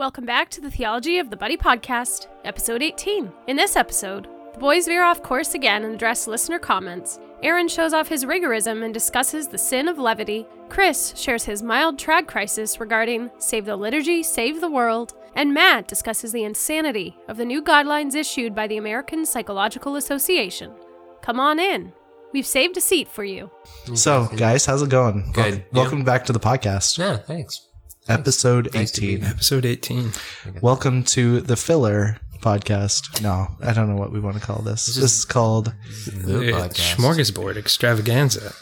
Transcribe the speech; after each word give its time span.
Welcome 0.00 0.24
back 0.24 0.48
to 0.52 0.62
the 0.62 0.70
Theology 0.70 1.18
of 1.18 1.28
the 1.28 1.36
Buddy 1.36 1.58
podcast, 1.58 2.28
episode 2.46 2.82
18. 2.82 3.30
In 3.48 3.54
this 3.54 3.76
episode, 3.76 4.28
the 4.54 4.58
boys 4.58 4.86
veer 4.86 5.04
off 5.04 5.22
course 5.22 5.52
again 5.52 5.84
and 5.84 5.94
address 5.94 6.26
listener 6.26 6.58
comments. 6.58 7.20
Aaron 7.42 7.68
shows 7.68 7.92
off 7.92 8.08
his 8.08 8.24
rigorism 8.24 8.82
and 8.82 8.94
discusses 8.94 9.46
the 9.46 9.58
sin 9.58 9.88
of 9.88 9.98
levity. 9.98 10.46
Chris 10.70 11.12
shares 11.18 11.44
his 11.44 11.62
mild 11.62 11.98
trad 11.98 12.26
crisis 12.26 12.80
regarding 12.80 13.30
Save 13.36 13.66
the 13.66 13.76
Liturgy, 13.76 14.22
Save 14.22 14.62
the 14.62 14.70
World. 14.70 15.12
And 15.34 15.52
Matt 15.52 15.86
discusses 15.86 16.32
the 16.32 16.44
insanity 16.44 17.18
of 17.28 17.36
the 17.36 17.44
new 17.44 17.62
guidelines 17.62 18.14
issued 18.14 18.54
by 18.54 18.68
the 18.68 18.78
American 18.78 19.26
Psychological 19.26 19.96
Association. 19.96 20.72
Come 21.20 21.38
on 21.38 21.58
in. 21.58 21.92
We've 22.32 22.46
saved 22.46 22.78
a 22.78 22.80
seat 22.80 23.06
for 23.06 23.22
you. 23.22 23.50
So, 23.94 24.30
guys, 24.34 24.64
how's 24.64 24.80
it 24.80 24.88
going? 24.88 25.30
Good. 25.34 25.56
Welcome, 25.56 25.64
welcome 25.74 26.04
back 26.04 26.24
to 26.24 26.32
the 26.32 26.40
podcast, 26.40 26.96
Yeah, 26.96 27.18
thanks. 27.18 27.66
Episode 28.10 28.74
Nice 28.74 28.90
to 28.92 29.00
be 29.00 29.14
18. 29.14 29.24
Episode 29.24 29.64
18. 29.64 30.12
Welcome 30.60 31.04
to 31.04 31.40
the 31.40 31.56
filler 31.56 32.18
podcast. 32.40 33.22
No, 33.22 33.48
I 33.62 33.72
don't 33.72 33.88
know 33.88 33.96
what 33.96 34.12
we 34.12 34.20
want 34.20 34.36
to 34.36 34.42
call 34.42 34.62
this. 34.62 34.86
This 34.86 34.98
is 34.98 35.24
called 35.24 35.72
The 36.06 36.54
Uh, 36.56 36.68
podcast. 36.68 36.96
Smorgasbord 36.96 37.56
extravaganza. 37.56 38.52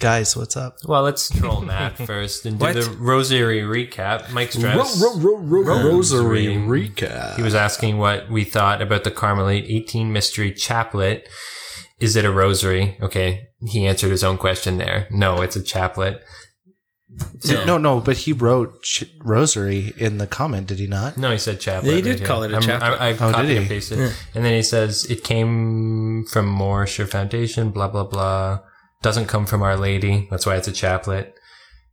Guys, 0.00 0.36
what's 0.36 0.56
up? 0.56 0.76
Well, 0.86 1.02
let's 1.02 1.28
troll 1.28 1.60
Matt 1.60 1.96
first 2.06 2.46
and 2.46 2.58
do 2.60 2.72
the 2.72 2.88
rosary 3.00 3.62
recap. 3.62 4.30
Mike 4.30 4.52
Strauss. 4.52 5.00
Rosary 5.02 6.46
Rosary. 6.46 6.46
recap. 6.56 7.34
He 7.34 7.42
was 7.42 7.54
asking 7.56 7.98
what 7.98 8.30
we 8.30 8.44
thought 8.44 8.80
about 8.80 9.02
the 9.02 9.10
Carmelite 9.10 9.64
18 9.68 10.12
mystery 10.12 10.52
chaplet. 10.52 11.28
Is 11.98 12.14
it 12.14 12.24
a 12.24 12.30
rosary? 12.30 12.96
Okay. 13.02 13.48
He 13.66 13.86
answered 13.88 14.12
his 14.12 14.22
own 14.22 14.36
question 14.38 14.78
there. 14.78 15.08
No, 15.10 15.42
it's 15.42 15.56
a 15.56 15.62
chaplet. 15.62 16.22
So- 17.40 17.64
No, 17.64 17.78
no, 17.78 18.00
but 18.00 18.18
he 18.18 18.32
wrote 18.32 18.82
ch- 18.82 19.04
rosary 19.20 19.92
in 19.96 20.18
the 20.18 20.26
comment, 20.26 20.66
did 20.66 20.78
he 20.78 20.86
not? 20.86 21.16
No, 21.16 21.30
he 21.30 21.38
said 21.38 21.60
chaplet. 21.60 21.90
Yeah, 21.90 21.96
he 21.96 22.02
did 22.02 22.20
right 22.20 22.26
call 22.26 22.42
here. 22.42 22.50
it 22.50 22.52
a 22.52 22.56
I'm- 22.56 22.62
chaplet. 22.62 23.00
I, 23.00 23.08
I 23.08 23.12
Oh, 23.12 23.16
copied 23.32 23.56
and 23.56 23.66
pasted. 23.68 23.98
And 24.34 24.44
then 24.44 24.54
he 24.54 24.62
says 24.62 25.04
it 25.06 25.24
came 25.24 26.24
from 26.30 26.46
more 26.46 26.86
sure 26.86 27.06
foundation, 27.06 27.70
blah, 27.70 27.88
blah, 27.88 28.04
blah. 28.04 28.60
Doesn't 29.02 29.26
come 29.26 29.46
from 29.46 29.62
Our 29.62 29.76
Lady. 29.76 30.26
That's 30.30 30.44
why 30.46 30.56
it's 30.56 30.68
a 30.68 30.72
chaplet. 30.72 31.34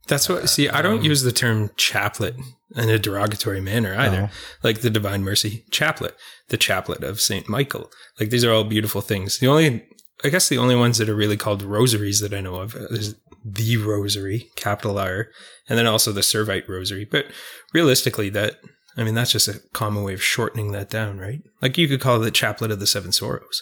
That's 0.08 0.27
what, 0.30 0.50
see, 0.50 0.69
I 0.69 0.81
don't 0.81 1.00
um, 1.00 1.03
use 1.05 1.23
the 1.23 1.31
term 1.31 1.69
chaplet 1.78 2.35
in 2.75 2.89
a 2.89 3.00
derogatory 3.00 3.61
manner 3.61 3.95
either. 3.97 4.22
No. 4.22 4.30
Like 4.63 4.81
the 4.81 4.89
Divine 4.91 5.23
Mercy 5.23 5.66
chaplet, 5.72 6.16
the 6.50 6.57
chaplet 6.57 7.03
of 7.03 7.19
St. 7.22 7.47
Michael. 7.50 7.89
Like 8.19 8.30
these 8.30 8.44
are 8.44 8.52
all 8.52 8.63
beautiful 8.63 9.02
things. 9.02 9.39
The 9.39 9.47
only, 9.47 9.83
I 10.23 10.30
guess 10.30 10.47
the 10.50 10.57
only 10.59 10.75
ones 10.75 10.97
that 11.00 11.09
are 11.09 11.16
really 11.16 11.38
called 11.38 11.63
rosaries 11.63 12.19
that 12.22 12.33
I 12.35 12.41
know 12.41 12.55
of 12.55 12.75
is 12.75 13.16
the 13.47 13.77
rosary, 13.77 14.49
capital 14.55 14.97
R, 14.97 15.27
and 15.69 15.77
then 15.77 15.85
also 15.85 16.11
the 16.11 16.21
Servite 16.21 16.67
rosary. 16.67 17.05
But 17.05 17.25
realistically, 17.73 18.29
that, 18.29 18.55
I 18.97 19.03
mean, 19.03 19.13
that's 19.13 19.31
just 19.31 19.47
a 19.47 19.61
common 19.73 20.03
way 20.03 20.13
of 20.15 20.23
shortening 20.23 20.71
that 20.71 20.89
down, 20.89 21.19
right? 21.19 21.41
Like 21.61 21.77
you 21.77 21.88
could 21.88 22.01
call 22.01 22.19
it 22.21 22.25
the 22.25 22.31
chaplet 22.31 22.71
of 22.71 22.79
the 22.79 22.88
seven 22.88 23.11
sorrows. 23.11 23.61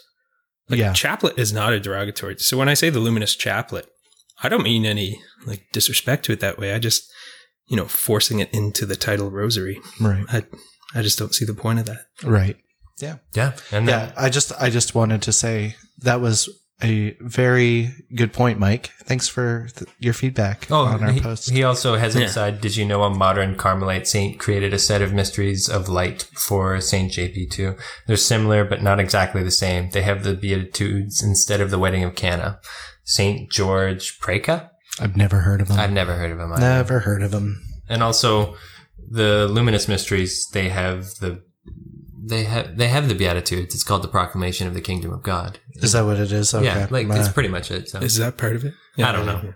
Like 0.70 0.80
Yeah. 0.80 0.94
chaplet 0.94 1.38
is 1.38 1.52
not 1.52 1.74
a 1.74 1.80
derogatory. 1.80 2.38
So 2.40 2.58
when 2.58 2.70
I 2.70 2.74
say 2.76 2.90
the 2.90 3.00
luminous 3.02 3.36
chaplet, 3.36 3.88
I 4.42 4.48
don't 4.50 4.64
mean 4.64 4.86
any 4.86 5.22
like 5.46 5.64
disrespect 5.74 6.24
to 6.26 6.32
it 6.32 6.40
that 6.40 6.58
way. 6.58 6.74
I 6.74 6.80
just, 6.80 7.04
you 7.68 7.76
know, 7.76 7.86
forcing 7.86 8.40
it 8.40 8.54
into 8.54 8.86
the 8.86 8.96
title 8.96 9.30
rosary. 9.32 9.82
Right. 10.00 10.26
I, 10.30 10.44
I 10.96 11.02
just 11.02 11.20
don't 11.20 11.36
see 11.36 11.44
the 11.46 11.54
point 11.54 11.80
of 11.80 11.86
that. 11.88 12.06
Right. 12.24 12.56
Yeah. 13.02 13.18
Yeah. 13.36 13.54
And 13.72 13.88
then, 13.88 14.00
Yeah, 14.08 14.14
I 14.16 14.30
just 14.30 14.54
I 14.62 14.70
just 14.70 14.96
wanted 14.96 15.22
to 15.24 15.34
say 15.34 15.76
that 16.00 16.22
was 16.22 16.50
a 16.84 17.16
very 17.22 17.92
good 18.16 18.34
point, 18.34 18.60
Mike. 18.60 18.92
Thanks 19.04 19.28
for 19.28 19.68
th- 19.76 19.90
your 20.00 20.14
feedback 20.14 20.68
Oh, 20.70 20.86
on 20.86 21.04
our 21.04 21.12
he, 21.12 21.20
post. 21.22 21.50
he 21.50 21.64
also 21.64 21.96
has 21.96 22.16
Yeah. 22.16 22.24
inside. 22.24 22.62
Did 22.62 22.76
you 22.76 22.86
know 22.86 23.04
a 23.04 23.10
modern 23.10 23.56
Carmelite 23.56 24.08
saint 24.08 24.40
created 24.40 24.74
a 24.74 24.80
set 24.80 25.02
of 25.02 25.14
mysteries 25.14 25.70
of 25.70 25.90
light 25.90 26.28
for 26.36 26.80
Saint 26.82 27.12
JP2? 27.12 27.78
They're 28.08 28.18
similar, 28.18 28.64
but 28.66 28.82
not 28.84 29.00
exactly 29.00 29.44
the 29.44 29.52
same. 29.52 29.90
They 29.92 30.02
have 30.04 30.24
the 30.24 30.34
Beatitudes 30.34 31.24
instead 31.24 31.62
of 31.62 31.72
the 31.72 31.80
wedding 31.80 32.04
of 32.04 32.16
Cana. 32.16 32.60
Saint 33.04 33.52
George 33.52 34.20
Preca? 34.20 34.70
I've 35.00 35.18
never 35.18 35.40
heard 35.40 35.62
of 35.62 35.70
him. 35.70 35.80
I've 35.80 35.92
never 35.92 36.16
heard 36.16 36.32
of 36.32 36.40
him. 36.40 36.52
Either. 36.54 36.62
never 36.62 37.00
heard 37.00 37.24
of 37.24 37.34
him. 37.34 37.62
And 37.90 38.02
also, 38.04 38.56
the 39.10 39.48
luminous 39.48 39.88
mysteries. 39.88 40.48
They 40.54 40.70
have 40.70 41.16
the 41.20 41.42
they 42.26 42.44
have 42.46 42.78
they 42.78 42.88
have 42.88 43.08
the 43.10 43.16
Beatitudes. 43.16 43.76
It's 43.76 43.84
called 43.84 44.04
the 44.04 44.08
Proclamation 44.08 44.68
of 44.68 44.74
the 44.74 44.82
Kingdom 44.82 45.12
of 45.12 45.24
God. 45.24 45.60
Is 45.76 45.92
that 45.92 46.06
what 46.06 46.20
it 46.20 46.32
is? 46.32 46.54
Okay. 46.54 46.66
Yeah, 46.66 46.88
like 46.90 47.10
Uh, 47.10 47.16
it's 47.16 47.30
pretty 47.30 47.50
much 47.50 47.70
it. 47.72 47.90
So. 47.90 48.00
Is 48.00 48.18
that 48.18 48.38
part 48.38 48.56
of 48.56 48.64
it? 48.66 48.74
I 48.98 49.12
don't 49.12 49.26
know. 49.26 49.54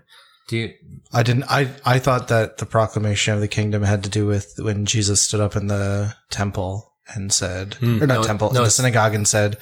Do 0.48 0.56
you? 0.56 0.72
I 1.12 1.22
didn't. 1.22 1.44
I 1.44 1.70
I 1.84 1.98
thought 1.98 2.28
that 2.28 2.58
the 2.58 2.66
proclamation 2.66 3.34
of 3.34 3.40
the 3.40 3.48
kingdom 3.48 3.82
had 3.82 4.02
to 4.04 4.10
do 4.10 4.26
with 4.26 4.52
when 4.58 4.86
Jesus 4.86 5.20
stood 5.22 5.40
up 5.40 5.56
in 5.56 5.66
the 5.68 6.14
temple 6.30 6.94
and 7.14 7.32
said, 7.32 7.74
Hmm. 7.74 8.02
or 8.02 8.06
not 8.06 8.14
No, 8.20 8.22
temple, 8.22 8.50
no, 8.52 8.60
in 8.60 8.64
the 8.64 8.70
synagogue 8.70 9.14
and 9.14 9.26
said, 9.26 9.56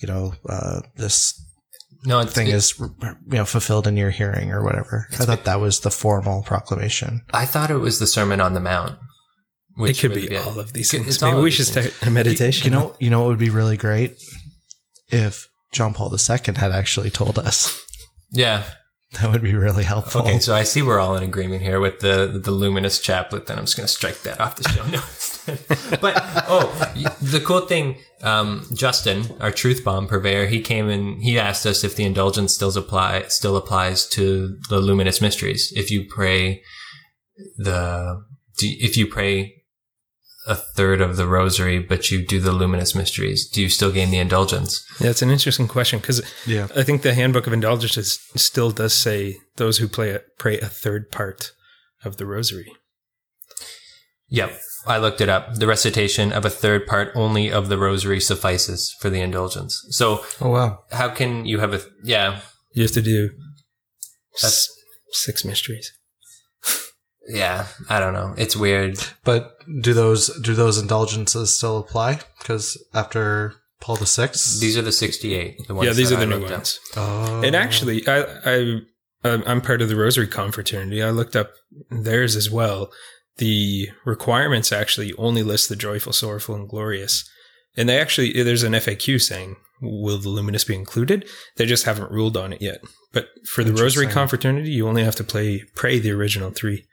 you 0.00 0.06
know, 0.06 0.34
uh, 0.48 0.82
this 0.96 1.34
No, 2.04 2.20
it's, 2.20 2.32
thing 2.32 2.46
it- 2.48 2.54
is, 2.54 2.74
you 2.78 2.88
know, 3.30 3.44
fulfilled 3.44 3.86
in 3.88 3.96
your 3.96 4.10
hearing 4.10 4.52
or 4.52 4.62
whatever. 4.64 5.08
I 5.12 5.24
thought 5.24 5.44
that 5.44 5.60
was 5.60 5.80
the 5.80 5.90
formal 5.90 6.42
proclamation. 6.44 7.22
I 7.32 7.44
thought 7.44 7.70
it 7.72 7.78
was 7.78 7.98
the 7.98 8.06
Sermon 8.06 8.40
on 8.40 8.54
the 8.54 8.60
Mount. 8.60 8.98
It 9.78 9.98
could 9.98 10.12
would 10.12 10.28
be 10.28 10.36
all 10.36 10.58
of 10.58 10.72
these 10.72 10.90
things. 10.90 11.22
all 11.22 11.30
Maybe 11.32 11.42
we 11.42 11.50
should 11.50 11.66
start 11.66 11.94
a 12.02 12.10
meditation. 12.10 12.72
You 12.72 12.78
know, 12.78 12.96
you 13.00 13.10
know, 13.10 13.20
what 13.20 13.28
would 13.28 13.38
be 13.38 13.50
really 13.50 13.76
great 13.76 14.16
if 15.08 15.48
John 15.72 15.94
Paul 15.94 16.12
II 16.12 16.54
had 16.54 16.72
actually 16.72 17.10
told 17.10 17.38
us. 17.38 17.80
Yeah. 18.30 18.64
That 19.20 19.30
would 19.30 19.42
be 19.42 19.54
really 19.54 19.84
helpful. 19.84 20.22
Okay, 20.22 20.38
so 20.38 20.54
I 20.54 20.62
see 20.62 20.80
we're 20.80 20.98
all 20.98 21.16
in 21.16 21.22
agreement 21.22 21.60
here 21.60 21.80
with 21.80 22.00
the 22.00 22.40
the 22.42 22.50
luminous 22.50 22.98
chaplet. 22.98 23.44
Then 23.44 23.58
I'm 23.58 23.66
just 23.66 23.76
going 23.76 23.86
to 23.86 23.92
strike 23.92 24.22
that 24.22 24.40
off 24.40 24.56
the 24.56 24.68
show 24.70 24.86
notes. 24.86 25.44
but 26.00 26.14
oh, 26.48 26.92
the 27.20 27.40
cool 27.40 27.60
thing, 27.60 27.98
um, 28.22 28.66
Justin, 28.72 29.24
our 29.38 29.50
truth 29.50 29.84
bomb 29.84 30.06
purveyor, 30.06 30.46
he 30.46 30.62
came 30.62 30.88
and 30.88 31.22
he 31.22 31.38
asked 31.38 31.66
us 31.66 31.84
if 31.84 31.94
the 31.94 32.04
indulgence 32.04 32.54
still 32.54 32.74
apply 32.76 33.24
still 33.28 33.56
applies 33.56 34.06
to 34.08 34.56
the 34.70 34.80
luminous 34.80 35.20
mysteries. 35.20 35.74
If 35.76 35.90
you 35.90 36.06
pray 36.08 36.62
the 37.58 38.24
if 38.60 38.96
you 38.96 39.06
pray 39.06 39.61
a 40.46 40.54
third 40.56 41.00
of 41.00 41.16
the 41.16 41.26
rosary, 41.26 41.78
but 41.78 42.10
you 42.10 42.26
do 42.26 42.40
the 42.40 42.52
luminous 42.52 42.94
mysteries, 42.94 43.48
do 43.48 43.62
you 43.62 43.68
still 43.68 43.92
gain 43.92 44.10
the 44.10 44.18
indulgence? 44.18 44.84
yeah, 45.00 45.10
it's 45.10 45.22
an 45.22 45.30
interesting 45.30 45.68
question 45.68 46.00
because 46.00 46.20
yeah. 46.46 46.66
I 46.76 46.82
think 46.82 47.02
the 47.02 47.14
Handbook 47.14 47.46
of 47.46 47.52
Indulgences 47.52 48.18
still 48.36 48.70
does 48.72 48.92
say 48.92 49.38
those 49.56 49.78
who 49.78 49.86
play 49.88 50.10
a, 50.10 50.20
pray 50.38 50.58
a 50.58 50.66
third 50.66 51.10
part 51.12 51.52
of 52.04 52.16
the 52.16 52.26
rosary. 52.26 52.72
Yep. 54.28 54.58
I 54.86 54.98
looked 54.98 55.20
it 55.20 55.28
up. 55.28 55.54
The 55.54 55.66
recitation 55.68 56.32
of 56.32 56.44
a 56.44 56.50
third 56.50 56.86
part 56.88 57.12
only 57.14 57.52
of 57.52 57.68
the 57.68 57.78
rosary 57.78 58.18
suffices 58.20 58.92
for 58.98 59.10
the 59.10 59.20
indulgence. 59.20 59.80
So 59.90 60.24
Oh 60.40 60.50
wow. 60.50 60.80
how 60.90 61.08
can 61.10 61.44
you 61.46 61.60
have 61.60 61.72
a, 61.74 61.82
yeah, 62.02 62.40
You 62.72 62.82
have 62.82 62.92
to 62.92 63.02
do 63.02 63.28
That's- 64.40 64.68
s- 64.68 64.68
six 65.12 65.44
mysteries. 65.44 65.92
yeah, 67.28 67.66
I 67.88 68.00
don't 68.00 68.14
know. 68.14 68.34
It's 68.36 68.56
weird. 68.56 68.98
But 69.24 69.51
do 69.80 69.94
those 69.94 70.28
do 70.40 70.54
those 70.54 70.78
indulgences 70.78 71.56
still 71.56 71.78
apply? 71.78 72.20
Because 72.38 72.82
after 72.94 73.54
Paul 73.80 73.96
the 73.96 74.06
Sixth, 74.06 74.60
These 74.60 74.76
are 74.78 74.82
the 74.82 74.92
68. 74.92 75.66
The 75.66 75.74
ones 75.74 75.86
yeah, 75.86 75.92
these 75.92 76.10
that 76.10 76.22
are 76.22 76.26
the 76.26 76.34
I 76.34 76.38
new 76.38 76.44
ones. 76.44 76.80
oh. 76.96 77.42
And 77.42 77.56
actually, 77.56 78.06
I, 78.06 78.22
I, 78.44 78.80
I'm 79.24 79.42
I'm 79.46 79.60
part 79.60 79.82
of 79.82 79.88
the 79.88 79.96
Rosary 79.96 80.28
Confraternity. 80.28 81.02
I 81.02 81.10
looked 81.10 81.36
up 81.36 81.52
theirs 81.90 82.36
as 82.36 82.50
well. 82.50 82.92
The 83.38 83.88
requirements 84.04 84.72
actually 84.72 85.12
only 85.14 85.42
list 85.42 85.68
the 85.68 85.76
joyful, 85.76 86.12
sorrowful, 86.12 86.54
and 86.54 86.68
glorious. 86.68 87.28
And 87.76 87.88
they 87.88 87.98
actually, 87.98 88.42
there's 88.42 88.62
an 88.62 88.74
FAQ 88.74 89.20
saying, 89.22 89.56
will 89.80 90.18
the 90.18 90.28
luminous 90.28 90.64
be 90.64 90.74
included? 90.74 91.26
They 91.56 91.64
just 91.64 91.84
haven't 91.86 92.12
ruled 92.12 92.36
on 92.36 92.52
it 92.52 92.60
yet. 92.60 92.82
But 93.12 93.28
for 93.46 93.64
the 93.64 93.72
Rosary 93.72 94.06
Confraternity, 94.06 94.70
you 94.70 94.86
only 94.86 95.02
have 95.04 95.16
to 95.16 95.24
play, 95.24 95.64
pray 95.74 95.98
the 95.98 96.10
original 96.12 96.50
three 96.50 96.84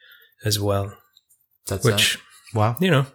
as 0.45 0.57
well. 0.59 0.95
That's 1.67 1.83
Which, 1.85 2.17
wow. 2.53 2.75
you 2.79 2.89
know, 2.91 3.05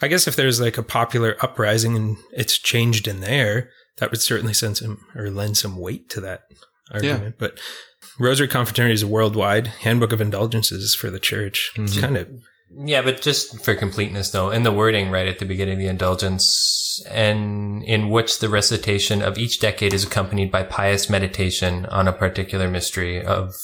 I 0.00 0.08
guess 0.08 0.26
if 0.26 0.36
there's 0.36 0.60
like 0.60 0.78
a 0.78 0.82
popular 0.82 1.36
uprising 1.42 1.96
and 1.96 2.16
it's 2.32 2.58
changed 2.58 3.06
in 3.06 3.20
there, 3.20 3.70
that 3.98 4.10
would 4.10 4.20
certainly 4.20 4.54
send 4.54 4.76
some 4.78 4.98
or 5.14 5.30
lend 5.30 5.56
some 5.56 5.76
weight 5.76 6.08
to 6.10 6.20
that 6.22 6.42
argument. 6.90 7.36
But 7.38 7.58
Rosary 8.18 8.48
Confraternity 8.48 8.94
is 8.94 9.02
a 9.02 9.06
worldwide 9.06 9.68
handbook 9.68 10.12
of 10.12 10.20
indulgences 10.20 10.94
for 10.94 11.10
the 11.10 11.20
church. 11.20 11.70
It's 11.76 11.96
Mhm. 11.96 12.00
kind 12.00 12.16
of 12.16 12.28
Yeah, 12.74 13.02
but 13.02 13.20
just 13.20 13.62
for 13.62 13.74
completeness 13.74 14.30
though, 14.30 14.50
in 14.50 14.62
the 14.62 14.72
wording 14.72 15.10
right 15.10 15.28
at 15.28 15.38
the 15.38 15.44
beginning 15.44 15.74
of 15.74 15.78
the 15.80 15.88
indulgence, 15.88 17.02
and 17.10 17.84
in 17.84 18.08
which 18.08 18.38
the 18.38 18.48
recitation 18.48 19.20
of 19.20 19.36
each 19.36 19.60
decade 19.60 19.92
is 19.92 20.04
accompanied 20.04 20.50
by 20.50 20.62
pious 20.62 21.10
meditation 21.10 21.84
on 21.86 22.08
a 22.08 22.12
particular 22.14 22.68
mystery 22.70 23.22
of 23.22 23.54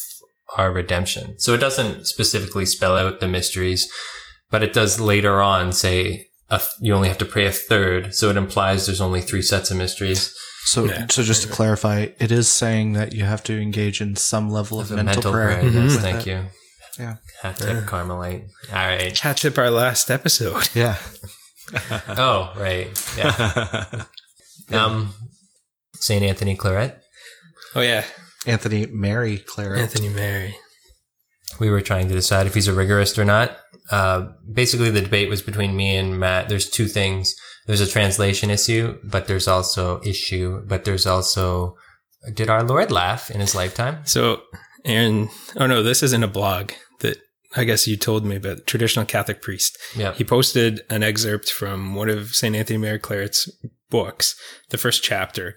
our 0.58 0.70
redemption. 0.70 1.38
So 1.38 1.54
it 1.54 1.58
doesn't 1.58 2.06
specifically 2.06 2.66
spell 2.66 2.96
out 2.98 3.20
the 3.20 3.28
mysteries, 3.28 3.90
but 4.50 4.62
it 4.62 4.72
does 4.72 5.00
later 5.00 5.40
on 5.42 5.72
say 5.72 6.26
a, 6.50 6.60
you 6.80 6.94
only 6.94 7.08
have 7.08 7.18
to 7.18 7.24
pray 7.26 7.46
a 7.46 7.52
third. 7.52 8.14
So 8.14 8.30
it 8.30 8.36
implies 8.36 8.86
there's 8.86 9.00
only 9.00 9.20
three 9.20 9.42
sets 9.42 9.70
of 9.70 9.76
mysteries. 9.76 10.34
So, 10.64 10.84
Yeah. 10.86 11.06
so 11.10 11.22
just 11.22 11.42
to 11.44 11.48
clarify, 11.48 12.08
it 12.18 12.30
is 12.32 12.48
saying 12.48 12.92
that 12.94 13.12
you 13.14 13.24
have 13.24 13.42
to 13.44 13.58
engage 13.60 14.00
in 14.00 14.16
some 14.16 14.50
level 14.50 14.80
of 14.80 14.90
Of 14.90 14.98
a 14.98 15.02
mental, 15.04 15.32
prayer. 15.32 15.62
yes, 15.64 15.96
thank 15.96 16.26
it. 16.26 16.30
you. 16.30 16.44
Yeah. 16.98 17.16
Hat 17.42 17.56
tip 17.56 17.84
Carmelite. 17.84 18.48
All 18.70 18.76
right. 18.86 19.14
Catch 19.14 19.44
up 19.44 19.56
our 19.58 19.70
last 19.70 20.10
episode. 20.10 20.68
Yeah. 20.74 20.96
Oh, 22.08 22.52
right. 22.56 22.88
Yeah. 24.70 24.84
Um, 24.84 25.14
Saint 25.94 26.22
Anthony 26.24 26.56
Claret. 26.56 26.98
Oh 27.74 27.80
yeah, 27.80 28.04
Anthony 28.46 28.86
Mary 28.86 29.38
Claret. 29.38 29.80
Anthony 29.80 30.08
Mary. 30.08 30.56
We 31.58 31.70
were 31.70 31.80
trying 31.80 32.08
to 32.08 32.14
decide 32.14 32.46
if 32.46 32.54
he's 32.54 32.68
a 32.68 32.72
rigorist 32.72 33.18
or 33.18 33.24
not. 33.24 33.56
Uh, 33.90 34.28
basically, 34.52 34.90
the 34.90 35.00
debate 35.00 35.28
was 35.28 35.42
between 35.42 35.76
me 35.76 35.96
and 35.96 36.18
Matt. 36.18 36.48
There's 36.48 36.68
two 36.68 36.86
things. 36.86 37.34
There's 37.66 37.80
a 37.80 37.86
translation 37.86 38.50
issue, 38.50 38.98
but 39.02 39.26
there's 39.26 39.48
also 39.48 40.00
issue, 40.02 40.62
but 40.66 40.84
there's 40.84 41.06
also 41.06 41.76
did 42.34 42.50
our 42.50 42.62
Lord 42.62 42.90
laugh 42.90 43.30
in 43.30 43.40
his 43.40 43.54
lifetime? 43.54 44.00
So 44.04 44.42
Aaron, 44.84 45.28
oh 45.56 45.66
no, 45.66 45.82
this 45.82 46.02
isn't 46.02 46.22
a 46.22 46.28
blog 46.28 46.72
that 47.00 47.18
I 47.56 47.64
guess 47.64 47.86
you 47.86 47.96
told 47.96 48.24
me 48.24 48.36
about. 48.36 48.66
Traditional 48.66 49.04
Catholic 49.04 49.40
priest. 49.40 49.78
Yeah. 49.96 50.12
He 50.14 50.24
posted 50.24 50.82
an 50.90 51.02
excerpt 51.02 51.50
from 51.50 51.94
one 51.94 52.08
of 52.08 52.34
St. 52.34 52.54
Anthony 52.54 52.78
Mary 52.78 52.98
Claret's 52.98 53.50
books, 53.90 54.34
the 54.70 54.78
first 54.78 55.02
chapter, 55.02 55.56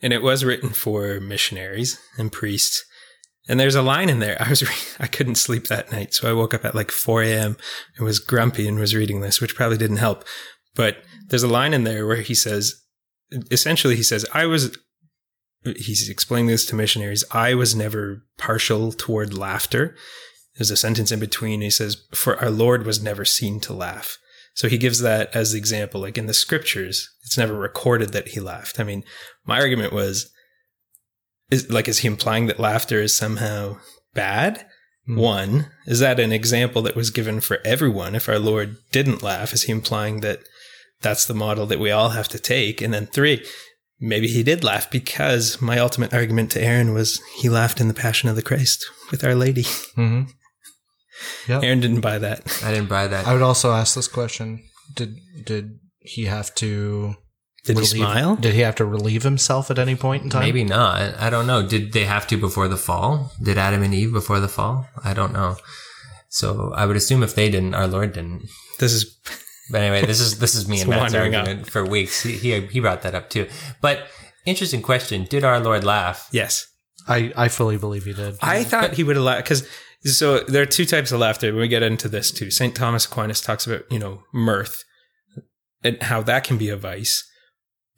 and 0.00 0.12
it 0.12 0.22
was 0.22 0.44
written 0.44 0.70
for 0.70 1.20
missionaries 1.20 1.98
and 2.18 2.30
priests. 2.30 2.84
And 3.48 3.58
there's 3.58 3.74
a 3.74 3.82
line 3.82 4.08
in 4.08 4.20
there. 4.20 4.36
I 4.40 4.48
was, 4.48 4.62
re- 4.62 4.94
I 5.00 5.06
couldn't 5.06 5.36
sleep 5.36 5.68
that 5.68 5.92
night. 5.92 6.14
So 6.14 6.28
I 6.28 6.32
woke 6.32 6.54
up 6.54 6.64
at 6.64 6.74
like 6.74 6.90
4 6.90 7.22
a.m. 7.22 7.56
and 7.96 8.04
was 8.04 8.18
grumpy 8.18 8.68
and 8.68 8.78
was 8.78 8.94
reading 8.94 9.20
this, 9.20 9.40
which 9.40 9.54
probably 9.54 9.78
didn't 9.78 9.96
help. 9.96 10.24
But 10.74 10.98
there's 11.28 11.42
a 11.42 11.48
line 11.48 11.74
in 11.74 11.84
there 11.84 12.06
where 12.06 12.16
he 12.16 12.34
says, 12.34 12.82
essentially, 13.50 13.96
he 13.96 14.02
says, 14.02 14.24
I 14.32 14.46
was, 14.46 14.76
he's 15.64 16.08
explaining 16.08 16.46
this 16.46 16.66
to 16.66 16.74
missionaries. 16.74 17.24
I 17.30 17.54
was 17.54 17.74
never 17.74 18.24
partial 18.38 18.92
toward 18.92 19.36
laughter. 19.36 19.96
There's 20.56 20.70
a 20.70 20.76
sentence 20.76 21.12
in 21.12 21.20
between. 21.20 21.60
He 21.60 21.70
says, 21.70 22.02
for 22.12 22.38
our 22.40 22.50
Lord 22.50 22.86
was 22.86 23.02
never 23.02 23.24
seen 23.24 23.60
to 23.60 23.72
laugh. 23.72 24.18
So 24.54 24.68
he 24.68 24.76
gives 24.78 25.00
that 25.00 25.34
as 25.34 25.52
the 25.52 25.58
example. 25.58 26.02
Like 26.02 26.18
in 26.18 26.26
the 26.26 26.34
scriptures, 26.34 27.08
it's 27.24 27.38
never 27.38 27.54
recorded 27.54 28.12
that 28.12 28.28
he 28.28 28.40
laughed. 28.40 28.78
I 28.78 28.84
mean, 28.84 29.02
my 29.46 29.60
argument 29.60 29.92
was, 29.92 30.30
is 31.52 31.70
like, 31.70 31.86
is 31.86 31.98
he 31.98 32.08
implying 32.08 32.46
that 32.46 32.58
laughter 32.58 33.00
is 33.00 33.14
somehow 33.14 33.76
bad? 34.14 34.66
Hmm. 35.06 35.16
One, 35.16 35.70
is 35.86 36.00
that 36.00 36.18
an 36.18 36.32
example 36.32 36.80
that 36.82 36.96
was 36.96 37.10
given 37.10 37.40
for 37.40 37.58
everyone? 37.64 38.14
If 38.14 38.28
our 38.28 38.38
Lord 38.38 38.76
didn't 38.90 39.22
laugh, 39.22 39.52
is 39.52 39.64
he 39.64 39.72
implying 39.72 40.20
that 40.20 40.40
that's 41.02 41.26
the 41.26 41.34
model 41.34 41.66
that 41.66 41.78
we 41.78 41.90
all 41.90 42.10
have 42.10 42.28
to 42.28 42.38
take? 42.38 42.80
And 42.80 42.94
then 42.94 43.06
three, 43.06 43.44
maybe 44.00 44.28
he 44.28 44.42
did 44.42 44.64
laugh 44.64 44.90
because 44.90 45.60
my 45.60 45.78
ultimate 45.78 46.14
argument 46.14 46.50
to 46.52 46.62
Aaron 46.62 46.94
was 46.94 47.20
he 47.36 47.50
laughed 47.50 47.80
in 47.80 47.88
the 47.88 47.94
Passion 47.94 48.30
of 48.30 48.36
the 48.36 48.42
Christ 48.42 48.84
with 49.10 49.22
Our 49.22 49.34
Lady. 49.34 49.64
Mm-hmm. 49.64 50.22
Yep. 51.46 51.62
Aaron 51.62 51.78
didn't 51.78 52.00
buy 52.00 52.18
that. 52.18 52.62
I 52.64 52.72
didn't 52.72 52.88
buy 52.88 53.06
that. 53.06 53.28
I 53.28 53.32
would 53.32 53.42
also 53.42 53.70
ask 53.70 53.94
this 53.94 54.08
question: 54.08 54.64
Did 54.92 55.14
did 55.44 55.78
he 56.00 56.24
have 56.24 56.52
to? 56.56 57.14
Did 57.64 57.78
he 57.78 57.84
smile? 57.84 58.36
Did 58.36 58.54
he 58.54 58.60
have 58.60 58.74
to 58.76 58.84
relieve 58.84 59.22
himself 59.22 59.70
at 59.70 59.78
any 59.78 59.94
point 59.94 60.24
in 60.24 60.30
time? 60.30 60.42
Maybe 60.42 60.64
not. 60.64 61.20
I 61.20 61.30
don't 61.30 61.46
know. 61.46 61.66
Did 61.66 61.92
they 61.92 62.04
have 62.04 62.26
to 62.28 62.36
before 62.36 62.66
the 62.66 62.76
fall? 62.76 63.32
Did 63.40 63.56
Adam 63.56 63.82
and 63.82 63.94
Eve 63.94 64.12
before 64.12 64.40
the 64.40 64.48
fall? 64.48 64.88
I 65.04 65.14
don't 65.14 65.32
know. 65.32 65.56
So 66.28 66.72
I 66.74 66.86
would 66.86 66.96
assume 66.96 67.22
if 67.22 67.34
they 67.34 67.50
didn't, 67.50 67.74
our 67.74 67.86
Lord 67.86 68.14
didn't. 68.14 68.48
This 68.80 68.92
is 68.92 69.16
But 69.70 69.82
anyway, 69.82 70.04
this 70.04 70.18
is 70.18 70.38
this 70.38 70.54
is 70.54 70.66
me 70.66 70.80
and 70.80 70.82
It's 70.90 70.90
Matt's 70.90 71.12
wandering 71.14 71.34
argument 71.36 71.70
for 71.70 71.84
weeks. 71.84 72.22
He, 72.22 72.32
he 72.32 72.60
he 72.66 72.80
brought 72.80 73.02
that 73.02 73.14
up 73.14 73.30
too. 73.30 73.46
But 73.80 74.08
interesting 74.44 74.82
question: 74.82 75.24
Did 75.24 75.44
our 75.44 75.60
Lord 75.60 75.84
laugh? 75.84 76.28
yes. 76.32 76.66
I 77.08 77.32
I 77.36 77.48
fully 77.48 77.78
believe 77.78 78.04
he 78.04 78.12
did. 78.12 78.36
I 78.42 78.62
thought 78.64 78.94
he 78.94 79.02
would 79.04 79.16
have 79.16 79.24
laughed 79.24 79.44
because 79.44 79.68
so 80.04 80.40
there 80.40 80.62
are 80.62 80.66
two 80.66 80.84
types 80.84 81.12
of 81.12 81.20
laughter. 81.20 81.54
We 81.54 81.68
get 81.68 81.82
into 81.82 82.08
this 82.08 82.30
too, 82.30 82.50
Saint 82.50 82.74
Thomas 82.74 83.06
Aquinas 83.06 83.40
talks 83.40 83.66
about 83.66 83.90
you 83.90 83.98
know 83.98 84.22
mirth 84.32 84.84
and 85.84 86.00
how 86.02 86.22
that 86.22 86.44
can 86.44 86.58
be 86.58 86.68
a 86.68 86.76
vice, 86.76 87.28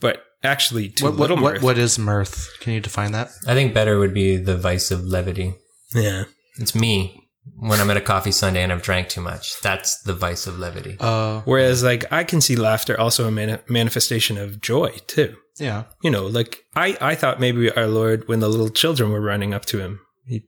but 0.04 0.16
actually 0.52 0.86
too 0.90 1.04
what, 1.04 1.12
what, 1.14 1.20
little 1.20 1.42
what, 1.44 1.54
mirth. 1.54 1.62
what 1.62 1.78
is 1.78 1.98
mirth? 1.98 2.36
Can 2.60 2.72
you 2.74 2.80
define 2.80 3.12
that? 3.12 3.28
I 3.46 3.54
think 3.54 3.72
better 3.74 3.98
would 3.98 4.14
be 4.14 4.36
the 4.36 4.56
vice 4.68 4.90
of 4.90 5.00
levity. 5.04 5.54
yeah, 5.94 6.24
It's 6.62 6.74
me 6.74 6.96
when 7.68 7.80
I'm 7.80 7.90
at 7.90 7.96
a 7.96 8.00
coffee 8.12 8.32
Sunday 8.32 8.62
and 8.62 8.72
I've 8.72 8.82
drank 8.82 9.08
too 9.08 9.20
much. 9.20 9.60
That's 9.62 9.90
the 10.02 10.14
vice 10.14 10.46
of 10.46 10.58
levity. 10.58 10.96
Uh, 11.00 11.40
Whereas 11.44 11.82
like 11.82 12.04
I 12.12 12.22
can 12.24 12.40
see 12.40 12.56
laughter 12.56 12.98
also 13.04 13.26
a 13.26 13.30
mani- 13.30 13.58
manifestation 13.68 14.36
of 14.38 14.60
joy 14.60 14.90
too. 15.06 15.30
yeah. 15.58 15.84
You 16.02 16.10
know, 16.10 16.26
like 16.38 16.52
I 16.76 16.88
I 17.10 17.14
thought 17.14 17.40
maybe 17.40 17.70
our 17.72 17.86
Lord 17.86 18.28
when 18.28 18.40
the 18.40 18.48
little 18.54 18.70
children 18.82 19.10
were 19.12 19.20
running 19.32 19.54
up 19.54 19.64
to 19.66 19.78
him, 19.84 20.00
he 20.26 20.42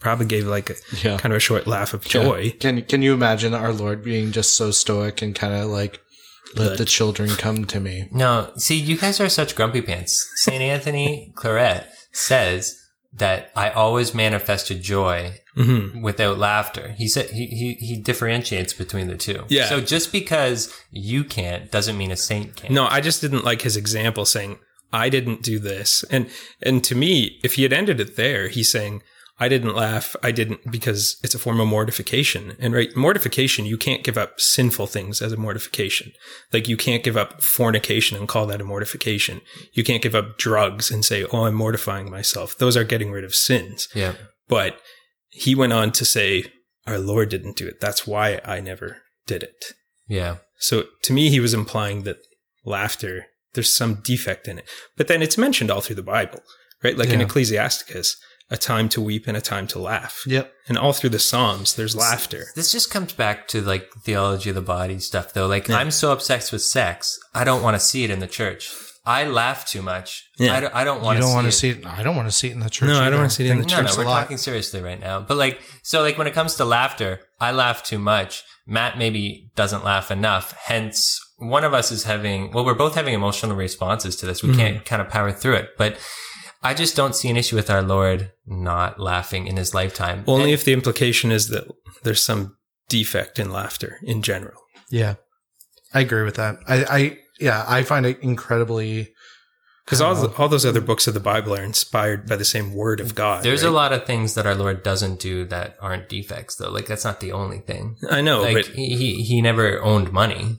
probably 0.00 0.26
gave 0.26 0.46
like 0.56 0.68
a 0.70 0.76
Yeah. 1.02 1.16
kind 1.22 1.32
of 1.32 1.36
a 1.38 1.46
short 1.48 1.66
laugh 1.66 1.94
of 1.94 2.04
joy. 2.04 2.50
Can 2.60 2.82
Can 2.82 3.00
you 3.02 3.12
imagine 3.14 3.54
our 3.54 3.72
Lord 3.72 4.02
being 4.04 4.32
just 4.32 4.56
so 4.56 4.70
stoic 4.70 5.22
and 5.22 5.34
kind 5.34 5.54
of 5.54 5.68
like 5.80 6.00
let 6.56 6.78
the 6.78 6.84
children 6.84 7.30
come 7.30 7.64
to 7.66 7.80
me? 7.80 8.08
No, 8.10 8.52
see, 8.56 8.76
you 8.76 8.96
guys 8.96 9.20
are 9.20 9.28
such 9.28 9.54
grumpy 9.56 9.82
pants. 9.82 10.28
St. 10.36 10.62
Anthony 10.62 11.32
Claret 11.36 11.86
says 12.12 12.74
that 13.12 13.50
I 13.56 13.70
always 13.70 14.14
manifested 14.14 14.82
joy 14.82 15.34
hmm 15.54 16.02
without 16.02 16.38
laughter. 16.38 16.94
He 16.96 17.08
said 17.08 17.30
he, 17.30 17.46
he, 17.46 17.74
he 17.74 17.96
differentiates 17.96 18.72
between 18.72 19.08
the 19.08 19.16
two. 19.16 19.44
Yeah. 19.48 19.66
So 19.66 19.80
just 19.80 20.12
because 20.12 20.72
you 20.90 21.24
can't 21.24 21.70
doesn't 21.70 21.98
mean 21.98 22.10
a 22.12 22.16
saint 22.16 22.54
can't. 22.54 22.72
No, 22.72 22.86
I 22.86 23.00
just 23.00 23.20
didn't 23.20 23.44
like 23.44 23.62
his 23.62 23.76
example 23.76 24.24
saying 24.24 24.58
I 24.92 25.08
didn't 25.08 25.42
do 25.42 25.58
this. 25.58 26.04
And 26.10 26.28
and 26.62 26.84
to 26.84 26.94
me, 26.94 27.40
if 27.42 27.54
he 27.54 27.62
had 27.62 27.72
ended 27.72 28.00
it 28.00 28.16
there, 28.16 28.48
he's 28.48 28.70
saying 28.70 29.02
I 29.40 29.48
didn't 29.48 29.74
laugh. 29.74 30.16
I 30.22 30.32
didn't 30.32 30.70
because 30.70 31.16
it's 31.22 31.34
a 31.34 31.38
form 31.38 31.60
of 31.60 31.68
mortification. 31.68 32.56
And 32.58 32.74
right, 32.74 32.94
mortification, 32.96 33.66
you 33.66 33.76
can't 33.76 34.02
give 34.02 34.18
up 34.18 34.40
sinful 34.40 34.88
things 34.88 35.22
as 35.22 35.32
a 35.32 35.36
mortification. 35.36 36.12
Like 36.52 36.66
you 36.68 36.76
can't 36.76 37.04
give 37.04 37.16
up 37.16 37.40
fornication 37.42 38.16
and 38.16 38.26
call 38.26 38.46
that 38.46 38.60
a 38.60 38.64
mortification. 38.64 39.40
You 39.72 39.84
can't 39.84 40.02
give 40.02 40.14
up 40.14 40.38
drugs 40.38 40.90
and 40.90 41.04
say, 41.04 41.24
"Oh, 41.32 41.44
I'm 41.44 41.54
mortifying 41.54 42.10
myself." 42.10 42.58
Those 42.58 42.76
are 42.76 42.84
getting 42.84 43.12
rid 43.12 43.24
of 43.24 43.34
sins. 43.34 43.88
Yeah. 43.94 44.14
But 44.48 44.80
he 45.28 45.54
went 45.54 45.72
on 45.72 45.92
to 45.92 46.04
say, 46.04 46.52
"Our 46.86 46.98
Lord 46.98 47.28
didn't 47.28 47.56
do 47.56 47.68
it. 47.68 47.80
That's 47.80 48.06
why 48.06 48.40
I 48.44 48.60
never 48.60 49.02
did 49.26 49.42
it." 49.42 49.72
Yeah. 50.08 50.38
So 50.58 50.86
to 51.02 51.12
me, 51.12 51.30
he 51.30 51.38
was 51.38 51.54
implying 51.54 52.02
that 52.02 52.18
laughter, 52.64 53.26
there's 53.54 53.74
some 53.74 54.00
defect 54.02 54.48
in 54.48 54.58
it. 54.58 54.68
But 54.96 55.06
then 55.08 55.22
it's 55.22 55.38
mentioned 55.38 55.70
all 55.70 55.80
through 55.80 55.96
the 55.96 56.02
Bible, 56.02 56.40
right? 56.82 56.96
Like 56.98 57.10
in 57.10 57.20
Yeah. 57.20 57.26
Ecclesiasticus, 57.26 58.16
a 58.50 58.56
time 58.56 58.88
to 58.90 59.00
weep 59.00 59.26
and 59.26 59.36
a 59.36 59.40
time 59.40 59.66
to 59.68 59.78
laugh. 59.78 60.22
Yep. 60.26 60.52
And 60.68 60.78
all 60.78 60.92
through 60.92 61.10
the 61.10 61.18
Psalms, 61.18 61.74
there's 61.74 61.94
laughter. 61.94 62.46
This 62.54 62.72
just 62.72 62.90
comes 62.90 63.12
back 63.12 63.46
to 63.48 63.60
like 63.60 63.90
theology 64.02 64.48
of 64.50 64.54
the 64.56 64.62
body 64.62 64.98
stuff 65.00 65.32
though. 65.34 65.46
Like 65.46 65.68
I'm 65.70 65.90
so 65.90 66.12
obsessed 66.12 66.50
with 66.52 66.62
sex, 66.62 67.18
I 67.34 67.44
don't 67.44 67.62
want 67.62 67.74
to 67.74 67.80
see 67.80 68.04
it 68.04 68.10
in 68.10 68.20
the 68.20 68.26
church. 68.26 68.70
I 69.06 69.24
laugh 69.24 69.64
too 69.66 69.80
much. 69.80 70.28
Yeah. 70.38 70.54
I 70.54 70.60
don't, 70.60 70.74
I 70.74 70.84
don't 70.84 71.02
want 71.02 71.16
to 71.16 71.20
don't 71.22 71.30
see 71.30 71.34
want 71.34 71.46
it. 71.46 71.50
to 71.50 71.56
see 71.56 71.70
it. 71.70 71.86
I 71.86 72.02
don't 72.02 72.16
want 72.16 72.28
to 72.28 72.32
see 72.32 72.48
it 72.48 72.52
in 72.52 72.60
the 72.60 72.68
church. 72.68 72.88
No, 72.88 73.00
I 73.00 73.08
don't 73.08 73.18
wanna 73.20 73.30
see 73.30 73.46
it 73.46 73.50
in 73.50 73.56
the 73.58 73.64
Think 73.64 73.72
No, 73.82 73.90
no, 73.90 73.94
we're 73.96 74.04
lot. 74.04 74.20
talking 74.20 74.36
seriously 74.36 74.82
right 74.82 75.00
now. 75.00 75.20
But 75.20 75.38
like, 75.38 75.60
so 75.82 76.02
like 76.02 76.18
when 76.18 76.26
it 76.26 76.34
comes 76.34 76.56
to 76.56 76.64
laughter, 76.66 77.20
I 77.40 77.52
laugh 77.52 77.82
too 77.82 77.98
much. 77.98 78.44
Matt 78.66 78.98
maybe 78.98 79.50
doesn't 79.56 79.82
laugh 79.82 80.10
enough. 80.10 80.52
Hence, 80.52 81.18
one 81.38 81.64
of 81.64 81.72
us 81.72 81.90
is 81.90 82.04
having, 82.04 82.50
well, 82.52 82.66
we're 82.66 82.74
both 82.74 82.96
having 82.96 83.14
emotional 83.14 83.56
responses 83.56 84.14
to 84.16 84.26
this. 84.26 84.42
We 84.42 84.50
Mm-hmm. 84.50 84.58
can't 84.58 84.84
kind 84.84 85.00
of 85.00 85.08
power 85.08 85.32
through 85.32 85.54
it. 85.54 85.70
But 85.78 85.96
I 86.62 86.74
just 86.74 86.96
don't 86.96 87.14
see 87.14 87.28
an 87.30 87.36
issue 87.36 87.56
with 87.56 87.70
our 87.70 87.82
Lord 87.82 88.32
not 88.46 88.98
laughing 88.98 89.46
in 89.46 89.56
his 89.56 89.74
lifetime. 89.74 90.24
Only 90.26 90.44
And- 90.44 90.52
if 90.52 90.64
the 90.64 90.72
implication 90.72 91.30
is 91.30 91.48
that 91.48 91.64
there's 92.02 92.22
some 92.22 92.56
defect 92.88 93.38
in 93.38 93.50
laughter 93.50 93.98
in 94.02 94.22
general. 94.22 94.60
Yeah, 94.90 95.14
I 95.94 96.00
agree 96.00 96.24
with 96.24 96.36
that. 96.36 96.56
I, 96.66 96.84
I 96.84 97.18
yeah, 97.38 97.64
I 97.68 97.82
find 97.82 98.06
it 98.06 98.18
incredibly. 98.20 99.14
Because 99.84 100.00
all, 100.02 100.14
the- 100.14 100.34
all 100.36 100.48
those 100.48 100.66
other 100.66 100.82
books 100.82 101.06
of 101.06 101.14
the 101.14 101.20
Bible 101.20 101.54
are 101.54 101.62
inspired 101.62 102.26
by 102.28 102.36
the 102.36 102.44
same 102.44 102.74
word 102.74 103.00
of 103.00 103.14
God. 103.14 103.42
There's 103.42 103.62
a 103.62 103.70
lot 103.70 103.92
of 103.94 104.04
things 104.04 104.34
that 104.34 104.46
our 104.46 104.54
Lord 104.54 104.82
doesn't 104.82 105.18
do 105.18 105.46
that 105.46 105.76
aren't 105.80 106.10
defects, 106.10 106.56
though. 106.56 106.70
Like 106.70 106.86
that's 106.86 107.04
not 107.04 107.20
the 107.20 107.32
only 107.32 107.60
thing. 107.60 107.96
I 108.10 108.20
know, 108.20 108.42
like 108.42 108.54
but 108.54 108.66
he, 108.66 108.96
he 108.96 109.22
he 109.22 109.40
never 109.40 109.80
owned 109.82 110.12
money. 110.12 110.58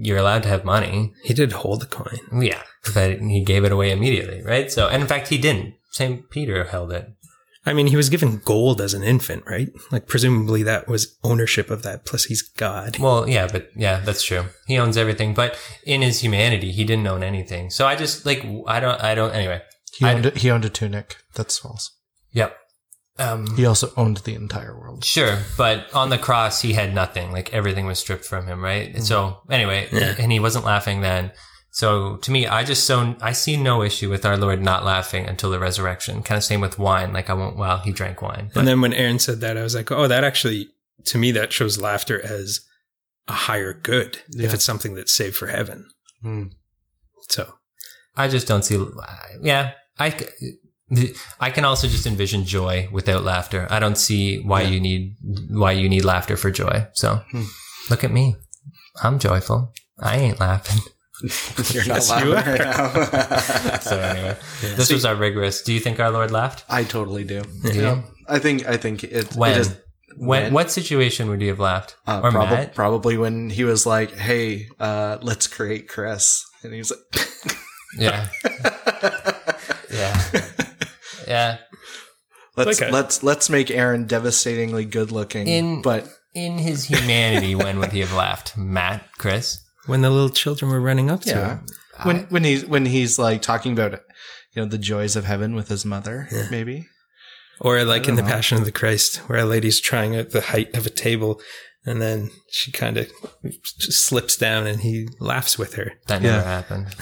You're 0.00 0.18
allowed 0.18 0.42
to 0.44 0.48
have 0.48 0.64
money. 0.64 1.12
he 1.24 1.34
did 1.34 1.52
hold 1.52 1.80
the 1.80 1.86
coin. 1.86 2.18
Yeah, 2.42 2.62
but 2.94 3.18
he 3.20 3.42
gave 3.42 3.64
it 3.64 3.72
away 3.72 3.90
immediately, 3.90 4.42
right? 4.42 4.70
So, 4.70 4.88
and 4.88 5.02
in 5.02 5.08
fact, 5.08 5.28
he 5.28 5.38
didn't. 5.38 5.74
Saint 5.90 6.30
Peter 6.30 6.64
held 6.64 6.92
it. 6.92 7.08
I 7.66 7.72
mean, 7.74 7.88
he 7.88 7.96
was 7.96 8.08
given 8.08 8.40
gold 8.44 8.80
as 8.80 8.94
an 8.94 9.02
infant, 9.02 9.42
right? 9.46 9.68
Like, 9.90 10.06
presumably 10.06 10.62
that 10.62 10.88
was 10.88 11.18
ownership 11.22 11.70
of 11.70 11.82
that, 11.82 12.06
plus 12.06 12.24
he's 12.24 12.40
God. 12.40 12.98
Well, 12.98 13.28
yeah, 13.28 13.46
but 13.50 13.68
yeah, 13.76 14.00
that's 14.00 14.22
true. 14.22 14.44
He 14.66 14.78
owns 14.78 14.96
everything, 14.96 15.34
but 15.34 15.58
in 15.84 16.00
his 16.00 16.20
humanity, 16.20 16.70
he 16.72 16.84
didn't 16.84 17.06
own 17.06 17.22
anything. 17.22 17.68
So 17.70 17.86
I 17.86 17.94
just 17.96 18.24
like 18.24 18.42
I 18.66 18.80
don't 18.80 19.02
I 19.02 19.14
don't 19.14 19.34
anyway. 19.34 19.60
He 19.98 20.06
I- 20.06 20.14
owned, 20.14 20.26
a, 20.26 20.30
he 20.30 20.50
owned 20.50 20.64
a 20.64 20.70
tunic. 20.70 21.16
That's 21.34 21.58
false. 21.58 21.90
Yep. 22.32 22.56
Um, 23.18 23.56
He 23.56 23.66
also 23.66 23.92
owned 23.96 24.18
the 24.18 24.34
entire 24.34 24.78
world. 24.78 25.04
Sure, 25.04 25.38
but 25.56 25.92
on 25.92 26.08
the 26.10 26.18
cross 26.18 26.62
he 26.62 26.72
had 26.74 26.94
nothing. 26.94 27.32
Like 27.32 27.52
everything 27.52 27.86
was 27.86 27.98
stripped 27.98 28.24
from 28.24 28.46
him, 28.46 28.62
right? 28.62 28.96
So 29.02 29.38
anyway, 29.50 29.88
Yeah. 29.92 30.14
and 30.18 30.30
he 30.30 30.38
wasn't 30.40 30.64
laughing 30.64 31.00
then. 31.00 31.32
So 31.70 32.16
to 32.18 32.30
me, 32.30 32.46
I 32.46 32.64
just 32.64 32.84
so 32.84 33.16
I 33.20 33.32
see 33.32 33.56
no 33.56 33.82
issue 33.82 34.08
with 34.10 34.24
our 34.24 34.36
Lord 34.36 34.62
not 34.62 34.84
laughing 34.84 35.26
until 35.26 35.50
the 35.50 35.58
resurrection. 35.58 36.22
Kind 36.22 36.38
of 36.38 36.44
same 36.44 36.60
with 36.60 36.78
wine. 36.78 37.12
Like 37.12 37.28
I 37.28 37.34
won't. 37.34 37.56
Well, 37.56 37.78
he 37.78 37.92
drank 37.92 38.22
wine. 38.22 38.50
But 38.54 38.60
And 38.60 38.68
then 38.68 38.80
when 38.80 38.92
Aaron 38.94 39.18
said 39.18 39.40
that, 39.40 39.56
I 39.56 39.62
was 39.62 39.74
like, 39.74 39.90
oh, 39.90 40.08
that 40.08 40.24
actually, 40.24 40.68
to 41.06 41.18
me, 41.18 41.30
that 41.32 41.52
shows 41.52 41.78
laughter 41.80 42.20
as 42.24 42.60
a 43.28 43.32
higher 43.32 43.74
good 43.74 44.18
if 44.30 44.54
it's 44.54 44.64
something 44.64 44.94
that's 44.94 45.12
saved 45.12 45.36
for 45.36 45.48
heaven. 45.48 45.88
Hmm. 46.22 46.44
So, 47.28 47.54
I 48.16 48.28
just 48.28 48.46
don't 48.48 48.64
see. 48.64 48.82
Yeah, 49.42 49.72
I. 49.98 50.14
c- 50.94 51.14
I 51.40 51.50
can 51.50 51.64
also 51.64 51.86
just 51.88 52.06
envision 52.06 52.44
joy 52.44 52.88
without 52.92 53.24
laughter. 53.24 53.66
I 53.70 53.78
don't 53.78 53.96
see 53.98 54.40
why 54.40 54.62
Yeah. 54.62 54.68
you 54.68 54.80
need 54.80 55.16
why 55.50 55.72
you 55.72 55.88
need 55.88 56.04
laughter 56.04 56.36
for 56.36 56.50
joy. 56.50 56.86
So 56.92 57.22
Hmm. 57.30 57.44
look 57.90 58.04
at 58.04 58.10
me. 58.12 58.36
I'm 59.02 59.18
joyful. 59.18 59.72
I 60.00 60.16
ain't 60.18 60.40
laughing. 60.40 60.80
You're 61.74 61.86
not 61.86 61.96
Yes, 61.96 62.10
laughing 62.10 62.28
you 62.28 62.34
right 62.34 62.58
now. 62.60 63.78
So 63.80 63.98
anyway, 63.98 64.36
this 64.76 64.88
See- 64.88 64.94
was 64.94 65.04
our 65.04 65.16
rigorous. 65.16 65.62
Do 65.62 65.72
you 65.72 65.80
think 65.80 65.98
our 66.00 66.10
Lord 66.10 66.30
laughed? 66.30 66.64
I 66.68 66.84
totally 66.84 67.24
do. 67.24 67.42
Do? 67.62 67.72
Yeah. 67.74 68.02
I 68.28 68.38
think 68.38 68.66
I 68.68 68.76
think 68.76 69.04
it, 69.04 69.34
When? 69.34 69.52
it 69.52 69.58
is 69.58 69.68
When, 70.16 70.42
When? 70.44 70.52
what 70.52 70.70
situation 70.70 71.28
would 71.30 71.40
you 71.40 71.48
have 71.48 71.60
laughed? 71.60 71.96
uh, 72.06 72.20
or 72.24 72.30
prob- 72.32 72.50
Matt? 72.50 72.74
probably 72.74 73.16
when 73.16 73.50
he 73.50 73.62
was 73.64 73.86
like, 73.86 74.16
"Hey, 74.16 74.68
uh, 74.80 75.18
let's 75.22 75.46
create 75.46 75.86
Chris," 75.88 76.44
and 76.64 76.72
he's 76.74 76.90
like, 76.90 77.00
Yeah, 77.98 78.26
yeah, 79.90 80.20
yeah. 81.28 81.58
"Let's 82.56 82.80
Okay. 82.80 82.90
let's 82.90 83.22
let's 83.22 83.48
make 83.50 83.70
Aaron 83.70 84.06
devastatingly 84.06 84.84
good 84.84 85.12
looking." 85.12 85.46
In- 85.46 85.82
but 85.82 86.08
In 86.34 86.58
his 86.58 86.84
humanity, 86.84 87.54
when 87.54 87.78
would 87.78 87.92
he 87.92 88.00
have 88.00 88.12
laughed? 88.12 88.56
Matt, 88.56 89.04
Chris. 89.18 89.60
when 89.86 90.00
the 90.02 90.10
little 90.10 90.30
children 90.30 90.70
were 90.70 90.80
running 90.80 91.10
up 91.10 91.22
to 91.22 91.30
yeah, 91.30 91.48
him, 91.48 91.66
when 92.02 92.16
when 92.30 92.44
he's 92.44 92.64
when 92.66 92.86
he's 92.86 93.18
like 93.18 93.42
talking 93.42 93.72
about 93.72 93.92
you 94.54 94.62
know 94.62 94.66
the 94.68 94.78
joys 94.78 95.16
of 95.16 95.24
heaven 95.24 95.54
with 95.54 95.68
his 95.68 95.84
mother, 95.84 96.28
Yeah. 96.32 96.48
maybe. 96.50 96.86
or 97.60 97.82
like 97.84 98.02
in 98.08 98.14
don't 98.16 98.24
the. 98.24 98.30
Passion 98.30 98.58
of 98.58 98.64
the 98.64 98.72
Christ, 98.72 99.16
where 99.28 99.40
a 99.40 99.44
lady's 99.44 99.80
trying 99.80 100.14
out 100.16 100.30
the 100.30 100.40
height 100.42 100.74
of 100.76 100.86
a 100.86 100.90
table, 100.90 101.40
and 101.86 102.00
then 102.02 102.30
she 102.50 102.70
kind 102.70 102.96
of 102.98 103.10
slips 103.64 104.36
down, 104.36 104.66
and 104.66 104.80
he 104.80 105.08
laughs 105.20 105.58
with 105.58 105.74
her. 105.74 105.92
That 106.06 106.22
never 106.22 106.36
Yeah. 106.38 106.44
happened. 106.44 106.94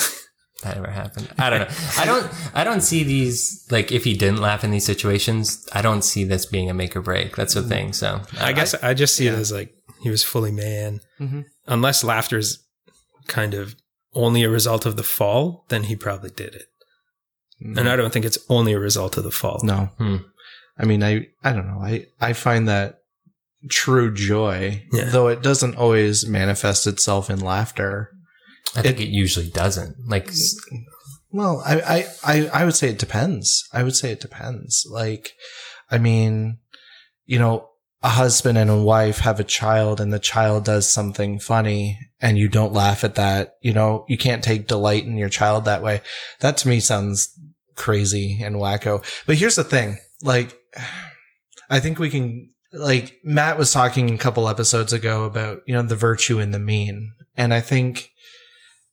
That 0.66 0.76
ever 0.78 0.90
happened. 0.90 1.28
I 1.38 1.50
don't 1.50 1.60
know. 1.60 1.68
I 1.98 2.04
don't. 2.06 2.32
I 2.54 2.64
don't 2.64 2.80
see 2.80 3.04
these 3.04 3.66
like 3.70 3.92
if 3.92 4.04
he 4.04 4.14
didn't 4.14 4.40
laugh 4.40 4.64
in 4.64 4.70
these 4.72 4.84
situations. 4.84 5.66
I 5.72 5.80
don't 5.82 6.02
see 6.02 6.24
this 6.24 6.44
being 6.46 6.68
a 6.70 6.74
make 6.74 6.96
or 6.96 7.00
break. 7.02 7.36
That's 7.36 7.54
the 7.54 7.62
thing. 7.62 7.92
So 7.92 8.20
I 8.40 8.52
guess 8.52 8.74
I, 8.74 8.92
just 8.94 9.14
see 9.14 9.26
it 9.28 9.34
as 9.34 9.52
like 9.52 9.72
he 10.02 10.10
was 10.10 10.22
fully 10.24 10.50
man. 10.52 11.00
Mhm. 11.20 11.44
Unless 11.66 12.02
laughter 12.04 12.38
is 12.38 12.58
kind 13.28 13.54
of 13.54 13.76
only 14.12 14.42
a 14.42 14.50
result 14.50 14.86
of 14.86 14.96
the 14.96 15.02
fall, 15.02 15.64
then 15.68 15.84
he 15.84 15.94
probably 15.96 16.30
did 16.30 16.54
it. 16.54 16.66
And 17.60 17.88
I 17.88 17.96
don't 17.96 18.12
think 18.12 18.24
it's 18.24 18.38
only 18.48 18.72
a 18.72 18.78
result 18.78 19.16
of 19.16 19.24
the 19.24 19.30
fall. 19.30 19.60
No. 19.62 19.90
Hmm. 19.98 20.16
I 20.78 20.84
mean, 20.84 21.02
I, 21.02 21.28
I 21.42 21.52
don't 21.52 21.66
know. 21.66 21.80
I, 21.80 22.06
I 22.20 22.32
find 22.34 22.68
that 22.68 22.98
true 23.70 24.12
joy, 24.12 24.84
Yeah. 24.92 25.04
though 25.06 25.28
it 25.28 25.42
doesn't 25.42 25.76
always 25.76 26.26
manifest 26.26 26.86
itself 26.86 27.30
in 27.30 27.40
laughter. 27.40 28.10
I 28.74 28.82
think 28.82 29.00
it, 29.00 29.08
usually 29.08 29.48
doesn't. 29.48 29.96
Like 30.06 30.30
Well, 31.30 31.62
I, 31.64 31.80
I, 31.80 32.06
I, 32.24 32.46
I 32.48 32.64
would 32.64 32.74
say 32.74 32.88
it 32.88 32.98
depends. 32.98 33.68
I 33.72 33.82
would 33.82 33.96
say 33.96 34.10
it 34.12 34.20
depends. 34.20 34.86
Like, 34.90 35.32
I 35.90 35.98
mean, 35.98 36.58
you 37.24 37.38
know, 37.38 37.68
a 38.02 38.08
husband 38.08 38.58
and 38.58 38.70
a 38.70 38.76
wife 38.80 39.18
have 39.20 39.40
a 39.40 39.44
child 39.44 40.00
and 40.00 40.12
the 40.12 40.18
child 40.18 40.64
does 40.64 40.90
something 40.90 41.40
funny 41.40 41.98
and 42.20 42.38
you 42.38 42.48
don't 42.48 42.72
laugh 42.72 43.04
at 43.04 43.16
that. 43.16 43.54
You 43.60 43.72
know, 43.72 44.04
you 44.08 44.16
can't 44.16 44.44
take 44.44 44.68
delight 44.68 45.04
in 45.04 45.16
your 45.16 45.28
child 45.28 45.64
that 45.64 45.82
way. 45.82 46.02
That 46.40 46.56
to 46.58 46.68
me 46.68 46.80
sounds 46.80 47.28
crazy 47.74 48.40
and 48.42 48.56
wacko. 48.56 49.04
But 49.26 49.36
here's 49.36 49.56
the 49.56 49.64
thing. 49.64 49.98
Like, 50.22 50.56
I 51.68 51.80
think 51.80 51.98
we 51.98 52.10
can, 52.10 52.50
like, 52.72 53.18
Matt 53.24 53.58
was 53.58 53.72
talking 53.72 54.14
a 54.14 54.18
couple 54.18 54.48
episodes 54.48 54.92
ago 54.92 55.24
about, 55.24 55.62
you 55.66 55.74
know, 55.74 55.82
the 55.82 55.96
virtue 55.96 56.38
and 56.38 56.54
the 56.54 56.58
mean. 56.58 57.12
And 57.36 57.52
I 57.52 57.60
think, 57.60 58.10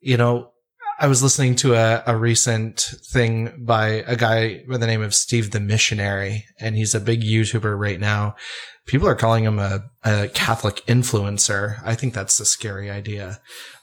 you 0.04 0.18
know, 0.18 0.52
I 1.00 1.08
was 1.08 1.24
listening 1.24 1.56
to 1.58 1.74
a, 1.74 2.04
a 2.06 2.16
recent 2.16 2.80
thing 2.80 3.66
by 3.66 4.04
a 4.06 4.16
guy 4.16 4.64
by 4.70 4.78
the 4.78 4.88
name 4.88 5.02
of 5.02 5.16
Steve 5.16 5.52
the 5.52 5.60
Missionary, 5.60 6.46
and 6.60 6.76
he's 6.76 6.94
a 6.94 7.00
big 7.00 7.22
YouTuber 7.22 7.78
right 7.78 8.00
now. 8.00 8.36
People 8.86 9.08
are 9.08 9.16
calling 9.16 9.44
him 9.44 9.60
a, 9.60 9.86
a 10.04 10.28
Catholic 10.30 10.86
influencer. 10.86 11.82
I 11.84 11.96
think 11.96 12.14
that's 12.14 12.40
a 12.40 12.46
scary 12.46 12.92
idea. 12.92 13.40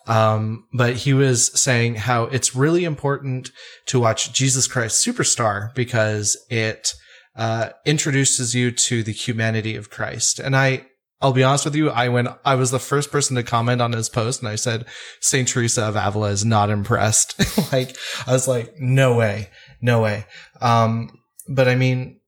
Um, 0.07 0.67
but 0.73 0.97
he 0.97 1.15
was 1.15 1.59
saying 1.59 1.97
how 1.97 2.25
it's 2.25 2.55
really 2.55 2.85
important 2.85 3.51
to 3.87 4.01
watch 4.01 4.33
Jesus 4.33 4.67
Christ 4.67 5.05
Superstar 5.05 5.75
because 5.75 6.37
it 6.51 6.95
uh, 7.37 7.71
introduces 7.87 8.55
you 8.55 8.71
to 8.71 9.03
the 9.03 9.13
humanity 9.13 9.77
of 9.77 9.91
Christ. 9.91 10.39
And 10.39 10.57
I, 10.57 10.87
I'll 11.23 11.33
be 11.33 11.45
honest 11.45 11.67
with 11.67 11.75
you, 11.75 11.91
I 11.91 12.09
went, 12.09 12.29
I 12.45 12.55
was 12.55 12.71
the 12.71 12.79
first 12.79 13.11
person 13.11 13.37
to 13.37 13.43
comment 13.43 13.83
on 13.83 13.93
his 13.93 14.09
post, 14.09 14.41
and 14.41 14.49
I 14.49 14.55
said, 14.55 14.87
Saint 15.21 15.49
Teresa 15.49 15.85
of 15.85 15.97
Avila 15.97 16.31
is 16.31 16.45
not 16.45 16.71
impressed. 16.71 17.39
like, 17.73 17.97
I 18.27 18.33
was 18.33 18.49
like, 18.49 18.75
no 18.79 19.15
way, 19.17 19.51
no 19.83 20.01
way. 20.01 20.25
Um, 20.63 21.19
but 21.49 21.69
I 21.69 21.75
mean, 21.75 22.21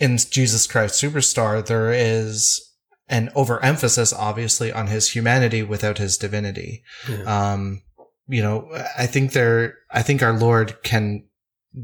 in 0.00 0.18
Jesus 0.18 0.66
Christ 0.66 1.00
Superstar, 1.00 1.64
there 1.64 1.92
is 1.92 2.60
an 3.08 3.30
overemphasis, 3.36 4.12
obviously, 4.12 4.72
on 4.72 4.88
his 4.88 5.10
humanity 5.10 5.62
without 5.62 5.98
his 5.98 6.16
divinity. 6.16 6.82
Yeah. 7.08 7.52
Um, 7.52 7.82
you 8.26 8.42
know, 8.42 8.68
I 8.98 9.06
think 9.06 9.32
there, 9.32 9.76
I 9.90 10.02
think 10.02 10.22
our 10.22 10.32
Lord 10.32 10.82
can 10.82 11.24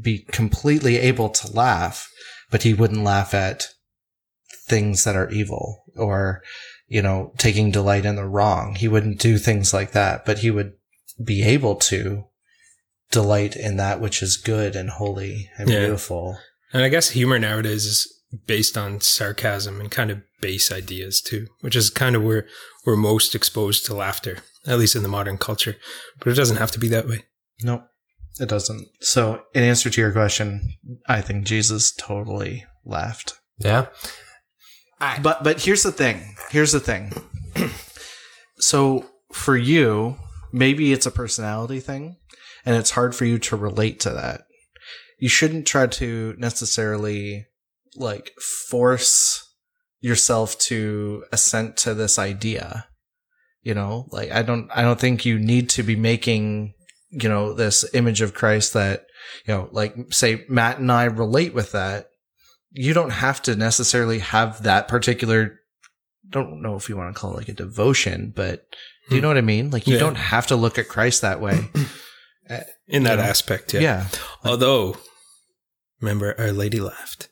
be 0.01 0.19
completely 0.31 0.97
able 0.97 1.29
to 1.29 1.51
laugh, 1.51 2.09
but 2.49 2.63
he 2.63 2.73
wouldn't 2.73 3.03
laugh 3.03 3.33
at 3.33 3.67
things 4.71 5.03
that 5.03 5.15
are 5.15 5.29
evil 5.29 5.83
or, 5.95 6.41
you 6.87 7.01
know, 7.01 7.33
taking 7.37 7.69
delight 7.71 8.05
in 8.05 8.15
the 8.15 8.25
wrong. 8.25 8.75
He 8.75 8.87
wouldn't 8.87 9.19
do 9.19 9.37
things 9.37 9.73
like 9.73 9.91
that, 9.91 10.25
but 10.25 10.39
he 10.39 10.49
would 10.49 10.71
be 11.23 11.43
able 11.43 11.75
to 11.91 12.23
delight 13.11 13.55
in 13.55 13.77
that 13.77 13.99
which 14.01 14.23
is 14.23 14.37
good 14.37 14.75
and 14.75 14.89
holy 14.89 15.49
and 15.57 15.69
Yeah. 15.69 15.79
beautiful. 15.81 16.37
And 16.73 16.83
I 16.83 16.89
guess 16.89 17.09
humor 17.09 17.37
nowadays 17.37 17.85
is 17.85 18.07
based 18.47 18.77
on 18.77 19.01
sarcasm 19.01 19.81
and 19.81 19.91
kind 19.91 20.09
of 20.09 20.21
base 20.39 20.71
ideas 20.71 21.21
too, 21.21 21.47
which 21.59 21.75
is 21.75 21.89
kind 21.89 22.15
of 22.15 22.23
where 22.23 22.47
we're 22.85 22.95
most 22.95 23.35
exposed 23.35 23.85
to 23.85 23.93
laughter, 23.93 24.37
at 24.65 24.79
least 24.79 24.95
in 24.95 25.03
the 25.03 25.09
modern 25.09 25.37
culture. 25.37 25.75
But 26.19 26.29
it 26.29 26.35
doesn't 26.35 26.57
have 26.57 26.71
to 26.71 26.79
be 26.79 26.87
that 26.87 27.07
way. 27.09 27.25
No, 27.61 27.83
it 28.39 28.47
doesn't. 28.47 28.87
So, 29.01 29.43
in 29.53 29.63
answer 29.63 29.89
to 29.89 30.01
your 30.01 30.13
question, 30.13 30.75
I 31.07 31.19
think 31.21 31.45
Jesus 31.45 31.91
totally 31.91 32.65
laughed. 32.85 33.33
yeah. 33.59 33.87
But 35.21 35.43
but 35.43 35.61
here's 35.61 35.83
the 35.83 35.91
thing. 35.91 36.35
Here's 36.49 36.71
the 36.71 36.79
thing. 36.79 37.11
so 38.57 39.05
for 39.33 39.57
you, 39.57 40.17
maybe 40.53 40.93
it's 40.93 41.07
a 41.07 41.11
personality 41.11 41.79
thing, 41.79 42.17
and 42.65 42.75
it's 42.75 42.91
hard 42.91 43.15
for 43.15 43.25
you 43.25 43.39
to 43.39 43.55
relate 43.55 43.99
to 44.01 44.11
that. 44.11 44.41
You 45.19 45.27
shouldn't 45.27 45.65
try 45.65 45.87
to 45.87 46.35
necessarily 46.37 47.47
like 47.95 48.31
force 48.69 49.47
yourself 49.99 50.57
to 50.57 51.23
assent 51.31 51.77
to 51.77 51.93
this 51.93 52.19
idea. 52.19 52.87
You 53.63 53.73
know, 53.73 54.07
like 54.11 54.31
I 54.31 54.43
don't 54.43 54.69
I 54.73 54.83
don't 54.83 54.99
think 54.99 55.25
you 55.25 55.39
need 55.39 55.69
to 55.71 55.83
be 55.83 55.95
making, 55.95 56.75
you 57.09 57.29
know, 57.29 57.53
this 57.53 57.85
image 57.93 58.21
of 58.21 58.35
Christ 58.35 58.73
that, 58.73 59.05
you 59.47 59.53
know, 59.53 59.69
like 59.71 59.95
say 60.11 60.45
Matt 60.47 60.77
and 60.77 60.91
I 60.91 61.05
relate 61.05 61.55
with 61.55 61.71
that 61.71 62.10
you 62.71 62.93
don't 62.93 63.11
have 63.11 63.41
to 63.43 63.55
necessarily 63.55 64.19
have 64.19 64.63
that 64.63 64.87
particular 64.87 65.59
don't 66.29 66.61
know 66.61 66.75
if 66.75 66.89
you 66.89 66.97
want 66.97 67.13
to 67.13 67.19
call 67.19 67.33
it 67.33 67.37
like 67.37 67.49
a 67.49 67.53
devotion, 67.53 68.31
but 68.35 68.65
do 69.09 69.15
you 69.15 69.21
hmm. 69.21 69.23
know 69.23 69.27
what 69.27 69.37
I 69.37 69.41
mean? 69.41 69.69
Like 69.69 69.85
you 69.87 69.95
Yeah. 69.95 69.99
don't 69.99 70.15
have 70.15 70.47
to 70.47 70.55
look 70.55 70.77
at 70.77 70.87
Christ 70.87 71.21
that 71.21 71.41
way. 71.41 71.69
In 72.87 73.03
that 73.03 73.19
Yeah. 73.19 73.25
aspect, 73.25 73.73
yeah. 73.73 73.81
yeah. 73.81 74.07
Although, 74.43 74.97
remember, 75.99 76.35
Our 76.37 76.51
Lady 76.51 76.79
laughed 76.79 77.29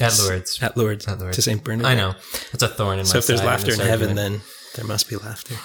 At 0.00 0.18
Lourdes. 0.18 0.62
at 0.62 0.76
Lourdes, 0.76 1.06
At 1.08 1.18
Lourdes. 1.18 1.36
to 1.36 1.42
St. 1.42 1.62
Bernard. 1.62 1.86
I 1.86 1.94
know. 1.94 2.14
It's 2.52 2.62
a 2.62 2.68
thorn 2.68 2.98
in 2.98 3.04
So 3.06 3.08
my 3.08 3.12
side. 3.12 3.12
So 3.12 3.18
if 3.18 3.26
there's 3.26 3.42
laughter 3.42 3.66
this 3.72 3.80
in 3.80 3.86
heaven, 3.86 4.08
argument. 4.10 4.42
then 4.42 4.50
there 4.76 4.84
must 4.84 5.08
be 5.08 5.16
laughter. 5.16 5.56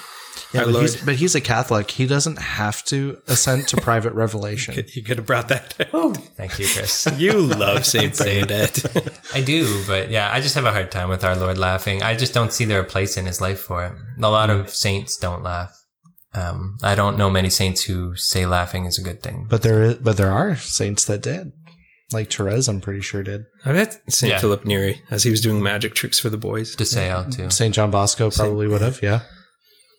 Yeah, 0.52 0.64
but, 0.64 0.80
he's, 0.80 1.04
but 1.04 1.14
he's 1.14 1.34
a 1.34 1.40
Catholic. 1.40 1.90
He 1.90 2.06
doesn't 2.06 2.38
have 2.38 2.84
to 2.86 3.18
assent 3.28 3.68
to 3.68 3.76
private 3.76 4.12
revelation. 4.14 4.84
you 4.94 5.02
could 5.02 5.18
have 5.18 5.26
brought 5.26 5.48
that 5.48 5.76
down. 5.92 6.14
Thank 6.14 6.58
you, 6.58 6.66
Chris. 6.66 7.06
You 7.20 7.32
love 7.42 7.84
St. 7.84 8.16
Bernadette. 8.16 9.20
I 9.34 9.42
do, 9.42 9.82
but 9.86 10.10
yeah, 10.10 10.32
I 10.32 10.40
just 10.40 10.54
have 10.54 10.64
a 10.64 10.72
hard 10.72 10.90
time 10.90 11.08
with 11.08 11.22
our 11.22 11.36
Lord 11.36 11.58
laughing. 11.58 12.02
I 12.02 12.16
just 12.16 12.34
don't 12.34 12.52
see 12.52 12.64
there 12.64 12.80
a 12.80 12.84
place 12.84 13.16
in 13.16 13.26
his 13.26 13.40
life 13.40 13.60
for 13.60 13.84
it. 13.84 13.92
A 14.22 14.30
lot 14.30 14.50
of 14.50 14.70
saints 14.70 15.16
don't 15.16 15.42
laugh. 15.42 15.72
Um, 16.32 16.78
I 16.82 16.94
don't 16.94 17.18
know 17.18 17.28
many 17.28 17.50
saints 17.50 17.82
who 17.82 18.16
say 18.16 18.46
laughing 18.46 18.86
is 18.86 18.98
a 18.98 19.02
good 19.02 19.22
thing. 19.22 19.46
But 19.48 19.62
there 19.62 19.82
is, 19.82 19.94
but 19.96 20.16
there 20.16 20.30
are 20.30 20.56
saints 20.56 21.04
that 21.06 21.22
did. 21.22 21.52
Like 22.12 22.32
Therese, 22.32 22.68
I'm 22.68 22.80
pretty 22.80 23.02
sure 23.02 23.22
did. 23.22 23.44
I 23.64 23.72
bet 23.72 24.00
St. 24.08 24.32
Yeah. 24.32 24.38
Philip 24.40 24.64
Neri, 24.64 25.00
as 25.10 25.22
he 25.22 25.30
was 25.30 25.40
doing 25.40 25.62
magic 25.62 25.94
tricks 25.94 26.18
for 26.18 26.28
the 26.28 26.36
boys. 26.38 26.74
de 26.74 26.84
Sales 26.84 27.36
too. 27.36 27.50
Saint 27.50 27.74
John 27.74 27.90
Bosco 27.90 28.30
probably 28.30 28.66
would 28.66 28.80
have. 28.80 29.00
Yeah. 29.02 29.20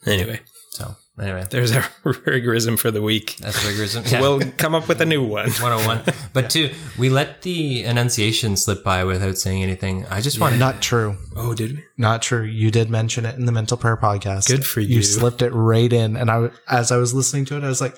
Anyway, 0.06 0.40
So 0.72 0.96
Anyway, 1.20 1.46
There's 1.50 1.72
our 1.74 1.82
rigorism 2.06 2.80
for 2.80 2.90
the 2.90 3.02
week. 3.02 3.36
that's 3.40 3.64
rigorism. 3.64 4.02
Yeah. 4.12 4.22
We'll 4.22 4.40
come 4.58 4.74
up 4.74 4.88
with 4.88 5.02
a 5.02 5.06
new 5.06 5.24
one. 5.24 5.50
101. 5.62 6.02
But 6.34 6.50
two, 6.50 6.72
we 6.98 7.10
let 7.10 7.44
the 7.44 7.84
Annunciation 7.84 8.58
slip 8.58 8.84
by 8.84 9.04
without 9.04 9.38
saying 9.38 9.62
anything. 9.62 10.06
I 10.08 10.22
just 10.22 10.40
want 10.40 10.54
to 10.54 10.60
Not 10.60 10.82
true. 10.82 11.18
Oh, 11.36 11.54
did 11.54 11.74
we? 11.78 11.84
Not 11.98 12.22
true. 12.24 12.44
You 12.44 12.72
did 12.72 12.90
mention 12.90 13.26
it 13.26 13.36
in 13.36 13.46
the 13.46 13.52
mental 13.52 13.78
prayer 13.78 13.98
podcast. 13.98 14.48
Good 14.48 14.66
for 14.66 14.80
You 14.80 14.98
you. 14.98 15.04
slipped 15.04 15.42
it 15.44 15.52
right 15.52 15.92
in, 15.94 16.16
and 16.18 16.32
I 16.32 16.50
as 16.68 16.92
I 16.92 16.98
was 16.98 17.14
listening 17.14 17.46
to 17.46 17.58
it, 17.58 17.64
I 17.64 17.68
was 17.68 17.82
like, 17.82 17.96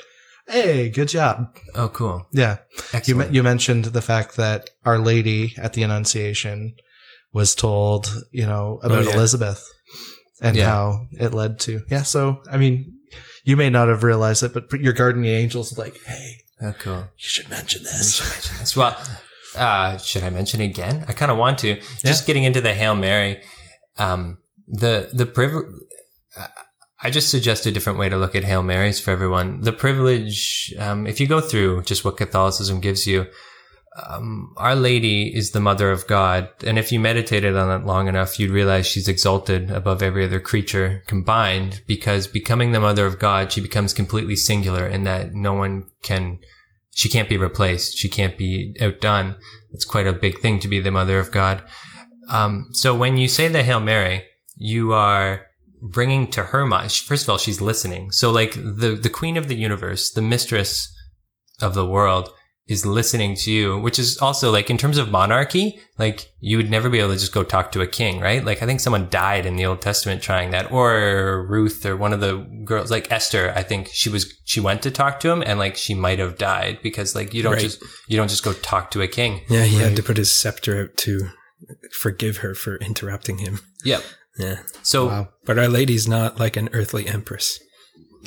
"Hey, 0.47 0.89
good 0.89 1.07
job." 1.07 1.55
Oh, 1.75 1.87
cool. 1.89 2.27
Yeah. 2.33 2.57
You 2.75 2.83
Excellent. 2.93 3.29
me- 3.31 3.35
you 3.37 3.43
mentioned 3.43 3.85
the 3.85 4.01
fact 4.01 4.35
that 4.35 4.69
Our 4.83 4.97
Lady 4.99 5.53
at 5.57 5.73
the 5.73 5.83
Annunciation 5.83 6.75
was 7.31 7.55
told, 7.55 8.23
you 8.31 8.45
know, 8.45 8.79
about 8.83 9.05
Oh, 9.05 9.09
yeah. 9.09 9.15
Elizabeth 9.15 9.63
and 10.41 10.55
Yeah. 10.55 10.65
how 10.69 11.07
it 11.11 11.33
led 11.33 11.59
to. 11.61 11.81
Yeah. 11.89 12.03
So, 12.03 12.41
I 12.51 12.57
mean, 12.57 12.97
you 13.43 13.55
may 13.57 13.69
not 13.69 13.87
have 13.89 14.03
realized 14.03 14.43
it, 14.43 14.53
but 14.53 14.71
your 14.79 14.93
guardian 14.93 15.25
angels 15.25 15.77
like, 15.77 15.95
"Hey, 16.05 16.37
oh, 16.61 16.73
cool. 16.79 16.99
you 17.17 17.27
should 17.29 17.49
mention 17.49 17.83
this." 17.83 18.15
should 18.15 18.29
mention 18.33 18.57
this. 18.59 18.75
Well, 18.75 18.97
uh, 19.55 19.97
should 19.97 20.23
I 20.23 20.29
mention 20.29 20.61
again? 20.61 21.05
I 21.07 21.13
kind 21.13 21.31
of 21.31 21.37
want 21.37 21.59
to. 21.59 21.79
Just 22.03 22.25
getting 22.25 22.43
into 22.43 22.61
the 22.61 22.73
Hail 22.73 22.95
Mary, 22.95 23.41
um, 23.97 24.37
the 24.67 25.09
the 25.13 25.25
privilege. 25.25 25.67
I 27.05 27.09
just 27.09 27.29
suggest 27.29 27.65
a 27.65 27.71
different 27.71 27.99
way 27.99 28.07
to 28.07 28.15
look 28.17 28.33
at 28.33 28.45
Hail 28.45 28.63
Marys 28.63 28.97
for 29.01 29.11
everyone. 29.11 29.59
The 29.59 29.73
privilege, 29.73 30.73
um, 30.79 31.05
if 31.05 31.19
you 31.19 31.27
go 31.27 31.41
through 31.41 31.83
just 31.83 32.05
what 32.05 32.15
Catholicism 32.15 32.79
gives 32.79 33.05
you, 33.05 33.27
um, 33.95 34.53
Our 34.57 34.75
Lady 34.75 35.35
is 35.35 35.51
the 35.51 35.59
Mother 35.59 35.91
of 35.91 36.07
God, 36.07 36.49
and 36.65 36.79
if 36.79 36.91
you 36.91 36.99
meditated 36.99 37.55
on 37.55 37.81
it 37.81 37.85
long 37.85 38.07
enough, 38.07 38.39
you'd 38.39 38.51
realize 38.51 38.87
she's 38.87 39.07
exalted 39.07 39.69
above 39.69 40.01
every 40.01 40.25
other 40.25 40.39
creature 40.39 41.03
combined. 41.07 41.81
Because 41.87 42.27
becoming 42.27 42.71
the 42.71 42.79
Mother 42.79 43.05
of 43.05 43.19
God, 43.19 43.51
she 43.51 43.61
becomes 43.61 43.93
completely 43.93 44.35
singular 44.35 44.87
in 44.87 45.03
that 45.03 45.33
no 45.33 45.53
one 45.53 45.89
can 46.01 46.39
she 46.93 47.09
can't 47.09 47.29
be 47.29 47.37
replaced. 47.37 47.97
She 47.97 48.07
can't 48.07 48.37
be 48.37 48.75
outdone. 48.79 49.35
It's 49.71 49.85
quite 49.85 50.07
a 50.07 50.13
big 50.13 50.39
thing 50.39 50.59
to 50.59 50.67
be 50.67 50.79
the 50.79 50.91
mother 50.91 51.19
of 51.19 51.31
God. 51.31 51.63
Um, 52.29 52.69
so 52.71 52.95
when 52.95 53.17
you 53.17 53.27
say 53.27 53.47
the 53.47 53.63
Hail 53.63 53.79
Mary, 53.79 54.25
you 54.55 54.93
are 54.93 55.47
bringing 55.81 56.29
to 56.31 56.43
her 56.43 56.65
mind. 56.65 56.91
First 56.91 57.23
of 57.23 57.29
all, 57.29 57.37
she's 57.37 57.59
listening. 57.59 58.11
So 58.11 58.31
like 58.31 58.53
the 58.53 58.97
the 59.01 59.09
Queen 59.09 59.37
of 59.37 59.47
the 59.47 59.55
universe, 59.55 60.11
the 60.11 60.21
mistress 60.21 60.93
of 61.61 61.73
the 61.73 61.85
world, 61.85 62.29
is 62.67 62.85
listening 62.85 63.35
to 63.35 63.51
you. 63.51 63.77
Which 63.77 63.99
is 63.99 64.17
also 64.19 64.51
like 64.51 64.69
in 64.69 64.77
terms 64.77 64.97
of 64.97 65.11
monarchy, 65.11 65.79
like 65.97 66.31
you 66.39 66.57
would 66.57 66.69
never 66.71 66.89
be 66.89 66.99
able 66.99 67.09
to 67.13 67.19
just 67.19 67.33
go 67.33 67.43
talk 67.43 67.71
to 67.73 67.81
a 67.81 67.87
king, 67.87 68.19
right? 68.21 68.43
Like 68.43 68.63
I 68.63 68.65
think 68.65 68.79
someone 68.79 69.09
died 69.09 69.45
in 69.45 69.55
the 69.57 69.65
Old 69.65 69.81
Testament 69.81 70.21
trying 70.21 70.51
that, 70.51 70.71
or 70.71 71.45
Ruth, 71.49 71.85
or 71.85 71.97
one 71.97 72.13
of 72.13 72.21
the 72.21 72.37
girls, 72.65 72.89
like 72.89 73.11
Esther. 73.11 73.51
I 73.55 73.63
think 73.63 73.89
she 73.91 74.09
was 74.09 74.33
she 74.45 74.59
went 74.59 74.81
to 74.83 74.91
talk 74.91 75.19
to 75.21 75.29
him, 75.31 75.43
and 75.45 75.59
like 75.59 75.75
she 75.75 75.93
might 75.93 76.19
have 76.19 76.37
died 76.37 76.79
because 76.81 77.15
like 77.15 77.33
you 77.33 77.43
don't 77.43 77.53
Right. 77.53 77.61
just 77.61 77.83
you 78.07 78.15
don't 78.17 78.29
just 78.29 78.43
go 78.43 78.53
talk 78.53 78.91
to 78.91 79.01
a 79.01 79.07
king. 79.07 79.41
Yeah, 79.49 79.63
he 79.65 79.75
Right. 79.77 79.87
had 79.87 79.95
to 79.97 80.03
put 80.03 80.17
his 80.17 80.31
scepter 80.31 80.83
out 80.83 80.97
to 80.97 81.29
forgive 81.99 82.37
her 82.37 82.55
for 82.55 82.77
interrupting 82.77 83.39
him. 83.39 83.59
Yep. 83.83 84.03
Yeah. 84.37 84.59
So 84.81 85.07
Wow. 85.07 85.29
But 85.45 85.59
Our 85.59 85.67
Lady's 85.67 86.07
not 86.07 86.39
like 86.39 86.55
an 86.57 86.69
earthly 86.73 87.07
empress. 87.07 87.59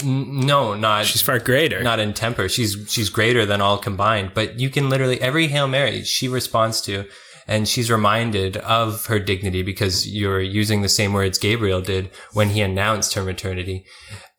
N- 0.03 0.41
no, 0.41 0.75
not 0.75 1.07
She's 1.07 1.23
far 1.23 1.39
greater. 1.39 1.83
not 1.83 1.99
in 1.99 2.13
temper. 2.15 2.49
She's 2.49 2.77
she's 2.89 3.11
greater 3.11 3.47
than 3.47 3.61
all 3.61 3.79
combined. 3.79 4.33
But 4.35 4.59
you 4.61 4.71
can 4.71 4.89
literally 4.89 5.21
every 5.21 5.49
Hail 5.49 5.69
Mary 5.69 6.03
she 6.05 6.29
responds 6.29 6.81
to, 6.83 7.05
and 7.47 7.69
she's 7.69 7.91
reminded 7.91 8.57
of 8.59 9.07
her 9.07 9.19
dignity 9.19 9.63
because 9.63 10.07
you're 10.09 10.41
using 10.41 10.83
the 10.83 10.89
same 10.89 11.13
words 11.13 11.39
Gabriel 11.39 11.81
did 11.81 12.11
when 12.33 12.51
he 12.51 12.61
announced 12.61 13.15
her 13.15 13.23
maternity. 13.23 13.85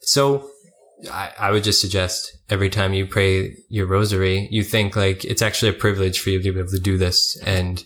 So 0.01 0.49
I, 1.11 1.31
I 1.37 1.51
would 1.51 1.63
just 1.63 1.81
suggest 1.81 2.35
every 2.49 2.69
time 2.69 2.93
you 2.93 3.05
pray 3.05 3.55
your 3.69 3.85
rosary, 3.85 4.47
you 4.51 4.63
think 4.63 4.95
like 4.95 5.23
it's 5.25 5.41
actually 5.41 5.69
a 5.69 5.73
privilege 5.73 6.19
for 6.19 6.29
you 6.31 6.41
to 6.41 6.51
be 6.51 6.59
able 6.59 6.69
to 6.71 6.79
do 6.79 6.97
this. 6.97 7.37
And 7.45 7.83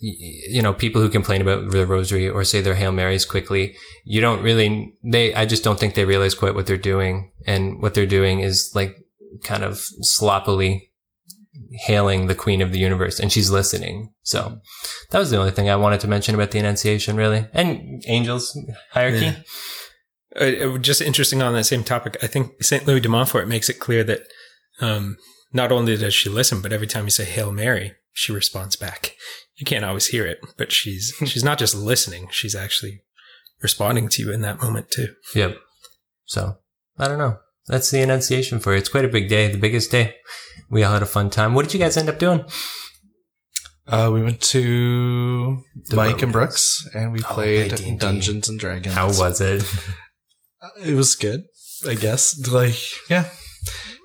you 0.00 0.62
know, 0.62 0.72
people 0.72 1.02
who 1.02 1.10
complain 1.10 1.42
about 1.42 1.70
the 1.70 1.86
rosary 1.86 2.28
or 2.28 2.42
say 2.42 2.60
their 2.60 2.74
Hail 2.74 2.90
Marys 2.90 3.26
quickly, 3.26 3.76
you 4.04 4.20
don't 4.20 4.42
really, 4.42 4.94
they, 5.04 5.34
I 5.34 5.44
just 5.44 5.62
don't 5.62 5.78
think 5.78 5.94
they 5.94 6.06
realize 6.06 6.34
quite 6.34 6.54
what 6.54 6.66
they're 6.66 6.78
doing. 6.78 7.32
And 7.46 7.82
what 7.82 7.94
they're 7.94 8.06
doing 8.06 8.40
is 8.40 8.72
like 8.74 8.96
kind 9.44 9.62
of 9.62 9.78
sloppily 10.00 10.90
hailing 11.84 12.26
the 12.26 12.34
queen 12.34 12.62
of 12.62 12.72
the 12.72 12.78
universe 12.78 13.20
and 13.20 13.30
she's 13.30 13.50
listening. 13.50 14.12
So 14.22 14.60
that 15.10 15.18
was 15.18 15.30
the 15.30 15.38
only 15.38 15.50
thing 15.50 15.68
I 15.68 15.76
wanted 15.76 16.00
to 16.00 16.08
mention 16.08 16.34
about 16.34 16.50
the 16.50 16.58
Annunciation, 16.58 17.16
really. 17.16 17.46
And 17.52 18.02
angels 18.06 18.58
hierarchy. 18.92 19.26
Yeah. 19.26 19.42
Uh, 20.34 20.74
uh, 20.74 20.78
just 20.78 21.02
interesting 21.02 21.42
on 21.42 21.52
that 21.52 21.64
same 21.64 21.84
topic. 21.84 22.16
I 22.22 22.26
think 22.26 22.62
St. 22.62 22.86
Louis 22.86 23.00
de 23.00 23.08
Montfort 23.08 23.48
makes 23.48 23.68
it 23.68 23.80
clear 23.80 24.02
that 24.04 24.22
um, 24.80 25.18
not 25.52 25.72
only 25.72 25.96
does 25.96 26.14
she 26.14 26.30
listen, 26.30 26.62
but 26.62 26.72
every 26.72 26.86
time 26.86 27.04
you 27.04 27.10
say 27.10 27.24
Hail 27.24 27.52
Mary, 27.52 27.94
she 28.12 28.32
responds 28.32 28.76
back. 28.76 29.16
You 29.60 29.66
can't 29.66 29.84
always 29.84 30.08
hear 30.08 30.26
it, 30.26 30.38
but 30.56 30.72
she's 30.72 31.14
she's 31.26 31.44
not 31.44 31.58
just 31.58 31.74
listening; 31.76 32.28
she's 32.32 32.54
actually 32.56 33.02
responding 33.62 34.08
to 34.08 34.22
you 34.22 34.32
in 34.32 34.40
that 34.40 34.60
moment 34.60 34.90
too. 34.90 35.08
Yep. 35.34 35.58
So 36.24 36.56
I 36.98 37.06
don't 37.06 37.18
know. 37.18 37.38
That's 37.66 37.90
the 37.90 38.00
Annunciation 38.02 38.58
for 38.58 38.72
you. 38.72 38.78
It's 38.78 38.88
quite 38.88 39.04
a 39.04 39.08
big 39.08 39.28
day, 39.28 39.48
the 39.48 39.58
biggest 39.58 39.90
day. 39.92 40.16
We 40.70 40.82
all 40.82 40.92
had 40.94 41.02
a 41.02 41.06
fun 41.06 41.30
time. 41.30 41.54
What 41.54 41.64
did 41.66 41.74
you 41.74 41.78
guys 41.80 41.96
end 41.96 42.08
up 42.08 42.18
doing? 42.18 42.44
Uh, 43.86 44.10
we 44.12 44.22
went 44.22 44.40
to 44.40 45.62
The 45.88 45.96
Mike 45.96 46.06
Roadhouse. 46.12 46.22
and 46.22 46.32
Brooks, 46.32 46.88
and 46.94 47.12
we 47.12 47.20
Oh, 47.20 47.34
played 47.34 47.74
D&D. 47.74 47.96
Dungeons 47.98 48.48
and 48.48 48.58
Dragons. 48.58 48.94
How 48.94 49.06
was 49.08 49.40
it? 49.40 49.62
it 50.84 50.94
was 50.94 51.14
good, 51.16 51.42
I 51.86 51.94
guess. 51.94 52.38
Like, 52.48 52.76
yeah, 53.10 53.28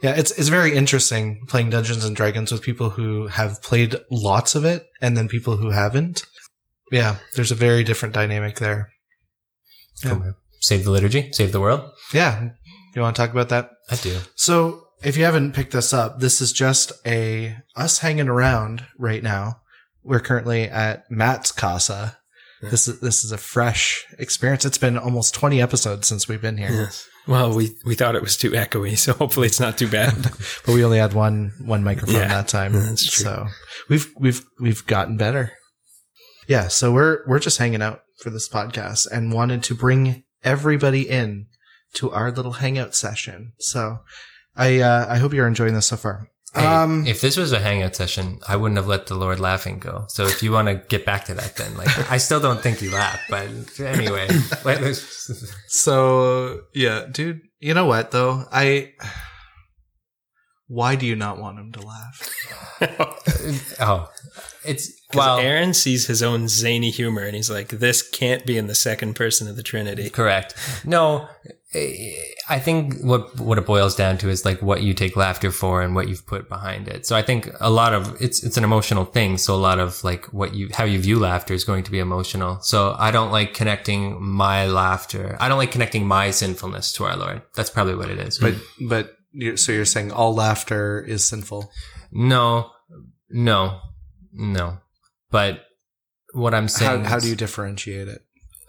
yeah. 0.02 0.16
It's 0.16 0.32
it's 0.32 0.50
very 0.50 0.76
interesting 0.76 1.46
playing 1.48 1.70
Dungeons 1.70 2.06
and 2.06 2.16
Dragons 2.16 2.52
with 2.52 2.62
people 2.62 2.92
who 2.92 3.28
have 3.28 3.62
played 3.62 3.96
lots 4.12 4.56
of 4.56 4.66
it, 4.66 4.88
and 5.02 5.16
then 5.16 5.28
people 5.28 5.58
who 5.58 5.72
haven't. 5.72 6.26
Yeah, 6.92 7.18
there's 7.36 7.52
a 7.52 7.56
very 7.56 7.84
different 7.84 8.14
dynamic 8.14 8.60
there. 8.60 8.92
Yeah. 10.04 10.10
Come 10.10 10.22
on. 10.22 10.36
Save 10.60 10.84
the 10.84 10.92
liturgy, 10.92 11.32
save 11.32 11.52
the 11.52 11.60
world. 11.60 11.92
Yeah, 12.14 12.50
you 12.96 13.02
want 13.02 13.16
to 13.16 13.22
talk 13.22 13.32
about 13.32 13.50
that? 13.50 13.72
I 13.90 13.96
do. 13.96 14.18
So, 14.36 14.88
if 15.04 15.18
you 15.18 15.26
haven't 15.26 15.54
picked 15.54 15.74
this 15.74 15.94
up, 15.94 16.20
this 16.20 16.42
is 16.42 16.52
just 16.52 16.92
a 17.06 17.58
us 17.76 18.00
hanging 18.00 18.30
around 18.30 18.86
right 18.98 19.22
now. 19.22 19.62
We're 20.04 20.20
currently 20.20 20.64
at 20.64 21.10
Matt's 21.12 21.52
casa. 21.52 22.18
Yeah. 22.62 22.70
This 22.70 22.88
is 22.88 23.00
this 23.02 23.24
is 23.24 23.32
a 23.32 23.38
fresh 23.38 24.06
experience. 24.18 24.66
It's 24.66 24.78
been 24.78 24.98
almost 24.98 25.34
20 25.34 25.62
episodes 25.62 26.08
since 26.08 26.28
we've 26.28 26.42
been 26.42 26.58
here. 26.58 26.72
Yes. 26.72 27.08
Well, 27.28 27.56
we 27.56 27.76
we 27.86 27.96
thought 27.96 28.16
it 28.16 28.22
was 28.22 28.38
too 28.38 28.52
echoey, 28.52 28.98
so 29.06 29.14
hopefully 29.14 29.48
it's 29.48 29.60
not 29.60 29.78
too 29.78 29.88
bad. 29.88 30.14
but 30.66 30.74
we 30.74 30.84
only 30.84 31.00
had 31.00 31.14
one 31.14 31.54
one 31.64 31.84
microphone 31.84 32.16
Yeah, 32.16 32.28
that 32.28 32.48
time. 32.48 32.74
that's 32.74 33.06
true. 33.10 33.24
So 33.24 33.48
we've 33.90 34.12
we've 34.18 34.46
we've 34.60 34.86
gotten 34.86 35.18
better. 35.18 35.54
Yeah, 36.48 36.68
so 36.68 36.92
we're 36.94 37.20
we're 37.28 37.40
just 37.40 37.58
hanging 37.58 37.82
out 37.82 38.02
for 38.22 38.30
this 38.30 38.48
podcast 38.48 39.08
and 39.12 39.34
wanted 39.34 39.64
to 39.64 39.76
bring 39.76 40.24
everybody 40.44 41.10
in 41.10 41.48
to 41.96 42.12
our 42.12 42.32
little 42.32 42.54
hangout 42.54 42.94
session. 42.96 43.54
So 43.60 44.00
I 44.56 44.80
uh, 44.80 45.08
I 45.10 45.18
hope 45.18 45.34
you're 45.34 45.48
enjoying 45.48 45.74
this 45.74 45.88
so 45.88 45.98
far. 45.98 46.30
Hey, 46.56 46.66
um, 46.66 47.06
if 47.06 47.20
this 47.20 47.36
was 47.36 47.52
a 47.52 47.60
hangout 47.60 47.96
session, 47.96 48.40
I 48.48 48.56
wouldn't 48.56 48.78
have 48.78 48.88
let 48.88 49.08
the 49.08 49.16
Lord 49.16 49.40
laughing 49.40 49.80
go. 49.80 50.06
So 50.08 50.26
if 50.26 50.42
you 50.42 50.52
want 50.54 50.70
to 50.70 50.76
get 50.88 51.06
back 51.06 51.26
to 51.26 51.34
that, 51.34 51.58
then 51.58 51.76
like 51.76 52.12
I 52.12 52.18
still 52.18 52.40
don't 52.40 52.62
think 52.62 52.82
you 52.82 52.92
laughed, 52.92 53.30
but 53.30 53.50
anyway, 53.80 54.28
so 55.68 56.62
yeah, 56.74 57.06
dude. 57.12 57.42
You 57.60 57.74
know 57.74 57.86
what 57.86 58.12
though? 58.12 58.46
I. 58.52 58.94
Why 60.68 60.96
do 60.96 61.06
you 61.06 61.16
not 61.16 61.38
want 61.38 61.60
him 61.60 61.72
to 61.74 61.82
laugh? 61.82 62.30
oh, 63.80 64.10
it's 64.64 64.92
Well, 65.14 65.38
well, 65.38 65.46
Aaron 65.46 65.76
sees 65.76 66.08
his 66.08 66.24
own 66.24 66.48
zany 66.48 66.90
humor, 66.90 67.22
and 67.22 67.36
he's 67.36 67.52
like, 67.52 67.68
"This 67.68 68.02
can't 68.02 68.46
be 68.46 68.58
in 68.58 68.66
the 68.68 68.74
second 68.74 69.14
person 69.16 69.48
of 69.48 69.58
the 69.58 69.64
Trinity." 69.64 70.10
correct. 70.10 70.56
No, 70.84 71.28
I 72.48 72.60
think 72.60 73.02
what 73.02 73.40
what 73.40 73.58
it 73.58 73.66
boils 73.66 73.96
down 73.96 74.18
to 74.20 74.30
is 74.30 74.46
like 74.46 74.62
what 74.62 74.82
you 74.82 74.94
take 74.94 75.16
laughter 75.16 75.52
for 75.52 75.82
and 75.82 75.96
what 75.96 76.08
you've 76.08 76.26
put 76.26 76.48
behind 76.48 76.88
it. 76.88 77.06
So 77.06 77.16
I 77.16 77.22
think 77.22 77.50
a 77.60 77.70
lot 77.70 77.94
of 77.94 78.22
it's 78.22 78.44
it's 78.44 78.58
an 78.58 78.64
emotional 78.64 79.04
thing. 79.04 79.38
So 79.38 79.56
a 79.56 79.58
lot 79.58 79.80
of 79.80 80.04
like 80.04 80.26
what 80.28 80.54
you 80.54 80.70
how 80.74 80.84
you 80.84 81.00
view 81.00 81.20
laughter 81.20 81.54
is 81.54 81.64
going 81.64 81.84
to 81.84 81.92
be 81.92 82.00
emotional. 82.00 82.60
So 82.62 82.96
I 82.98 83.12
don't 83.12 83.32
like 83.32 83.54
connecting 83.54 84.24
my 84.24 84.68
laughter. 84.68 85.36
I 85.40 85.50
don't 85.50 85.58
like 85.58 85.72
connecting 85.72 86.08
my 86.08 86.32
sinfulness 86.32 86.94
to 86.94 87.06
our 87.06 87.18
Lord. 87.18 87.42
That's 87.56 87.70
probably 87.70 87.96
what 87.96 88.10
it 88.10 88.20
is. 88.20 88.38
But 88.38 88.56
but 88.88 89.16
you 89.32 89.58
so 89.58 89.72
you're 89.72 89.86
saying 89.86 90.12
all 90.12 90.34
laughter 90.34 91.02
is 91.02 91.28
sinful? 91.28 91.72
No, 92.12 92.72
no, 93.30 93.80
no. 94.32 94.78
But 95.32 95.66
what 96.34 96.54
I'm 96.54 96.68
saying. 96.68 97.06
How, 97.06 97.20
do 97.20 97.28
you 97.28 97.36
differentiate 97.36 98.08
it? 98.08 98.22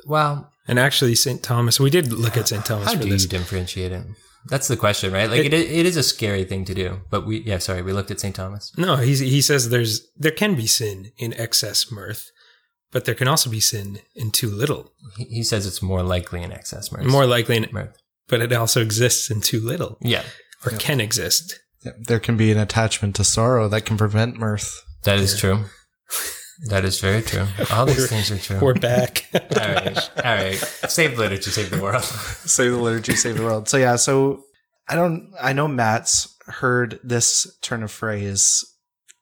Well, 0.07 0.51
And 0.69 0.79
actually, 0.79 1.15
St. 1.15 1.43
Thomas, 1.43 1.79
we 1.79 1.91
did 1.91 2.13
look 2.13 2.37
at 2.37 2.49
St. 2.49 2.65
Thomas 2.65 2.89
how 2.89 2.95
for 2.97 3.03
do 3.05 3.11
this. 3.11 3.23
you 3.23 3.29
differentiate 3.29 3.93
it? 3.93 4.05
That's 4.49 4.69
the 4.69 4.77
question, 4.77 5.13
right? 5.13 5.29
Like 5.31 5.45
it, 5.45 5.55
It- 5.55 5.71
it 5.71 5.87
is 5.87 5.97
a 5.97 6.03
scary 6.03 6.45
thing 6.45 6.65
to 6.67 6.75
do. 6.75 7.01
But 7.11 7.27
we, 7.27 7.41
yeah, 7.41 7.59
sorry, 7.59 7.83
we 7.83 7.93
looked 7.93 8.11
at 8.11 8.21
St. 8.21 8.35
Thomas. 8.35 8.73
No, 8.77 8.97
he's, 8.97 9.19
he 9.21 9.41
says 9.41 9.71
there's 9.71 10.07
there 10.17 10.31
can 10.33 10.55
be 10.55 10.67
sin 10.67 11.11
in 11.19 11.33
excess 11.35 11.91
mirth, 11.91 12.31
but 12.93 13.05
there 13.05 13.15
can 13.15 13.27
also 13.29 13.51
be 13.51 13.61
sin 13.61 13.99
in 14.15 14.31
too 14.31 14.49
little. 14.51 14.93
He, 15.17 15.25
he 15.25 15.43
says 15.43 15.67
it's 15.67 15.83
more 15.83 16.03
likely 16.03 16.43
in 16.43 16.53
excess 16.53 16.93
mirth. 16.93 17.07
More 17.07 17.27
likely 17.27 17.57
in 17.57 17.67
mirth. 17.73 17.97
but 18.29 18.41
it 18.41 18.53
also 18.53 18.81
exists 18.83 19.31
in 19.31 19.41
too 19.41 19.61
little 19.61 19.99
Yeah, 20.01 20.23
or 20.65 20.73
can 20.79 21.01
exist. 21.01 21.59
There 22.09 22.21
can 22.21 22.37
be 22.37 22.51
an 22.53 22.59
attachment 22.59 23.15
to 23.17 23.25
sorrow 23.25 23.69
that 23.69 23.85
can 23.85 23.97
prevent 23.97 24.37
mirth. 24.37 24.81
that 25.05 25.19
is 25.21 25.39
true. 25.39 25.65
That 26.69 26.85
is 26.85 27.01
very 27.01 27.23
true. 27.23 27.47
All 27.71 27.87
these 27.87 28.09
things 28.09 28.31
are 28.31 28.39
true. 28.39 28.59
We're 28.61 28.75
back. 28.75 29.27
all 29.35 29.41
right, 29.59 30.11
all 30.25 30.35
right. 30.35 30.55
Save 30.89 31.17
the 31.17 31.23
literature, 31.23 31.51
save 31.51 31.71
the 31.71 31.83
world. 31.83 32.03
Save 32.47 32.73
the 32.73 32.79
liturgy, 32.79 33.15
save 33.15 33.37
the 33.37 33.45
world. 33.45 33.69
So 33.69 33.77
yeah, 33.77 33.97
so 33.97 34.43
I 34.89 34.95
don't. 34.95 35.33
I 35.41 35.53
know 35.53 35.69
Matt's 35.69 36.35
heard 36.47 36.99
this 37.05 37.47
turn 37.61 37.83
of 37.83 37.91
phrase 37.91 38.65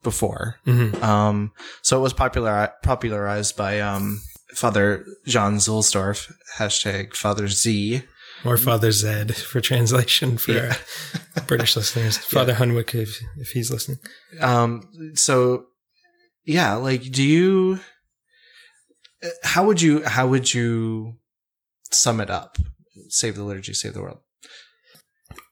before. 0.02 0.56
Mhm. 0.66 1.02
Um, 1.02 1.52
so 1.82 1.98
it 1.98 2.02
was 2.02 2.12
popular 2.12 2.70
popularized 2.82 3.56
by 3.56 3.80
um 3.80 4.20
Father 4.54 5.04
John 5.26 5.56
Zuhlsdorf 5.56 6.30
hashtag 6.58 7.14
Father 7.14 7.48
Z. 7.48 8.02
Or 8.44 8.58
Father 8.58 8.92
Zed 8.92 9.34
for 9.34 9.62
translation 9.62 10.36
for 10.36 10.52
Yeah. 10.52 10.76
British 11.46 11.76
listeners. 11.76 12.18
Father 12.36 12.52
Hunwick, 12.52 12.94
if, 12.94 13.18
if 13.38 13.52
he's 13.52 13.70
listening. 13.70 13.98
Um, 14.38 14.82
so 15.14 15.64
yeah, 16.44 16.74
like, 16.74 17.02
do 17.10 17.22
you? 17.22 17.80
How 19.42 19.64
would 19.64 19.80
you? 19.80 20.04
How 20.04 20.26
would 20.26 20.52
you 20.52 21.16
sum 21.90 22.20
it 22.20 22.30
up? 22.30 22.58
Save 23.08 23.36
the 23.36 23.44
liturgy, 23.44 23.72
save 23.72 23.94
the 23.94 24.02
world. 24.02 24.18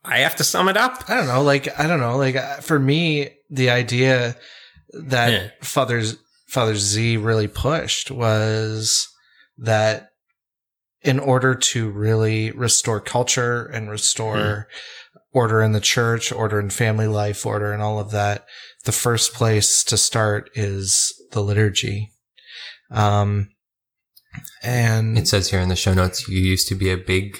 I 0.05 0.19
have 0.19 0.35
to 0.37 0.43
sum 0.43 0.67
it 0.69 0.77
up. 0.77 1.09
I 1.09 1.15
don't 1.15 1.27
know. 1.27 1.41
Like 1.41 1.79
I 1.79 1.87
don't 1.87 1.99
know. 1.99 2.17
Like 2.17 2.35
uh, 2.35 2.57
for 2.57 2.77
me, 2.77 3.29
the 3.49 3.69
idea 3.69 4.35
that 4.91 5.31
Yeah. 5.31 5.49
Father's 5.61 6.17
Father 6.47 6.75
Z 6.75 7.17
really 7.17 7.47
pushed 7.47 8.11
was 8.11 9.07
that 9.57 10.09
in 11.01 11.19
order 11.19 11.55
to 11.55 11.89
really 11.89 12.51
restore 12.51 12.99
culture 12.99 13.65
and 13.65 13.89
restore 13.89 14.67
order 15.31 15.61
in 15.61 15.71
the 15.71 15.81
church, 15.81 16.31
order 16.31 16.59
in 16.59 16.69
family 16.69 17.07
life, 17.07 17.45
order 17.45 17.73
in 17.73 17.81
all 17.81 17.99
of 17.99 18.11
that, 18.11 18.45
the 18.85 18.91
first 18.91 19.33
place 19.33 19.83
to 19.85 19.97
start 19.97 20.49
is 20.53 21.13
the 21.31 21.41
liturgy. 21.41 22.11
Um, 22.91 23.49
and 24.61 25.17
It 25.17 25.27
says 25.27 25.49
here 25.49 25.59
in 25.59 25.69
the 25.69 25.75
show 25.75 25.93
notes 25.93 26.27
you 26.27 26.39
used 26.39 26.67
to 26.69 26.75
be 26.75 26.89
a 26.89 26.97
big 26.97 27.37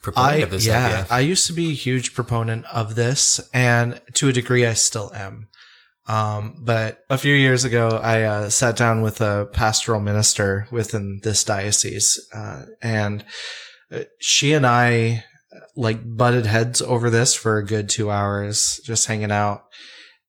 proponent 0.00 0.32
I 0.32 0.36
of 0.38 0.50
this 0.50 0.66
yeah. 0.66 1.06
I 1.10 1.20
used 1.20 1.46
to 1.46 1.52
be 1.52 1.70
a 1.70 1.74
huge 1.74 2.14
proponent 2.14 2.64
of 2.66 2.94
this, 2.94 3.40
and 3.52 4.00
to 4.14 4.28
a 4.28 4.32
degree, 4.32 4.66
I 4.66 4.74
still 4.74 5.12
am. 5.14 5.48
Um, 6.08 6.56
but 6.58 6.98
a 7.08 7.18
few 7.18 7.34
years 7.34 7.64
ago, 7.64 8.00
I 8.02 8.22
uh, 8.22 8.50
sat 8.50 8.76
down 8.76 9.02
with 9.02 9.20
a 9.20 9.48
pastoral 9.52 10.00
minister 10.00 10.66
within 10.72 11.20
this 11.22 11.44
diocese, 11.44 12.18
uh, 12.34 12.64
and 12.82 13.24
uh, 13.92 14.00
she 14.18 14.52
and 14.52 14.66
I 14.66 15.24
like 15.76 16.00
butted 16.04 16.46
heads 16.46 16.82
over 16.82 17.08
this 17.08 17.34
for 17.34 17.58
a 17.58 17.64
good 17.64 17.88
two 17.88 18.10
hours, 18.10 18.80
just 18.84 19.06
hanging 19.06 19.30
out. 19.30 19.64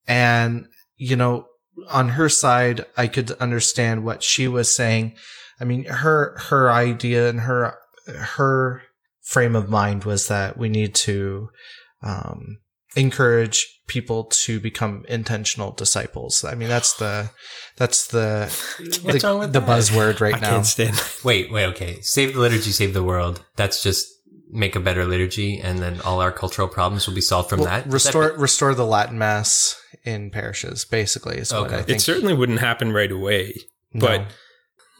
And 0.07 0.67
you 0.97 1.15
know, 1.15 1.47
on 1.89 2.09
her 2.09 2.29
side, 2.29 2.85
I 2.97 3.07
could 3.07 3.31
understand 3.33 4.03
what 4.03 4.23
she 4.23 4.47
was 4.47 4.73
saying. 4.75 5.15
I 5.59 5.65
mean, 5.65 5.85
her 5.85 6.37
her 6.49 6.71
idea 6.71 7.29
and 7.29 7.41
her 7.41 7.77
her 8.07 8.83
frame 9.21 9.55
of 9.55 9.69
mind 9.69 10.03
was 10.03 10.27
that 10.27 10.57
we 10.57 10.69
need 10.69 10.93
to 10.93 11.49
um, 12.01 12.57
encourage 12.95 13.79
people 13.87 14.25
to 14.25 14.59
become 14.59 15.03
intentional 15.07 15.71
disciples. 15.71 16.43
I 16.43 16.55
mean, 16.55 16.67
that's 16.69 16.93
the 16.93 17.29
that's 17.77 18.07
the 18.07 18.53
the, 18.79 19.19
wrong 19.23 19.39
with 19.39 19.53
the 19.53 19.59
that? 19.59 19.69
buzzword 19.69 20.19
right 20.19 20.35
I 20.35 20.39
now. 20.39 20.49
can't 20.49 20.65
stand 20.65 21.01
Wait, 21.23 21.51
wait, 21.51 21.65
okay. 21.67 22.01
Save 22.01 22.33
the 22.33 22.39
liturgy, 22.39 22.71
save 22.71 22.93
the 22.93 23.03
world. 23.03 23.43
That's 23.55 23.81
just 23.81 24.07
make 24.51 24.75
a 24.75 24.79
better 24.79 25.05
liturgy, 25.05 25.59
and 25.59 25.79
then 25.79 25.99
all 26.01 26.21
our 26.21 26.31
cultural 26.31 26.67
problems 26.67 27.07
will 27.07 27.15
be 27.15 27.21
solved 27.21 27.49
from 27.49 27.61
Well, 27.61 27.69
that. 27.69 27.87
Is 27.87 27.93
restore 27.93 28.27
that- 28.29 28.37
restore 28.37 28.75
the 28.75 28.85
Latin 28.85 29.17
mass 29.17 29.79
in 30.03 30.29
parishes. 30.29 30.85
Basically, 30.85 31.37
is 31.37 31.51
what 31.51 31.71
I 31.73 31.77
It 31.79 31.85
think. 31.85 31.97
It 31.97 32.01
certainly 32.01 32.33
wouldn't 32.33 32.59
happen 32.59 32.91
right 32.91 33.11
away. 33.11 33.55
No. 33.93 34.05
But 34.07 34.25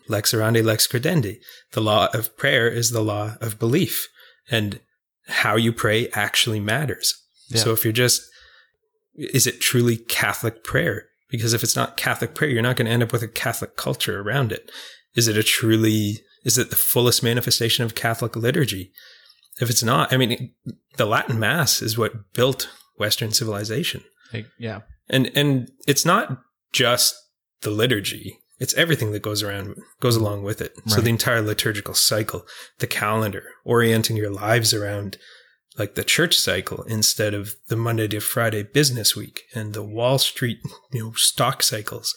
lex 0.08 0.34
orandi, 0.34 0.64
lex 0.64 0.88
credendi. 0.88 1.38
The 1.72 1.82
law 1.82 2.10
of 2.14 2.36
prayer 2.38 2.68
is 2.68 2.92
the 2.92 3.02
law 3.02 3.36
of 3.42 3.60
belief. 3.60 4.08
And 4.52 4.80
how 5.28 5.56
you 5.56 5.72
pray 5.72 6.10
actually 6.10 6.60
matters. 6.60 7.16
Yeah. 7.50 7.62
So 7.62 7.72
if 7.72 7.84
you're 7.84 7.94
just, 7.94 8.24
is 9.16 9.48
it 9.48 9.62
truly 9.62 9.98
Catholic 9.98 10.64
prayer? 10.64 11.06
Because 11.30 11.54
if 11.54 11.64
it's 11.64 11.76
not 11.76 11.98
Catholic 11.98 12.36
prayer, 12.36 12.50
you're 12.50 12.62
not 12.62 12.76
going 12.76 12.86
to 12.86 12.92
end 12.92 13.04
up 13.04 13.12
with 13.12 13.24
a 13.24 13.28
Catholic 13.28 13.76
culture 13.76 14.20
around 14.22 14.52
it. 14.52 14.70
Is 15.16 15.28
it 15.28 15.38
a 15.38 15.44
truly, 15.44 16.20
is 16.44 16.58
it 16.58 16.70
the 16.70 16.76
fullest 16.76 17.24
manifestation 17.24 17.86
of 17.86 17.96
Catholic 17.96 18.36
liturgy? 18.36 18.92
If 19.62 19.70
it's 19.70 19.84
not, 19.84 20.12
I 20.12 20.18
mean, 20.18 20.54
the 20.98 21.06
Latin 21.06 21.40
Mass 21.40 21.82
is 21.82 21.98
what 21.98 22.34
built 22.34 22.70
Western 22.98 23.32
civilization 23.32 24.04
yeah, 24.58 24.82
and 25.10 25.32
and 25.36 25.70
it's 25.88 26.06
not 26.06 26.40
just 26.72 27.16
the 27.62 27.70
liturgy 27.72 28.40
it's 28.60 28.74
everything 28.76 29.12
that 29.12 29.22
goes 29.22 29.42
around 29.44 29.76
goes 30.00 30.16
along 30.16 30.44
with 30.44 30.62
it 30.62 30.74
so 30.88 31.02
the 31.02 31.10
entire 31.10 31.42
liturgical 31.42 31.94
cycle 31.94 32.46
the 32.80 32.88
calendar 32.88 33.44
orienting 33.66 34.16
your 34.18 34.30
lives 34.32 34.74
around 34.74 35.18
like 35.78 35.96
the 35.96 36.04
church 36.04 36.36
cycle 36.38 36.84
instead 36.84 37.34
of 37.34 37.56
the 37.70 37.76
monday 37.76 38.08
to 38.08 38.20
friday 38.20 38.64
business 38.64 39.16
week 39.16 39.42
and 39.56 39.74
the 39.74 39.84
wall 39.84 40.18
street 40.18 40.60
you 40.92 41.04
know 41.04 41.12
stock 41.14 41.64
cycles 41.64 42.16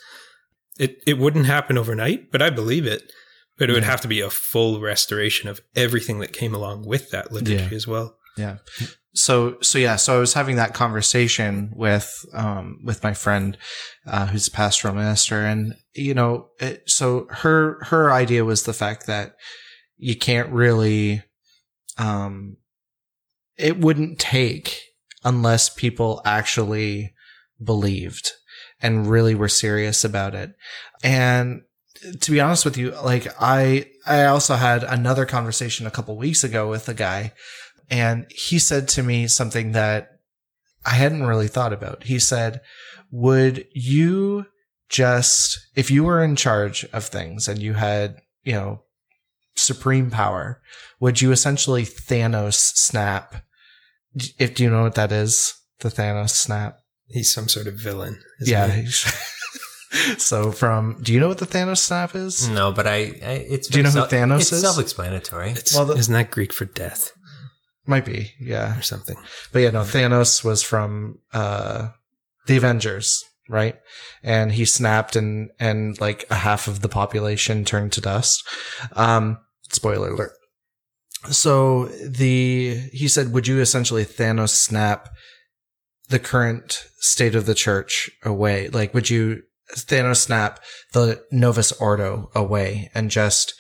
it 0.79 0.99
it 1.07 1.19
wouldn't 1.19 1.47
happen 1.47 1.79
overnight 1.79 2.31
but 2.31 2.43
i 2.43 2.51
believe 2.51 2.87
it 2.87 3.11
but 3.59 3.71
it 3.71 3.73
would 3.73 3.83
Yeah. 3.85 3.91
have 3.91 4.03
to 4.03 4.09
be 4.09 4.21
a 4.21 4.29
full 4.31 4.81
restoration 4.81 5.49
of 5.49 5.61
everything 5.75 6.19
that 6.21 6.33
came 6.35 6.55
along 6.55 6.87
with 6.87 7.11
that 7.11 7.33
liturgy 7.33 7.55
Yeah. 7.63 7.69
as 7.77 7.87
well 7.87 8.17
yeah. 8.37 8.59
So 9.27 9.57
so 9.61 9.79
yeah. 9.79 9.97
So 9.97 10.17
I 10.17 10.21
was 10.21 10.35
having 10.35 10.55
that 10.55 10.73
conversation 10.73 11.73
with 11.75 12.25
um 12.33 12.79
with 12.85 13.03
my 13.03 13.13
friend, 13.13 13.59
uh, 14.07 14.27
who's 14.27 14.47
a 14.47 14.53
pastoral 14.53 14.95
minister, 14.95 15.45
and 15.45 15.75
you 15.95 16.15
know, 16.15 16.51
it, 16.61 16.85
so 16.87 17.27
her 17.31 17.83
her 17.87 18.13
idea 18.13 18.45
was 18.45 18.63
the 18.63 18.73
fact 18.73 19.09
that 19.09 19.35
you 19.97 20.17
can't 20.17 20.49
really, 20.51 21.25
um, 21.99 22.57
it 23.59 23.81
wouldn't 23.81 24.21
take 24.21 24.81
unless 25.25 25.71
people 25.71 26.23
actually 26.25 27.13
believed 27.61 28.31
and 28.81 29.11
really 29.11 29.35
were 29.35 29.49
serious 29.49 30.05
about 30.05 30.37
it, 30.37 30.53
and 31.03 31.63
to 32.21 32.31
be 32.31 32.41
honest 32.41 32.65
with 32.65 32.77
you, 32.77 32.93
like 33.03 33.27
I 33.41 33.87
I 34.07 34.27
also 34.27 34.55
had 34.55 34.85
another 34.85 35.27
conversation 35.27 35.85
a 35.85 35.91
couple 35.91 36.17
weeks 36.17 36.45
ago 36.45 36.71
with 36.71 36.89
a 36.89 36.95
guy 36.95 37.33
and 37.91 38.27
he 38.31 38.59
said 38.59 38.89
to 38.89 39.03
me 39.03 39.27
something 39.29 39.73
that 39.73 40.09
I 40.85 40.91
hadn't 40.91 41.25
really 41.27 41.49
thought 41.49 41.73
about. 41.73 42.05
He 42.05 42.19
said, 42.19 42.61
Would 43.11 43.67
you 43.75 44.47
just, 44.89 45.59
if 45.75 45.91
you 45.91 46.05
were 46.05 46.23
in 46.23 46.37
charge 46.37 46.85
of 46.93 47.05
things 47.07 47.49
and 47.49 47.61
you 47.61 47.75
had, 47.75 48.17
you 48.45 48.53
know, 48.53 48.83
supreme 49.57 50.11
power, 50.11 50.61
would 51.01 51.21
you 51.21 51.33
essentially 51.33 51.83
Thanos 51.85 52.55
snap? 52.55 53.43
If 54.39 54.55
do 54.55 54.63
you 54.63 54.71
know 54.71 54.83
what 54.83 54.95
that 54.95 55.13
is? 55.13 55.55
The 55.81 55.89
Thanos 55.89 56.31
snap? 56.31 56.79
he's 57.09 57.33
some 57.33 57.49
sort 57.49 57.69
of 57.69 57.75
villain 57.75 58.19
isn't 58.41 58.53
Yeah. 58.53 58.67
he? 58.67 58.87
so 60.19 60.51
from, 60.51 60.99
do 61.03 61.13
you 61.13 61.21
know 61.21 61.29
what 61.29 61.39
the 61.39 61.47
Thanos 61.47 61.79
snap 61.79 62.15
is? 62.15 62.49
no, 62.49 62.73
but 62.73 62.87
I, 62.87 62.97
I 62.97 63.45
it's 63.49 63.69
Do 63.69 63.79
you 63.79 63.85
know 63.85 63.91
who 63.91 64.07
very 64.07 64.23
Thanos 64.23 64.41
it's 64.41 64.53
is? 64.53 64.61
self-explanatory. 64.63 65.51
It's, 65.51 65.75
Well, 65.75 65.87
the- 65.87 65.95
isn't 65.97 66.13
that 66.13 66.31
Greek 66.31 66.53
for 66.53 66.65
death 66.65 67.13
Might 67.87 68.05
be. 68.05 68.33
Yeah. 68.41 68.79
or 68.79 68.83
something? 68.83 69.17
But 69.53 69.61
yeah, 69.61 69.71
no, 69.71 69.83
Thanos 69.83 70.45
was 70.45 70.63
from 70.63 71.19
uh 71.33 71.89
the 72.47 72.57
Avengers, 72.57 73.25
right? 73.49 73.77
And 74.23 74.53
he 74.53 74.65
snapped 74.65 75.17
and 75.17 75.51
and 75.59 76.01
like 76.01 76.25
a 76.31 76.37
half 76.37 76.69
of 76.69 76.81
the 76.81 76.89
population 76.89 77.65
turned 77.65 77.93
to 77.93 78.01
dust. 78.01 78.47
Um 78.93 79.39
spoiler 79.71 80.11
alert. 80.11 80.33
So 81.31 81.87
the 81.87 82.89
he 82.93 83.09
said, 83.09 83.33
would 83.33 83.47
you 83.47 83.61
essentially 83.61 84.05
Thanos 84.05 84.51
snap 84.51 85.09
the 86.09 86.19
current 86.19 86.87
state 86.99 87.35
of 87.35 87.47
the 87.47 87.55
church 87.55 88.11
away? 88.25 88.69
Like 88.69 88.95
would 88.95 89.11
you 89.11 89.43
Thanos 89.75 90.19
snap 90.19 90.61
the 90.93 91.23
Novus 91.33 91.73
Ordo 91.73 92.31
away 92.35 92.91
and 92.95 93.11
just 93.11 93.55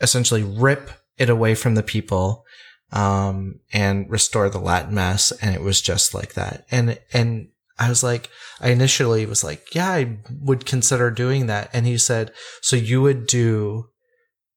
essentially 0.00 0.42
rip 0.42 0.90
it 1.16 1.30
away 1.30 1.54
from 1.54 1.74
the 1.74 1.82
people 1.82 2.44
um, 2.92 3.60
and 3.72 4.10
restore 4.10 4.48
the 4.48 4.58
Latin 4.58 4.94
mass. 4.94 5.32
And 5.32 5.54
it 5.54 5.62
was 5.62 5.80
just 5.80 6.14
like 6.14 6.34
that. 6.34 6.66
And, 6.70 6.98
and 7.12 7.48
I 7.78 7.88
was 7.88 8.02
like, 8.02 8.30
I 8.60 8.70
initially 8.70 9.26
was 9.26 9.44
like, 9.44 9.74
yeah, 9.74 9.90
I 9.90 10.18
would 10.40 10.64
consider 10.66 11.10
doing 11.10 11.46
that. 11.46 11.70
And 11.72 11.86
he 11.86 11.98
said, 11.98 12.32
so 12.62 12.76
you 12.76 13.02
would 13.02 13.26
do 13.26 13.90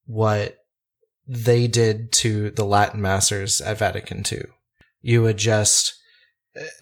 what 0.06 0.56
they 1.26 1.66
did 1.66 2.12
to 2.12 2.50
the 2.50 2.64
Latin 2.64 3.00
masters 3.00 3.60
at 3.60 3.78
Vatican 3.78 4.24
II. 4.30 4.44
You 5.02 5.22
would 5.22 5.36
just 5.36 5.94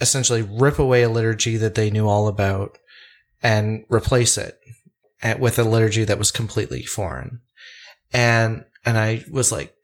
essentially 0.01 0.43
rip 0.43 0.79
away 0.79 1.03
a 1.03 1.11
liturgy 1.11 1.57
that 1.59 1.75
they 1.75 1.91
knew 1.91 2.09
all 2.09 2.29
about 2.29 2.79
and 3.43 3.85
replace 3.91 4.39
it 4.39 4.59
with 5.39 5.59
a 5.59 5.65
liturgy 5.65 6.05
that 6.05 6.19
was 6.19 6.31
completely 6.31 6.83
foreign. 6.83 7.41
And, 8.13 8.65
and 8.85 8.97
I 8.97 9.25
was 9.31 9.53
like, 9.53 9.75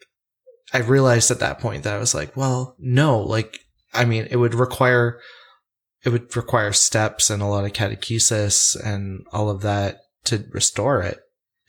I 0.75 0.81
realized 0.81 1.31
at 1.31 1.39
that 1.39 1.61
point 1.61 1.85
that 1.85 1.95
I 1.95 1.99
was 1.99 2.15
like, 2.15 2.37
well, 2.37 2.75
no, 2.81 3.21
like, 3.21 3.61
I 3.95 4.05
mean, 4.05 4.27
it 4.31 4.37
would 4.37 4.55
require, 4.55 5.21
it 6.05 6.11
would 6.11 6.37
require 6.37 6.73
steps 6.73 7.31
and 7.31 7.41
a 7.41 7.47
lot 7.47 7.65
of 7.65 7.73
catechesis 7.73 8.77
and 8.85 9.25
all 9.33 9.49
of 9.49 9.63
that 9.63 9.99
to 10.25 10.45
restore 10.51 11.01
it. 11.01 11.21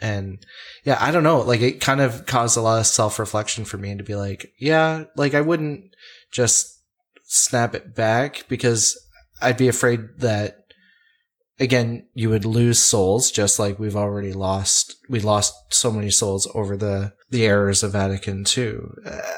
And 0.01 0.43
yeah, 0.83 0.97
I 0.99 1.11
don't 1.11 1.23
know. 1.23 1.39
Like 1.39 1.61
it 1.61 1.79
kind 1.79 2.01
of 2.01 2.25
caused 2.25 2.57
a 2.57 2.61
lot 2.61 2.79
of 2.79 2.87
self 2.87 3.19
reflection 3.19 3.63
for 3.63 3.77
me 3.77 3.95
to 3.95 4.03
be 4.03 4.15
like, 4.15 4.51
yeah, 4.59 5.05
like 5.15 5.33
I 5.33 5.41
wouldn't 5.41 5.95
just 6.31 6.81
snap 7.23 7.75
it 7.75 7.95
back 7.95 8.45
because 8.49 8.99
I'd 9.41 9.57
be 9.57 9.67
afraid 9.67 10.01
that 10.17 10.64
again, 11.59 12.05
you 12.13 12.29
would 12.29 12.45
lose 12.45 12.79
souls 12.79 13.31
just 13.31 13.59
like 13.59 13.79
we've 13.79 13.95
already 13.95 14.33
lost. 14.33 14.95
We 15.09 15.19
lost 15.19 15.53
so 15.69 15.91
many 15.91 16.09
souls 16.11 16.47
over 16.53 16.75
the, 16.77 17.13
the 17.29 17.45
errors 17.45 17.83
of 17.83 17.91
Vatican 17.93 18.45
II. 18.57 18.77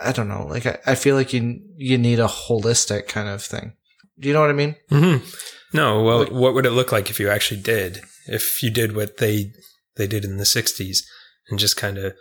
I 0.04 0.12
don't 0.12 0.28
know. 0.28 0.46
Like, 0.48 0.66
I, 0.66 0.78
I 0.86 0.96
feel 0.96 1.16
like 1.16 1.34
you, 1.34 1.60
you 1.76 1.98
need 1.98 2.20
a 2.20 2.28
holistic 2.28 3.08
kind 3.08 3.30
of 3.30 3.44
thing. 3.44 3.74
Do 4.20 4.28
you 4.28 4.34
know 4.34 4.42
what 4.42 4.50
I 4.50 4.54
mean? 4.54 4.76
hmm 4.90 5.18
No, 5.74 6.02
well, 6.04 6.26
what 6.28 6.54
would 6.54 6.66
it 6.66 6.72
look 6.72 6.92
like 6.92 7.10
if 7.10 7.20
you 7.20 7.30
actually 7.30 7.62
did? 7.62 8.02
If 8.28 8.64
you 8.64 8.72
did 8.72 8.96
what 8.96 9.18
they 9.18 9.52
they 9.96 10.08
did 10.08 10.26
in 10.26 10.38
the 10.38 10.44
'60s 10.44 11.00
and 11.50 11.58
just 11.60 11.78
kind 11.78 11.98
of, 11.98 12.14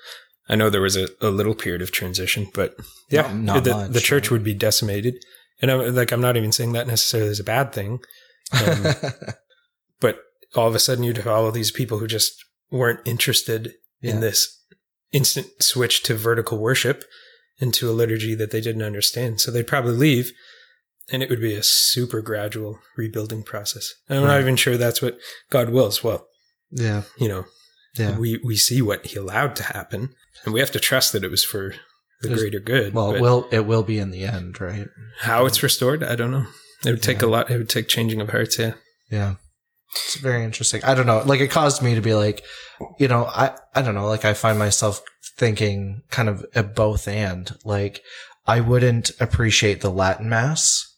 I 0.49 0.57
know 0.57 0.69
there 0.71 0.81
was 0.83 0.97
a, 0.97 1.09
a 1.21 1.31
little 1.31 1.55
period 1.55 1.83
of 1.83 1.91
transition, 1.91 2.49
but 2.55 2.77
yeah, 3.11 3.23
Not- 3.23 3.35
not 3.35 3.65
the, 3.65 3.71
much, 3.71 3.91
the 3.93 4.01
church 4.01 4.25
right? 4.25 4.33
would 4.33 4.45
be 4.45 4.55
decimated. 4.55 5.15
And 5.63 5.71
I'm 5.71 5.95
like, 5.95 6.13
I'm 6.13 6.21
not 6.21 6.37
even 6.37 6.53
saying 6.53 6.73
that 6.73 6.87
necessarily 6.87 7.31
is 7.31 7.41
a 7.41 7.45
bad 7.45 7.73
thing, 7.73 8.01
um, 8.53 8.87
all 10.57 10.69
of 10.69 10.75
a 10.75 10.79
sudden 10.79 11.05
you'd 11.05 11.17
have 11.19 11.27
all 11.27 11.47
of 11.47 11.55
these 11.55 11.71
people 11.71 11.99
who 11.99 12.07
just 12.07 12.33
weren't 12.71 13.01
interested 13.05 13.75
Yeah. 14.01 14.13
in 14.15 14.21
this 14.21 14.63
instant 15.13 15.47
switch 15.63 16.03
to 16.05 16.15
vertical 16.15 16.59
worship 16.59 17.05
into 17.59 17.89
a 17.89 17.93
liturgy 17.93 18.35
that 18.35 18.51
they 18.51 18.61
didn't 18.61 18.83
understand. 18.83 19.41
So 19.41 19.51
they'd 19.51 19.67
probably 19.67 19.95
leave 19.95 20.33
and 21.11 21.23
it 21.23 21.31
would 21.31 21.41
be 21.41 21.55
a 21.55 21.63
super 21.63 22.21
gradual 22.21 22.81
rebuilding 22.97 23.43
process. 23.45 23.95
And 24.09 24.19
I'm 24.19 24.27
not 24.27 24.41
even 24.41 24.57
sure 24.57 24.77
that's 24.77 25.01
what 25.01 25.19
God 25.51 25.71
wills. 25.71 26.03
Well, 26.03 26.27
yeah. 26.71 27.03
you 27.17 27.29
know, 27.29 27.45
Yeah. 27.97 28.19
we, 28.19 28.41
we 28.45 28.57
see 28.57 28.83
what 28.83 29.07
he 29.07 29.17
allowed 29.19 29.55
to 29.57 29.63
happen 29.63 30.11
and 30.45 30.53
we 30.53 30.61
have 30.61 30.73
to 30.73 30.81
trust 30.81 31.13
that 31.13 31.25
it 31.25 31.31
was 31.31 31.45
for 31.45 31.75
the 32.23 32.29
There's- 32.29 32.41
greater 32.41 32.59
good. 32.61 32.93
Well, 32.93 33.15
it 33.15 33.21
will, 33.21 33.49
it 33.53 33.65
will 33.67 33.85
be 33.85 33.99
in 33.99 34.11
the 34.11 34.25
end, 34.25 34.61
right? 34.61 34.89
how 35.21 35.47
it's 35.47 35.63
restored, 35.63 36.03
I 36.03 36.15
don't 36.17 36.31
know. 36.33 36.47
It 36.85 36.91
would 36.91 37.03
take 37.03 37.23
Yeah. 37.23 37.29
a 37.29 37.31
lot. 37.31 37.51
It 37.51 37.57
would 37.57 37.71
take 37.71 37.89
changing 37.89 38.21
of 38.21 38.29
hearts. 38.31 38.59
Yeah. 38.59 38.75
Yeah. 39.11 39.37
It's 39.95 40.17
very 40.17 40.45
interesting. 40.45 40.83
I 40.85 40.95
don't 40.95 41.07
know. 41.07 41.23
Like 41.25 41.41
it 41.41 41.51
caused 41.51 41.83
me 41.83 41.95
to 41.95 42.01
be 42.01 42.15
like, 42.15 42.45
you 42.99 43.09
know, 43.09 43.25
I, 43.25 43.57
I 43.75 43.83
don't 43.83 43.95
know. 43.95 44.07
Like 44.07 44.25
I 44.25 44.35
find 44.35 44.59
myself 44.59 45.03
thinking 45.39 46.03
kind 46.11 46.29
of 46.29 46.45
at 46.55 46.75
both 46.75 47.09
and 47.09 47.55
like 47.65 48.03
I 48.47 48.61
wouldn't 48.61 49.11
appreciate 49.21 49.81
the 49.81 49.91
Latin 49.91 50.29
mass 50.29 50.95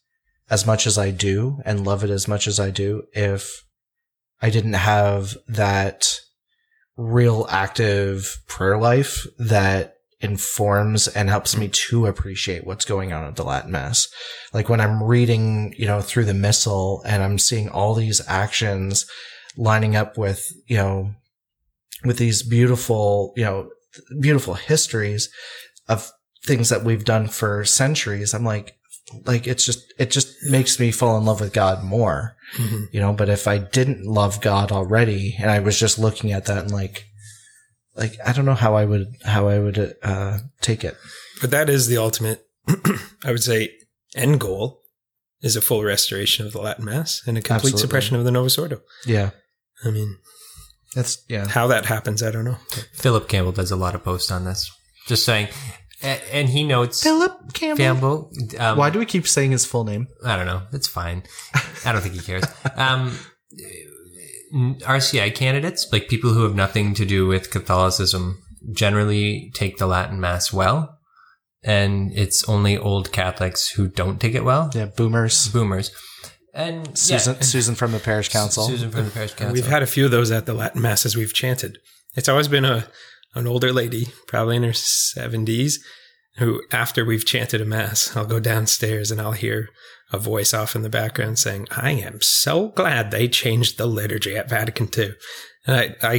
as 0.51 0.67
much 0.67 0.87
as 0.87 0.97
I 0.97 1.11
do 1.11 1.61
and 1.65 1.87
love 1.87 2.05
it 2.05 2.11
as 2.11 2.27
much 2.29 2.47
as 2.47 2.59
I 2.59 2.71
do 2.71 3.05
if 3.13 3.63
I 4.41 4.51
didn't 4.51 4.75
have 4.75 5.37
that 5.49 6.21
real 6.97 7.47
active 7.51 8.39
prayer 8.49 8.79
life 8.79 9.27
that 9.39 9.98
informs 10.21 11.07
and 11.07 11.29
helps 11.29 11.57
me 11.57 11.69
to 11.69 12.07
appreciate 12.07 12.67
what's 12.67 12.85
going 12.85 13.13
on 13.13 13.25
at 13.25 13.37
the 13.37 13.45
Latin 13.45 13.71
mass 13.71 14.09
like 14.53 14.69
when 14.69 14.81
I'm 14.81 15.03
reading, 15.03 15.75
you 15.79 15.87
know, 15.87 16.01
through 16.01 16.25
the 16.25 16.35
missal 16.35 17.03
and 17.07 17.23
I'm 17.23 17.39
seeing 17.39 17.69
all 17.69 17.95
these 17.95 18.21
actions 18.27 19.07
lining 19.57 19.95
up 19.95 20.19
with, 20.19 20.51
you 20.67 20.77
know, 20.77 21.11
with 22.05 22.19
these 22.19 22.43
beautiful, 22.43 23.33
you 23.37 23.45
know, 23.45 23.71
beautiful 24.21 24.55
histories 24.55 25.29
of 25.89 26.11
things 26.45 26.69
that 26.69 26.85
we've 26.85 27.05
done 27.05 27.29
for 27.29 27.65
centuries. 27.65 28.35
I'm 28.35 28.45
like, 28.45 28.75
like 29.25 29.47
it's 29.47 29.65
just, 29.65 29.93
it 29.99 30.11
just 30.11 30.35
makes 30.51 30.79
me 30.81 30.91
fall 30.91 31.17
in 31.17 31.25
love 31.25 31.41
with 31.41 31.53
God 31.53 31.85
more, 31.85 32.35
Mm-hmm. 32.57 32.85
you 32.93 33.01
know, 33.01 33.13
but 33.13 33.29
if 33.29 33.47
I 33.47 33.59
didn't 33.59 34.07
love 34.07 34.41
God 34.41 34.73
already 34.73 35.37
and 35.39 35.51
I 35.51 35.59
was 35.59 35.79
just 35.79 35.99
looking 35.99 36.33
at 36.33 36.47
that 36.47 36.63
and 36.63 36.73
like, 36.73 37.05
like, 37.99 38.17
I 38.25 38.33
don't 38.33 38.45
know 38.47 38.55
how 38.55 38.75
I 38.77 38.85
would, 38.85 39.09
how 39.25 39.49
I 39.49 39.59
would, 39.59 39.97
uh, 40.03 40.39
take 40.63 40.85
it. 40.85 40.97
But 41.41 41.51
that 41.51 41.69
is 41.69 41.89
the 41.89 41.99
ultimate, 41.99 42.47
I 43.25 43.31
would 43.33 43.43
say, 43.43 43.71
end 44.15 44.41
goal 44.41 44.81
is 45.43 45.57
a 45.57 45.61
full 45.61 45.85
restoration 45.85 46.47
of 46.47 46.53
the 46.53 46.61
Latin 46.61 46.85
Mass 46.85 47.23
and 47.27 47.37
a 47.37 47.41
complete 47.43 47.57
Absolutely. 47.57 47.81
suppression 47.81 48.17
of 48.17 48.25
the 48.25 48.31
Novus 48.31 48.57
Ordo. 48.59 48.81
Yeah. 49.05 49.31
I 49.85 49.91
mean, 49.91 50.17
That's, 50.95 51.23
yeah. 51.29 51.47
how 51.47 51.67
that 51.69 51.87
happens, 51.87 52.23
I 52.23 52.31
don't 52.31 52.45
know. 52.45 52.57
Philip 52.93 53.29
Campbell 53.29 53.53
does 53.53 53.71
a 53.71 53.77
lot 53.77 53.95
of 53.95 54.03
posts 54.03 54.31
on 54.31 54.45
this. 54.45 54.71
Just 55.07 55.25
saying, 55.25 55.49
and 56.03 56.49
he 56.49 56.65
notes 56.65 57.03
Philip 57.03 57.53
Campbell. 57.55 57.77
Campbell. 57.77 58.33
Um, 58.59 58.79
Why 58.79 58.91
do 58.91 58.99
we 58.99 59.07
keep 59.07 59.27
saying 59.27 59.51
his 59.53 59.65
full 59.65 59.85
name? 59.85 60.07
I 60.25 60.37
don't 60.37 60.47
know. 60.47 60.63
It's 60.73 60.87
fine. 60.87 61.23
I 61.85 61.93
don't 61.93 62.03
think 62.03 62.15
he 62.15 62.21
cares. 62.21 62.45
Um, 62.77 63.17
RCI 64.53 65.35
candidates, 65.35 65.87
like 65.93 66.09
people 66.09 66.33
who 66.33 66.43
have 66.43 66.55
nothing 66.55 66.95
to 66.95 67.05
do 67.05 67.27
with 67.27 67.51
Catholicism, 67.51 68.43
generally 68.73 69.51
take 69.55 69.79
the 69.79 69.87
Latin 69.87 70.21
Mass 70.21 70.53
well. 70.53 70.99
And 71.65 72.13
it's 72.13 72.49
only 72.49 72.79
old 72.79 73.13
Catholics 73.13 73.71
who 73.71 73.89
don't 73.89 74.21
take 74.21 74.35
it 74.35 74.45
well. 74.45 74.71
Yeah, 74.75 74.87
boomers. 74.87 75.49
Boomers. 75.49 75.91
And 76.55 76.97
Susan, 76.99 77.35
yeah, 77.35 77.41
Susan 77.41 77.75
from 77.75 77.93
the 77.93 77.99
parish 77.99 78.31
council. 78.31 78.67
Susan 78.67 78.91
from 78.91 79.05
the 79.05 79.11
parish 79.11 79.35
council. 79.35 79.53
We've 79.53 79.67
had 79.67 79.83
a 79.83 79.87
few 79.87 80.05
of 80.05 80.11
those 80.11 80.31
at 80.31 80.47
the 80.47 80.55
Latin 80.55 80.81
Masses 80.81 81.17
we've 81.17 81.35
chanted. 81.35 81.79
It's 82.17 82.29
always 82.29 82.49
been 82.49 82.65
a 82.65 82.89
an 83.35 83.47
older 83.47 83.73
lady, 83.73 84.09
probably 84.27 84.57
in 84.57 84.63
her 84.63 84.71
70s, 84.71 85.75
who, 86.37 86.63
after 86.73 87.05
we've 87.05 87.27
chanted 87.27 87.61
a 87.61 87.65
Mass, 87.65 88.17
I'll 88.17 88.27
go 88.27 88.41
downstairs 88.41 89.11
and 89.11 89.21
I'll 89.21 89.33
hear 89.33 89.69
a 90.13 90.19
voice 90.19 90.55
off 90.55 90.75
in 90.75 90.83
the 90.83 90.89
background 90.89 91.39
saying, 91.39 91.69
I 91.71 91.93
am 91.93 92.21
so 92.21 92.69
glad 92.69 93.11
they 93.11 93.29
changed 93.29 93.77
the 93.77 93.87
liturgy 93.87 94.37
at 94.37 94.49
Vatican 94.49 94.89
II. 94.97 95.15
And 95.69 95.77
I, 95.77 95.97
I, 96.03 96.15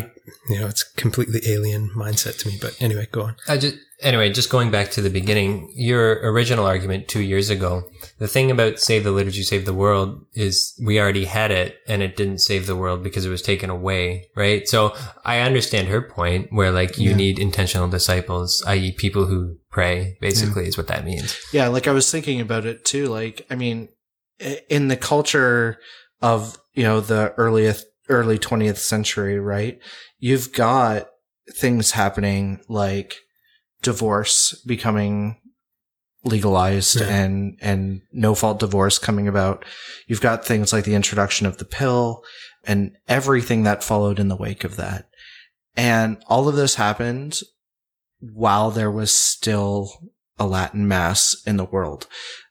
you 0.47 0.59
know, 0.59 0.67
it's 0.67 0.83
completely 0.83 1.41
alien 1.47 1.89
mindset 1.89 2.37
to 2.39 2.47
me. 2.47 2.57
But 2.61 2.77
anyway, 2.79 3.07
go 3.11 3.23
on. 3.23 3.35
I 3.47 3.57
just 3.57 3.77
anyway, 4.01 4.31
just 4.31 4.51
going 4.51 4.69
back 4.69 4.91
to 4.91 5.01
the 5.01 5.09
beginning, 5.09 5.73
your 5.75 6.19
original 6.31 6.65
argument 6.65 7.07
two 7.07 7.21
years 7.21 7.49
ago, 7.49 7.89
the 8.19 8.27
thing 8.27 8.51
about 8.51 8.79
save 8.79 9.03
the 9.03 9.11
liturgy, 9.11 9.41
save 9.41 9.65
the 9.65 9.73
world 9.73 10.23
is 10.35 10.79
we 10.85 10.99
already 10.99 11.25
had 11.25 11.49
it 11.49 11.77
and 11.87 12.03
it 12.03 12.15
didn't 12.15 12.39
save 12.39 12.67
the 12.67 12.75
world 12.75 13.03
because 13.03 13.25
it 13.25 13.29
was 13.29 13.41
taken 13.41 13.71
away, 13.71 14.27
right? 14.35 14.67
So 14.67 14.95
I 15.25 15.39
understand 15.39 15.87
her 15.87 16.01
point 16.01 16.53
where 16.53 16.71
like 16.71 16.99
you 16.99 17.09
Yeah. 17.09 17.15
need 17.15 17.39
intentional 17.39 17.89
disciples, 17.89 18.63
i.e. 18.67 18.91
people 18.91 19.25
who 19.25 19.57
pray, 19.71 20.15
basically 20.21 20.65
mm. 20.65 20.67
is 20.67 20.77
what 20.77 20.87
that 20.87 21.05
means. 21.05 21.35
Yeah, 21.51 21.69
like 21.69 21.87
I 21.87 21.91
was 21.91 22.11
thinking 22.11 22.39
about 22.39 22.67
it 22.67 22.85
too. 22.85 23.07
Like, 23.07 23.47
I 23.49 23.55
mean, 23.55 23.89
in 24.69 24.89
the 24.89 24.95
culture 24.95 25.79
of, 26.21 26.57
you 26.73 26.83
know, 26.83 27.01
the 27.01 27.33
earliest, 27.37 27.85
early 28.09 28.37
20th 28.37 28.77
century, 28.77 29.39
right? 29.39 29.79
You've 30.17 30.51
got 30.53 31.07
things 31.51 31.91
happening 31.91 32.59
like 32.67 33.15
divorce 33.81 34.61
becoming 34.67 35.37
legalized 36.23 36.99
Yeah. 36.99 37.07
and, 37.07 37.57
and 37.61 38.01
no 38.11 38.35
fault 38.35 38.59
divorce 38.59 38.99
coming 38.99 39.27
about. 39.27 39.63
You've 40.07 40.21
got 40.21 40.45
things 40.45 40.73
like 40.73 40.83
the 40.83 40.95
introduction 40.95 41.45
of 41.47 41.57
the 41.57 41.65
pill 41.65 42.23
and 42.65 42.91
everything 43.07 43.63
that 43.63 43.83
followed 43.83 44.19
in 44.19 44.27
the 44.27 44.35
wake 44.35 44.63
of 44.63 44.75
that. 44.75 45.07
And 45.77 46.21
all 46.27 46.49
of 46.49 46.55
this 46.55 46.75
happened 46.75 47.39
while 48.19 48.69
there 48.69 48.91
was 48.91 49.13
still 49.13 49.91
a 50.37 50.45
Latin 50.45 50.87
mass 50.87 51.35
in 51.45 51.55
the 51.57 51.65
world. 51.65 52.05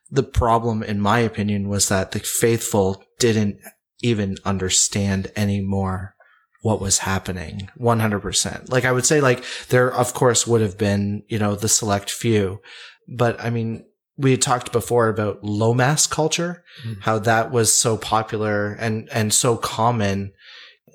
The 0.09 0.23
problem, 0.23 0.81
in 0.81 0.99
my 0.99 1.19
opinion, 1.19 1.69
was 1.69 1.89
that 1.89 2.11
the 2.11 2.19
faithful 2.19 3.03
didn't 3.19 3.59
even 4.01 4.37
understand 4.45 5.31
anymore 5.35 6.15
what 6.61 6.81
was 6.81 6.99
happening 6.99 7.69
100%. 7.79 8.69
Like 8.69 8.83
I 8.85 8.91
would 8.91 9.05
say, 9.05 9.21
like 9.21 9.43
there, 9.69 9.91
of 9.93 10.13
course, 10.13 10.45
would 10.45 10.61
have 10.61 10.77
been, 10.77 11.23
you 11.27 11.39
know, 11.39 11.55
the 11.55 11.69
select 11.69 12.09
few, 12.09 12.61
but 13.07 13.39
I 13.41 13.49
mean, 13.49 13.85
we 14.17 14.31
had 14.31 14.41
talked 14.41 14.73
before 14.73 15.07
about 15.07 15.43
low 15.43 15.73
mass 15.73 16.05
culture, 16.05 16.63
Mhm. 16.85 17.01
how 17.01 17.19
that 17.19 17.51
was 17.51 17.71
so 17.71 17.95
popular 17.97 18.73
and, 18.73 19.07
and 19.13 19.33
so 19.33 19.55
common. 19.55 20.33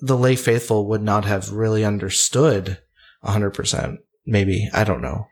The 0.02 0.16
lay 0.18 0.36
faithful 0.36 0.86
would 0.88 1.02
not 1.02 1.24
have 1.24 1.50
really 1.50 1.84
understood 1.84 2.78
100%. 3.22 3.98
Maybe. 4.26 4.68
I 4.74 4.84
don't 4.84 5.00
know. 5.02 5.28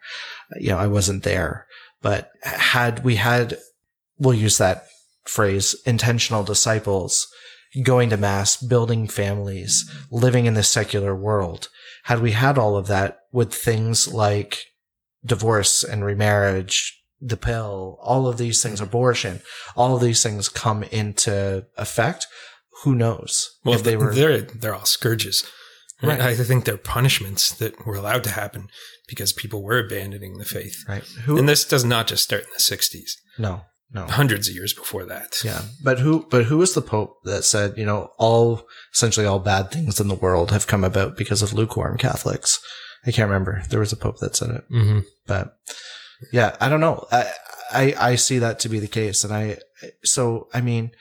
You 0.59 0.71
know, 0.71 0.79
I 0.79 0.87
wasn't 0.87 1.23
there, 1.25 1.67
but 2.01 2.31
had 2.43 3.05
we 3.05 3.17
had, 3.17 3.59
we'll 4.19 4.35
use 4.35 4.57
that 4.59 4.87
phrase, 5.27 5.75
intentional 5.87 6.43
disciples 6.43 7.27
going 7.83 8.11
to 8.11 8.17
mass, 8.17 8.57
building 8.57 9.09
families, 9.09 9.91
living 10.11 10.47
in 10.47 10.55
the 10.55 10.63
secular 10.63 11.15
world. 11.15 11.69
Had 12.05 12.21
we 12.21 12.33
had 12.33 12.59
all 12.59 12.77
of 12.77 12.87
that, 12.89 13.21
would 13.33 13.53
things 13.53 14.13
like 14.13 14.67
divorce 15.25 15.83
and 15.85 16.05
remarriage, 16.05 16.99
the 17.21 17.37
pill, 17.37 17.99
all 18.03 18.27
of 18.27 18.37
these 18.37 18.63
things, 18.63 18.81
abortion, 18.81 19.41
all 19.77 19.95
of 19.95 20.03
these 20.03 20.23
things 20.23 20.49
come 20.49 20.83
into 20.85 21.65
effect? 21.77 22.27
Who 22.83 22.95
knows 22.95 23.59
Well, 23.65 23.77
if 23.77 23.85
they 23.85 23.97
were? 23.97 24.13
they're, 24.15 24.41
they're 24.43 24.75
all 24.75 24.85
scourges. 24.85 25.45
Right. 26.03 26.21
I 26.21 26.35
think 26.35 26.65
they're 26.65 26.77
punishments 26.77 27.53
that 27.55 27.87
were 27.87 27.95
allowed 27.95 28.25
to 28.25 28.31
happen 28.31 28.67
because 29.07 29.33
people 29.33 29.63
were 29.63 29.79
abandoning 29.79 30.39
the 30.39 30.45
faith. 30.45 30.83
Right. 30.89 31.05
Who? 31.25 31.39
And 31.39 31.49
this 31.49 31.65
does 31.65 31.85
not 31.85 32.09
just 32.09 32.25
start 32.25 32.43
in 32.43 32.49
the 32.53 32.59
60s, 32.61 33.13
no, 33.39 33.63
no. 33.95 34.07
hundreds 34.07 34.49
of 34.49 34.55
years 34.55 34.73
before 34.73 35.05
that. 35.07 35.37
Yeah, 35.45 35.63
but 35.83 35.99
who? 36.01 36.27
But 36.31 36.45
who 36.45 36.59
was 36.59 36.75
the 36.75 36.83
pope 36.83 37.19
that 37.25 37.45
said, 37.45 37.77
you 37.77 37.85
know, 37.87 38.11
all 38.19 38.67
essentially 38.93 39.27
all 39.27 39.39
bad 39.39 39.71
things 39.71 40.01
in 40.01 40.09
the 40.09 40.15
world 40.15 40.51
have 40.51 40.67
come 40.67 40.85
about 40.85 41.17
because 41.17 41.43
of 41.43 41.53
lukewarm 41.53 41.99
Catholics? 41.99 42.61
I 43.07 43.11
can't 43.11 43.29
remember. 43.29 43.63
There 43.69 43.81
was 43.81 43.93
a 43.93 43.97
pope 43.97 44.19
that 44.21 44.37
said 44.37 44.51
it, 44.51 44.65
Mm-hmm. 44.71 45.01
but 45.27 45.57
yeah, 46.33 46.57
I 46.61 46.69
don't 46.69 46.81
know. 46.81 47.07
I 47.11 47.33
I, 47.73 47.95
I 47.99 48.15
see 48.17 48.39
that 48.39 48.59
to 48.61 48.69
be 48.69 48.79
the 48.79 48.87
case, 48.89 49.25
and 49.25 49.33
I 49.35 49.59
so 50.05 50.49
I 50.55 50.61
mean, 50.61 50.93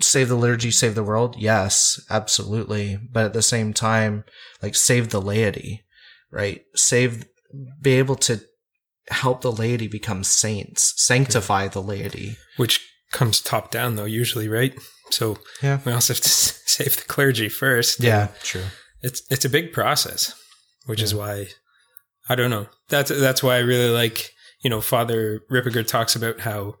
save 0.00 0.28
the 0.28 0.34
liturgy, 0.36 0.70
save 0.70 0.94
the 0.94 1.02
world. 1.04 1.36
Yes, 1.38 2.00
absolutely, 2.10 2.98
but 3.12 3.26
at 3.26 3.32
the 3.32 3.42
same 3.42 3.72
time, 3.72 4.24
like 4.62 4.74
save 4.74 5.10
the 5.10 5.20
laity, 5.20 5.84
right? 6.30 6.62
Save, 6.74 7.26
be 7.80 7.92
able 7.94 8.16
to 8.16 8.40
help 9.08 9.40
the 9.42 9.52
laity 9.52 9.86
become 9.88 10.24
saints, 10.24 10.92
sanctify 10.96 11.68
the 11.68 11.82
laity. 11.82 12.36
Which 12.56 12.80
comes 13.12 13.40
top 13.40 13.70
down, 13.70 13.96
though, 13.96 14.04
usually, 14.04 14.48
right? 14.48 14.74
So 15.10 15.38
Yeah. 15.62 15.80
we 15.84 15.92
also 15.92 16.14
have 16.14 16.20
to 16.22 16.28
save 16.28 16.96
the 16.96 17.02
clergy 17.02 17.48
first. 17.48 18.00
Yeah, 18.02 18.28
true. 18.42 18.64
It's 19.02 19.22
it's 19.30 19.44
a 19.44 19.50
big 19.50 19.72
process, 19.72 20.34
which 20.86 21.02
is 21.02 21.14
why 21.14 21.48
I 22.28 22.34
don't 22.34 22.50
know. 22.50 22.68
That's 22.88 23.10
that's 23.10 23.42
why 23.42 23.56
I 23.56 23.60
really 23.60 23.90
like 23.90 24.30
you 24.62 24.70
know 24.70 24.80
Father 24.80 25.42
Ripperger 25.52 25.86
talks 25.86 26.16
about 26.16 26.40
how 26.40 26.74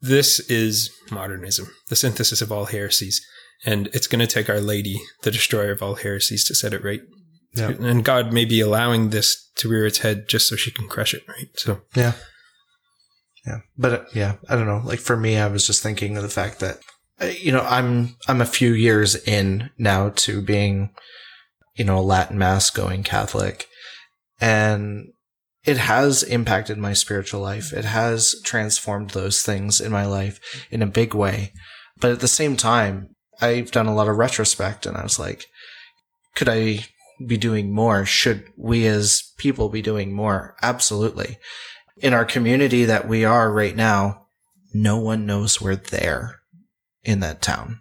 this 0.00 0.40
is 0.50 0.90
modernism, 1.12 1.70
the 1.88 1.94
synthesis 1.96 2.42
of 2.42 2.50
all 2.50 2.64
heresies, 2.64 3.24
and 3.64 3.86
it's 3.94 4.08
going 4.08 4.18
to 4.18 4.26
take 4.26 4.50
Our 4.50 4.60
Lady, 4.60 5.00
the 5.22 5.30
destroyer 5.30 5.70
of 5.70 5.80
all 5.82 5.94
heresies, 5.94 6.44
to 6.46 6.54
set 6.56 6.74
it 6.74 6.82
right. 6.82 7.02
Yeah. 7.54 7.72
And 7.80 8.04
God 8.04 8.32
may 8.32 8.44
be 8.44 8.60
allowing 8.60 9.10
this 9.10 9.50
to 9.56 9.68
rear 9.68 9.86
its 9.86 9.98
head 9.98 10.28
just 10.28 10.48
so 10.48 10.56
she 10.56 10.70
can 10.70 10.88
crush 10.88 11.14
it, 11.14 11.22
right? 11.28 11.48
So 11.56 11.82
Yeah. 11.94 12.12
Yeah. 13.46 13.58
But 13.76 13.92
uh, 13.92 14.04
yeah, 14.14 14.34
I 14.48 14.56
don't 14.56 14.66
know. 14.66 14.82
Like 14.84 15.00
for 15.00 15.16
me, 15.16 15.36
I 15.36 15.48
was 15.48 15.66
just 15.66 15.82
thinking 15.82 16.16
of 16.16 16.22
the 16.22 16.28
fact 16.28 16.60
that, 16.60 16.78
uh, 17.20 17.26
you 17.26 17.52
know, 17.52 17.62
I'm, 17.62 18.16
I'm 18.28 18.40
a 18.40 18.46
few 18.46 18.72
years 18.72 19.16
in 19.26 19.70
now 19.78 20.10
to 20.10 20.40
being, 20.40 20.90
you 21.74 21.84
know, 21.84 21.98
a 21.98 22.00
Latin 22.00 22.38
mass 22.38 22.70
going 22.70 23.02
Catholic 23.02 23.66
and 24.40 25.08
it 25.64 25.76
has 25.76 26.22
impacted 26.24 26.78
my 26.78 26.92
spiritual 26.92 27.40
life. 27.40 27.72
It 27.72 27.84
has 27.84 28.34
transformed 28.44 29.10
those 29.10 29.42
things 29.42 29.80
in 29.80 29.92
my 29.92 30.06
life 30.06 30.40
in 30.70 30.82
a 30.82 30.86
big 30.86 31.14
way. 31.14 31.52
But 32.00 32.10
at 32.10 32.20
the 32.20 32.28
same 32.28 32.56
time, 32.56 33.14
I've 33.40 33.70
done 33.70 33.86
a 33.86 33.94
lot 33.94 34.08
of 34.08 34.16
retrospect 34.16 34.86
and 34.86 34.96
I 34.96 35.02
was 35.02 35.18
like, 35.18 35.46
could 36.34 36.48
I 36.48 36.86
be 37.26 37.36
doing 37.36 37.72
more? 37.72 38.04
Should 38.04 38.44
we 38.56 38.86
as 38.86 39.32
people 39.36 39.68
be 39.68 39.82
doing 39.82 40.12
more? 40.12 40.56
Absolutely. 40.62 41.38
In 41.98 42.14
our 42.14 42.24
community 42.24 42.84
that 42.84 43.08
we 43.08 43.24
are 43.24 43.52
right 43.52 43.76
now, 43.76 44.26
no 44.74 44.98
one 44.98 45.26
knows 45.26 45.60
we're 45.60 45.76
there 45.76 46.40
in 47.04 47.20
that 47.20 47.42
town. 47.42 47.80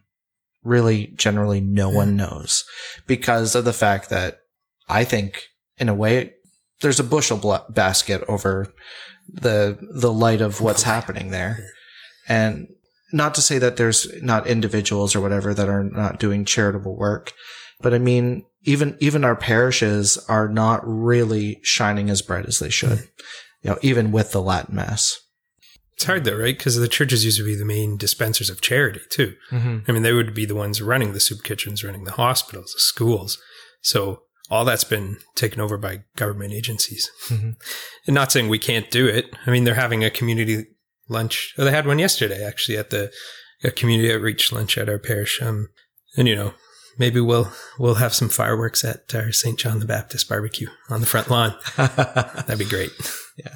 Really, 0.63 1.07
generally, 1.07 1.59
no 1.59 1.89
one 1.89 2.15
knows 2.15 2.65
because 3.07 3.55
of 3.55 3.65
the 3.65 3.73
fact 3.73 4.09
that 4.09 4.41
I 4.87 5.03
think, 5.03 5.47
in 5.77 5.89
a 5.89 5.93
way, 5.95 6.33
there's 6.81 6.99
a 6.99 7.03
bushel 7.03 7.37
bla- 7.37 7.65
basket 7.69 8.23
over 8.27 8.71
the 9.27 9.79
the 9.81 10.11
light 10.11 10.41
of 10.41 10.61
what's 10.61 10.83
happening 10.83 11.31
there, 11.31 11.65
and 12.27 12.67
not 13.11 13.33
to 13.35 13.41
say 13.41 13.57
that 13.57 13.77
there's 13.77 14.07
not 14.21 14.47
individuals 14.47 15.15
or 15.15 15.21
whatever 15.21 15.53
that 15.53 15.69
are 15.69 15.83
not 15.83 16.19
doing 16.19 16.45
charitable 16.45 16.95
work, 16.95 17.33
but 17.81 17.93
I 17.93 17.97
mean, 17.97 18.45
even 18.63 18.97
even 18.99 19.23
our 19.23 19.35
parishes 19.35 20.17
are 20.27 20.47
not 20.47 20.81
really 20.85 21.59
shining 21.63 22.09
as 22.09 22.21
bright 22.21 22.45
as 22.45 22.59
they 22.59 22.69
should. 22.69 23.07
You 23.61 23.71
know, 23.71 23.77
even 23.81 24.11
with 24.11 24.31
the 24.31 24.41
Latin 24.41 24.75
Mass. 24.75 25.19
it's 25.93 26.05
hard 26.05 26.23
though, 26.23 26.37
right? 26.37 26.57
Because 26.57 26.75
the 26.77 26.87
churches 26.87 27.23
used 27.25 27.37
to 27.37 27.45
be 27.45 27.55
the 27.55 27.65
main 27.65 27.97
dispensers 27.97 28.49
of 28.49 28.61
charity 28.61 29.01
too. 29.09 29.35
Mm-hmm. 29.51 29.79
I 29.87 29.91
mean, 29.91 30.01
they 30.03 30.13
would 30.13 30.33
be 30.33 30.45
the 30.45 30.55
ones 30.55 30.81
running 30.81 31.13
the 31.13 31.19
soup 31.19 31.43
kitchens, 31.43 31.83
running 31.83 32.03
the 32.05 32.11
hospitals, 32.11 32.73
the 32.73 32.79
schools. 32.79 33.37
So 33.81 34.23
all 34.49 34.65
that's 34.65 34.83
been 34.83 35.17
taken 35.35 35.61
over 35.61 35.77
by 35.77 36.03
government 36.15 36.53
agencies. 36.53 37.09
Mhm. 37.29 37.55
And 38.07 38.15
not 38.15 38.31
saying 38.31 38.49
we 38.49 38.57
can't 38.59 38.89
do 38.89 39.07
it. 39.07 39.31
I 39.45 39.51
mean, 39.51 39.63
they're 39.63 39.75
having 39.75 40.03
a 40.03 40.09
community 40.09 40.65
lunch. 41.07 41.53
Oh, 41.57 41.63
they 41.65 41.71
had 41.71 41.85
one 41.85 41.99
yesterday 41.99 42.43
actually 42.43 42.77
at 42.77 42.89
the 42.89 43.11
a 43.63 43.69
community 43.69 44.11
outreach 44.11 44.51
lunch 44.51 44.75
at 44.77 44.89
our 44.89 44.97
parish. 44.97 45.39
Um, 45.39 45.69
and 46.17 46.27
you 46.27 46.35
know, 46.35 46.53
maybe 47.01 47.19
we'll 47.19 47.51
we'll 47.79 47.95
have 48.05 48.13
some 48.13 48.29
fireworks 48.29 48.83
at 48.85 49.13
our 49.15 49.31
St. 49.31 49.57
John 49.59 49.79
the 49.79 49.85
Baptist 49.95 50.29
barbecue 50.29 50.69
on 50.89 51.01
the 51.01 51.07
front 51.07 51.29
lawn. 51.29 51.55
That'd 51.77 52.59
be 52.59 52.65
great. 52.65 52.91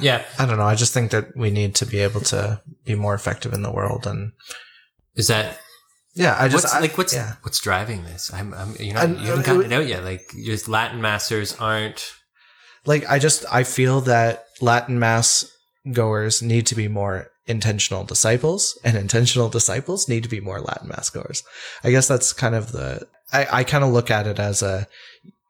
Yeah. 0.01 0.23
I 0.39 0.45
don't 0.45 0.58
know. 0.58 0.63
I 0.65 0.75
just 0.75 0.93
think 0.93 1.12
that 1.12 1.36
we 1.38 1.49
need 1.51 1.75
to 1.75 1.86
be 1.86 1.99
able 1.99 2.21
to 2.34 2.62
be 2.86 2.95
more 2.95 3.13
effective 3.13 3.53
in 3.53 3.62
the 3.62 3.71
world, 3.71 4.05
and 4.08 4.31
Is 5.15 5.27
that 5.27 5.60
yeah, 6.15 6.36
I 6.39 6.47
just 6.47 6.63
what's 6.63 6.75
I- 6.75 6.79
like 6.79 6.97
what's 6.97 7.13
yeah. 7.13 7.34
what's 7.43 7.60
driving 7.60 8.03
this? 8.03 8.34
I'm, 8.34 8.53
I'm 8.53 8.75
you 8.79 8.93
know 8.93 9.01
And, 9.01 9.19
you 9.19 9.27
haven't 9.27 9.43
uh, 9.47 9.53
gotten 9.53 9.62
it- 9.62 9.71
it 9.71 9.75
out 9.75 9.88
yet. 9.88 10.03
Like 10.03 10.23
just 10.45 10.67
Latin 10.67 11.01
masters 11.01 11.55
aren't. 11.60 12.01
like 12.86 13.03
I 13.10 13.19
just 13.19 13.45
I 13.51 13.63
feel 13.63 14.01
that 14.01 14.45
Latin 14.62 14.97
mass 14.99 15.45
goers 15.91 16.41
need 16.41 16.65
to 16.67 16.75
be 16.75 16.88
more 16.88 17.29
intentional 17.47 18.03
disciples, 18.03 18.79
and 18.84 18.97
intentional 18.97 19.49
disciples 19.49 20.10
need 20.10 20.23
to 20.23 20.29
be 20.29 20.39
more 20.39 20.60
Latin 20.62 20.88
mass 20.88 21.10
goers. 21.12 21.43
I 21.84 21.91
guess 21.91 22.08
that's 22.08 22.34
kind 22.34 22.55
of 22.55 22.71
the 22.71 23.08
I, 23.36 23.60
I 23.60 23.63
kind 23.63 23.84
of 23.84 23.91
look 23.91 24.10
at 24.12 24.28
it 24.28 24.39
as 24.39 24.62
a 24.62 24.88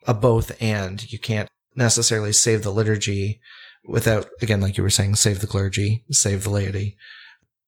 a 0.08 0.13
both 0.13 0.62
and. 0.62 1.12
You 1.12 1.19
can't 1.19 1.50
necessarily 1.76 2.34
save 2.34 2.63
the 2.63 2.71
liturgy 2.71 3.39
without 3.88 4.28
again, 4.41 4.62
like 4.62 4.78
you 4.78 4.84
were 4.84 4.89
saying, 4.89 5.15
save 5.15 5.39
the 5.41 5.48
clergy, 5.48 6.04
save 6.12 6.43
the 6.43 6.50
laity, 6.50 6.98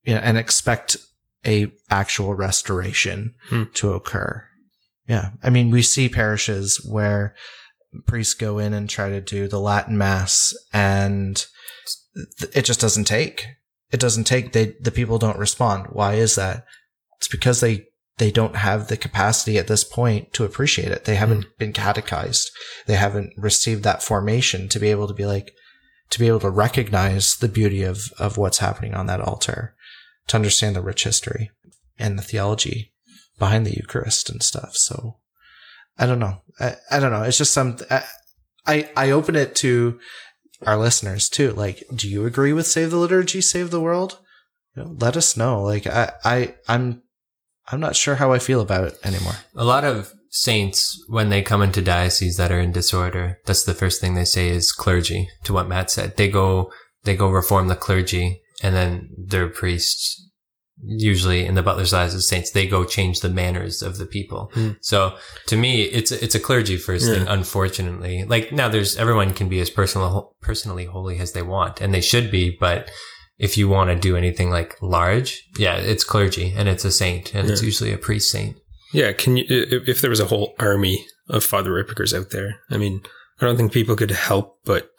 you 0.04 0.14
know, 0.16 0.22
and 0.22 0.38
expect 0.38 0.98
a 1.46 1.72
actual 1.90 2.34
restoration 2.34 3.34
Hmm. 3.50 3.64
to 3.76 3.94
occur. 3.94 4.44
Yeah, 5.08 5.30
I 5.42 5.50
mean, 5.50 5.72
we 5.72 5.82
see 5.84 6.10
parishes 6.10 6.84
where 6.86 7.34
priests 8.06 8.34
go 8.34 8.60
in 8.60 8.74
and 8.74 8.90
try 8.90 9.10
to 9.10 9.22
do 9.22 9.48
the 9.48 9.60
Latin 9.60 9.98
mass, 9.98 10.54
and 10.74 11.46
th- 12.40 12.52
it 12.56 12.66
just 12.66 12.82
doesn't 12.82 13.06
take. 13.06 13.46
It 13.92 14.00
doesn't 14.02 14.26
take. 14.26 14.52
They 14.52 14.74
the 14.82 14.92
people 14.92 15.18
don't 15.18 15.40
respond. 15.40 15.88
Why 15.92 16.16
is 16.16 16.36
that? 16.36 16.66
It's 17.20 17.30
because 17.30 17.62
they 17.62 17.86
they 18.18 18.32
don't 18.32 18.56
have 18.56 18.88
the 18.88 18.98
capacity 18.98 19.58
at 19.58 19.68
this 19.68 19.84
point 19.84 20.34
to 20.34 20.44
appreciate 20.44 20.92
it. 20.92 21.06
They 21.06 21.14
hmm. 21.16 21.20
haven't 21.20 21.58
been 21.58 21.74
catechized. 21.74 22.52
They 22.86 22.96
haven't 22.96 23.34
received 23.38 23.84
that 23.84 24.04
formation 24.04 24.70
to 24.70 24.80
be 24.80 24.90
able 24.90 25.08
to 25.08 25.14
be 25.14 25.26
like 25.26 25.54
to 26.10 26.20
be 26.20 26.28
able 26.28 26.40
to 26.40 26.50
recognize 26.50 27.36
the 27.36 27.50
beauty 27.50 27.84
of 27.84 28.12
of 28.18 28.38
what's 28.38 28.60
happening 28.60 28.94
on 28.94 29.08
that 29.08 29.22
altar, 29.22 29.76
to 30.28 30.38
understand 30.38 30.76
the 30.76 30.82
rich 30.82 31.04
history 31.04 31.52
and 32.00 32.18
the 32.18 32.24
theology 32.24 32.94
behind 33.40 33.66
the 33.66 33.76
Eucharist 33.76 34.30
and 34.30 34.42
stuff. 34.42 34.76
So 34.76 35.18
I 35.98 36.06
don't 36.06 36.20
know. 36.20 36.42
I, 36.60 36.76
I 36.92 37.00
don't 37.00 37.12
know. 37.12 37.24
It's 37.24 37.38
just 37.38 37.54
some. 37.54 37.78
I, 37.90 38.04
I 38.66 38.90
I 38.96 39.12
open 39.12 39.36
it 39.36 39.56
to 39.58 40.00
our 40.66 40.78
listeners 40.78 41.30
too. 41.30 41.52
Like, 41.52 41.84
do 41.94 42.10
you 42.10 42.26
agree 42.26 42.54
with 42.54 42.68
Save 42.68 42.92
the 42.92 42.98
Liturgy, 42.98 43.42
Save 43.42 43.70
the 43.70 43.82
World? 43.82 44.20
You 44.76 44.84
know, 44.84 44.96
let 45.00 45.18
us 45.18 45.38
know. 45.38 45.62
Like, 45.62 45.88
I 45.88 46.14
I 46.24 46.56
I'm 46.68 47.04
I'm 47.70 47.80
not 47.80 47.96
sure 47.96 48.16
how 48.16 48.32
I 48.32 48.40
feel 48.40 48.62
about 48.62 48.86
it 48.86 48.98
anymore. 49.04 49.36
A 49.56 49.66
lot 49.66 49.84
of 49.84 50.14
saints, 50.30 51.04
when 51.08 51.30
they 51.30 51.42
come 51.42 51.62
into 51.62 51.82
dioceses 51.82 52.38
that 52.38 52.52
are 52.52 52.60
in 52.60 52.72
disorder, 52.72 53.40
that's 53.46 53.64
the 53.64 53.74
first 53.74 54.00
thing 54.00 54.16
they 54.16 54.26
say 54.26 54.50
is 54.50 54.72
clergy. 54.72 55.28
To 55.46 55.54
what 55.54 55.68
Matt 55.68 55.92
said, 55.92 56.18
they 56.18 56.30
go 56.30 56.72
they 57.04 57.16
go 57.16 57.30
reform 57.30 57.68
the 57.68 57.76
clergy, 57.76 58.42
and 58.62 58.76
then 58.76 59.10
their 59.18 59.48
priests, 59.48 60.30
usually 60.84 61.46
in 61.46 61.56
the 61.56 61.64
Butler's 61.64 61.94
Lives 61.94 62.14
of 62.14 62.24
Saints, 62.24 62.52
they 62.52 62.68
go 62.68 62.84
change 62.84 63.22
the 63.22 63.30
manners 63.30 63.82
of 63.82 63.98
the 63.98 64.06
people. 64.06 64.52
Hmm. 64.54 64.72
So 64.82 65.16
to 65.48 65.58
me, 65.58 65.84
it's 65.84 66.12
it's 66.12 66.36
a 66.36 66.40
clergy 66.40 66.78
first 66.78 67.06
thing. 67.06 67.28
Unfortunately, 67.28 68.24
like 68.24 68.52
now, 68.52 68.70
there's 68.70 68.98
everyone 68.98 69.34
can 69.34 69.50
be 69.50 69.60
as 69.60 69.70
personal 69.70 70.36
personally 70.42 70.86
holy 70.86 71.20
as 71.20 71.34
they 71.34 71.42
want, 71.42 71.82
and 71.82 71.94
they 71.94 72.02
should 72.02 72.32
be, 72.32 72.56
but. 72.60 72.90
If 73.38 73.58
you 73.58 73.70
want 73.70 73.90
to 73.90 73.96
do 73.96 74.18
anything 74.18 74.50
like 74.50 74.82
large, 74.82 75.44
yeah, 75.58 75.76
it's 75.76 76.04
clergy 76.04 76.54
and 76.56 76.68
it's 76.68 76.86
a 76.86 76.92
saint 76.92 77.36
and 77.36 77.50
it's 77.50 77.62
usually 77.62 77.94
a 77.94 77.98
priest 77.98 78.32
saint. 78.32 78.58
Yeah, 78.94 79.12
can 79.12 79.38
you? 79.38 79.46
If 79.48 79.88
if 79.88 80.02
there 80.02 80.10
was 80.10 80.20
a 80.20 80.26
whole 80.26 80.56
army 80.60 81.06
of 81.30 81.44
Father 81.44 81.74
Rippers 81.74 82.14
out 82.14 82.32
there, 82.32 82.62
I 82.72 82.78
mean, 82.78 83.02
I 83.40 83.46
don't 83.46 83.58
think 83.58 83.72
people 83.72 83.96
could 83.96 84.12
help 84.12 84.60
but 84.66 84.90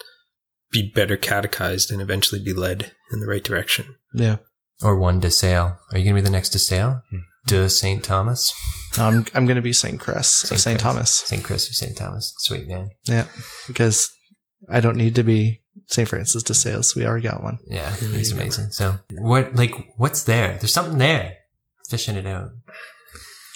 be 0.70 0.90
better 0.94 1.16
catechized 1.16 1.90
and 1.90 2.00
eventually 2.00 2.42
be 2.42 2.52
led 2.52 2.92
in 3.10 3.20
the 3.20 3.26
right 3.26 3.42
direction. 3.42 3.96
Yeah. 4.12 4.36
Or 4.82 4.96
one 4.96 5.18
De 5.18 5.30
Sale. 5.30 5.78
Are 5.90 5.98
you 5.98 6.04
going 6.04 6.14
to 6.14 6.22
be 6.22 6.24
the 6.24 6.30
next 6.30 6.50
De 6.50 6.58
Sale? 6.58 7.02
De 7.46 7.68
St. 7.68 8.04
Thomas? 8.04 8.52
I'm 8.96 9.26
I'm 9.34 9.46
gonna 9.46 9.62
be 9.62 9.72
Saint 9.72 10.00
Chris, 10.00 10.28
Saint, 10.28 10.62
Chris. 10.62 10.82
Thomas. 10.82 11.12
St. 11.12 11.42
Chris 11.42 11.68
or 11.70 11.72
St. 11.72 11.96
Thomas. 11.96 12.34
Sweet 12.38 12.68
man. 12.68 12.90
Yeah, 13.04 13.26
because 13.66 14.10
I 14.68 14.80
don't 14.80 14.96
need 14.96 15.14
to 15.16 15.22
be 15.22 15.62
Saint 15.88 16.08
Francis 16.08 16.42
de 16.42 16.54
Sales. 16.54 16.94
We 16.94 17.06
already 17.06 17.26
got 17.26 17.42
one. 17.42 17.58
Yeah, 17.66 17.90
There 17.96 18.10
he's 18.10 18.32
amazing. 18.32 18.70
So, 18.70 18.96
what, 19.12 19.56
like, 19.56 19.72
what's 19.96 20.24
there? 20.24 20.58
There's 20.58 20.72
something 20.72 20.98
there. 20.98 21.36
Fishing 21.88 22.16
it 22.16 22.26
out. 22.26 22.50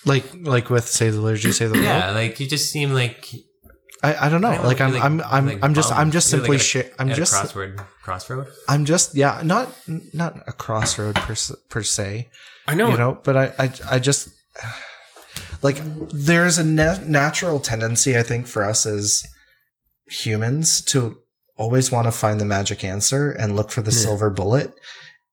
Like 0.05 0.25
like 0.41 0.69
with 0.69 0.89
say 0.89 1.11
the 1.11 1.21
liturgy, 1.21 1.53
say 1.53 1.67
the 1.67 1.75
world. 1.75 1.85
Yeah, 1.85 2.11
like 2.11 2.41
you 2.41 2.49
just 2.49 2.73
seem 2.73 2.93
like 2.93 3.29
I, 4.03 4.27
I 4.27 4.29
don't 4.29 4.41
know. 4.41 4.49
I 4.49 4.57
don't 4.57 4.65
like 4.67 4.81
I'm 4.81 4.95
you're, 4.95 5.03
I'm 5.05 5.21
I'm 5.21 5.47
like, 5.47 5.59
I'm 5.63 5.75
just 5.75 5.93
I'm 5.93 6.11
just 6.11 6.29
simply 6.29 6.57
like, 6.57 6.61
shi 6.61 6.83
I'm 6.99 7.11
at 7.11 7.13
a 7.13 7.21
just 7.21 7.33
crossword 7.33 7.77
crossroad. 8.03 8.49
I'm 8.69 8.85
just 8.85 9.15
yeah 9.15 9.43
not 9.45 9.69
not 10.13 10.43
a 10.49 10.53
crossroad 10.53 11.15
per 11.15 11.37
se, 11.37 11.55
per 11.69 11.85
se 11.85 12.31
I 12.67 12.75
know. 12.75 12.91
you 12.91 12.97
know 12.97 13.21
but 13.23 13.37
I 13.37 13.53
I 13.61 13.73
I 13.93 13.99
just 14.01 14.31
like 15.63 15.77
there's 16.11 16.59
a 16.59 16.65
na- 16.65 16.99
natural 17.05 17.61
tendency 17.61 18.19
I 18.19 18.25
think 18.25 18.49
for 18.49 18.65
us 18.65 18.87
as 18.87 19.23
humans 20.09 20.83
to 20.87 21.22
always 21.57 21.91
want 21.93 22.07
to 22.07 22.13
find 22.13 22.41
the 22.41 22.45
magic 22.45 22.83
answer 22.85 23.31
and 23.31 23.57
look 23.57 23.71
for 23.71 23.83
the 23.83 23.91
Yeah. 23.93 23.99
silver 23.99 24.31
bullet 24.31 24.73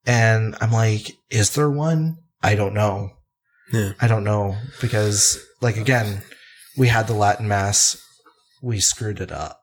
and 0.06 0.56
I'm 0.62 0.72
like 0.72 1.12
is 1.30 1.52
there 1.56 1.70
one 1.70 2.18
I 2.42 2.56
don't 2.56 2.74
know 2.74 3.12
Yeah. 3.72 3.94
I 4.02 4.08
don't 4.08 4.24
know 4.24 4.58
because 4.82 5.38
like 5.62 5.78
again 5.78 6.22
we 6.78 6.88
had 6.88 7.08
the 7.08 7.14
Latin 7.14 7.48
mass 7.48 7.98
we 8.62 8.80
screwed 8.80 9.22
it 9.22 9.32
up 9.32 9.62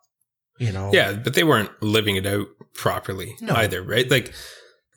you 0.58 0.72
know 0.72 0.90
Yeah, 0.92 1.12
but 1.12 1.34
they 1.34 1.44
weren't 1.44 1.70
living 1.82 2.16
it 2.16 2.26
out 2.26 2.46
properly 2.74 3.36
No. 3.40 3.54
either, 3.54 3.82
right? 3.82 4.10
Like, 4.10 4.32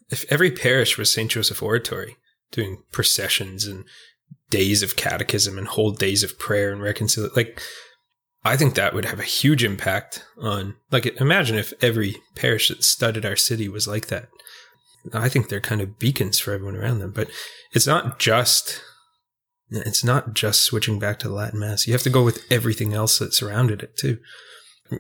if 0.10 0.26
every 0.30 0.52
parish 0.52 0.98
was 0.98 1.12
St. 1.12 1.30
Joseph 1.30 1.62
Oratory 1.62 2.16
doing 2.52 2.82
processions 2.92 3.66
and 3.66 3.84
days 4.50 4.82
of 4.82 4.96
catechism 4.96 5.58
and 5.58 5.68
whole 5.68 5.92
days 5.92 6.24
of 6.24 6.40
prayer 6.40 6.72
and 6.72 6.82
reconciliation, 6.82 7.36
like, 7.36 7.62
I 8.44 8.56
think 8.56 8.76
that 8.76 8.94
would 8.94 9.06
have 9.06 9.20
a 9.20 9.24
huge 9.24 9.64
impact 9.64 10.24
on, 10.38 10.76
like, 10.92 11.06
imagine 11.20 11.58
if 11.58 11.74
every 11.82 12.18
parish 12.36 12.70
that 12.70 12.84
studded 12.84 13.26
our 13.26 13.36
city 13.36 13.68
was 13.68 13.88
like 13.88 14.08
that. 14.08 14.30
I 15.14 15.30
think 15.30 15.50
they're 15.50 15.60
kind 15.60 15.82
of 15.82 16.00
beacons 16.00 16.40
for 16.40 16.54
everyone 16.54 16.76
around 16.76 17.00
them, 17.00 17.12
but 17.12 17.30
it's 17.74 17.88
not 17.88 18.20
just. 18.20 18.82
It's 19.72 20.04
not 20.04 20.34
just 20.34 20.62
switching 20.62 20.98
back 20.98 21.20
to 21.20 21.28
the 21.28 21.34
Latin 21.36 21.60
Mass. 21.60 21.86
You 21.86 21.94
have 21.94 22.02
to 22.02 22.10
go 22.10 22.24
with 22.24 22.44
everything 22.50 22.96
else 22.96 23.20
that 23.20 23.36
surrounded 23.36 23.84
it 23.84 23.96
too. 23.96 24.18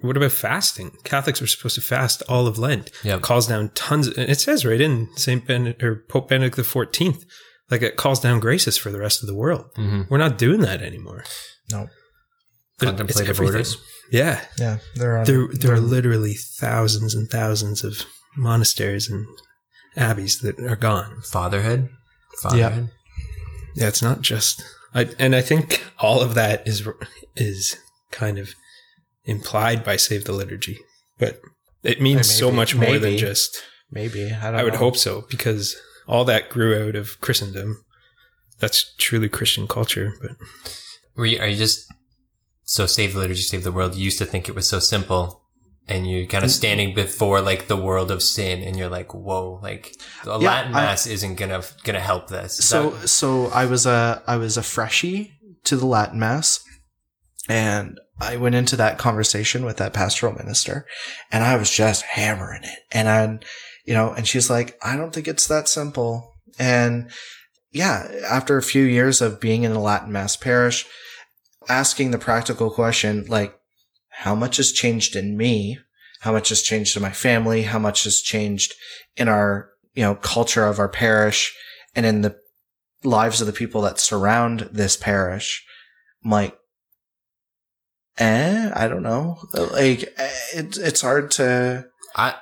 What 0.02 0.16
about 0.16 0.32
fasting? 0.32 0.92
Catholics 1.04 1.42
were 1.42 1.48
supposed 1.48 1.74
to 1.74 1.82
fast 1.82 2.22
all 2.30 2.46
of 2.46 2.60
Lent. 2.60 2.92
Yeah. 3.04 3.16
It 3.16 3.24
calls 3.24 3.48
down 3.48 3.72
tons. 3.74 4.08
Of, 4.08 4.20
it 4.20 4.40
says 4.40 4.66
right 4.66 4.80
in 4.80 5.10
Saint 5.16 5.48
Benedict 5.48 5.82
or 5.82 6.06
Pope 6.08 6.30
Benedict 6.30 6.56
the 6.56 6.64
Fourteenth, 6.64 7.26
like 7.72 7.82
it 7.82 7.96
calls 7.96 8.20
down 8.20 8.40
graces 8.40 8.78
for 8.78 8.92
the 8.92 9.00
rest 9.00 9.24
of 9.24 9.28
the 9.28 9.34
world. 9.34 9.66
Mm-hmm. 9.76 10.04
We're 10.08 10.20
not 10.20 10.38
doing 10.38 10.62
that 10.62 10.84
anymore. 10.84 11.24
no 11.72 11.80
But 11.80 11.90
it's 11.90 11.99
Contemplative 12.80 13.30
everything. 13.30 13.46
orders. 13.56 13.78
Yeah, 14.12 14.42
yeah 14.58 14.78
they're 14.96 15.24
there 15.26 15.48
there 15.54 15.74
are 15.74 15.80
literally 15.80 16.34
thousands 16.34 17.14
and 17.14 17.30
thousands 17.30 17.84
of 17.84 18.04
monasteries 18.38 19.10
and 19.10 19.26
abbeys 19.96 20.40
that 20.42 20.60
are 20.60 20.76
gone. 20.76 21.22
Fatherhood. 21.24 21.90
Fatherhood. 22.42 22.90
Yeah, 23.76 23.88
it's 23.88 24.02
not 24.02 24.22
just. 24.22 24.64
I 24.96 25.10
and 25.20 25.36
I 25.36 25.42
think 25.42 25.84
all 26.00 26.22
of 26.22 26.34
that 26.36 26.68
is 26.68 26.88
is 27.36 27.76
kind 28.12 28.40
of 28.40 28.50
implied 29.26 29.84
by 29.84 29.96
Save 29.98 30.24
the 30.26 30.32
Liturgy, 30.34 30.80
but 31.20 31.40
it 31.84 32.02
means 32.02 32.28
Maybe- 32.28 32.40
so 32.40 32.52
much 32.52 32.76
more 32.76 32.98
than 32.98 33.18
just. 33.18 33.62
maybe 33.92 34.32
I, 34.32 34.52
don't 34.52 34.60
I 34.60 34.64
would 34.64 34.74
know. 34.74 34.80
hope 34.80 34.98
so 34.98 35.26
because 35.30 35.76
all 36.08 36.26
that 36.26 36.50
grew 36.50 36.88
out 36.88 36.96
of 36.96 37.20
Christendom. 37.22 37.84
That's 38.60 38.94
truly 38.98 39.30
Christian 39.30 39.68
culture, 39.68 40.14
but 40.22 40.32
Were 41.16 41.26
you, 41.28 41.40
are 41.40 41.48
you 41.48 41.56
just 41.56 41.86
so 42.70 42.86
save 42.86 43.14
the 43.14 43.20
liturgy, 43.20 43.42
save 43.42 43.64
the 43.64 43.72
world? 43.72 43.96
You 43.96 44.04
used 44.04 44.20
to 44.20 44.26
think 44.26 44.48
it 44.48 44.54
was 44.54 44.70
so 44.70 44.78
simple, 44.78 45.42
and 45.88 46.08
you're 46.08 46.28
kind 46.28 46.44
of 46.44 46.52
mm-hmm. 46.52 46.58
standing 46.58 46.94
before 46.94 47.42
like 47.42 47.68
the 47.68 47.76
world 47.76 48.12
of 48.12 48.22
sin, 48.22 48.62
and 48.62 48.78
you're 48.78 48.90
like, 48.90 49.12
"Whoa!" 49.12 49.60
Like 49.64 49.96
a 50.24 50.40
Yeah, 50.40 50.50
Latin 50.50 50.76
I- 50.76 50.86
mass 50.86 51.08
isn't 51.08 51.34
gonna 51.34 51.64
gonna 51.84 52.00
help 52.00 52.28
this. 52.28 52.60
Is 52.60 52.66
so 52.66 52.92
that- 52.92 53.08
so 53.08 53.48
I 53.48 53.66
was 53.66 53.88
a 53.88 54.22
I 54.28 54.38
was 54.38 54.56
a 54.56 54.62
freshie 54.62 55.34
to 55.64 55.78
the 55.78 55.88
Latin 55.88 56.20
mass, 56.20 56.60
and 57.50 58.00
I 58.22 58.36
went 58.36 58.54
into 58.54 58.76
that 58.76 59.00
conversation 59.00 59.66
with 59.66 59.78
that 59.78 59.94
pastoral 59.94 60.34
minister, 60.34 60.86
and 61.32 61.44
I 61.44 61.56
was 61.56 61.72
just 61.72 62.04
hammering 62.04 62.66
it, 62.66 62.80
and 62.92 63.10
I, 63.10 63.40
you 63.84 63.96
know, 63.96 64.12
and 64.12 64.28
she's 64.28 64.48
like, 64.48 64.78
I 64.84 64.96
don't 64.96 65.12
think 65.12 65.28
it's 65.28 65.48
that 65.48 65.68
simple, 65.68 66.36
and 66.60 67.10
yeah, 67.72 68.08
after 68.30 68.58
a 68.58 68.62
few 68.62 68.84
years 68.84 69.22
of 69.22 69.40
being 69.40 69.64
in 69.64 69.72
a 69.72 69.82
Latin 69.82 70.12
mass 70.12 70.36
parish, 70.36 70.86
asking 71.70 72.12
the 72.12 72.18
practical 72.18 72.70
question 72.72 73.26
like, 73.28 73.56
how 74.10 74.36
much 74.36 74.58
has 74.58 74.72
changed 74.72 75.16
in 75.16 75.38
me? 75.38 75.80
How 76.22 76.32
much 76.32 76.50
has 76.50 76.62
changed 76.62 76.98
in 76.98 77.02
my 77.02 77.12
family? 77.12 77.64
How 77.64 77.80
much 77.80 78.04
has 78.04 78.22
changed 78.22 78.74
in 79.16 79.30
our, 79.30 79.70
you 79.94 80.04
know, 80.04 80.16
culture 80.16 80.66
of 80.66 80.80
our 80.80 80.90
parish 80.90 81.56
and 81.96 82.06
in 82.06 82.22
the 82.22 82.36
lives 83.04 83.40
of 83.40 83.48
the 83.48 83.54
people 83.54 83.82
that 83.84 84.00
surround 84.00 84.70
this 84.74 84.98
parish? 84.98 85.66
I'm 86.26 86.32
like, 86.32 86.58
eh, 88.18 88.72
I 88.76 88.88
don't 88.90 89.04
know. 89.04 89.38
Like, 89.54 90.14
eh, 90.18 90.32
it, 90.56 90.78
it's 90.78 91.02
hard 91.02 91.32
to, 91.32 91.86
I 92.16 92.36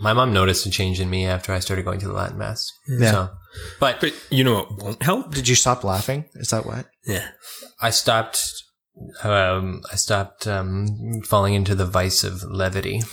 my 0.00 0.12
mom 0.12 0.32
noticed 0.32 0.66
a 0.66 0.70
change 0.70 1.00
in 1.00 1.08
me 1.08 1.26
after 1.26 1.52
I 1.52 1.60
started 1.60 1.84
going 1.84 2.00
to 2.00 2.08
the 2.08 2.12
Latin 2.12 2.38
mass. 2.38 2.72
Yeah. 2.88 3.10
So, 3.10 3.30
but 3.78 4.00
but 4.00 4.14
you 4.30 4.42
know 4.42 4.54
what 4.54 4.82
won't 4.82 5.02
help? 5.02 5.32
did 5.32 5.48
you 5.48 5.54
stop 5.54 5.84
laughing? 5.84 6.24
Is 6.34 6.48
that 6.48 6.66
what? 6.66 6.86
Yeah, 7.06 7.28
I 7.80 7.90
stopped. 7.90 8.61
Um, 9.22 9.82
I 9.90 9.96
stopped 9.96 10.46
um, 10.46 11.22
falling 11.24 11.54
into 11.54 11.74
the 11.74 11.86
vice 11.86 12.24
of 12.24 12.42
levity. 12.42 13.00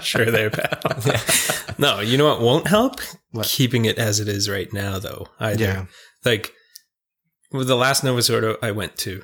sure 0.00 0.30
there, 0.30 0.50
pal. 0.50 0.78
no, 1.78 2.00
you 2.00 2.16
know 2.16 2.26
what 2.26 2.40
won't 2.40 2.66
help? 2.66 3.00
What? 3.32 3.46
Keeping 3.46 3.84
it 3.84 3.98
as 3.98 4.20
it 4.20 4.28
is 4.28 4.48
right 4.48 4.72
now, 4.72 4.98
though. 4.98 5.28
Either. 5.38 5.64
Yeah. 5.64 5.86
like 6.24 6.52
with 7.52 7.66
the 7.66 7.76
last 7.76 8.04
Novus 8.04 8.30
Ordo 8.30 8.56
I 8.62 8.70
went 8.70 8.96
to, 8.98 9.22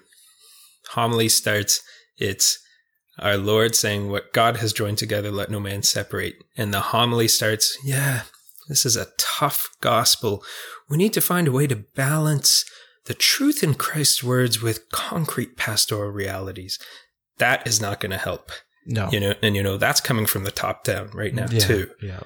homily 0.91 1.29
starts. 1.29 1.81
It's 2.19 2.59
our 3.19 3.37
Lord 3.37 3.75
saying, 3.75 4.11
"What 4.11 4.33
God 4.33 4.59
has 4.59 4.73
joined 4.73 4.99
together, 4.99 5.31
let 5.31 5.51
no 5.51 5.61
man 5.61 5.83
separate." 5.83 6.37
And 6.57 6.75
the 6.75 6.81
homily 6.81 7.29
starts, 7.29 7.77
"Yeah, 7.85 8.23
this 8.69 8.85
is 8.85 8.97
a 8.97 9.09
tough 9.19 9.69
gospel. 9.81 10.45
We 10.89 10.97
need 10.97 11.13
to 11.15 11.21
find 11.21 11.49
a 11.49 11.53
way 11.53 11.67
to 11.67 11.77
balance 11.77 12.65
the 13.07 13.15
truth 13.15 13.63
in 13.63 13.75
Christ's 13.75 14.23
words 14.23 14.61
with 14.63 14.91
concrete 14.91 15.57
pastoral 15.57 16.11
realities." 16.11 16.79
That 17.39 17.67
is 17.67 17.81
not 17.81 18.01
going 18.01 18.13
to 18.13 18.19
help, 18.19 18.51
No. 18.87 19.11
you 19.11 19.21
know. 19.21 19.35
And 19.43 19.55
you 19.57 19.63
know 19.63 19.77
that's 19.77 20.01
coming 20.01 20.27
from 20.27 20.45
the 20.45 20.51
top 20.51 20.85
down 20.85 21.11
right 21.13 21.35
now 21.35 21.47
yeah. 21.51 21.59
too. 21.61 21.91
Yeah. 22.03 22.21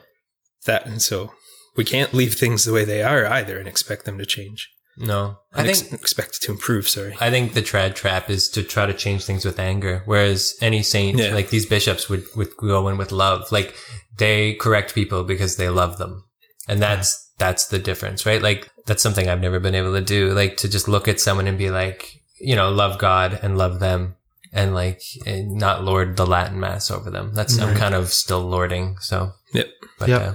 That 0.67 0.87
and 0.87 1.01
so 1.03 1.33
we 1.77 1.85
can't 1.85 2.13
leave 2.15 2.35
things 2.35 2.65
the 2.65 2.73
way 2.73 2.85
they 2.85 3.03
are 3.03 3.27
either 3.27 3.59
and 3.59 3.67
expect 3.69 4.05
them 4.05 4.19
to 4.19 4.27
change. 4.27 4.69
No, 4.97 5.39
I 5.55 5.63
And 5.63 5.67
think 5.77 5.93
ex- 5.93 6.03
expect 6.03 6.43
to 6.43 6.53
improve. 6.53 6.87
Sorry. 6.89 7.17
I 7.21 7.31
think 7.31 7.55
the 7.55 7.63
trad 7.63 7.95
trap 7.95 8.29
is 8.29 8.51
to 8.51 8.63
try 8.63 8.85
to 8.87 8.93
change 8.93 9.25
things 9.25 9.45
with 9.47 9.59
anger, 9.59 10.03
whereas 10.05 10.55
any 10.61 10.83
saint, 10.83 11.19
Yeah. 11.19 11.33
like 11.33 11.49
these 11.51 11.65
bishops, 11.65 12.09
would 12.11 12.25
would 12.37 12.55
go 12.57 12.87
in 12.89 12.99
with 12.99 13.11
love. 13.13 13.51
Like 13.51 13.75
they 14.19 14.55
correct 14.55 14.95
people 14.95 15.25
because 15.25 15.57
they 15.57 15.71
love 15.71 15.97
them, 15.99 16.25
and 16.69 16.83
that's 16.83 17.30
that's 17.41 17.67
the 17.69 17.79
difference, 17.79 18.25
right? 18.27 18.41
Like 18.43 18.71
that's 18.87 19.03
something 19.03 19.29
I've 19.29 19.41
never 19.41 19.59
been 19.59 19.75
able 19.75 19.95
to 19.95 20.01
do. 20.01 20.31
Like 20.33 20.59
to 20.59 20.69
just 20.69 20.87
look 20.87 21.09
at 21.09 21.19
someone 21.21 21.49
and 21.49 21.57
be 21.59 21.71
like, 21.71 22.21
you 22.39 22.55
know, 22.55 22.71
love 22.71 22.99
God 22.99 23.41
and 23.43 23.57
love 23.59 23.81
them, 23.81 24.15
and 24.53 24.75
like 24.75 25.01
and 25.27 25.55
not 25.57 25.83
lord 25.83 26.17
the 26.17 26.27
Latin 26.27 26.61
mass 26.61 26.91
over 26.91 27.11
them. 27.11 27.35
That's 27.35 27.59
I'm 27.59 27.75
kind 27.75 27.95
of 27.95 28.09
still 28.11 28.43
lording. 28.43 28.97
So 29.01 29.33
Yep. 29.55 29.67
But 29.99 30.09
Yep. 30.11 30.21
uh, 30.23 30.35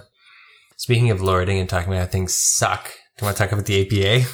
speaking 0.78 1.12
of 1.12 1.22
lording 1.22 1.60
and 1.60 1.70
talking 1.70 1.94
about 1.94 2.02
how 2.02 2.12
things 2.12 2.34
suck, 2.36 2.86
do 2.86 2.90
you 3.22 3.26
want 3.26 3.38
to 3.38 3.44
talk 3.44 3.52
about 3.52 3.66
the 3.66 3.82
APA? 3.82 4.28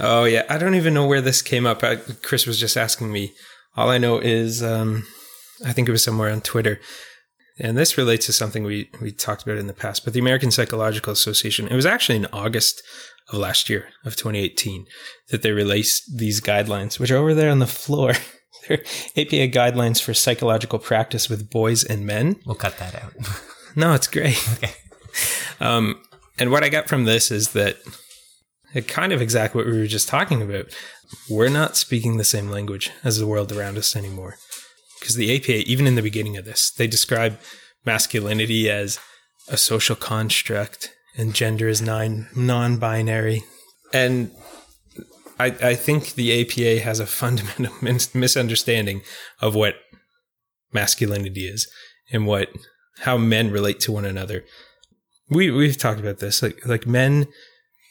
Oh 0.00 0.24
yeah, 0.24 0.44
I 0.48 0.58
don't 0.58 0.74
even 0.74 0.94
know 0.94 1.06
where 1.06 1.20
this 1.22 1.40
came 1.42 1.66
up. 1.66 1.82
I, 1.84 1.96
Chris 2.22 2.46
was 2.46 2.58
just 2.58 2.76
asking 2.76 3.12
me. 3.12 3.32
All 3.76 3.90
I 3.90 3.98
know 3.98 4.18
is, 4.18 4.62
um, 4.62 5.06
I 5.64 5.72
think 5.72 5.88
it 5.88 5.92
was 5.92 6.02
somewhere 6.02 6.30
on 6.30 6.40
Twitter, 6.40 6.80
and 7.58 7.76
this 7.76 7.96
relates 7.96 8.26
to 8.26 8.32
something 8.32 8.64
we 8.64 8.90
we 9.00 9.12
talked 9.12 9.42
about 9.42 9.58
in 9.58 9.66
the 9.66 9.72
past. 9.72 10.04
But 10.04 10.14
the 10.14 10.20
American 10.20 10.50
Psychological 10.50 11.12
Association. 11.12 11.68
It 11.68 11.74
was 11.74 11.86
actually 11.86 12.16
in 12.16 12.26
August 12.32 12.82
of 13.32 13.38
last 13.38 13.68
year 13.68 13.88
of 14.04 14.16
2018 14.16 14.86
that 15.30 15.42
they 15.42 15.50
released 15.50 16.18
these 16.18 16.40
guidelines, 16.40 16.98
which 16.98 17.10
are 17.10 17.16
over 17.16 17.34
there 17.34 17.50
on 17.50 17.58
the 17.58 17.66
floor. 17.66 18.12
They're 18.68 18.80
APA 19.16 19.52
guidelines 19.52 20.02
for 20.02 20.12
psychological 20.12 20.78
practice 20.78 21.28
with 21.28 21.50
boys 21.50 21.84
and 21.84 22.04
men. 22.04 22.36
We'll 22.44 22.56
cut 22.56 22.78
that 22.78 22.94
out. 22.94 23.12
No, 23.78 23.92
it's 23.92 24.06
great. 24.06 24.42
Okay. 24.54 24.72
Um, 25.60 26.00
and 26.38 26.50
what 26.50 26.64
I 26.64 26.70
got 26.70 26.88
from 26.88 27.04
this 27.04 27.30
is 27.30 27.50
that 27.50 27.76
it 28.74 28.88
kind 28.88 29.12
of 29.12 29.20
exactly 29.20 29.58
what 29.58 29.70
we 29.70 29.78
were 29.78 29.86
just 29.86 30.08
talking 30.08 30.40
about. 30.40 30.74
We're 31.28 31.50
not 31.50 31.76
speaking 31.76 32.16
the 32.16 32.24
same 32.24 32.48
language 32.48 32.90
as 33.04 33.18
the 33.18 33.26
world 33.26 33.52
around 33.52 33.76
us 33.76 33.94
anymore. 33.94 34.38
Because 34.98 35.16
the 35.16 35.34
APA, 35.36 35.68
even 35.68 35.86
in 35.86 35.94
the 35.94 36.02
beginning 36.02 36.36
of 36.36 36.44
this, 36.44 36.70
they 36.70 36.86
describe 36.86 37.38
masculinity 37.84 38.70
as 38.70 38.98
a 39.48 39.56
social 39.56 39.96
construct 39.96 40.92
and 41.16 41.34
gender 41.34 41.68
as 41.68 41.80
nine, 41.80 42.28
non-binary. 42.34 43.44
And 43.92 44.30
I, 45.38 45.46
I 45.46 45.74
think 45.74 46.14
the 46.14 46.40
APA 46.40 46.82
has 46.82 47.00
a 47.00 47.06
fundamental 47.06 47.74
mis- 47.82 48.14
misunderstanding 48.14 49.02
of 49.40 49.54
what 49.54 49.76
masculinity 50.72 51.46
is 51.46 51.68
and 52.10 52.26
what 52.26 52.48
how 53.00 53.16
men 53.18 53.50
relate 53.50 53.80
to 53.80 53.92
one 53.92 54.04
another. 54.04 54.44
We 55.28 55.50
we've 55.50 55.76
talked 55.76 56.00
about 56.00 56.18
this. 56.18 56.42
Like 56.42 56.64
like 56.66 56.86
men 56.86 57.26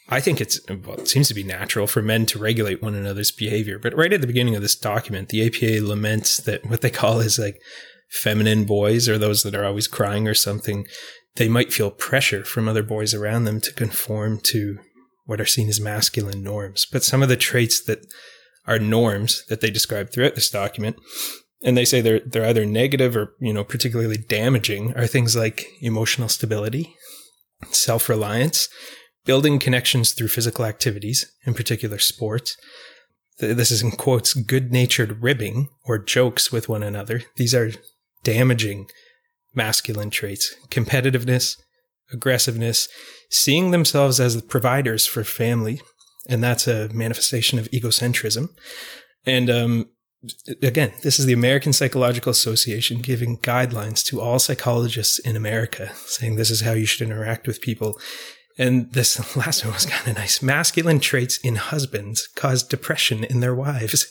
I 0.08 0.20
think 0.20 0.40
it's, 0.40 0.60
well, 0.68 1.00
it 1.00 1.08
seems 1.08 1.28
to 1.28 1.34
be 1.34 1.42
natural 1.42 1.86
for 1.86 2.00
men 2.00 2.26
to 2.26 2.38
regulate 2.38 2.80
one 2.80 2.94
another's 2.94 3.32
behavior. 3.32 3.78
But 3.78 3.96
right 3.96 4.12
at 4.12 4.20
the 4.20 4.26
beginning 4.26 4.54
of 4.54 4.62
this 4.62 4.76
document, 4.76 5.30
the 5.30 5.44
APA 5.46 5.84
laments 5.84 6.36
that 6.38 6.64
what 6.66 6.80
they 6.80 6.90
call 6.90 7.20
is 7.20 7.38
like 7.38 7.60
feminine 8.08 8.64
boys 8.64 9.08
or 9.08 9.18
those 9.18 9.42
that 9.42 9.54
are 9.54 9.64
always 9.64 9.88
crying 9.88 10.28
or 10.28 10.34
something. 10.34 10.86
They 11.36 11.48
might 11.48 11.72
feel 11.72 11.90
pressure 11.90 12.44
from 12.44 12.68
other 12.68 12.82
boys 12.82 13.14
around 13.14 13.44
them 13.44 13.60
to 13.62 13.72
conform 13.72 14.40
to 14.44 14.78
what 15.24 15.40
are 15.40 15.46
seen 15.46 15.68
as 15.68 15.80
masculine 15.80 16.42
norms. 16.42 16.86
But 16.90 17.02
some 17.02 17.22
of 17.22 17.28
the 17.28 17.36
traits 17.36 17.82
that 17.84 18.06
are 18.66 18.78
norms 18.78 19.44
that 19.48 19.60
they 19.60 19.70
describe 19.70 20.10
throughout 20.10 20.34
this 20.34 20.50
document, 20.50 20.96
and 21.62 21.76
they 21.76 21.84
say 21.84 22.00
they're, 22.00 22.20
they're 22.20 22.46
either 22.46 22.64
negative 22.64 23.16
or, 23.16 23.34
you 23.40 23.52
know, 23.52 23.64
particularly 23.64 24.16
damaging 24.16 24.94
are 24.94 25.06
things 25.06 25.34
like 25.34 25.66
emotional 25.80 26.28
stability, 26.28 26.94
self-reliance, 27.70 28.68
building 29.26 29.58
connections 29.58 30.12
through 30.12 30.28
physical 30.28 30.64
activities, 30.64 31.30
in 31.44 31.52
particular 31.52 31.98
sports. 31.98 32.56
This 33.38 33.70
is 33.70 33.82
in 33.82 33.90
quotes, 33.90 34.32
good 34.32 34.72
natured 34.72 35.22
ribbing 35.22 35.68
or 35.84 35.98
jokes 35.98 36.50
with 36.50 36.68
one 36.68 36.82
another. 36.82 37.22
These 37.36 37.54
are 37.54 37.72
damaging 38.24 38.88
masculine 39.54 40.10
traits, 40.10 40.54
competitiveness, 40.70 41.56
aggressiveness, 42.12 42.88
seeing 43.30 43.72
themselves 43.72 44.20
as 44.20 44.36
the 44.36 44.42
providers 44.42 45.06
for 45.06 45.24
family. 45.24 45.80
And 46.28 46.42
that's 46.42 46.66
a 46.66 46.88
manifestation 46.92 47.58
of 47.58 47.70
egocentrism. 47.70 48.48
And, 49.26 49.50
um, 49.50 49.90
again, 50.62 50.92
this 51.02 51.18
is 51.18 51.26
the 51.26 51.32
American 51.32 51.72
Psychological 51.72 52.30
Association 52.30 53.00
giving 53.00 53.38
guidelines 53.38 54.04
to 54.06 54.20
all 54.20 54.38
psychologists 54.38 55.18
in 55.18 55.36
America, 55.36 55.92
saying 56.06 56.36
this 56.36 56.50
is 56.50 56.62
how 56.62 56.72
you 56.72 56.86
should 56.86 57.06
interact 57.06 57.46
with 57.46 57.60
people. 57.60 58.00
And 58.58 58.92
this 58.92 59.36
last 59.36 59.64
one 59.64 59.74
was 59.74 59.86
kind 59.86 60.08
of 60.08 60.16
nice. 60.16 60.42
Masculine 60.42 61.00
traits 61.00 61.38
in 61.38 61.56
husbands 61.56 62.28
cause 62.34 62.62
depression 62.62 63.24
in 63.24 63.40
their 63.40 63.54
wives. 63.54 64.06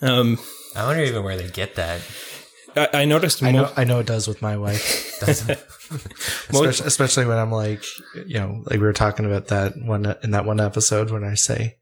Um, 0.00 0.38
I 0.74 0.84
wonder 0.84 1.02
even 1.02 1.24
where 1.24 1.36
they 1.36 1.48
get 1.48 1.76
that. 1.76 2.00
I, 2.76 2.88
I 2.92 3.04
noticed. 3.06 3.42
I 3.42 3.52
know, 3.52 3.72
I 3.76 3.84
know 3.84 4.00
it 4.00 4.06
does 4.06 4.28
with 4.28 4.42
my 4.42 4.56
wife, 4.56 5.18
That's- 5.20 5.48
especially, 6.50 6.86
especially 6.86 7.26
when 7.26 7.38
I'm 7.38 7.52
like, 7.52 7.82
you 8.26 8.38
know, 8.38 8.62
like 8.66 8.80
we 8.80 8.86
were 8.86 8.92
talking 8.92 9.24
about 9.24 9.48
that 9.48 9.74
one 9.80 10.14
in 10.22 10.32
that 10.32 10.44
one 10.44 10.60
episode 10.60 11.10
when 11.10 11.24
I 11.24 11.34
say, 11.34 11.76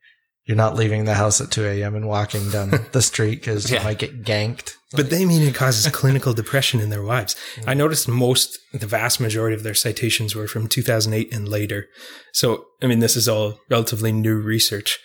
you're 0.46 0.56
not 0.56 0.76
leaving 0.76 1.04
the 1.04 1.14
house 1.14 1.40
at 1.40 1.50
2 1.50 1.64
a.m. 1.66 1.94
and 1.94 2.06
walking 2.06 2.50
down 2.50 2.70
the 2.92 3.00
street 3.02 3.40
because 3.40 3.70
Yeah. 3.70 3.78
you 3.78 3.84
might 3.84 3.98
get 3.98 4.22
ganked. 4.24 4.72
But 4.92 5.10
they 5.10 5.24
mean 5.24 5.42
it 5.42 5.54
causes 5.54 5.86
clinical 5.92 6.34
depression 6.34 6.80
in 6.80 6.90
their 6.90 7.02
wives. 7.02 7.34
I 7.66 7.74
noticed 7.74 8.06
most, 8.08 8.58
the 8.72 8.86
vast 8.86 9.20
majority 9.20 9.56
of 9.56 9.62
their 9.62 9.74
citations 9.74 10.34
were 10.36 10.46
from 10.46 10.68
2008 10.68 11.32
and 11.34 11.48
later. 11.48 11.88
So, 12.32 12.66
I 12.82 12.86
mean, 12.86 13.00
this 13.00 13.16
is 13.16 13.28
all 13.28 13.58
relatively 13.70 14.12
new 14.12 14.36
research. 14.40 14.98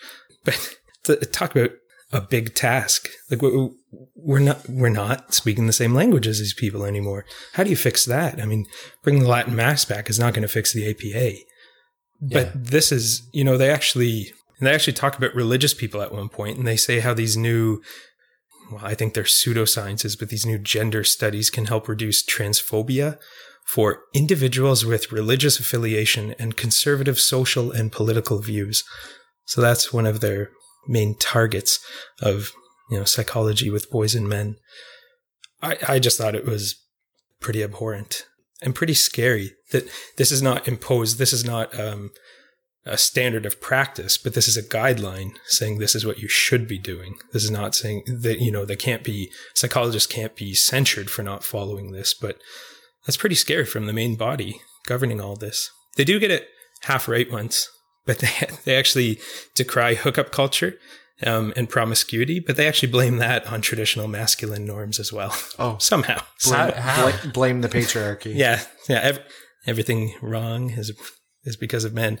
But 0.44 0.76
to 1.04 1.16
talk 1.16 1.56
about 1.56 1.70
a 2.12 2.20
big 2.20 2.54
task, 2.54 3.08
like 3.30 3.40
we- 3.42 3.70
we're 4.14 4.38
not, 4.40 4.68
we're 4.68 4.88
not 4.90 5.32
speaking 5.34 5.66
the 5.66 5.72
same 5.72 5.94
language 5.94 6.26
as 6.26 6.38
these 6.38 6.54
people 6.54 6.84
anymore. 6.84 7.24
How 7.54 7.64
do 7.64 7.70
you 7.70 7.76
fix 7.76 8.04
that? 8.04 8.40
I 8.40 8.44
mean, 8.44 8.66
bringing 9.02 9.22
the 9.22 9.28
Latin 9.28 9.56
mass 9.56 9.84
back 9.84 10.08
is 10.10 10.18
not 10.20 10.34
going 10.34 10.42
to 10.42 10.48
fix 10.48 10.72
the 10.72 10.88
APA. 10.88 11.36
But 12.20 12.46
Yeah. 12.46 12.52
this 12.54 12.92
is, 12.92 13.22
you 13.32 13.42
know, 13.44 13.56
they 13.56 13.70
actually, 13.70 14.32
and 14.60 14.66
they 14.66 14.74
actually 14.74 14.92
talk 14.92 15.16
about 15.18 15.34
religious 15.34 15.74
people 15.74 16.02
at 16.02 16.12
one 16.12 16.28
point, 16.28 16.58
and 16.58 16.66
they 16.68 16.76
say 16.76 17.00
how 17.00 17.14
these 17.14 17.36
new 17.36 17.82
well, 18.70 18.84
I 18.84 18.94
think 18.94 19.14
they're 19.14 19.24
pseudosciences, 19.24 20.18
but 20.18 20.28
these 20.28 20.46
new 20.46 20.58
gender 20.58 21.02
studies 21.02 21.50
can 21.50 21.66
help 21.66 21.88
reduce 21.88 22.24
transphobia 22.24 23.18
for 23.66 24.02
individuals 24.14 24.84
with 24.84 25.12
religious 25.12 25.58
affiliation 25.58 26.34
and 26.38 26.56
conservative 26.56 27.18
social 27.18 27.72
and 27.72 27.92
political 27.92 28.38
views. 28.38 28.84
So 29.46 29.60
that's 29.60 29.92
one 29.92 30.06
of 30.06 30.20
their 30.20 30.50
main 30.86 31.16
targets 31.18 31.84
of, 32.20 32.52
you 32.90 32.98
know, 32.98 33.04
psychology 33.04 33.70
with 33.70 33.90
boys 33.90 34.14
and 34.14 34.28
men. 34.28 34.56
I, 35.62 35.76
I 35.88 35.98
just 35.98 36.18
thought 36.18 36.34
it 36.34 36.46
was 36.46 36.76
pretty 37.40 37.62
abhorrent 37.62 38.26
and 38.62 38.74
pretty 38.74 38.94
scary 38.94 39.52
that 39.72 39.88
this 40.16 40.30
is 40.30 40.42
not 40.42 40.68
imposed. 40.68 41.18
This 41.18 41.32
is 41.32 41.44
not, 41.44 41.78
um, 41.78 42.10
a 42.86 42.96
standard 42.96 43.44
of 43.44 43.60
practice, 43.60 44.16
but 44.16 44.34
this 44.34 44.48
is 44.48 44.56
a 44.56 44.62
guideline 44.62 45.32
saying 45.46 45.78
this 45.78 45.94
is 45.94 46.06
what 46.06 46.18
you 46.18 46.28
should 46.28 46.66
be 46.66 46.78
doing. 46.78 47.14
This 47.32 47.44
is 47.44 47.50
not 47.50 47.74
saying 47.74 48.04
that, 48.22 48.40
you 48.40 48.50
know, 48.50 48.64
they 48.64 48.76
can't 48.76 49.04
be, 49.04 49.30
psychologists 49.54 50.10
can't 50.10 50.34
be 50.34 50.54
censured 50.54 51.10
for 51.10 51.22
not 51.22 51.44
following 51.44 51.92
this, 51.92 52.14
but 52.14 52.38
that's 53.06 53.18
pretty 53.18 53.34
scary 53.34 53.66
from 53.66 53.86
the 53.86 53.92
main 53.92 54.16
body 54.16 54.60
governing 54.86 55.20
all 55.20 55.36
this. 55.36 55.70
They 55.96 56.04
do 56.04 56.18
get 56.18 56.30
it 56.30 56.48
half 56.82 57.06
right 57.06 57.30
once, 57.30 57.68
but 58.06 58.18
they, 58.20 58.30
they 58.64 58.76
actually 58.76 59.20
decry 59.54 59.94
hookup 59.94 60.32
culture 60.32 60.74
um, 61.24 61.52
and 61.56 61.68
promiscuity, 61.68 62.40
but 62.40 62.56
they 62.56 62.66
actually 62.66 62.90
blame 62.90 63.18
that 63.18 63.46
on 63.46 63.60
traditional 63.60 64.08
masculine 64.08 64.64
norms 64.64 64.98
as 64.98 65.12
well. 65.12 65.36
Oh, 65.58 65.76
Somehow. 65.80 66.22
How- 66.44 66.72
how? 66.72 67.10
Bla- 67.10 67.30
blame 67.32 67.60
the 67.60 67.68
patriarchy. 67.68 68.34
Yeah, 68.34 68.62
yeah. 68.88 69.00
Ev- 69.02 69.20
everything 69.66 70.14
wrong 70.22 70.70
is 70.70 70.90
is 71.44 71.56
because 71.56 71.84
of 71.84 71.94
men. 71.94 72.18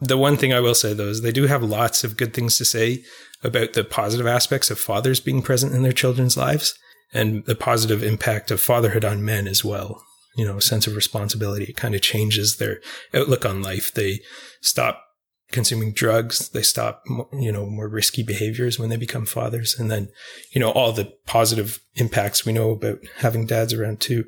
The 0.00 0.18
one 0.18 0.36
thing 0.36 0.52
I 0.52 0.60
will 0.60 0.74
say 0.74 0.92
though 0.94 1.08
is 1.08 1.22
they 1.22 1.32
do 1.32 1.46
have 1.46 1.62
lots 1.62 2.04
of 2.04 2.16
good 2.16 2.34
things 2.34 2.56
to 2.58 2.64
say 2.64 3.02
about 3.42 3.72
the 3.72 3.84
positive 3.84 4.26
aspects 4.26 4.70
of 4.70 4.78
fathers 4.78 5.20
being 5.20 5.42
present 5.42 5.74
in 5.74 5.82
their 5.82 5.92
children's 5.92 6.36
lives 6.36 6.78
and 7.12 7.44
the 7.46 7.54
positive 7.54 8.02
impact 8.02 8.50
of 8.50 8.60
fatherhood 8.60 9.04
on 9.04 9.24
men 9.24 9.48
as 9.48 9.64
well. 9.64 10.02
You 10.36 10.46
know, 10.46 10.58
a 10.58 10.62
sense 10.62 10.86
of 10.86 10.94
responsibility. 10.94 11.64
It 11.64 11.76
kind 11.76 11.94
of 11.94 12.02
changes 12.02 12.56
their 12.56 12.80
outlook 13.12 13.44
on 13.44 13.62
life. 13.62 13.92
They 13.92 14.20
stop 14.60 15.02
consuming 15.50 15.92
drugs. 15.92 16.50
They 16.50 16.62
stop, 16.62 17.02
you 17.32 17.50
know, 17.50 17.66
more 17.66 17.88
risky 17.88 18.22
behaviors 18.22 18.78
when 18.78 18.90
they 18.90 18.96
become 18.96 19.26
fathers. 19.26 19.76
And 19.78 19.90
then, 19.90 20.08
you 20.52 20.60
know, 20.60 20.70
all 20.70 20.92
the 20.92 21.12
positive 21.26 21.80
impacts 21.96 22.46
we 22.46 22.52
know 22.52 22.70
about 22.70 22.98
having 23.18 23.46
dads 23.46 23.72
around 23.72 24.00
too. 24.00 24.24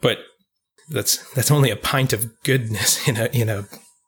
But 0.00 0.18
that's 0.90 1.32
that's 1.34 1.50
only 1.50 1.70
a 1.70 1.76
pint 1.76 2.12
of 2.12 2.26
goodness 2.42 3.06
in 3.08 3.16
a 3.16 3.26
in 3.26 3.48
a 3.48 3.66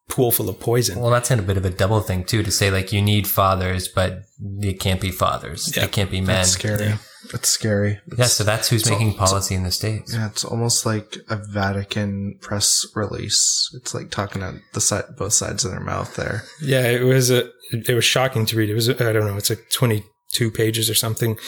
pool 0.09 0.33
full 0.33 0.49
of 0.49 0.59
poison. 0.59 0.99
Well, 1.01 1.11
that's 1.11 1.31
in 1.31 1.39
a 1.39 1.43
bit 1.43 1.57
of 1.57 1.64
a 1.64 1.70
double 1.70 2.01
thing 2.01 2.24
too 2.24 2.43
to 2.43 2.51
say 2.51 2.70
like 2.70 2.93
you 2.93 3.01
need 3.01 3.28
fathers, 3.28 3.89
but 3.89 4.22
it 4.61 4.81
can't 4.81 5.01
be 5.01 5.11
fathers. 5.11 5.74
Yeah, 5.76 5.83
they 5.85 5.89
can't 5.89 6.11
be 6.11 6.20
men. 6.20 6.37
That's 6.37 6.51
scary. 6.51 6.95
That's 7.31 7.49
scary. 7.49 8.01
Yeah, 8.16 8.24
so 8.24 8.45
that's 8.45 8.68
who's 8.70 8.89
making 8.89 9.11
al- 9.11 9.26
policy 9.26 9.55
in 9.55 9.62
the 9.62 9.70
states. 9.70 10.14
Yeah, 10.14 10.26
it's 10.28 10.45
almost 10.45 10.87
like 10.87 11.18
a 11.28 11.37
Vatican 11.37 12.39
press 12.41 12.85
release. 12.95 13.70
It's 13.74 13.95
like 13.95 14.11
talking 14.11 14.43
at 14.43 14.55
the 14.72 14.81
side, 14.81 15.05
both 15.16 15.35
sides 15.35 15.64
of 15.64 15.70
their 15.70 15.81
mouth 15.81 16.16
there. 16.16 16.45
Yeah, 16.62 16.89
it 16.89 17.05
was 17.05 17.31
a 17.31 17.51
it 17.72 17.95
was 17.95 18.05
shocking 18.05 18.47
to 18.47 18.57
read. 18.57 18.70
It 18.70 18.74
was 18.74 18.89
I 18.89 18.95
don't 19.12 19.26
know, 19.26 19.37
it's 19.37 19.51
like 19.51 19.66
twenty 19.72 20.05
two 20.33 20.51
pages 20.51 20.89
or 20.91 20.95
something. 20.95 21.39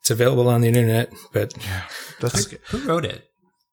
It's 0.00 0.10
available 0.10 0.48
on 0.48 0.60
the 0.62 0.68
internet, 0.68 1.12
but 1.32 1.54
Yeah, 1.64 1.82
that's 2.20 2.50
Who 2.70 2.78
wrote 2.86 3.04
it? 3.04 3.24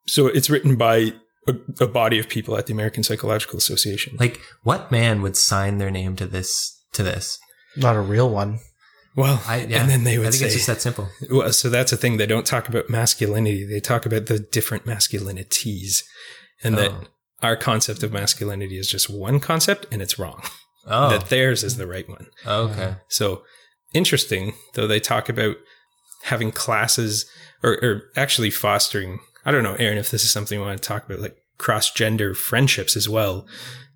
So 0.10 0.28
it's 0.28 0.50
written 0.50 0.76
by 0.76 1.14
a, 1.48 1.54
a 1.80 1.88
body 1.88 2.20
of 2.20 2.28
people 2.30 2.58
at 2.58 2.66
the 2.68 2.74
American 2.74 3.04
Psychological 3.04 3.58
Association. 3.58 4.18
Like, 4.20 4.40
what 4.64 4.92
man 4.92 5.22
would 5.22 5.38
sign 5.38 5.78
their 5.78 5.92
name 5.92 6.16
to 6.18 6.26
this? 6.26 6.76
To 6.94 7.04
this? 7.04 7.40
not 7.78 7.96
a 7.96 8.02
real 8.02 8.30
one. 8.30 8.60
well, 9.16 9.42
I, 9.48 9.58
yeah, 9.62 9.82
and 9.82 9.90
then 9.90 10.04
they 10.04 10.18
would 10.18 10.26
I 10.26 10.30
would 10.30 10.34
think 10.34 10.42
say, 10.42 10.46
it's 10.48 10.56
just 10.56 10.68
that 10.68 10.82
simple. 10.82 11.08
well, 11.32 11.52
so 11.54 11.70
that's 11.70 11.92
a 11.92 11.98
thing. 11.98 12.18
They 12.18 12.26
don't 12.26 12.46
talk 12.46 12.68
about 12.68 12.90
masculinity. 12.90 13.66
They 13.66 13.80
talk 13.80 14.06
about 14.06 14.26
the 14.26 14.40
different 14.40 14.86
masculinities, 14.86 16.04
and 16.64 16.78
that 16.78 16.92
Oh. 16.92 17.04
our 17.42 17.56
concept 17.56 18.04
of 18.04 18.12
masculinity 18.12 18.78
is 18.78 18.90
just 18.90 19.10
one 19.10 19.40
concept, 19.40 19.86
and 19.92 20.02
it's 20.02 20.18
wrong. 20.20 20.42
Oh, 20.88 21.10
That 21.10 21.30
theirs 21.30 21.64
is 21.64 21.78
the 21.78 21.86
right 21.88 22.08
one. 22.10 22.28
okay. 22.46 22.96
So 23.10 23.44
interesting, 23.94 24.54
though 24.74 24.88
they 24.88 25.00
talk 25.00 25.30
about 25.30 25.58
having 26.24 26.52
classes 26.52 27.26
or, 27.64 27.74
or 27.84 28.04
actually 28.16 28.50
fostering. 28.50 29.20
I 29.50 29.52
don't 29.52 29.64
know, 29.64 29.74
Aaron, 29.80 29.98
if 29.98 30.12
this 30.12 30.24
is 30.24 30.32
something 30.32 30.60
you 30.60 30.64
want 30.64 30.80
to 30.80 30.88
talk 30.88 31.08
about, 31.08 31.22
like 31.22 31.36
cross 31.58 31.90
gender 31.90 32.36
friendships 32.36 32.96
as 32.96 33.10
well 33.10 33.48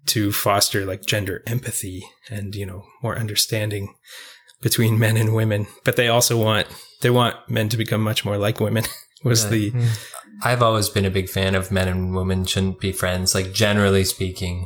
to 0.07 0.31
foster 0.31 0.83
like 0.83 1.05
gender 1.05 1.43
empathy 1.45 2.01
and, 2.27 2.55
you 2.55 2.65
know, 2.65 2.85
more 3.03 3.19
understanding 3.19 3.93
between 4.63 4.97
men 4.97 5.15
and 5.15 5.35
women. 5.35 5.67
But 5.85 5.95
they 5.95 6.07
also 6.07 6.43
want, 6.43 6.69
they 7.01 7.11
want 7.11 7.35
men 7.47 7.69
to 7.69 7.77
become 7.77 8.01
much 8.01 8.25
more 8.25 8.35
like 8.39 8.59
women 8.59 8.85
was 9.23 9.45
Really? 9.45 9.69
the, 9.69 9.77
mm. 9.77 10.09
I've 10.43 10.63
always 10.63 10.89
been 10.89 11.05
a 11.05 11.11
big 11.11 11.29
fan 11.29 11.53
of 11.53 11.71
men 11.71 11.87
and 11.87 12.15
women 12.15 12.45
shouldn't 12.45 12.79
be 12.79 12.91
friends, 12.91 13.35
like 13.35 13.53
generally 13.53 14.05
speaking. 14.05 14.65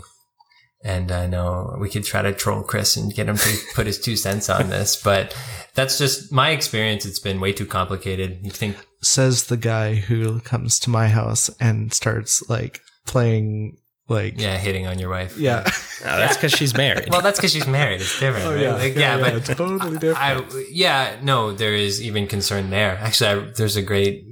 And 0.83 1.11
I 1.11 1.25
know 1.25 1.75
we 1.79 1.89
could 1.89 2.03
try 2.03 2.21
to 2.21 2.33
troll 2.33 2.63
Chris 2.63 2.95
and 2.95 3.13
get 3.13 3.27
him 3.27 3.37
to 3.37 3.57
put 3.75 3.87
his 3.87 3.99
two 3.99 4.15
cents 4.15 4.49
on 4.49 4.69
this, 4.69 5.01
but 5.01 5.35
that's 5.73 5.97
just 5.97 6.31
my 6.31 6.51
experience. 6.51 7.05
It's 7.05 7.19
been 7.19 7.39
way 7.39 7.53
too 7.53 7.65
complicated. 7.65 8.39
You 8.43 8.51
think, 8.51 8.77
Says 9.01 9.45
the 9.45 9.57
guy 9.57 9.95
who 9.95 10.39
comes 10.41 10.79
to 10.79 10.89
my 10.89 11.07
house 11.07 11.49
and 11.59 11.93
starts 11.93 12.47
like 12.49 12.81
playing 13.05 13.77
like 14.07 14.39
yeah, 14.39 14.57
hitting 14.57 14.87
on 14.87 14.99
your 14.99 15.09
wife. 15.09 15.37
yeah. 15.37 15.63
Ah, 15.65 15.71
that's 16.01 16.37
because 16.37 16.51
she's 16.53 16.75
married. 16.75 17.09
Well, 17.09 17.21
that's 17.21 17.39
because 17.39 17.51
she's 17.51 17.67
married. 17.67 18.01
It's 18.01 18.19
different. 18.19 18.45
Oh, 18.47 18.53
right? 18.53 18.61
yeah. 18.61 18.73
Like, 18.75 18.95
Yeah, 18.95 19.17
yeah, 19.17 19.25
yeah, 19.27 19.31
but 19.33 19.45
totally 19.45 19.97
different. 19.97 20.53
I, 20.53 20.63
yeah, 20.71 21.17
no, 21.21 21.51
there 21.51 21.73
is 21.73 22.01
even 22.01 22.27
concern 22.27 22.69
there. 22.69 22.97
Actually, 23.01 23.29
I, 23.29 23.51
there's 23.57 23.75
a 23.75 23.81
great 23.81 24.25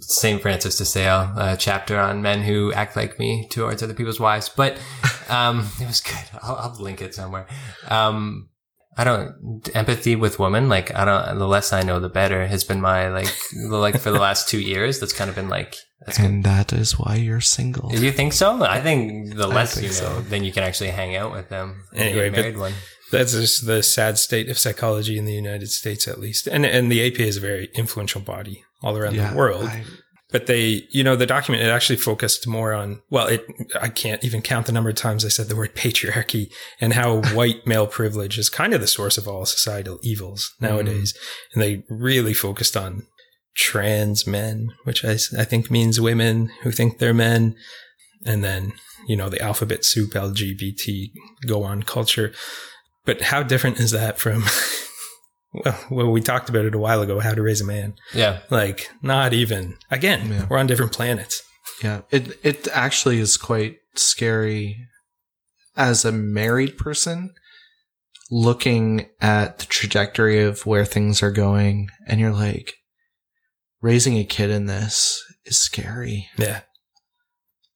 St. 0.00 0.40
Francis 0.42 0.76
de 0.78 0.84
Sales 0.84 1.28
uh, 1.36 1.56
chapter 1.56 1.98
on 1.98 2.22
men 2.22 2.42
who 2.42 2.72
act 2.72 2.96
like 2.96 3.18
me 3.18 3.46
towards 3.48 3.82
other 3.82 3.94
people's 3.94 4.18
wives. 4.20 4.48
But 4.48 4.78
Um, 5.30 5.68
it 5.80 5.86
was 5.86 6.00
good. 6.00 6.16
I'll, 6.42 6.56
I'll 6.56 6.76
link 6.80 7.00
it 7.00 7.14
somewhere. 7.14 7.46
Um, 7.88 8.48
I 8.96 9.04
don't 9.04 9.70
empathy 9.74 10.16
with 10.16 10.40
women. 10.40 10.68
Like 10.68 10.92
I 10.94 11.04
don't. 11.04 11.38
The 11.38 11.46
less 11.46 11.72
I 11.72 11.82
know, 11.82 12.00
the 12.00 12.08
better. 12.08 12.46
Has 12.46 12.64
been 12.64 12.80
my 12.80 13.08
like 13.08 13.32
like 13.68 13.98
for 14.00 14.10
the 14.10 14.18
last 14.18 14.48
two 14.48 14.60
years. 14.60 14.98
That's 14.98 15.12
kind 15.12 15.30
of 15.30 15.36
been 15.36 15.48
like. 15.48 15.76
That's 16.04 16.18
good. 16.18 16.26
and 16.26 16.44
that 16.44 16.72
is 16.72 16.98
why 16.98 17.16
you're 17.16 17.40
single. 17.40 17.90
Do 17.90 18.04
you 18.04 18.12
think 18.12 18.32
so? 18.32 18.62
I 18.62 18.80
think 18.80 19.34
the 19.34 19.46
less 19.46 19.74
think 19.74 19.86
you 19.86 19.92
know, 19.92 20.16
so. 20.16 20.20
then 20.22 20.44
you 20.44 20.52
can 20.52 20.62
actually 20.62 20.90
hang 20.90 21.14
out 21.14 21.32
with 21.32 21.48
them. 21.48 21.84
and 21.92 22.00
Anyway, 22.00 22.24
get 22.24 22.32
but- 22.32 22.40
married 22.40 22.58
one. 22.58 22.72
That's 23.10 23.32
just 23.32 23.66
the 23.66 23.82
sad 23.82 24.18
state 24.18 24.48
of 24.48 24.56
psychology 24.56 25.18
in 25.18 25.24
the 25.24 25.32
United 25.32 25.68
States, 25.68 26.06
at 26.06 26.20
least. 26.20 26.46
And 26.46 26.64
and 26.64 26.92
the 26.92 27.04
APA 27.04 27.24
is 27.24 27.36
a 27.36 27.40
very 27.40 27.68
influential 27.74 28.20
body 28.20 28.62
all 28.82 28.96
around 28.96 29.16
the 29.16 29.32
world. 29.34 29.64
I- 29.64 29.84
but 30.32 30.46
they, 30.46 30.86
you 30.90 31.02
know, 31.02 31.16
the 31.16 31.26
document 31.26 31.64
it 31.64 31.70
actually 31.70 31.96
focused 31.96 32.46
more 32.46 32.72
on. 32.72 33.02
Well, 33.10 33.26
it 33.26 33.44
I 33.80 33.88
can't 33.88 34.22
even 34.24 34.42
count 34.42 34.66
the 34.66 34.72
number 34.72 34.90
of 34.90 34.96
times 34.96 35.24
I 35.24 35.28
said 35.28 35.48
the 35.48 35.56
word 35.56 35.74
patriarchy 35.74 36.52
and 36.80 36.92
how 36.92 37.20
white 37.34 37.66
male 37.66 37.86
privilege 37.86 38.38
is 38.38 38.48
kind 38.48 38.72
of 38.72 38.80
the 38.80 38.86
source 38.86 39.18
of 39.18 39.26
all 39.26 39.44
societal 39.44 39.98
evils 40.02 40.54
mm. 40.60 40.68
nowadays. 40.68 41.14
And 41.52 41.62
they 41.62 41.84
really 41.88 42.34
focused 42.34 42.76
on 42.76 43.06
trans 43.60 44.26
men, 44.26 44.72
which 44.84 45.04
I, 45.04 45.12
I 45.38 45.44
think 45.44 45.70
means 45.70 46.00
women 46.00 46.50
who 46.62 46.70
think 46.72 46.98
they're 46.98 47.14
men, 47.14 47.54
and 48.24 48.42
then 48.42 48.72
you 49.06 49.16
know 49.16 49.28
the 49.28 49.40
alphabet 49.42 49.84
soup 49.84 50.12
LGBT 50.12 51.10
go 51.46 51.62
on 51.62 51.82
culture. 51.82 52.32
But 53.04 53.20
how 53.22 53.42
different 53.42 53.78
is 53.80 53.90
that 53.92 54.18
from? 54.18 54.44
Well, 55.52 55.78
well, 55.90 56.10
we 56.12 56.20
talked 56.20 56.48
about 56.48 56.64
it 56.64 56.76
a 56.76 56.78
while 56.78 57.02
ago. 57.02 57.18
How 57.18 57.34
to 57.34 57.42
raise 57.42 57.60
a 57.60 57.64
man. 57.66 57.94
Yeah. 58.14 58.38
Like, 58.50 58.88
not 59.02 59.32
even. 59.32 59.78
Again, 59.90 60.28
Yeah. 60.30 60.46
we're 60.48 60.58
on 60.58 60.68
different 60.68 60.92
planets. 60.92 61.42
Yeah, 61.82 62.02
it 62.12 62.38
it 62.44 62.68
actually 62.72 63.18
is 63.18 63.36
quite 63.36 63.74
scary 63.96 64.76
as 65.76 66.04
a 66.04 66.12
married 66.12 66.78
person 66.78 67.34
looking 68.30 69.08
at 69.20 69.58
the 69.58 69.66
trajectory 69.66 70.40
of 70.40 70.66
where 70.66 70.84
things 70.84 71.20
are 71.20 71.32
going 71.32 71.88
and 72.06 72.20
you're 72.20 72.32
like 72.32 72.74
raising 73.80 74.18
a 74.18 74.24
kid 74.24 74.50
in 74.50 74.66
this 74.66 75.22
is 75.44 75.58
scary. 75.58 76.28
Yeah. 76.38 76.60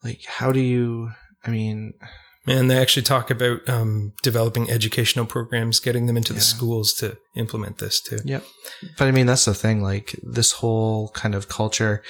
Like 0.02 0.24
how 0.26 0.52
do 0.52 0.61
you 0.61 1.11
I 1.44 1.50
mean 1.50 1.94
And 2.46 2.70
they 2.70 2.76
actually 2.76 3.05
talk 3.05 3.30
about 3.30 3.66
um, 3.68 4.12
developing 4.22 4.70
educational 4.70 5.24
programs, 5.24 5.80
getting 5.80 6.05
them 6.07 6.16
into 6.16 6.34
the 6.34 6.42
schools 6.42 6.92
to 6.94 7.16
implement 7.36 7.78
this 7.78 8.02
too. 8.02 8.18
Yep. 8.22 8.44
But 8.98 9.09
I 9.09 9.12
mean, 9.12 9.24
that's 9.24 9.46
the 9.46 9.55
thing. 9.55 9.82
Like 9.82 10.14
this 10.22 10.52
whole 10.52 11.09
kind 11.11 11.34
of 11.34 11.48
culture, 11.48 12.02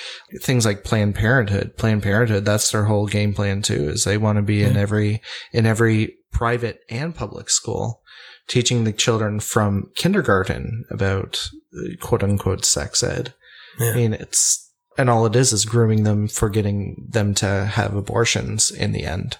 things 0.42 0.66
like 0.66 0.82
Planned 0.82 1.14
Parenthood, 1.14 1.76
Planned 1.76 2.02
Parenthood, 2.02 2.44
that's 2.44 2.72
their 2.72 2.86
whole 2.86 3.06
game 3.06 3.32
plan 3.32 3.62
too, 3.62 3.90
is 3.90 4.02
they 4.02 4.18
want 4.18 4.36
to 4.36 4.42
be 4.42 4.64
in 4.64 4.76
every, 4.76 5.22
in 5.52 5.66
every 5.66 6.16
private 6.32 6.80
and 6.90 7.14
public 7.14 7.48
school, 7.48 8.02
teaching 8.48 8.82
the 8.82 8.92
children 8.92 9.38
from 9.38 9.92
kindergarten 9.94 10.84
about 10.90 11.48
quote 12.00 12.24
unquote 12.24 12.64
sex 12.64 13.04
ed. 13.04 13.34
Yeah. 13.78 13.90
I 13.90 13.94
mean, 13.94 14.12
it's, 14.14 14.60
and 14.96 15.10
all 15.10 15.26
it 15.26 15.34
is 15.36 15.52
is 15.52 15.64
grooming 15.64 16.04
them 16.04 16.28
for 16.28 16.48
getting 16.48 17.06
them 17.10 17.34
to 17.34 17.64
have 17.66 17.94
abortions 17.94 18.70
in 18.70 18.92
the 18.92 19.04
end. 19.04 19.38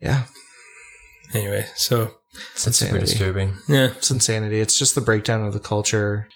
Yeah. 0.00 0.24
Anyway, 1.34 1.66
so 1.76 2.10
It's 2.52 2.64
That's 2.64 2.76
super 2.78 2.96
insanity. 2.96 3.06
disturbing. 3.12 3.54
yeah, 3.68 3.86
it's 3.96 4.10
insanity. 4.10 4.60
It's 4.60 4.78
just 4.78 4.94
the 4.94 5.00
breakdown 5.00 5.44
of 5.44 5.52
the 5.52 5.60
culture. 5.60 6.28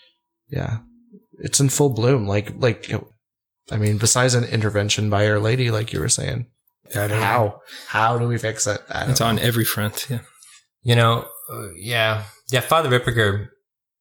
Yeah, 0.49 0.79
it's 1.39 1.61
in 1.61 1.69
full 1.69 1.91
bloom. 1.91 2.27
Like, 2.27 2.53
like, 2.57 2.91
I 3.71 3.77
mean, 3.77 3.99
besides 3.99 4.35
an 4.35 4.45
intervention 4.45 5.11
by 5.11 5.29
Our 5.29 5.39
Lady, 5.39 5.71
like 5.71 5.93
you 5.93 6.01
were 6.01 6.09
saying, 6.09 6.47
I 6.95 7.07
don't 7.07 7.11
know. 7.11 7.17
how 7.21 7.61
how 7.89 8.19
do 8.19 8.27
we 8.27 8.39
fix 8.39 8.67
it? 8.67 8.81
I 8.89 9.01
don't 9.03 9.11
It's 9.11 9.21
on 9.21 9.39
every 9.39 9.65
front. 9.65 10.07
Yeah. 10.09 10.21
You 10.83 10.97
know, 10.97 11.27
uh, 11.53 11.69
yeah, 11.77 12.25
yeah. 12.51 12.61
Father 12.61 12.89
Ripperger 12.89 13.49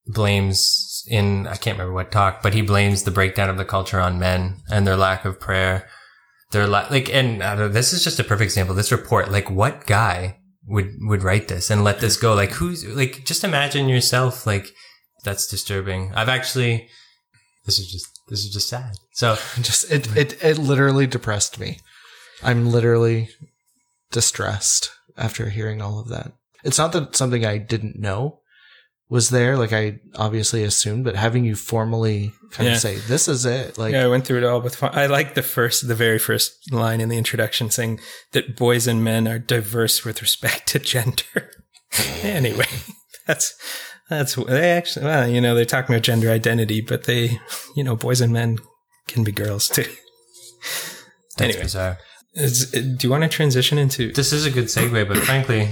blames 0.08 1.04
in 1.08 1.48
I 1.48 1.56
can't 1.56 1.78
remember 1.78 1.94
what 1.94 2.12
talk, 2.12 2.42
but 2.42 2.54
he 2.54 2.62
blames 2.62 3.04
the 3.04 3.12
breakdown 3.12 3.50
of 3.50 3.58
the 3.58 3.66
culture 3.66 4.00
on 4.00 4.20
men 4.20 4.62
and 4.70 4.86
their 4.86 4.98
lack 4.98 5.26
of 5.26 5.40
prayer. 5.40 5.88
Their 6.52 6.68
la- 6.68 6.88
like, 6.90 7.14
and 7.14 7.42
this 7.74 7.94
is 7.94 8.04
just 8.04 8.20
a 8.20 8.24
perfect 8.24 8.50
example. 8.50 8.76
This 8.76 8.92
report, 8.92 9.32
like, 9.32 9.50
what 9.50 9.86
guy 9.86 10.40
would 10.66 10.96
would 11.02 11.24
write 11.24 11.48
this 11.48 11.70
and 11.70 11.84
let 11.84 12.00
this 12.00 12.18
go? 12.18 12.34
Like, 12.34 12.52
who's 12.52 12.86
like? 12.86 13.26
Just 13.26 13.44
imagine 13.44 13.90
yourself. 13.90 14.48
Like, 14.48 14.74
that's 15.24 15.48
disturbing. 15.48 16.14
I've 16.16 16.30
actually. 16.30 16.88
This 17.66 17.80
is 17.80 17.92
just 17.92 18.08
this 18.30 18.46
is 18.46 18.52
just 18.52 18.70
sad. 18.70 18.94
So 19.14 19.36
just 19.62 19.92
it 19.92 20.16
it 20.16 20.44
it 20.44 20.58
literally 20.58 21.08
depressed 21.08 21.60
me. 21.60 21.80
I'm 22.42 22.72
literally 22.72 23.30
distressed 24.12 24.92
after 25.18 25.50
hearing 25.50 25.82
all 25.82 26.00
of 26.00 26.08
that. 26.10 26.32
It's 26.64 26.78
not 26.78 26.94
that 26.94 27.16
something 27.16 27.46
I 27.46 27.58
didn't 27.58 28.00
know 28.00 28.40
was 29.10 29.30
there, 29.30 29.58
like 29.58 29.72
I 29.74 30.00
obviously 30.16 30.64
assumed, 30.64 31.06
but 31.06 31.16
having 31.16 31.46
you 31.46 31.56
formally 31.56 32.34
kind 32.52 32.68
Yeah. 32.68 32.76
of 32.76 32.82
say, 32.82 32.96
"This 32.98 33.28
is 33.28 33.46
it," 33.46 33.78
like 33.78 33.94
yeah, 33.94 34.04
I 34.04 34.08
went 34.08 34.26
through 34.26 34.40
it 34.40 34.44
all 34.44 34.60
with 34.62 34.76
fun. 34.76 34.92
I 34.94 35.06
like 35.06 35.34
the 35.34 35.42
first, 35.44 35.88
the 35.88 35.96
very 35.96 36.20
first 36.20 36.52
line 36.74 37.00
in 37.00 37.08
the 37.10 37.18
introduction 37.18 37.70
saying 37.70 38.00
that 38.34 38.56
boys 38.58 38.86
and 38.88 39.04
men 39.04 39.28
are 39.28 39.40
diverse 39.40 40.04
with 40.04 40.22
respect 40.22 40.68
to 40.70 40.80
gender. 40.80 41.52
anyway, 42.22 42.68
that's 43.28 43.54
that's 44.10 44.36
they 44.36 44.72
actually. 44.72 45.06
Well, 45.06 45.28
you 45.30 45.40
know, 45.42 45.56
they're 45.56 45.66
talking 45.66 45.96
about 45.96 46.04
gender 46.04 46.30
identity, 46.30 46.82
but 46.82 47.06
they, 47.06 47.40
you 47.76 47.84
know, 47.84 47.96
boys 47.96 48.20
and 48.22 48.34
men 48.34 48.58
can 49.08 49.24
be 49.24 49.32
girls 49.32 49.70
too. 49.70 49.84
that's 51.38 51.42
Anyway. 51.42 51.62
bizarre. 51.64 51.98
Is, 52.34 52.70
do 52.72 52.98
you 53.02 53.10
want 53.10 53.24
to 53.24 53.30
transition 53.30 53.78
into? 53.78 54.12
This 54.12 54.32
is 54.34 54.46
a 54.46 54.52
good 54.52 54.66
segue, 54.66 55.08
but 55.08 55.18
frankly, 55.18 55.70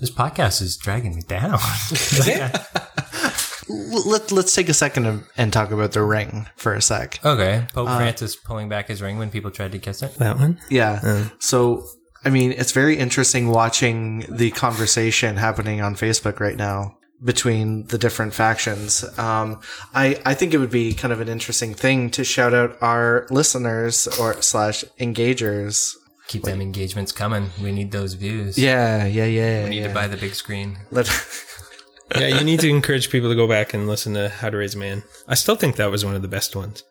this 0.00 0.10
podcast 0.10 0.60
is 0.62 0.76
dragging 0.76 1.14
me 1.16 1.22
down. 1.22 1.58
let, 3.68 4.30
let's 4.32 4.54
take 4.54 4.68
a 4.68 4.74
second 4.74 5.06
and- 5.06 5.24
and 5.36 5.52
talk 5.52 5.70
about 5.70 5.92
the 5.92 6.02
ring 6.02 6.46
for 6.56 6.74
a 6.74 6.82
sec. 6.82 7.18
Okay. 7.24 7.66
Pope 7.72 7.88
Uh, 7.88 7.96
Francis 7.98 8.36
pulling 8.36 8.68
back 8.68 8.88
his 8.88 9.00
ring 9.00 9.18
when 9.18 9.30
people 9.30 9.50
tried 9.50 9.72
to 9.72 9.78
kiss 9.78 10.02
it. 10.02 10.14
That 10.16 10.38
one? 10.38 10.58
Yeah. 10.70 11.00
Uh, 11.02 11.24
So, 11.38 11.86
I 12.24 12.30
mean, 12.30 12.52
it's 12.52 12.72
very 12.72 12.96
interesting 12.96 13.48
watching 13.48 14.24
the 14.28 14.50
conversation 14.50 15.36
happening 15.36 15.80
on 15.80 15.94
Facebook 15.94 16.40
right 16.40 16.56
now 16.56 16.96
between 17.22 17.86
the 17.86 17.96
different 17.98 18.34
factions. 18.34 19.02
Um, 19.18 19.60
I, 19.94 20.20
I 20.26 20.34
think 20.34 20.52
it 20.52 20.58
would 20.58 20.70
be 20.70 20.92
kind 20.94 21.12
of 21.12 21.20
an 21.20 21.28
interesting 21.28 21.72
thing 21.74 22.10
to 22.10 22.24
shout 22.24 22.52
out 22.52 22.76
our 22.82 23.26
listeners 23.30 24.06
or 24.18 24.40
slash 24.42 24.84
engagers. 25.00 25.94
Keep 26.28 26.44
them 26.44 26.60
engagements 26.60 27.12
coming. 27.12 27.50
We 27.62 27.70
need 27.72 27.92
those 27.92 28.14
views. 28.14 28.58
Yeah, 28.58 29.04
yeah, 29.06 29.26
yeah. 29.26 29.64
We 29.64 29.70
need 29.70 29.80
yeah. 29.82 29.88
to 29.88 29.94
buy 29.94 30.06
the 30.08 30.16
big 30.16 30.34
screen. 30.34 30.78
Let, 30.90 31.06
yeah, 32.16 32.28
you 32.38 32.44
need 32.44 32.60
to 32.60 32.68
encourage 32.68 33.10
people 33.10 33.28
to 33.28 33.34
go 33.36 33.46
back 33.46 33.74
and 33.74 33.86
listen 33.86 34.14
to 34.14 34.28
How 34.30 34.48
to 34.50 34.56
Raise 34.56 34.74
a 34.74 34.78
Man. 34.78 35.02
I 35.28 35.34
still 35.34 35.54
think 35.56 35.76
that 35.76 35.90
was 35.90 36.04
one 36.04 36.14
of 36.14 36.22
the 36.22 36.28
best 36.28 36.56
ones, 36.56 36.82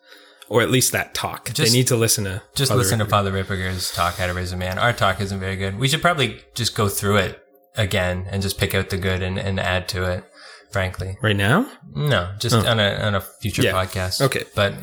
or 0.48 0.62
at 0.62 0.70
least 0.70 0.92
that 0.92 1.14
talk. 1.14 1.52
Just- 1.52 1.72
they 1.72 1.76
need 1.76 1.88
to 1.88 1.96
listen 1.96 2.24
to. 2.24 2.42
Just 2.54 2.70
Father 2.70 2.82
listen 2.82 2.98
to 3.00 3.06
Father 3.06 3.32
Ripperger's 3.32 3.92
talk, 3.92 4.14
How 4.16 4.26
to 4.28 4.34
Raise 4.34 4.52
a 4.52 4.56
Man. 4.56 4.78
Our 4.78 4.92
talk 4.92 5.20
isn't 5.20 5.40
very 5.40 5.56
good. 5.56 5.78
We 5.78 5.88
should 5.88 6.00
probably 6.02 6.40
just 6.54 6.76
go 6.76 6.88
through 6.88 7.16
it 7.16 7.40
again 7.76 8.26
and 8.30 8.40
just 8.40 8.56
pick 8.58 8.72
out 8.74 8.90
the 8.90 8.96
good 8.98 9.20
and, 9.20 9.36
and 9.38 9.58
add 9.58 9.88
to 9.88 10.04
it, 10.10 10.24
frankly. 10.70 11.16
right 11.22 11.36
now. 11.36 11.68
No, 11.92 12.30
just 12.38 12.54
Oh. 12.54 12.64
on 12.70 12.78
a 12.78 12.94
on 13.04 13.16
a 13.16 13.20
future 13.20 13.62
Yeah. 13.62 13.72
podcast. 13.72 14.20
Okay. 14.20 14.44
But 14.54 14.74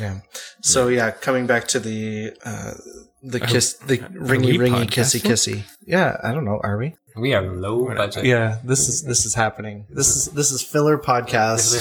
yeah. 0.00 0.20
So 0.62 0.86
yeah, 0.86 1.10
coming 1.10 1.48
back 1.48 1.66
to 1.68 1.80
the 1.80 2.32
uh, 2.44 2.74
the 3.22 3.40
kiss, 3.40 3.74
the 3.74 3.98
ringy 3.98 4.58
ringy 4.58 4.86
kissy 4.86 5.20
podcasting? 5.20 5.56
kissy. 5.56 5.62
Yeah, 5.86 6.16
I 6.22 6.32
don't 6.32 6.44
know. 6.44 6.60
Are 6.62 6.76
we? 6.78 6.94
we 7.16 7.34
are 7.34 7.42
low 7.42 7.86
budget. 7.94 8.24
Yeah, 8.24 8.58
this 8.62 8.88
is 8.88 9.02
this 9.02 9.26
is 9.26 9.34
happening. 9.34 9.86
This 9.90 10.14
is 10.16 10.26
this 10.32 10.52
is 10.52 10.62
filler 10.62 10.98
podcast. 10.98 11.74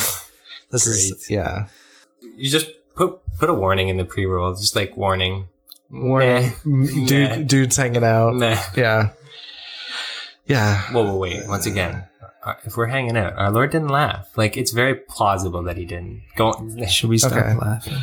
This 0.72 0.88
is 0.88 1.30
yeah. 1.30 1.68
You 2.36 2.50
just 2.50 2.68
put 2.96 3.20
put 3.40 3.50
a 3.50 3.54
warning 3.54 3.90
in 3.90 3.98
the 3.98 4.06
pre 4.06 4.26
roll, 4.26 4.54
just 4.56 4.76
like 4.76 4.98
warning. 4.98 5.48
Warning, 5.90 6.52
Nah. 6.66 7.06
dude, 7.08 7.30
Nah. 7.30 7.36
dudes 7.48 7.78
hanging 7.78 8.04
out. 8.04 8.36
Nah. 8.36 8.58
Yeah, 8.76 9.10
yeah. 10.46 10.82
Whoa, 10.92 11.04
whoa, 11.06 11.18
wait. 11.18 11.48
Once 11.48 11.66
again, 11.66 12.04
uh, 12.44 12.56
if 12.66 12.76
we're 12.76 12.88
hanging 12.88 13.16
out, 13.16 13.38
our 13.38 13.52
Lord 13.52 13.72
didn't 13.72 13.88
laugh. 13.90 14.28
Like 14.36 14.58
it's 14.58 14.72
very 14.72 14.96
plausible 14.96 15.64
that 15.64 15.78
he 15.78 15.86
didn't. 15.86 16.24
Go. 16.36 16.48
On. 16.52 16.86
Should 16.88 17.10
we 17.10 17.18
stop 17.20 17.34
Okay. 17.34 17.54
laughing? 17.56 18.00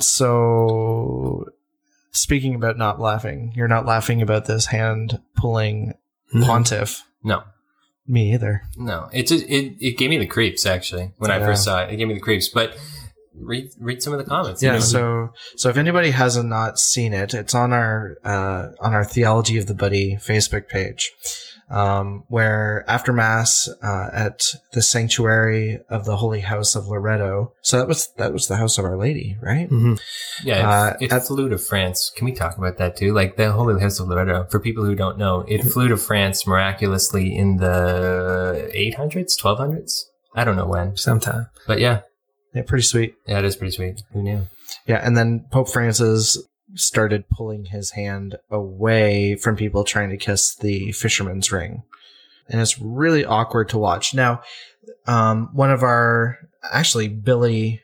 So, 0.00 1.46
speaking 2.14 2.54
about 2.54 2.78
not 2.78 3.00
laughing, 3.00 3.52
you're 3.54 3.68
not 3.68 3.84
laughing 3.86 4.22
about 4.22 4.46
this 4.46 4.66
hand 4.66 5.20
pulling 5.36 5.94
pontiff. 6.42 7.02
No, 7.22 7.42
Me 8.06 8.32
either. 8.34 8.62
no. 8.76 9.08
It 9.12 9.26
just 9.26 9.44
it, 9.46 9.76
it 9.80 9.98
gave 9.98 10.10
me 10.10 10.18
the 10.18 10.26
creeps 10.26 10.66
actually 10.66 11.12
when 11.18 11.30
I 11.30 11.38
first 11.40 11.64
saw 11.64 11.82
it. 11.84 11.92
It 11.92 11.96
gave 11.96 12.08
me 12.08 12.14
the 12.14 12.20
creeps. 12.20 12.48
But 12.48 12.76
read 13.34 13.70
read 13.78 14.02
some 14.02 14.12
of 14.12 14.18
the 14.18 14.24
comments. 14.24 14.62
Yeah. 14.62 14.72
You 14.74 14.78
know? 14.78 14.84
So, 14.84 15.32
so 15.56 15.68
if 15.68 15.76
anybody 15.76 16.10
hasn't 16.10 16.48
not 16.48 16.78
seen 16.78 17.12
it, 17.12 17.34
it's 17.34 17.54
on 17.54 17.72
our 17.72 18.16
uh, 18.24 18.68
on 18.80 18.94
our 18.94 19.04
Theology 19.04 19.58
of 19.58 19.66
the 19.66 19.74
Buddy 19.74 20.16
Facebook 20.16 20.68
page. 20.68 21.12
Um, 21.74 22.22
where 22.28 22.84
after 22.86 23.12
mass 23.12 23.68
uh, 23.82 24.08
at 24.12 24.38
the 24.72 24.82
sanctuary 24.82 25.80
of 25.90 26.04
the 26.04 26.16
Holy 26.16 26.40
House 26.40 26.76
of 26.76 26.86
Loretto. 26.86 27.52
So 27.62 27.78
that 27.78 27.88
was 27.88 28.08
that 28.16 28.32
was 28.32 28.46
the 28.48 28.56
house 28.56 28.78
of 28.78 28.84
Our 28.84 28.96
Lady, 28.96 29.36
right? 29.42 29.68
Mhm. 29.68 29.98
Yeah, 30.44 30.68
Uh, 30.70 30.96
it, 31.00 31.06
it 31.06 31.12
at- 31.12 31.26
flew 31.26 31.48
to 31.48 31.58
France. 31.58 32.10
Can 32.16 32.24
we 32.26 32.32
talk 32.32 32.56
about 32.58 32.78
that 32.78 32.96
too? 32.96 33.12
Like 33.12 33.36
the 33.36 33.50
Holy 33.52 33.80
House 33.80 33.98
of 34.00 34.08
Loretto. 34.08 34.46
For 34.50 34.60
people 34.60 34.84
who 34.84 34.94
don't 34.94 35.18
know, 35.18 35.44
it 35.48 35.62
flew 35.64 35.88
to 35.88 35.96
France 35.96 36.46
miraculously 36.46 37.34
in 37.34 37.56
the 37.58 38.70
800s, 38.74 39.32
1200s. 39.42 40.04
I 40.34 40.44
don't 40.44 40.56
know 40.56 40.66
when, 40.66 40.96
Sometime. 40.96 41.46
but 41.66 41.78
yeah, 41.80 42.00
Yeah, 42.54 42.62
pretty 42.66 42.82
sweet. 42.84 43.14
yeah, 43.26 43.38
it 43.38 43.44
is 43.44 43.56
pretty 43.56 43.72
sweet. 43.72 44.02
Who 44.12 44.22
knew? 44.22 44.46
Yeah, 44.86 45.00
and 45.02 45.16
then 45.16 45.46
Pope 45.50 45.68
Francis 45.70 46.38
started 46.74 47.28
pulling 47.28 47.66
his 47.66 47.92
hand 47.92 48.36
away 48.50 49.36
from 49.36 49.56
people 49.56 49.84
trying 49.84 50.10
to 50.10 50.16
kiss 50.16 50.54
the 50.54 50.92
fisherman's 50.92 51.52
ring. 51.52 51.82
And 52.48 52.60
it's 52.60 52.80
really 52.80 53.24
awkward 53.24 53.68
to 53.70 53.78
watch. 53.78 54.14
Now, 54.14 54.42
um, 55.06 55.50
one 55.52 55.70
of 55.70 55.82
our, 55.82 56.38
actually, 56.70 57.08
Billy, 57.08 57.82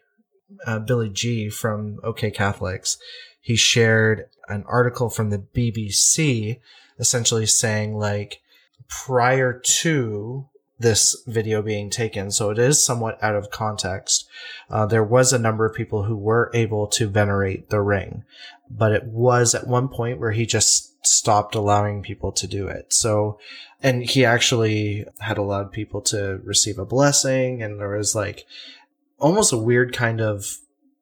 uh, 0.67 0.81
Billy 0.81 1.09
G 1.09 1.49
from 1.49 1.99
OK 2.03 2.31
Catholics, 2.31 2.99
he 3.41 3.57
shared 3.57 4.27
an 4.49 4.65
article 4.67 5.09
from 5.09 5.31
the 5.31 5.39
BBC 5.39 6.61
essentially 6.99 7.47
saying, 7.47 7.97
like, 7.97 8.41
prior 8.89 9.59
to 9.59 10.47
this 10.79 11.23
video 11.27 11.63
being 11.63 11.91
taken, 11.91 12.31
so 12.31 12.51
it 12.51 12.59
is 12.59 12.85
somewhat 12.85 13.23
out 13.23 13.35
of 13.35 13.51
context, 13.51 14.29
uh, 14.71 14.87
there 14.87 15.05
was 15.05 15.33
a 15.33 15.39
number 15.39 15.67
of 15.67 15.75
people 15.75 16.05
who 16.05 16.17
were 16.17 16.51
able 16.55 16.87
to 16.87 17.07
venerate 17.07 17.71
the 17.71 17.81
ring, 17.81 18.25
but 18.71 18.93
it 18.93 19.05
was 19.05 19.55
at 19.55 19.67
one 19.67 19.89
point 19.89 20.21
where 20.21 20.31
he 20.31 20.47
just 20.47 21.05
stopped 21.05 21.55
allowing 21.55 22.03
people 22.03 22.31
to 22.33 22.47
do 22.47 22.69
it. 22.69 22.93
So, 22.93 23.39
and 23.83 24.03
he 24.03 24.25
actually 24.25 25.05
had 25.19 25.39
allowed 25.39 25.73
people 25.73 26.01
to 26.03 26.41
receive 26.45 26.79
a 26.79 26.87
blessing, 26.87 27.63
and 27.63 27.81
there 27.81 27.97
was 27.97 28.15
like 28.15 28.47
almost 29.19 29.53
a 29.53 29.59
weird 29.59 29.93
kind 29.93 30.21
of 30.21 30.59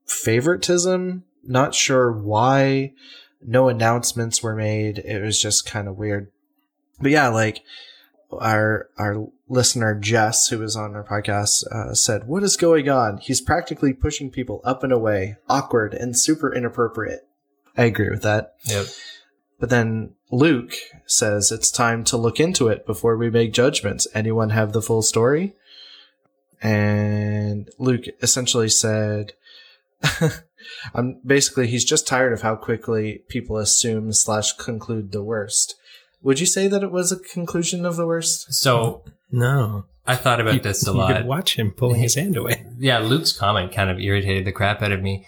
favoritism. 0.07 1.25
Not 1.45 1.75
sure 1.75 2.11
why. 2.11 2.95
No 3.41 3.69
announcements 3.69 4.43
were 4.43 4.57
made. 4.57 4.99
It 4.99 5.23
was 5.23 5.41
just 5.41 5.67
kind 5.67 5.87
of 5.87 5.97
weird. 5.97 6.33
But 7.01 7.13
yeah, 7.13 7.29
like 7.29 7.63
our 8.33 8.89
our 8.99 9.29
listener 9.49 9.95
Jess, 9.95 10.49
who 10.49 10.59
was 10.59 10.75
on 10.75 10.95
our 10.95 11.05
podcast, 11.05 11.67
uh, 11.69 11.95
said, 11.95 12.27
"What 12.27 12.43
is 12.43 12.57
going 12.57 12.89
on? 12.89 13.19
He's 13.19 13.41
practically 13.41 13.93
pushing 13.93 14.31
people 14.31 14.61
up 14.65 14.83
and 14.83 14.93
away, 14.93 15.37
awkward 15.49 15.95
and 15.95 16.19
super 16.19 16.53
inappropriate." 16.53 17.28
I 17.79 17.85
agree 17.85 18.11
with 18.11 18.23
that. 18.23 18.55
Yep. 18.65 18.87
But 19.61 19.71
then 19.71 20.15
Luke 20.31 20.75
says 21.07 21.51
it's 21.51 21.71
time 21.71 22.05
to 22.05 22.17
look 22.19 22.39
into 22.39 22.69
it 22.69 22.85
before 22.87 23.17
we 23.17 23.31
make 23.31 23.53
judgments. 23.55 24.07
Anyone 24.15 24.51
have 24.51 24.73
the 24.73 24.83
full 24.83 25.01
story? 25.03 25.55
And 26.61 27.69
Luke 27.79 28.05
essentially 28.21 28.69
said, 28.69 29.33
"I'm 30.95 31.21
basically 31.25 31.67
he's 31.69 31.85
just 31.85 32.07
tired 32.07 32.33
of 32.33 32.43
how 32.43 32.57
quickly 32.57 33.23
people 33.29 33.57
assume 33.59 34.13
slash 34.13 34.53
conclude 34.55 35.13
the 35.13 35.23
worst." 35.23 35.75
Would 36.23 36.41
you 36.41 36.47
say 36.47 36.67
that 36.67 36.83
it 36.83 36.91
was 36.91 37.13
a 37.13 37.19
conclusion 37.19 37.87
of 37.87 37.97
the 37.97 38.07
worst? 38.07 38.53
So 38.53 39.05
No. 39.31 39.85
I 40.05 40.17
thought 40.17 40.41
about 40.41 40.55
You- 40.55 40.61
this 40.61 40.87
a 40.89 40.91
you 40.91 40.97
lot. 40.99 41.15
could 41.17 41.27
watch 41.27 41.55
him 41.57 41.71
pulling 41.71 42.01
his 42.01 42.15
hand 42.17 42.37
away. 42.37 42.67
yeah, 42.79 42.99
Luke's 42.99 43.33
comment 43.33 43.73
kind 43.73 43.89
of 43.91 44.01
irritated 44.01 44.45
the 44.45 44.53
crap 44.53 44.83
out 44.83 44.91
of 44.91 45.01
me. 45.03 45.27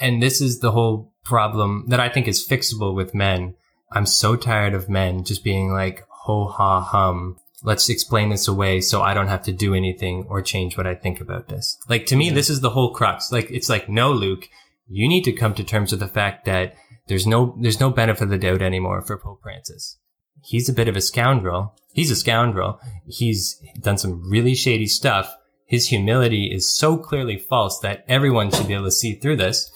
And 0.00 0.22
this 0.22 0.40
is 0.40 0.60
the 0.60 0.70
whole 0.72 1.12
problem 1.24 1.84
that 1.88 2.00
I 2.00 2.08
think 2.08 2.28
is 2.28 2.46
fixable 2.46 2.94
with 2.94 3.14
men. 3.14 3.54
I'm 3.92 4.06
so 4.06 4.36
tired 4.36 4.74
of 4.74 4.88
men 4.88 5.24
just 5.24 5.44
being 5.44 5.72
like, 5.72 6.04
ho 6.08 6.46
ha 6.46 6.80
hum. 6.80 7.38
Let's 7.62 7.88
explain 7.88 8.28
this 8.28 8.46
away 8.46 8.82
so 8.82 9.00
I 9.00 9.14
don't 9.14 9.28
have 9.28 9.42
to 9.44 9.52
do 9.52 9.74
anything 9.74 10.26
or 10.28 10.42
change 10.42 10.76
what 10.76 10.86
I 10.86 10.94
think 10.94 11.20
about 11.20 11.48
this. 11.48 11.78
Like 11.88 12.04
to 12.06 12.16
me, 12.16 12.28
this 12.28 12.50
is 12.50 12.60
the 12.60 12.70
whole 12.70 12.92
crux. 12.92 13.32
Like 13.32 13.50
it's 13.50 13.70
like, 13.70 13.88
no, 13.88 14.12
Luke, 14.12 14.48
you 14.86 15.08
need 15.08 15.24
to 15.24 15.32
come 15.32 15.54
to 15.54 15.64
terms 15.64 15.90
with 15.90 16.00
the 16.00 16.08
fact 16.08 16.44
that 16.44 16.74
there's 17.06 17.26
no, 17.26 17.56
there's 17.60 17.80
no 17.80 17.90
benefit 17.90 18.24
of 18.24 18.28
the 18.30 18.38
doubt 18.38 18.60
anymore 18.60 19.00
for 19.00 19.16
Pope 19.16 19.40
Francis. 19.42 19.98
He's 20.42 20.68
a 20.68 20.74
bit 20.74 20.88
of 20.88 20.96
a 20.96 21.00
scoundrel. 21.00 21.74
He's 21.94 22.10
a 22.10 22.16
scoundrel. 22.16 22.80
He's 23.06 23.58
done 23.80 23.96
some 23.96 24.28
really 24.28 24.54
shady 24.54 24.86
stuff 24.86 25.34
his 25.66 25.88
humility 25.88 26.52
is 26.54 26.74
so 26.74 26.96
clearly 26.96 27.38
false 27.38 27.78
that 27.80 28.04
everyone 28.06 28.50
should 28.50 28.68
be 28.68 28.74
able 28.74 28.84
to 28.84 28.92
see 28.92 29.14
through 29.14 29.36
this. 29.36 29.70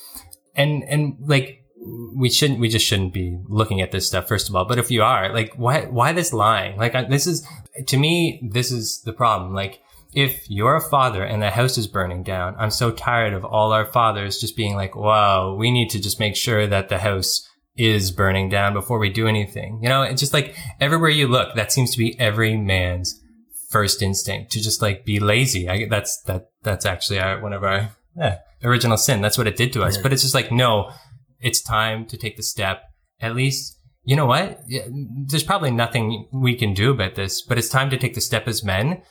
And, 0.54 0.82
and 0.84 1.16
like, 1.20 1.64
we 2.14 2.28
shouldn't, 2.28 2.60
we 2.60 2.68
just 2.68 2.84
shouldn't 2.84 3.14
be 3.14 3.38
looking 3.48 3.80
at 3.80 3.92
this 3.92 4.06
stuff, 4.06 4.28
first 4.28 4.48
of 4.48 4.56
all. 4.56 4.64
But 4.64 4.78
if 4.78 4.90
you 4.90 5.02
are, 5.02 5.32
like, 5.32 5.54
why, 5.54 5.86
why 5.86 6.12
this 6.12 6.32
lying? 6.32 6.76
Like, 6.76 7.08
this 7.08 7.26
is, 7.26 7.46
to 7.86 7.96
me, 7.96 8.40
this 8.52 8.72
is 8.72 9.00
the 9.02 9.12
problem. 9.12 9.54
Like, 9.54 9.80
if 10.14 10.50
you're 10.50 10.76
a 10.76 10.80
father 10.80 11.22
and 11.22 11.42
the 11.42 11.50
house 11.50 11.78
is 11.78 11.86
burning 11.86 12.22
down, 12.22 12.56
I'm 12.58 12.70
so 12.70 12.90
tired 12.90 13.34
of 13.34 13.44
all 13.44 13.72
our 13.72 13.86
fathers 13.86 14.40
just 14.40 14.56
being 14.56 14.74
like, 14.74 14.96
wow, 14.96 15.54
we 15.54 15.70
need 15.70 15.90
to 15.90 16.00
just 16.00 16.18
make 16.18 16.34
sure 16.34 16.66
that 16.66 16.88
the 16.88 16.98
house 16.98 17.48
is 17.76 18.10
burning 18.10 18.48
down 18.48 18.72
before 18.72 18.98
we 18.98 19.10
do 19.10 19.28
anything. 19.28 19.78
You 19.82 19.88
know, 19.88 20.02
it's 20.02 20.20
just 20.20 20.34
like 20.34 20.56
everywhere 20.80 21.10
you 21.10 21.28
look, 21.28 21.54
that 21.54 21.72
seems 21.72 21.92
to 21.92 21.98
be 21.98 22.18
every 22.18 22.56
man's 22.56 23.20
first 23.70 24.02
instinct 24.02 24.50
to 24.52 24.60
just 24.60 24.82
like 24.82 25.04
be 25.04 25.20
lazy. 25.20 25.68
I 25.68 25.86
that's 25.88 26.20
that 26.22 26.50
that's 26.62 26.86
actually 26.86 27.20
our 27.20 27.40
one 27.40 27.52
of 27.52 27.62
our 27.62 27.90
yeah, 28.18 28.38
original 28.62 28.96
sin. 28.96 29.20
That's 29.20 29.38
what 29.38 29.46
it 29.46 29.56
did 29.56 29.72
to 29.74 29.82
us. 29.82 29.96
But 29.96 30.12
it's 30.12 30.22
just 30.22 30.34
like 30.34 30.50
no, 30.50 30.92
it's 31.40 31.62
time 31.62 32.06
to 32.06 32.16
take 32.16 32.36
the 32.36 32.42
step. 32.42 32.82
At 33.20 33.34
least 33.34 33.78
you 34.04 34.16
know 34.16 34.26
what? 34.26 34.60
There's 35.26 35.44
probably 35.44 35.70
nothing 35.70 36.28
we 36.32 36.56
can 36.56 36.72
do 36.72 36.90
about 36.90 37.14
this, 37.14 37.42
but 37.42 37.58
it's 37.58 37.68
time 37.68 37.90
to 37.90 37.98
take 37.98 38.14
the 38.14 38.22
step 38.22 38.48
as 38.48 38.64
men 38.64 39.02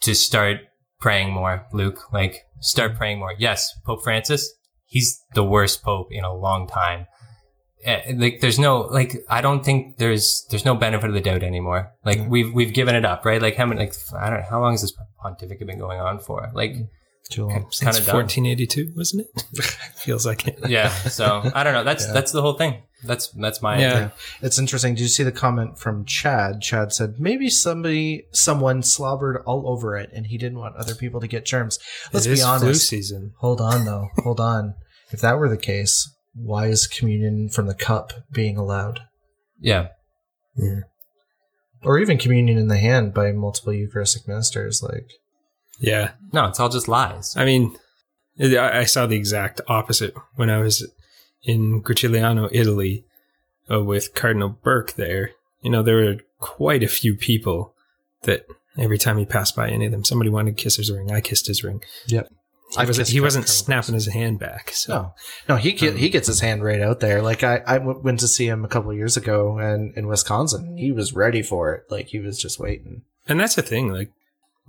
to 0.00 0.14
start 0.14 0.60
praying 1.00 1.32
more. 1.32 1.66
Luke, 1.72 2.00
like 2.12 2.44
start 2.60 2.96
praying 2.96 3.18
more. 3.18 3.34
Yes, 3.38 3.70
Pope 3.84 4.02
Francis, 4.02 4.50
he's 4.86 5.22
the 5.34 5.44
worst 5.44 5.82
pope 5.82 6.08
in 6.10 6.24
a 6.24 6.34
long 6.34 6.66
time. 6.66 7.06
Eh, 7.84 8.14
like 8.16 8.40
there's 8.40 8.58
no 8.58 8.80
like 8.80 9.16
I 9.28 9.40
don't 9.40 9.64
think 9.64 9.98
there's 9.98 10.46
there's 10.50 10.64
no 10.64 10.74
benefit 10.74 11.08
of 11.08 11.14
the 11.14 11.20
doubt 11.20 11.42
anymore. 11.42 11.92
Like 12.04 12.20
we've 12.26 12.52
we've 12.52 12.72
given 12.72 12.94
it 12.94 13.04
up, 13.04 13.24
right? 13.24 13.42
Like 13.42 13.56
how 13.56 13.66
many 13.66 13.80
like 13.80 13.94
I 14.18 14.30
don't 14.30 14.40
know 14.40 14.46
how 14.48 14.60
long 14.60 14.72
has 14.72 14.82
this 14.82 14.94
pontificate 15.20 15.66
been 15.66 15.78
going 15.78 16.00
on 16.00 16.18
for? 16.18 16.50
Like 16.54 16.74
Too 17.30 17.42
long. 17.42 17.50
kind 17.80 17.96
of 17.96 18.06
1482, 18.08 18.92
wasn't 18.96 19.26
it? 19.54 19.64
Feels 19.96 20.24
like 20.24 20.48
it. 20.48 20.58
Yeah. 20.68 20.88
So 20.88 21.42
I 21.54 21.62
don't 21.62 21.74
know. 21.74 21.84
That's 21.84 22.10
that's 22.12 22.32
the 22.32 22.40
whole 22.40 22.54
thing. 22.54 22.82
That's 23.04 23.28
that's 23.28 23.60
my 23.62 23.78
Yeah. 23.78 23.98
Yeah. 23.98 24.10
It's 24.40 24.58
interesting. 24.58 24.94
Did 24.94 25.02
you 25.02 25.08
see 25.08 25.22
the 25.24 25.32
comment 25.32 25.78
from 25.78 26.04
Chad? 26.06 26.62
Chad 26.62 26.92
said 26.92 27.20
maybe 27.20 27.48
somebody, 27.50 28.24
someone 28.32 28.82
slobbered 28.82 29.42
all 29.46 29.68
over 29.68 29.96
it, 29.96 30.10
and 30.14 30.26
he 30.26 30.38
didn't 30.38 30.58
want 30.58 30.76
other 30.76 30.94
people 30.94 31.20
to 31.20 31.28
get 31.28 31.44
germs. 31.44 31.78
Let's 32.12 32.24
It 32.26 32.30
be 32.30 32.32
is 32.40 32.44
flu 32.58 32.74
season. 32.74 33.34
Hold 33.38 33.60
on, 33.60 33.84
though. 33.84 34.08
Hold 34.24 34.40
on. 34.40 34.74
If 35.10 35.20
that 35.20 35.38
were 35.38 35.48
the 35.48 35.56
case, 35.58 36.10
why 36.34 36.66
is 36.68 36.86
communion 36.86 37.50
from 37.50 37.66
the 37.66 37.74
cup 37.74 38.12
being 38.32 38.56
allowed, 38.56 39.00
Yeah. 39.60 39.88
Yeah. 40.56 40.80
or 41.82 41.98
even 41.98 42.18
communion 42.18 42.58
in 42.58 42.68
the 42.68 42.78
hand 42.78 43.14
by 43.14 43.32
multiple 43.32 43.72
Eucharistic 43.72 44.26
ministers? 44.26 44.82
Like, 44.82 45.08
Yeah. 45.78 46.12
No, 46.32 46.46
it's 46.46 46.60
all 46.60 46.68
just 46.68 46.88
lies. 46.88 47.34
I 47.36 47.44
mean, 47.44 47.76
I 48.40 48.80
I 48.80 48.84
saw 48.84 49.06
the 49.06 49.16
exact 49.16 49.60
opposite 49.68 50.14
when 50.36 50.50
I 50.50 50.58
was 50.58 50.86
in 51.42 51.82
Gricigliano, 51.82 52.48
Italy, 52.52 53.04
uh, 53.70 53.82
with 53.82 54.14
Cardinal 54.14 54.50
Burke 54.50 54.94
there. 54.94 55.30
You 55.62 55.70
know, 55.70 55.82
there 55.82 55.96
were 55.96 56.16
quite 56.38 56.82
a 56.82 56.88
few 56.88 57.14
people 57.14 57.74
that 58.22 58.46
every 58.78 58.98
time 58.98 59.18
he 59.18 59.24
passed 59.24 59.56
by 59.56 59.68
any 59.68 59.86
of 59.86 59.92
them, 59.92 60.04
somebody 60.04 60.30
wanted 60.30 60.56
to 60.56 60.62
kiss 60.62 60.76
his 60.76 60.90
ring. 60.90 61.10
I 61.10 61.20
kissed 61.20 61.46
his 61.46 61.64
ring. 61.64 61.82
Yep. 62.06 62.28
He 62.70 62.76
I've 62.76 62.88
wasn't, 62.88 63.08
he 63.08 63.20
wasn't 63.20 63.48
snapping 63.48 63.94
his 63.94 64.08
hand 64.08 64.38
back. 64.38 64.70
So 64.70 64.92
no, 64.92 65.14
no, 65.48 65.56
he 65.56 65.72
get, 65.72 65.96
he 65.96 66.10
gets 66.10 66.26
his 66.26 66.40
hand 66.40 66.62
right 66.62 66.82
out 66.82 67.00
there. 67.00 67.22
Like 67.22 67.42
I 67.42 67.78
went 67.78 68.20
to 68.20 68.28
see 68.28 68.46
him 68.46 68.62
a 68.64 68.68
couple 68.68 68.92
years 68.92 69.16
ago, 69.16 69.58
and 69.58 69.96
in 69.96 70.06
Wisconsin, 70.06 70.76
he 70.76 70.92
was 70.92 71.14
ready 71.14 71.42
for 71.42 71.72
it. 71.74 71.84
Like 71.88 72.08
he 72.08 72.18
was 72.18 72.38
just 72.38 72.58
waiting. 72.58 73.02
And 73.26 73.40
that's 73.40 73.54
the 73.54 73.62
thing. 73.62 73.90
Like, 73.90 74.10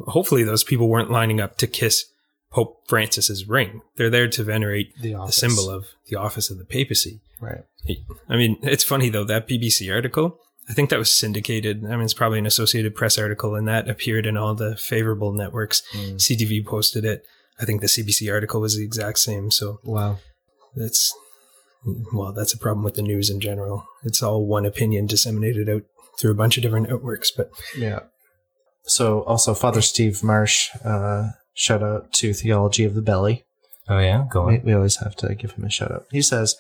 hopefully, 0.08 0.44
those 0.44 0.64
people 0.64 0.88
weren't 0.90 1.12
lining 1.12 1.40
up 1.42 1.58
to 1.58 1.68
kiss 1.68 2.06
Pope 2.52 2.78
Francis's 2.88 3.48
ring. 3.48 3.82
They're 3.98 4.10
there 4.10 4.28
to 4.28 4.44
venerate 4.44 4.94
The 5.02 5.14
the 5.14 5.32
symbol 5.32 5.70
of 5.70 5.88
the 6.08 6.16
office 6.16 6.50
of 6.50 6.58
the 6.58 6.66
papacy. 6.66 7.22
right. 7.40 7.64
I 8.30 8.36
mean, 8.36 8.58
it's 8.64 8.84
funny 8.84 9.10
though 9.10 9.24
that 9.26 9.48
BBC 9.48 9.94
article. 9.94 10.38
I 10.70 10.74
think 10.74 10.90
that 10.92 11.00
was 11.00 11.10
syndicated. 11.10 11.84
I 11.86 11.92
mean, 11.96 12.02
it's 12.02 12.14
probably 12.14 12.38
an 12.38 12.46
Associated 12.46 12.94
Press 12.96 13.18
article, 13.18 13.56
and 13.56 13.68
that 13.68 13.90
appeared 13.90 14.28
in 14.28 14.38
all 14.38 14.54
the 14.54 14.76
favorable 14.76 15.32
networks. 15.34 15.82
Mm. 15.94 16.16
CTV 16.18 16.64
posted 16.66 17.06
it. 17.06 17.24
I 17.60 17.66
think 17.66 17.82
the 17.82 17.88
CBC 17.88 18.32
article 18.32 18.62
was 18.62 18.78
the 18.78 18.84
exact 18.84 19.18
same. 19.20 19.50
So 19.52 19.80
Wow. 19.84 20.20
that's 20.76 21.14
well, 22.14 22.34
that's 22.34 22.54
a 22.54 22.58
problem 22.58 22.84
with 22.84 22.96
the 22.96 23.02
news 23.02 23.30
in 23.30 23.40
general. 23.40 23.86
It's 24.04 24.22
all 24.22 24.46
one 24.46 24.66
opinion 24.66 25.08
disseminated 25.08 25.70
out 25.70 25.84
through 26.20 26.32
a 26.32 26.36
bunch 26.36 26.58
of 26.58 26.64
different 26.64 26.90
networks. 26.90 27.32
But 27.32 27.50
Yeah. 27.76 28.02
So 28.84 29.24
also 29.24 29.54
Father 29.54 29.82
Steve 29.82 30.24
Marsh, 30.24 30.70
uh, 30.84 31.30
shout 31.54 31.84
out 31.84 32.12
to 32.14 32.34
Theology 32.34 32.86
of 32.86 32.96
the 32.96 33.02
Belly. 33.02 33.46
Oh 33.88 34.00
yeah. 34.00 34.26
Go 34.30 34.46
We, 34.46 34.60
we 34.60 34.74
always 34.74 34.98
have 34.98 35.16
to 35.18 35.34
give 35.36 35.52
him 35.54 35.66
a 35.66 35.70
shout 35.70 35.92
out. 35.92 36.06
He 36.12 36.22
says, 36.22 36.56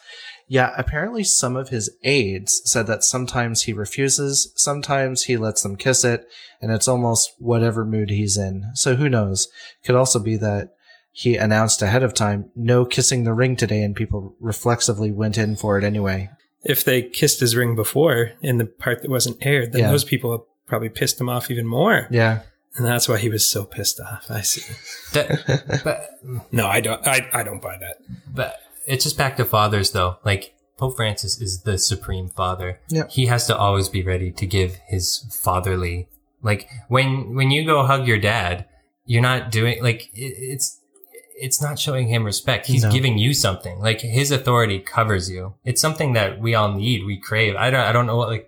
Yeah, 0.47 0.73
apparently 0.77 1.23
some 1.23 1.55
of 1.55 1.69
his 1.69 1.89
aides 2.03 2.61
said 2.65 2.87
that 2.87 3.03
sometimes 3.03 3.63
he 3.63 3.73
refuses, 3.73 4.51
sometimes 4.55 5.23
he 5.23 5.37
lets 5.37 5.61
them 5.61 5.75
kiss 5.75 6.03
it, 6.03 6.25
and 6.61 6.71
it's 6.71 6.87
almost 6.87 7.31
whatever 7.37 7.85
mood 7.85 8.09
he's 8.09 8.35
in. 8.37 8.71
So 8.73 8.95
who 8.95 9.09
knows? 9.09 9.47
Could 9.85 9.95
also 9.95 10.19
be 10.19 10.37
that 10.37 10.69
he 11.11 11.35
announced 11.35 11.81
ahead 11.81 12.01
of 12.03 12.13
time, 12.13 12.49
no 12.55 12.85
kissing 12.85 13.23
the 13.23 13.33
ring 13.33 13.55
today, 13.55 13.83
and 13.83 13.95
people 13.95 14.35
reflexively 14.39 15.11
went 15.11 15.37
in 15.37 15.55
for 15.55 15.77
it 15.77 15.83
anyway. 15.83 16.29
If 16.63 16.83
they 16.83 17.03
kissed 17.03 17.39
his 17.39 17.55
ring 17.55 17.75
before 17.75 18.31
in 18.41 18.57
the 18.57 18.65
part 18.65 19.01
that 19.01 19.11
wasn't 19.11 19.37
aired, 19.45 19.71
then 19.71 19.81
Yeah. 19.81 19.91
those 19.91 20.03
people 20.03 20.47
probably 20.69 20.89
pissed 20.89 21.19
him 21.19 21.27
off 21.29 21.51
even 21.51 21.65
more. 21.67 22.07
Yeah. 22.09 22.41
And 22.75 22.85
that's 22.85 23.09
why 23.09 23.17
he 23.17 23.27
was 23.29 23.49
so 23.49 23.65
pissed 23.65 23.99
off. 23.99 24.29
I 24.29 24.41
see. 24.41 24.61
That- 25.13 25.81
but 25.83 26.07
No, 26.51 26.67
I 26.67 26.79
don't 26.79 27.05
I, 27.05 27.27
I 27.33 27.43
don't 27.43 27.61
buy 27.61 27.77
that. 27.79 27.97
But 28.33 28.55
it's 28.87 29.03
just 29.03 29.17
back 29.17 29.35
to 29.37 29.45
fathers 29.45 29.91
though. 29.91 30.17
Like 30.23 30.53
Pope 30.77 30.95
Francis 30.95 31.41
is 31.41 31.63
the 31.63 31.77
supreme 31.77 32.29
father. 32.29 32.79
Yeah. 32.89 33.07
He 33.09 33.25
has 33.25 33.47
to 33.47 33.57
always 33.57 33.89
be 33.89 34.03
ready 34.03 34.31
to 34.31 34.45
give 34.45 34.75
his 34.87 35.25
fatherly 35.43 36.07
like 36.41 36.69
when 36.87 37.35
when 37.35 37.51
you 37.51 37.65
go 37.65 37.85
hug 37.85 38.07
your 38.07 38.19
dad, 38.19 38.65
you're 39.05 39.21
not 39.21 39.51
doing 39.51 39.83
like 39.83 40.03
it, 40.13 40.33
it's 40.53 40.79
it's 41.41 41.61
not 41.61 41.79
showing 41.79 42.07
him 42.07 42.23
respect. 42.23 42.67
He's 42.67 42.83
No. 42.83 42.91
giving 42.91 43.17
you 43.17 43.33
something. 43.33 43.79
Like 43.79 44.01
his 44.01 44.31
authority 44.31 44.79
covers 44.79 45.29
you. 45.29 45.55
It's 45.65 45.81
something 45.81 46.13
that 46.13 46.39
we 46.39 46.53
all 46.55 46.71
need, 46.73 47.05
we 47.05 47.17
crave. 47.19 47.55
I 47.55 47.69
don't 47.71 47.81
I 47.81 47.91
don't 47.91 48.05
know 48.05 48.15
what 48.17 48.29
like 48.29 48.45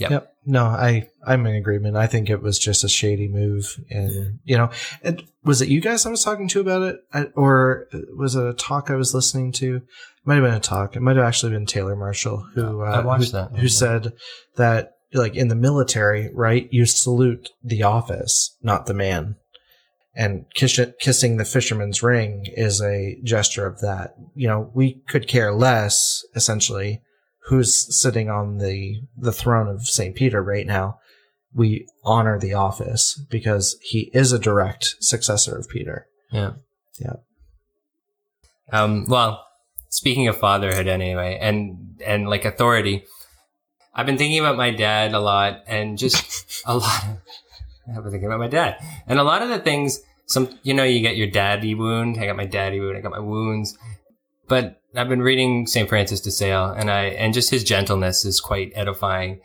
Yep. 0.00 0.10
Yep. 0.10 0.34
No, 0.46 0.64
I 0.64 1.08
I'm 1.26 1.46
in 1.46 1.54
agreement. 1.54 1.96
I 1.96 2.06
think 2.06 2.30
it 2.30 2.42
was 2.42 2.58
just 2.58 2.82
a 2.84 2.88
shady 2.88 3.28
move, 3.28 3.78
and 3.90 4.38
you 4.44 4.56
know, 4.56 4.70
and 5.02 5.22
was 5.44 5.60
it 5.60 5.68
you 5.68 5.80
guys 5.82 6.06
I 6.06 6.10
was 6.10 6.24
talking 6.24 6.48
to 6.48 6.60
about 6.60 6.82
it, 6.82 7.00
I, 7.12 7.24
or 7.36 7.88
was 8.16 8.34
it 8.34 8.46
a 8.46 8.54
talk 8.54 8.90
I 8.90 8.94
was 8.94 9.14
listening 9.14 9.52
to? 9.52 9.76
It 9.76 9.82
might 10.24 10.36
have 10.36 10.44
been 10.44 10.54
a 10.54 10.60
talk. 10.60 10.96
It 10.96 11.00
might 11.00 11.16
have 11.16 11.26
actually 11.26 11.52
been 11.52 11.66
Taylor 11.66 11.94
Marshall 11.94 12.46
who 12.54 12.82
uh, 12.82 12.86
I 12.86 13.00
watched 13.04 13.32
who, 13.32 13.38
that. 13.38 13.56
who 13.58 13.68
said 13.68 14.14
that 14.56 14.94
like 15.12 15.36
in 15.36 15.48
the 15.48 15.54
military, 15.54 16.30
right? 16.32 16.68
You 16.70 16.86
salute 16.86 17.50
the 17.62 17.82
office, 17.82 18.56
not 18.62 18.86
the 18.86 18.94
man. 18.94 19.36
And 20.14 20.46
kiss, 20.54 20.80
kissing 21.00 21.36
the 21.36 21.44
fisherman's 21.44 22.02
ring 22.02 22.44
is 22.46 22.82
a 22.82 23.18
gesture 23.22 23.66
of 23.66 23.80
that. 23.80 24.14
You 24.34 24.48
know, 24.48 24.70
we 24.74 25.02
could 25.08 25.28
care 25.28 25.52
less, 25.52 26.24
essentially, 26.34 27.02
who's 27.44 27.98
sitting 28.00 28.28
on 28.28 28.58
the 28.58 29.02
the 29.16 29.32
throne 29.32 29.68
of 29.68 29.86
St. 29.86 30.14
Peter 30.14 30.42
right 30.42 30.66
now. 30.66 30.98
We 31.52 31.88
honor 32.04 32.38
the 32.38 32.54
office 32.54 33.20
because 33.28 33.76
he 33.82 34.10
is 34.14 34.32
a 34.32 34.38
direct 34.38 34.96
successor 35.00 35.56
of 35.56 35.68
Peter. 35.68 36.06
Yeah. 36.30 36.52
Yeah. 37.00 37.14
Um, 38.72 39.06
well, 39.08 39.44
speaking 39.88 40.28
of 40.28 40.36
fatherhood 40.36 40.86
anyway, 40.86 41.38
and, 41.40 42.00
and 42.06 42.28
like 42.28 42.44
authority, 42.44 43.04
I've 43.94 44.06
been 44.06 44.18
thinking 44.18 44.38
about 44.38 44.56
my 44.56 44.70
dad 44.70 45.12
a 45.12 45.18
lot 45.18 45.62
and 45.66 45.98
just 45.98 46.62
a 46.66 46.76
lot 46.76 47.04
of, 47.04 47.18
I've 47.88 48.02
been 48.02 48.12
thinking 48.12 48.28
about 48.28 48.38
my 48.38 48.48
dad 48.48 48.76
and 49.08 49.18
a 49.18 49.24
lot 49.24 49.42
of 49.42 49.48
the 49.48 49.58
things, 49.58 50.00
some, 50.26 50.56
you 50.62 50.74
know, 50.74 50.84
you 50.84 51.00
get 51.00 51.16
your 51.16 51.26
daddy 51.26 51.74
wound. 51.74 52.16
I 52.20 52.26
got 52.26 52.36
my 52.36 52.46
daddy 52.46 52.78
wound. 52.78 52.96
I 52.96 53.00
got 53.00 53.10
my 53.10 53.18
wounds, 53.18 53.76
but 54.46 54.79
I've 54.94 55.08
been 55.08 55.22
reading 55.22 55.66
St. 55.66 55.88
Francis 55.88 56.20
de 56.20 56.30
Sales 56.30 56.76
and 56.78 56.90
I, 56.90 57.04
and 57.04 57.32
just 57.32 57.50
his 57.50 57.64
gentleness 57.64 58.24
is 58.24 58.40
quite 58.40 58.72
edifying. 58.74 59.40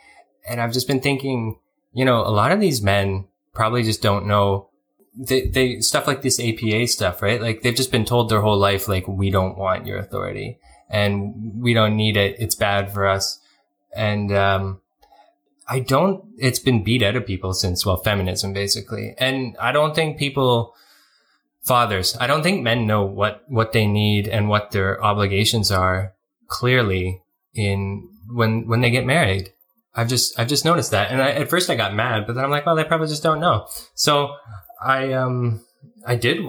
And 0.47 0.61
I've 0.61 0.73
just 0.73 0.87
been 0.87 1.01
thinking, 1.01 1.59
you 1.93 2.05
know, 2.05 2.21
a 2.21 2.29
lot 2.29 2.51
of 2.51 2.59
these 2.59 2.81
men 2.81 3.27
probably 3.53 3.83
just 3.83 4.01
don't 4.01 4.27
know 4.27 4.69
they, 5.17 5.47
they 5.47 5.79
stuff 5.79 6.07
like 6.07 6.21
this 6.21 6.39
APA 6.39 6.87
stuff, 6.87 7.21
right? 7.21 7.41
Like 7.41 7.61
they've 7.61 7.75
just 7.75 7.91
been 7.91 8.05
told 8.05 8.29
their 8.29 8.41
whole 8.41 8.57
life, 8.57 8.87
like 8.87 9.07
we 9.07 9.29
don't 9.29 9.57
want 9.57 9.85
your 9.85 9.97
authority 9.97 10.59
and 10.89 11.61
we 11.61 11.73
don't 11.73 11.95
need 11.95 12.17
it. 12.17 12.35
It's 12.39 12.55
bad 12.55 12.91
for 12.91 13.07
us. 13.07 13.39
And 13.95 14.31
um, 14.31 14.81
I 15.67 15.79
don't. 15.79 16.25
It's 16.37 16.59
been 16.59 16.83
beat 16.83 17.01
out 17.01 17.15
of 17.15 17.25
people 17.25 17.53
since 17.53 17.85
well, 17.85 17.97
feminism 17.97 18.53
basically. 18.53 19.15
And 19.17 19.55
I 19.57 19.71
don't 19.71 19.95
think 19.95 20.17
people, 20.17 20.75
fathers, 21.65 22.15
I 22.19 22.27
don't 22.27 22.43
think 22.43 22.63
men 22.63 22.87
know 22.87 23.05
what 23.05 23.43
what 23.47 23.73
they 23.73 23.87
need 23.87 24.27
and 24.27 24.49
what 24.49 24.71
their 24.71 25.03
obligations 25.03 25.71
are 25.71 26.13
clearly 26.47 27.21
in 27.53 28.07
when 28.27 28.67
when 28.67 28.81
they 28.81 28.91
get 28.91 29.05
married. 29.05 29.51
I've 29.93 30.09
just 30.09 30.37
I've 30.39 30.47
just 30.47 30.65
noticed 30.65 30.91
that, 30.91 31.11
and 31.11 31.21
I, 31.21 31.31
at 31.31 31.49
first 31.49 31.69
I 31.69 31.75
got 31.75 31.95
mad, 31.95 32.27
but 32.27 32.35
then 32.35 32.43
I'm 32.43 32.51
like, 32.51 32.65
well, 32.65 32.75
they 32.75 32.83
probably 32.83 33.07
just 33.07 33.23
don't 33.23 33.39
know. 33.39 33.67
So 33.95 34.35
I 34.81 35.13
um 35.13 35.65
I 36.05 36.15
did 36.15 36.45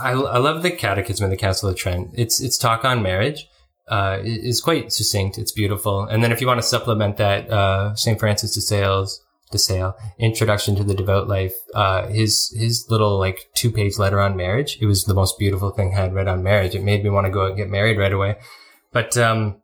I, 0.00 0.10
I 0.12 0.38
love 0.38 0.62
the 0.62 0.70
Catechism 0.70 1.24
of 1.24 1.30
the 1.30 1.36
Council 1.36 1.68
of 1.68 1.76
Trent. 1.76 2.10
It's 2.14 2.40
it's 2.40 2.58
talk 2.58 2.84
on 2.84 3.02
marriage. 3.02 3.48
Uh, 3.88 4.18
is 4.24 4.60
quite 4.60 4.92
succinct. 4.92 5.38
It's 5.38 5.52
beautiful. 5.52 6.02
And 6.02 6.20
then 6.20 6.32
if 6.32 6.40
you 6.40 6.48
want 6.48 6.58
to 6.58 6.66
supplement 6.66 7.18
that, 7.18 7.48
uh, 7.48 7.94
St. 7.94 8.18
Francis 8.18 8.52
de 8.52 8.60
Sales, 8.60 9.20
de 9.50 9.58
Sales, 9.58 9.94
Introduction 10.18 10.74
to 10.76 10.84
the 10.84 10.94
Devout 10.94 11.28
Life, 11.28 11.54
uh, 11.74 12.06
his, 12.08 12.52
his 12.56 12.86
little 12.88 13.18
like 13.18 13.48
two 13.54 13.70
page 13.70 13.98
letter 13.98 14.20
on 14.20 14.36
marriage. 14.36 14.78
It 14.80 14.86
was 14.86 15.04
the 15.04 15.14
most 15.14 15.38
beautiful 15.38 15.70
thing 15.70 15.92
I 15.94 16.00
had 16.00 16.14
read 16.14 16.28
on 16.28 16.42
marriage. 16.42 16.74
It 16.74 16.82
made 16.82 17.04
me 17.04 17.10
want 17.10 17.26
to 17.26 17.32
go 17.32 17.42
out 17.42 17.48
and 17.50 17.56
get 17.56 17.68
married 17.70 17.98
right 17.98 18.12
away. 18.12 18.36
But, 18.92 19.16
um, 19.16 19.60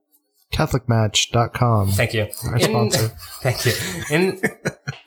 CatholicMatch.com. 0.53 1.89
thank 1.93 2.15
you. 2.15 2.29
Our 2.47 2.57
In- 2.57 2.61
sponsor. 2.61 3.09
thank 3.41 3.65
you. 3.65 3.73
In, 4.11 4.41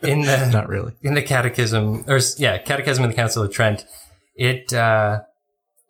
in 0.01 0.21
the, 0.21 0.49
Not 0.53 0.67
really. 0.69 0.93
in 1.03 1.13
the 1.13 1.21
catechism 1.21 2.03
or 2.07 2.19
yeah 2.38 2.57
catechism 2.57 3.03
of 3.03 3.11
the 3.11 3.15
council 3.15 3.43
of 3.43 3.51
trent 3.51 3.86
it 4.36 4.73
uh 4.73 5.21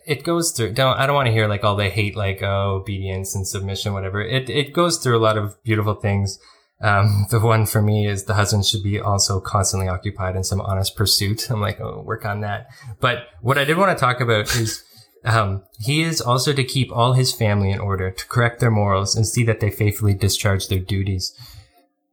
it 0.05 0.23
goes 0.23 0.51
through 0.51 0.71
don't 0.73 0.97
i 0.99 1.05
don't 1.07 1.15
want 1.15 1.25
to 1.27 1.31
hear 1.31 1.47
like 1.47 1.63
all 1.63 1.75
the 1.75 1.89
hate 1.89 2.15
like 2.15 2.41
oh 2.43 2.75
obedience 2.81 3.33
and 3.35 3.47
submission 3.47 3.91
whatever 3.93 4.21
it 4.21 4.49
it 4.49 4.71
goes 4.73 4.97
through 4.97 5.17
a 5.17 5.19
lot 5.19 5.37
of 5.37 5.61
beautiful 5.63 5.95
things 5.95 6.37
um 6.81 7.25
the 7.31 7.39
one 7.39 7.65
for 7.65 7.81
me 7.81 8.07
is 8.07 8.25
the 8.25 8.33
husband 8.33 8.65
should 8.65 8.83
be 8.83 8.99
also 8.99 9.39
constantly 9.39 9.87
occupied 9.87 10.35
in 10.35 10.43
some 10.43 10.61
honest 10.61 10.95
pursuit 10.95 11.49
i'm 11.49 11.61
like 11.61 11.79
oh 11.79 12.01
work 12.01 12.25
on 12.25 12.41
that 12.41 12.67
but 12.99 13.27
what 13.41 13.57
i 13.57 13.63
did 13.63 13.77
want 13.77 13.95
to 13.95 13.99
talk 13.99 14.19
about 14.19 14.53
is 14.55 14.83
um, 15.25 15.63
he 15.79 16.03
is 16.03 16.21
also 16.21 16.53
to 16.53 16.63
keep 16.63 16.95
all 16.95 17.13
his 17.13 17.33
family 17.33 17.71
in 17.71 17.79
order, 17.79 18.11
to 18.11 18.27
correct 18.27 18.59
their 18.59 18.69
morals, 18.69 19.15
and 19.15 19.25
see 19.25 19.43
that 19.45 19.59
they 19.59 19.71
faithfully 19.71 20.13
discharge 20.13 20.67
their 20.67 20.77
duties. 20.79 21.33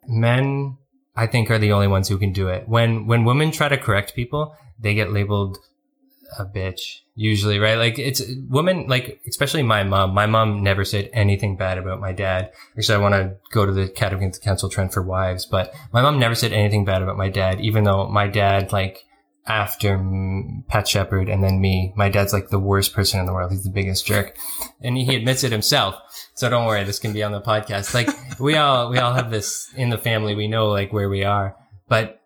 Men 0.09 0.79
I 1.15 1.27
think 1.27 1.51
are 1.51 1.59
the 1.59 1.73
only 1.73 1.89
ones 1.89 2.09
who 2.09 2.17
can 2.17 2.33
do 2.33 2.49
it. 2.49 2.69
When 2.69 3.07
when 3.07 3.25
women 3.25 3.51
try 3.51 3.69
to 3.69 3.77
correct 3.77 4.15
people, 4.15 4.57
they 4.79 4.95
get 4.95 5.13
labeled 5.13 5.59
a 6.39 6.47
bitch 6.47 7.02
usually, 7.15 7.59
right? 7.59 7.77
Like 7.77 7.99
it's 7.99 8.23
women 8.49 8.87
like 8.89 9.21
especially 9.27 9.63
my 9.63 9.83
mom. 9.85 10.15
My 10.15 10.27
mom 10.27 10.63
never 10.63 10.85
said 10.85 11.11
anything 11.13 11.57
bad 11.57 11.79
about 11.79 12.01
my 12.01 12.13
dad. 12.13 12.53
Actually, 12.77 12.97
I 12.97 12.99
want 12.99 13.15
to 13.15 13.37
go 13.53 13.67
to 13.67 13.73
the 13.73 13.87
the 13.87 14.41
Council 14.43 14.69
Trent 14.69 14.93
for 14.93 15.03
wives, 15.03 15.47
but 15.47 15.75
my 15.93 16.03
mom 16.03 16.19
never 16.19 16.35
said 16.35 16.53
anything 16.53 16.85
bad 16.85 17.03
about 17.03 17.17
my 17.17 17.29
dad, 17.29 17.61
even 17.61 17.85
though 17.85 18.09
my 18.09 18.29
dad 18.29 18.73
like 18.73 19.05
after 19.47 19.99
Pat 20.69 20.87
Shepard 20.87 21.29
and 21.29 21.43
then 21.43 21.61
me, 21.61 21.93
my 21.97 22.09
dad's 22.09 22.33
like 22.33 22.49
the 22.49 22.61
worst 22.61 22.95
person 22.95 23.19
in 23.21 23.27
the 23.27 23.33
world. 23.33 23.51
He's 23.51 23.65
the 23.65 23.71
biggest 23.71 24.07
jerk, 24.07 24.37
and 24.81 24.97
he 24.97 25.15
admits 25.17 25.45
it 25.45 25.53
himself. 25.53 25.97
So 26.35 26.49
don't 26.49 26.67
worry, 26.67 26.85
this 26.85 26.99
can 26.99 27.13
be 27.13 27.23
on 27.23 27.33
the 27.33 27.41
podcast. 27.41 27.93
Like 27.93 28.09
we 28.41 28.57
all 28.57 28.91
we 28.91 28.99
all 28.99 29.13
have 29.13 29.31
this 29.31 29.71
in 29.77 29.91
the 29.91 29.99
family. 29.99 30.35
We 30.35 30.49
know 30.49 30.69
like 30.69 30.93
where 30.93 31.11
we 31.11 31.25
are, 31.25 31.57
but 31.89 32.22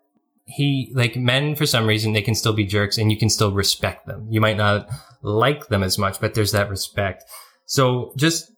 he 0.47 0.91
like 0.95 1.15
men 1.17 1.55
for 1.55 1.65
some 1.65 1.85
reason 1.85 2.13
they 2.13 2.21
can 2.21 2.35
still 2.35 2.53
be 2.53 2.65
jerks 2.65 2.97
and 2.97 3.11
you 3.11 3.17
can 3.17 3.29
still 3.29 3.51
respect 3.51 4.07
them. 4.07 4.27
You 4.29 4.41
might 4.41 4.57
not 4.57 4.87
like 5.21 5.67
them 5.67 5.83
as 5.83 5.97
much, 5.97 6.19
but 6.19 6.33
there's 6.33 6.53
that 6.53 6.69
respect. 6.69 7.25
So 7.65 8.13
just 8.15 8.49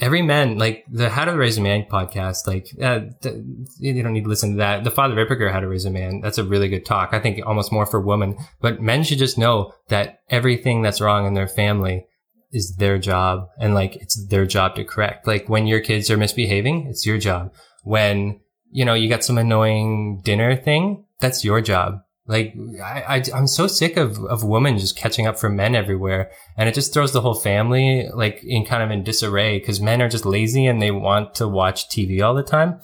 every 0.00 0.20
man 0.20 0.58
like 0.58 0.84
the 0.90 1.08
How 1.08 1.24
to 1.24 1.36
Raise 1.36 1.56
a 1.56 1.60
Man 1.60 1.86
podcast, 1.90 2.46
like 2.46 2.66
uh, 2.82 3.12
th- 3.22 3.42
you 3.78 4.02
don't 4.02 4.12
need 4.12 4.24
to 4.24 4.28
listen 4.28 4.52
to 4.52 4.56
that. 4.58 4.82
The 4.82 4.90
Father 4.90 5.14
Ripperger 5.14 5.52
How 5.52 5.60
to 5.60 5.68
Raise 5.68 5.84
a 5.84 5.90
Man, 5.90 6.20
that's 6.20 6.38
a 6.38 6.44
really 6.44 6.68
good 6.68 6.84
talk. 6.84 7.10
I 7.12 7.20
think 7.20 7.40
almost 7.46 7.72
more 7.72 7.86
for 7.86 8.00
women, 8.00 8.36
but 8.60 8.82
men 8.82 9.04
should 9.04 9.18
just 9.18 9.38
know 9.38 9.72
that 9.88 10.20
everything 10.28 10.82
that's 10.82 11.00
wrong 11.00 11.26
in 11.26 11.34
their 11.34 11.48
family 11.48 12.06
is 12.50 12.76
their 12.76 12.98
job 12.98 13.48
and 13.60 13.74
like 13.74 13.94
it's 13.96 14.26
their 14.26 14.46
job 14.46 14.74
to 14.74 14.84
correct. 14.84 15.26
Like 15.26 15.48
when 15.48 15.66
your 15.66 15.80
kids 15.80 16.10
are 16.10 16.16
misbehaving, 16.16 16.86
it's 16.88 17.06
your 17.06 17.18
job. 17.18 17.52
When, 17.84 18.40
you 18.70 18.84
know, 18.84 18.94
you 18.94 19.08
got 19.08 19.24
some 19.24 19.38
annoying 19.38 20.20
dinner 20.24 20.56
thing, 20.56 21.04
that's 21.20 21.44
your 21.44 21.60
job. 21.60 22.02
Like 22.26 22.54
I, 22.84 23.02
I 23.08 23.22
I'm 23.34 23.46
so 23.46 23.66
sick 23.66 23.96
of 23.96 24.22
of 24.26 24.44
women 24.44 24.78
just 24.78 24.96
catching 24.96 25.26
up 25.26 25.38
for 25.38 25.48
men 25.48 25.74
everywhere, 25.74 26.30
and 26.58 26.68
it 26.68 26.74
just 26.74 26.92
throws 26.92 27.12
the 27.12 27.22
whole 27.22 27.34
family 27.34 28.08
like 28.12 28.44
in 28.44 28.66
kind 28.66 28.82
of 28.82 28.90
in 28.90 29.02
disarray 29.02 29.58
because 29.58 29.80
men 29.80 30.02
are 30.02 30.10
just 30.10 30.26
lazy 30.26 30.66
and 30.66 30.80
they 30.80 30.90
want 30.90 31.34
to 31.36 31.48
watch 31.48 31.88
TV 31.88 32.22
all 32.22 32.34
the 32.34 32.42
time. 32.42 32.80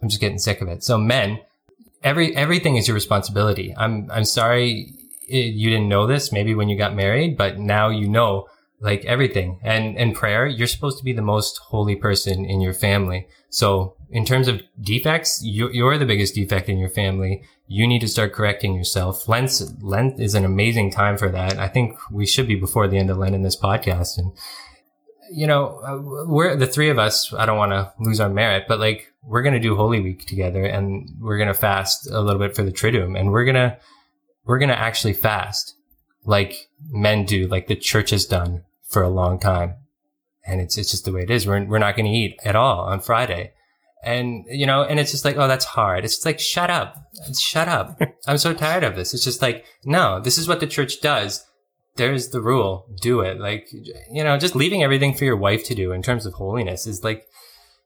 I'm 0.00 0.08
just 0.08 0.20
getting 0.20 0.38
sick 0.38 0.60
of 0.60 0.68
it. 0.68 0.84
So 0.84 0.96
men, 0.96 1.40
every 2.04 2.36
everything 2.36 2.76
is 2.76 2.86
your 2.86 2.94
responsibility. 2.94 3.74
I'm 3.76 4.08
I'm 4.12 4.24
sorry 4.24 4.94
eh, 5.28 5.38
you 5.38 5.68
didn't 5.68 5.88
know 5.88 6.06
this 6.06 6.30
maybe 6.30 6.54
when 6.54 6.68
you 6.68 6.78
got 6.78 6.94
married, 6.94 7.36
but 7.36 7.58
now 7.58 7.88
you 7.88 8.08
know 8.08 8.46
like 8.82 9.04
everything. 9.04 9.60
And 9.62 9.96
in 9.96 10.12
prayer, 10.12 10.46
you're 10.46 10.66
supposed 10.66 10.98
to 10.98 11.04
be 11.04 11.12
the 11.12 11.22
most 11.22 11.58
holy 11.58 11.94
person 11.94 12.44
in 12.44 12.60
your 12.60 12.74
family. 12.74 13.28
So 13.48 13.94
in 14.10 14.24
terms 14.24 14.48
of 14.48 14.60
defects, 14.80 15.40
you, 15.42 15.70
you're 15.70 15.98
the 15.98 16.04
biggest 16.04 16.34
defect 16.34 16.68
in 16.68 16.78
your 16.78 16.88
family. 16.88 17.44
You 17.68 17.86
need 17.86 18.00
to 18.00 18.08
start 18.08 18.32
correcting 18.32 18.74
yourself. 18.74 19.28
Lent, 19.28 19.52
Lent 19.80 20.20
is 20.20 20.34
an 20.34 20.44
amazing 20.44 20.90
time 20.90 21.16
for 21.16 21.30
that. 21.30 21.58
I 21.58 21.68
think 21.68 21.96
we 22.10 22.26
should 22.26 22.48
be 22.48 22.56
before 22.56 22.88
the 22.88 22.98
end 22.98 23.08
of 23.08 23.18
Lent 23.18 23.36
in 23.36 23.42
this 23.42 23.56
podcast. 23.56 24.18
And 24.18 24.32
you 25.30 25.46
know, 25.46 25.80
uh, 25.86 26.26
we're 26.26 26.56
the 26.56 26.66
three 26.66 26.90
of 26.90 26.98
us. 26.98 27.32
I 27.32 27.46
don't 27.46 27.56
want 27.56 27.72
to 27.72 27.92
lose 28.00 28.20
our 28.20 28.28
merit, 28.28 28.64
but 28.68 28.80
like 28.80 29.12
we're 29.22 29.40
gonna 29.40 29.60
do 29.60 29.74
Holy 29.74 29.98
Week 29.98 30.26
together, 30.26 30.62
and 30.62 31.08
we're 31.18 31.38
gonna 31.38 31.54
fast 31.54 32.10
a 32.10 32.20
little 32.20 32.38
bit 32.38 32.54
for 32.54 32.62
the 32.62 32.70
Triduum, 32.70 33.18
and 33.18 33.32
we're 33.32 33.46
gonna 33.46 33.78
we're 34.44 34.58
gonna 34.58 34.74
actually 34.74 35.14
fast 35.14 35.74
like 36.26 36.68
men 36.90 37.24
do, 37.24 37.46
like 37.46 37.66
the 37.66 37.76
church 37.76 38.10
has 38.10 38.26
done 38.26 38.62
for 38.92 39.02
a 39.02 39.08
long 39.08 39.40
time, 39.40 39.74
and 40.46 40.60
it's 40.60 40.76
it's 40.78 40.90
just 40.90 41.04
the 41.04 41.12
way 41.12 41.22
it 41.22 41.30
is. 41.30 41.46
We're 41.46 41.64
we're 41.64 41.78
not 41.78 41.96
gonna 41.96 42.10
eat 42.10 42.38
at 42.44 42.56
all 42.56 42.80
on 42.80 43.00
Friday. 43.00 43.52
And, 44.04 44.46
you 44.48 44.66
know, 44.66 44.82
and 44.82 44.98
it's 44.98 45.12
just 45.12 45.24
like, 45.24 45.36
oh, 45.36 45.46
that's 45.46 45.64
hard. 45.64 46.04
It's 46.04 46.16
just 46.16 46.26
like, 46.26 46.40
shut 46.40 46.70
up. 46.70 46.96
Shut 47.40 47.68
up. 47.68 48.02
I'm 48.26 48.36
so 48.36 48.52
tired 48.52 48.82
of 48.82 48.96
this. 48.96 49.14
It's 49.14 49.22
just 49.22 49.40
like, 49.40 49.64
no, 49.84 50.18
this 50.18 50.38
is 50.38 50.48
what 50.48 50.58
the 50.58 50.66
church 50.66 51.00
does 51.00 51.46
there's 51.96 52.30
the 52.30 52.40
rule. 52.40 52.86
Do 53.00 53.20
it. 53.20 53.38
Like, 53.38 53.68
you 54.10 54.24
know, 54.24 54.38
just 54.38 54.56
leaving 54.56 54.82
everything 54.82 55.14
for 55.14 55.24
your 55.24 55.36
wife 55.36 55.64
to 55.66 55.74
do 55.74 55.92
in 55.92 56.02
terms 56.02 56.26
of 56.26 56.34
holiness 56.34 56.86
is 56.86 57.04
like, 57.04 57.26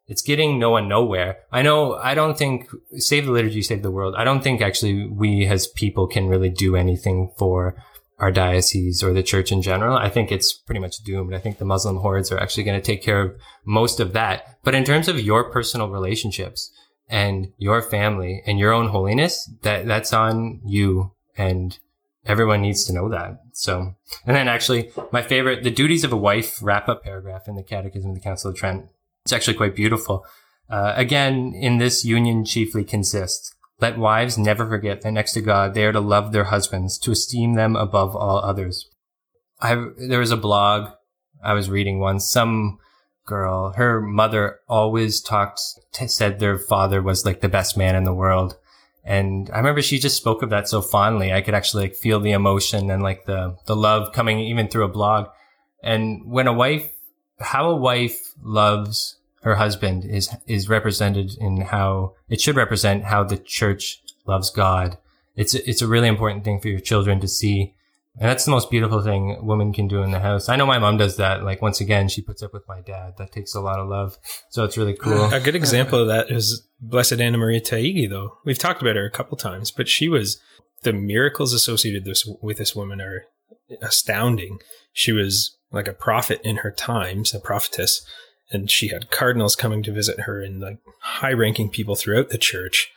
it's 0.07 0.23
getting 0.23 0.59
no 0.59 0.71
one 0.71 0.89
nowhere. 0.89 1.39
I 1.51 1.63
know, 1.63 1.95
I 1.95 2.15
don't 2.15 2.39
think, 2.39 2.69
save 2.97 3.27
the 3.27 3.33
liturgy, 3.33 3.63
save 3.63 3.83
the 3.83 3.91
world. 3.91 4.15
I 4.17 4.23
don't 4.23 4.43
think 4.43 4.61
actually 4.61 5.09
we 5.09 5.47
as 5.47 5.67
people 5.67 6.07
can 6.07 6.29
really 6.29 6.49
do 6.49 6.77
anything 6.77 7.33
for 7.37 7.83
our 8.19 8.31
diocese 8.31 9.03
or 9.03 9.13
the 9.13 9.23
church 9.23 9.53
in 9.53 9.63
general. 9.63 9.97
I 9.97 10.09
think 10.09 10.33
it's 10.33 10.53
pretty 10.53 10.81
much 10.81 10.99
doomed. 10.99 11.35
I 11.35 11.39
think 11.39 11.59
the 11.59 11.65
Muslim 11.65 11.97
hordes 11.97 12.33
are 12.33 12.39
actually 12.39 12.65
going 12.65 12.81
to 12.81 12.87
take 12.87 13.03
care 13.03 13.21
of 13.21 13.37
most 13.65 14.01
of 14.01 14.13
that. 14.15 14.59
But 14.63 14.75
in 14.75 14.85
terms 14.85 15.09
of 15.09 15.21
your 15.21 15.51
personal 15.51 15.91
relationships 15.91 16.71
and 17.09 17.53
your 17.59 17.83
family 17.83 18.43
and 18.47 18.59
your 18.59 18.73
own 18.73 18.89
holiness, 18.89 19.51
that, 19.63 19.87
that's 19.87 20.13
on 20.13 20.61
you. 20.65 21.13
And 21.37 21.79
everyone 22.25 22.63
needs 22.63 22.85
to 22.87 22.95
know 22.95 23.09
that. 23.11 23.41
So, 23.53 23.95
and 24.27 24.37
then 24.37 24.49
actually, 24.49 24.91
my 25.13 25.23
favorite, 25.23 25.63
the 25.63 25.71
duties 25.71 26.05
of 26.05 26.13
a 26.13 26.17
wife 26.17 26.59
wrap 26.63 26.89
up 26.89 27.05
paragraph 27.05 27.49
in 27.49 27.57
the 27.57 27.63
Catechism 27.63 28.11
of 28.11 28.17
the 28.17 28.23
Council 28.23 28.51
of 28.51 28.57
Trent. 28.57 28.87
It's 29.25 29.33
actually 29.33 29.57
quite 29.57 29.77
beautiful. 29.77 30.25
Uh, 30.69 30.95
again, 30.97 31.53
in 31.55 31.79
this 31.79 32.05
union 32.05 32.45
chiefly 32.45 32.85
consists. 32.85 33.55
Let 33.81 33.99
wives 33.99 34.39
never 34.39 34.67
forget 34.67 35.03
that 35.03 35.13
next 35.13 35.33
to 35.33 35.41
God, 35.41 35.75
they 35.75 35.85
are 35.85 35.93
to 35.93 36.01
love 36.01 36.33
their 36.33 36.45
husbands, 36.45 36.99
to 36.99 37.11
esteem 37.11 37.55
them 37.55 37.77
above 37.77 38.17
all 38.17 38.39
others. 38.39 38.89
I, 39.61 39.89
there 39.99 40.21
was 40.21 40.31
a 40.31 40.37
blog 40.37 40.91
I 41.43 41.53
was 41.53 41.71
reading 41.71 41.99
once. 41.99 42.29
Some 42.29 42.79
girl, 43.27 43.73
her 43.73 44.01
mother 44.01 44.61
always 44.69 45.21
talked, 45.21 45.61
said 45.93 46.39
their 46.39 46.59
father 46.59 47.03
was 47.03 47.27
like 47.27 47.41
the 47.41 47.49
best 47.49 47.77
man 47.77 47.97
in 47.97 48.05
the 48.05 48.15
world. 48.15 48.57
And 49.05 49.51
I 49.53 49.59
remember 49.59 49.83
she 49.83 49.99
just 49.99 50.17
spoke 50.17 50.43
of 50.43 50.51
that 50.51 50.69
so 50.69 50.81
fondly. 50.81 51.33
I 51.33 51.43
could 51.43 51.55
actually 51.55 51.85
like 51.85 51.95
feel 51.95 52.19
the 52.19 52.33
emotion 52.33 52.91
and 52.91 53.03
like 53.03 53.27
the, 53.27 53.57
the 53.67 53.77
love 53.77 54.13
coming 54.13 54.41
even 54.41 54.69
through 54.69 54.85
a 54.85 54.89
blog. 54.89 55.29
And 55.83 56.27
when 56.27 56.47
a 56.47 56.53
wife, 56.53 56.91
how 57.39 57.71
a 57.71 57.77
wife 57.77 58.33
loves 58.43 59.17
her 59.47 59.55
husband 59.55 60.05
is, 60.05 60.29
is 60.47 60.69
represented 60.69 61.31
in 61.41 61.63
how 61.63 62.13
it 62.29 62.41
should 62.41 62.57
represent 62.57 63.05
how 63.05 63.25
the 63.25 63.39
church 63.39 64.03
loves 64.27 64.51
God. 64.51 64.99
It's, 65.37 65.55
it's 65.55 65.81
a 65.81 65.87
really 65.87 66.09
important 66.09 66.45
thing 66.45 66.61
for 66.61 66.69
your 66.69 66.81
children 66.81 67.21
to 67.21 67.29
see 67.29 67.77
and 68.19 68.31
that's 68.31 68.47
the 68.47 68.51
most 68.51 68.71
beautiful 68.71 69.03
thing 69.03 69.37
a 69.39 69.45
woman 69.45 69.75
can 69.75 69.89
do 69.89 70.03
in 70.03 70.11
the 70.11 70.21
house. 70.21 70.49
I 70.49 70.57
know 70.57 70.65
my 70.65 70.79
mom 70.79 70.97
does 70.97 71.19
that. 71.19 71.45
Like 71.45 71.61
once 71.61 71.83
again, 71.83 72.09
she 72.09 72.23
puts 72.23 72.43
up 72.43 72.55
with 72.55 72.67
my 72.67 72.81
dad. 72.81 73.15
That 73.19 73.31
takes 73.31 73.55
a 73.55 73.61
lot 73.61 73.79
of 73.79 73.89
love. 73.89 74.17
So 74.49 74.65
it's 74.65 74.79
really 74.79 74.95
cool. 74.95 75.25
A 75.35 75.41
good 75.41 75.55
example 75.55 76.01
of 76.01 76.09
that 76.09 76.31
is 76.31 76.67
Blessed 76.81 77.21
Anna 77.21 77.37
Maria 77.37 77.61
Taigi, 77.61 78.09
though. 78.09 78.39
We've 78.45 78.59
talked 78.59 78.81
about 78.81 78.97
her 78.97 79.05
a 79.05 79.11
couple 79.11 79.37
times, 79.37 79.71
but 79.71 79.87
she 79.87 80.09
was 80.09 80.41
the 80.83 80.95
miracles 80.95 81.53
associated 81.53 82.07
this, 82.07 82.27
with 82.41 82.57
this 82.57 82.75
woman 82.75 83.03
are 83.03 83.25
astounding. 83.83 84.61
She 84.95 85.13
was 85.13 85.59
like 85.71 85.89
a 85.89 85.93
prophet 85.93 86.41
in 86.43 86.57
her 86.59 86.71
times, 86.71 87.35
a 87.35 87.41
prophetess, 87.41 88.07
and 88.51 88.71
she 88.71 88.89
had 88.89 89.11
cardinals 89.11 89.57
coming 89.57 89.83
to 89.83 89.93
visit 89.93 90.21
her 90.21 90.41
and 90.41 90.61
like 90.61 90.79
high 91.01 91.33
ranking 91.33 91.69
people 91.71 91.97
throughout 91.97 92.31
the 92.31 92.39
church. 92.39 92.91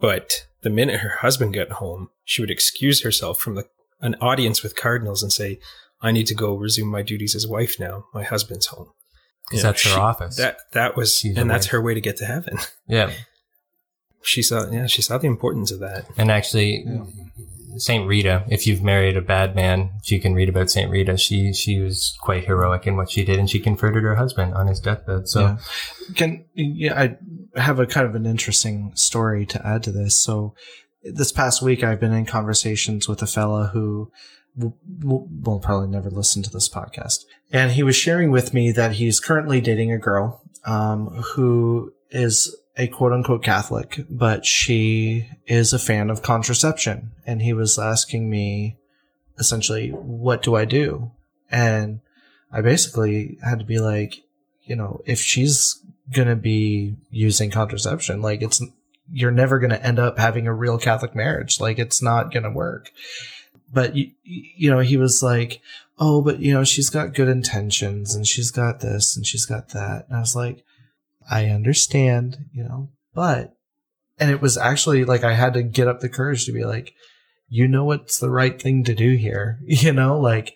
But 0.00 0.46
the 0.62 0.70
minute 0.70 1.00
her 1.00 1.16
husband 1.20 1.54
got 1.54 1.72
home, 1.72 2.10
she 2.24 2.42
would 2.42 2.50
excuse 2.50 3.02
herself 3.02 3.38
from 3.40 3.54
the 3.54 3.68
an 4.00 4.16
audience 4.20 4.62
with 4.62 4.74
cardinals 4.76 5.22
and 5.22 5.32
say, 5.32 5.60
I 6.00 6.10
need 6.10 6.26
to 6.26 6.34
go 6.34 6.56
resume 6.56 6.88
my 6.88 7.02
duties 7.02 7.36
as 7.36 7.46
wife 7.46 7.78
now. 7.78 8.06
My 8.12 8.24
husband's 8.24 8.66
home. 8.66 8.88
Because 9.48 9.62
that's 9.62 9.92
her 9.94 10.00
office. 10.00 10.36
That 10.36 10.58
that 10.72 10.96
was, 10.96 11.16
She's 11.16 11.36
and 11.36 11.48
that's 11.48 11.66
wife. 11.66 11.72
her 11.72 11.82
way 11.82 11.94
to 11.94 12.00
get 12.00 12.16
to 12.16 12.24
heaven. 12.24 12.58
Yeah. 12.88 13.12
She 14.24 14.42
saw, 14.42 14.70
yeah, 14.70 14.86
she 14.86 15.02
saw 15.02 15.18
the 15.18 15.26
importance 15.26 15.70
of 15.70 15.80
that. 15.80 16.06
And 16.16 16.30
actually, 16.30 16.84
yeah. 16.86 17.04
Saint 17.76 18.06
Rita, 18.06 18.44
if 18.48 18.66
you've 18.66 18.82
married 18.82 19.16
a 19.16 19.22
bad 19.22 19.54
man, 19.54 19.90
you 20.04 20.20
can 20.20 20.34
read 20.34 20.48
about 20.48 20.70
Saint 20.70 20.90
Rita. 20.90 21.16
She 21.16 21.52
she 21.52 21.78
was 21.78 22.16
quite 22.20 22.44
heroic 22.44 22.86
in 22.86 22.96
what 22.96 23.10
she 23.10 23.24
did, 23.24 23.38
and 23.38 23.48
she 23.48 23.60
converted 23.60 24.02
her 24.02 24.16
husband 24.16 24.54
on 24.54 24.66
his 24.66 24.80
deathbed. 24.80 25.28
So, 25.28 25.40
yeah. 25.40 25.56
can 26.14 26.44
yeah, 26.54 27.00
I 27.54 27.60
have 27.60 27.78
a 27.78 27.86
kind 27.86 28.06
of 28.06 28.14
an 28.14 28.26
interesting 28.26 28.92
story 28.94 29.46
to 29.46 29.66
add 29.66 29.82
to 29.84 29.92
this. 29.92 30.20
So, 30.20 30.54
this 31.02 31.32
past 31.32 31.62
week 31.62 31.82
I've 31.82 32.00
been 32.00 32.12
in 32.12 32.26
conversations 32.26 33.08
with 33.08 33.22
a 33.22 33.26
fella 33.26 33.68
who 33.72 34.10
will, 34.56 34.76
will 35.30 35.60
probably 35.60 35.88
never 35.88 36.10
listen 36.10 36.42
to 36.42 36.50
this 36.50 36.68
podcast. 36.68 37.24
And 37.50 37.72
he 37.72 37.82
was 37.82 37.96
sharing 37.96 38.30
with 38.30 38.54
me 38.54 38.72
that 38.72 38.92
he's 38.92 39.20
currently 39.20 39.60
dating 39.60 39.92
a 39.92 39.98
girl, 39.98 40.42
um, 40.64 41.08
who 41.34 41.92
is 42.10 42.54
a 42.76 42.86
quote 42.88 43.12
unquote 43.12 43.42
Catholic, 43.42 44.04
but 44.08 44.46
she 44.46 45.28
is 45.46 45.72
a 45.72 45.78
fan 45.78 46.10
of 46.10 46.22
contraception. 46.22 47.12
And 47.26 47.42
he 47.42 47.52
was 47.52 47.78
asking 47.78 48.30
me 48.30 48.76
essentially, 49.38 49.90
what 49.90 50.42
do 50.42 50.54
I 50.54 50.64
do? 50.64 51.10
And 51.50 52.00
I 52.50 52.60
basically 52.60 53.38
had 53.42 53.58
to 53.58 53.64
be 53.64 53.78
like, 53.78 54.22
you 54.64 54.76
know, 54.76 55.00
if 55.04 55.20
she's 55.20 55.82
going 56.12 56.28
to 56.28 56.36
be 56.36 56.96
using 57.10 57.50
contraception, 57.50 58.22
like 58.22 58.42
it's 58.42 58.62
you're 59.12 59.30
never 59.30 59.58
going 59.58 59.70
to 59.70 59.84
end 59.84 59.98
up 59.98 60.18
having 60.18 60.46
a 60.46 60.54
real 60.54 60.78
Catholic 60.78 61.14
marriage. 61.14 61.60
Like 61.60 61.78
it's 61.78 62.02
not 62.02 62.32
going 62.32 62.44
to 62.44 62.50
work. 62.50 62.90
But 63.72 63.96
you, 63.96 64.10
you 64.22 64.70
know, 64.70 64.80
he 64.80 64.98
was 64.98 65.22
like, 65.22 65.60
"Oh, 65.98 66.20
but 66.20 66.40
you 66.40 66.52
know, 66.52 66.62
she's 66.62 66.90
got 66.90 67.14
good 67.14 67.28
intentions 67.28 68.14
and 68.14 68.26
she's 68.26 68.50
got 68.50 68.80
this 68.80 69.16
and 69.16 69.26
she's 69.26 69.46
got 69.46 69.70
that." 69.70 70.06
And 70.08 70.16
I 70.16 70.20
was 70.20 70.36
like, 70.36 70.62
"I 71.30 71.46
understand, 71.46 72.36
you 72.52 72.64
know, 72.64 72.90
but 73.14 73.54
and 74.18 74.30
it 74.30 74.40
was 74.40 74.56
actually 74.56 75.04
like 75.04 75.24
I 75.24 75.34
had 75.34 75.54
to 75.54 75.62
get 75.62 75.88
up 75.88 76.00
the 76.00 76.08
courage 76.08 76.46
to 76.46 76.52
be 76.52 76.64
like, 76.64 76.94
"You 77.48 77.68
know 77.68 77.84
what's 77.84 78.18
the 78.18 78.30
right 78.30 78.60
thing 78.60 78.84
to 78.84 78.94
do 78.94 79.16
here." 79.16 79.58
You 79.66 79.92
know, 79.92 80.18
like, 80.18 80.54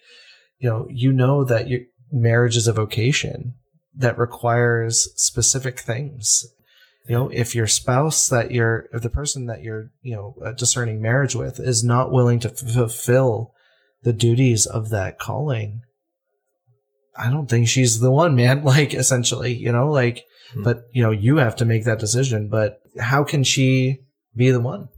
you 0.58 0.68
know, 0.68 0.86
you 0.90 1.12
know 1.12 1.44
that 1.44 1.68
your 1.68 1.80
marriage 2.12 2.56
is 2.56 2.68
a 2.68 2.72
vocation 2.72 3.54
that 3.94 4.18
requires 4.18 5.08
specific 5.16 5.80
things 5.80 6.44
you 7.08 7.14
know 7.14 7.28
if 7.32 7.54
your 7.54 7.66
spouse 7.66 8.28
that 8.28 8.50
you're 8.50 8.86
if 8.92 9.02
the 9.02 9.10
person 9.10 9.46
that 9.46 9.62
you're 9.62 9.90
you 10.02 10.14
know 10.14 10.34
uh, 10.44 10.52
discerning 10.52 11.00
marriage 11.00 11.34
with 11.34 11.58
is 11.60 11.84
not 11.84 12.12
willing 12.12 12.38
to 12.40 12.48
fulfill 12.48 13.52
the 14.02 14.12
duties 14.12 14.66
of 14.66 14.90
that 14.90 15.18
calling 15.18 15.82
i 17.16 17.30
don't 17.30 17.48
think 17.48 17.68
she's 17.68 18.00
the 18.00 18.10
one 18.10 18.34
man 18.34 18.62
like 18.64 18.94
essentially 18.94 19.54
you 19.54 19.72
know 19.72 19.90
like 19.90 20.24
hmm. 20.52 20.62
but 20.62 20.84
you 20.92 21.02
know 21.02 21.10
you 21.10 21.36
have 21.36 21.56
to 21.56 21.64
make 21.64 21.84
that 21.84 21.98
decision 21.98 22.48
but 22.48 22.80
how 23.00 23.24
can 23.24 23.44
she 23.44 23.98
be 24.34 24.50
the 24.50 24.60
one 24.60 24.88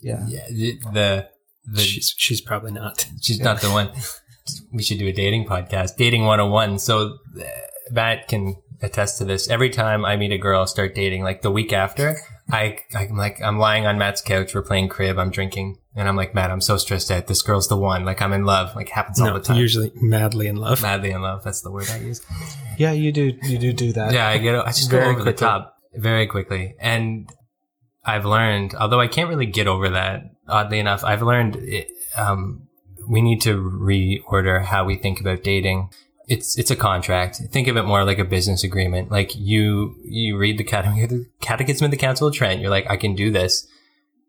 yeah 0.00 0.24
yeah 0.28 0.46
the, 0.48 0.78
the, 0.92 1.28
the 1.72 1.80
she's 1.80 2.14
she's 2.16 2.40
probably 2.40 2.72
not 2.72 3.06
she's 3.20 3.38
yeah. 3.38 3.44
not 3.44 3.60
the 3.60 3.70
one 3.70 3.90
we 4.72 4.82
should 4.82 4.98
do 4.98 5.08
a 5.08 5.12
dating 5.12 5.44
podcast 5.46 5.96
dating 5.96 6.24
101 6.24 6.78
so 6.78 7.18
uh, 7.38 7.44
matt 7.90 8.28
can 8.28 8.56
attest 8.84 9.18
to 9.18 9.24
this. 9.24 9.48
Every 9.48 9.70
time 9.70 10.04
I 10.04 10.16
meet 10.16 10.32
a 10.32 10.38
girl, 10.38 10.66
start 10.66 10.94
dating, 10.94 11.22
like 11.22 11.42
the 11.42 11.50
week 11.50 11.72
after, 11.72 12.16
I, 12.50 12.78
I'm 12.94 13.16
like, 13.16 13.40
I'm 13.42 13.58
lying 13.58 13.86
on 13.86 13.98
Matt's 13.98 14.20
couch. 14.20 14.54
We're 14.54 14.62
playing 14.62 14.88
crib. 14.88 15.18
I'm 15.18 15.30
drinking. 15.30 15.78
And 15.96 16.08
I'm 16.08 16.16
like, 16.16 16.34
Matt, 16.34 16.50
I'm 16.50 16.60
so 16.60 16.76
stressed 16.76 17.10
out. 17.10 17.26
This 17.26 17.40
girl's 17.40 17.68
the 17.68 17.76
one. 17.76 18.04
Like, 18.04 18.20
I'm 18.20 18.32
in 18.32 18.44
love. 18.44 18.76
Like, 18.76 18.88
happens 18.90 19.18
no, 19.18 19.28
all 19.28 19.34
the 19.34 19.40
time. 19.40 19.56
Usually 19.56 19.92
madly 19.94 20.46
in 20.48 20.56
love. 20.56 20.82
Madly 20.82 21.10
in 21.10 21.22
love. 21.22 21.42
That's 21.42 21.62
the 21.62 21.70
word 21.70 21.88
I 21.90 21.98
use. 21.98 22.20
Yeah, 22.76 22.92
you 22.92 23.12
do. 23.12 23.38
You 23.42 23.58
do 23.58 23.72
do 23.72 23.92
that. 23.94 24.12
Yeah, 24.12 24.28
I 24.28 24.38
get. 24.38 24.54
I 24.56 24.66
just 24.68 24.90
go 24.90 24.98
over 24.98 25.14
quickly. 25.14 25.32
the 25.32 25.38
top 25.38 25.78
very 25.94 26.26
quickly. 26.26 26.74
And 26.78 27.30
I've 28.04 28.26
learned, 28.26 28.74
although 28.74 29.00
I 29.00 29.06
can't 29.06 29.28
really 29.28 29.46
get 29.46 29.66
over 29.66 29.90
that. 29.90 30.22
Oddly 30.46 30.78
enough, 30.78 31.04
I've 31.04 31.22
learned 31.22 31.56
it, 31.56 31.88
um, 32.16 32.68
we 33.08 33.22
need 33.22 33.40
to 33.42 33.56
reorder 33.56 34.62
how 34.62 34.84
we 34.84 34.96
think 34.96 35.20
about 35.20 35.42
dating 35.42 35.90
it's 36.26 36.58
it's 36.58 36.70
a 36.70 36.76
contract. 36.76 37.36
Think 37.50 37.68
of 37.68 37.76
it 37.76 37.84
more 37.84 38.04
like 38.04 38.18
a 38.18 38.24
business 38.24 38.64
agreement. 38.64 39.10
Like 39.10 39.34
you 39.34 39.96
you 40.04 40.36
read 40.36 40.58
the 40.58 40.64
Catechism 41.40 41.84
of 41.84 41.90
the 41.90 41.96
Council 41.96 42.28
of 42.28 42.34
Trent. 42.34 42.60
You're 42.60 42.70
like, 42.70 42.88
I 42.90 42.96
can 42.96 43.14
do 43.14 43.30
this, 43.30 43.66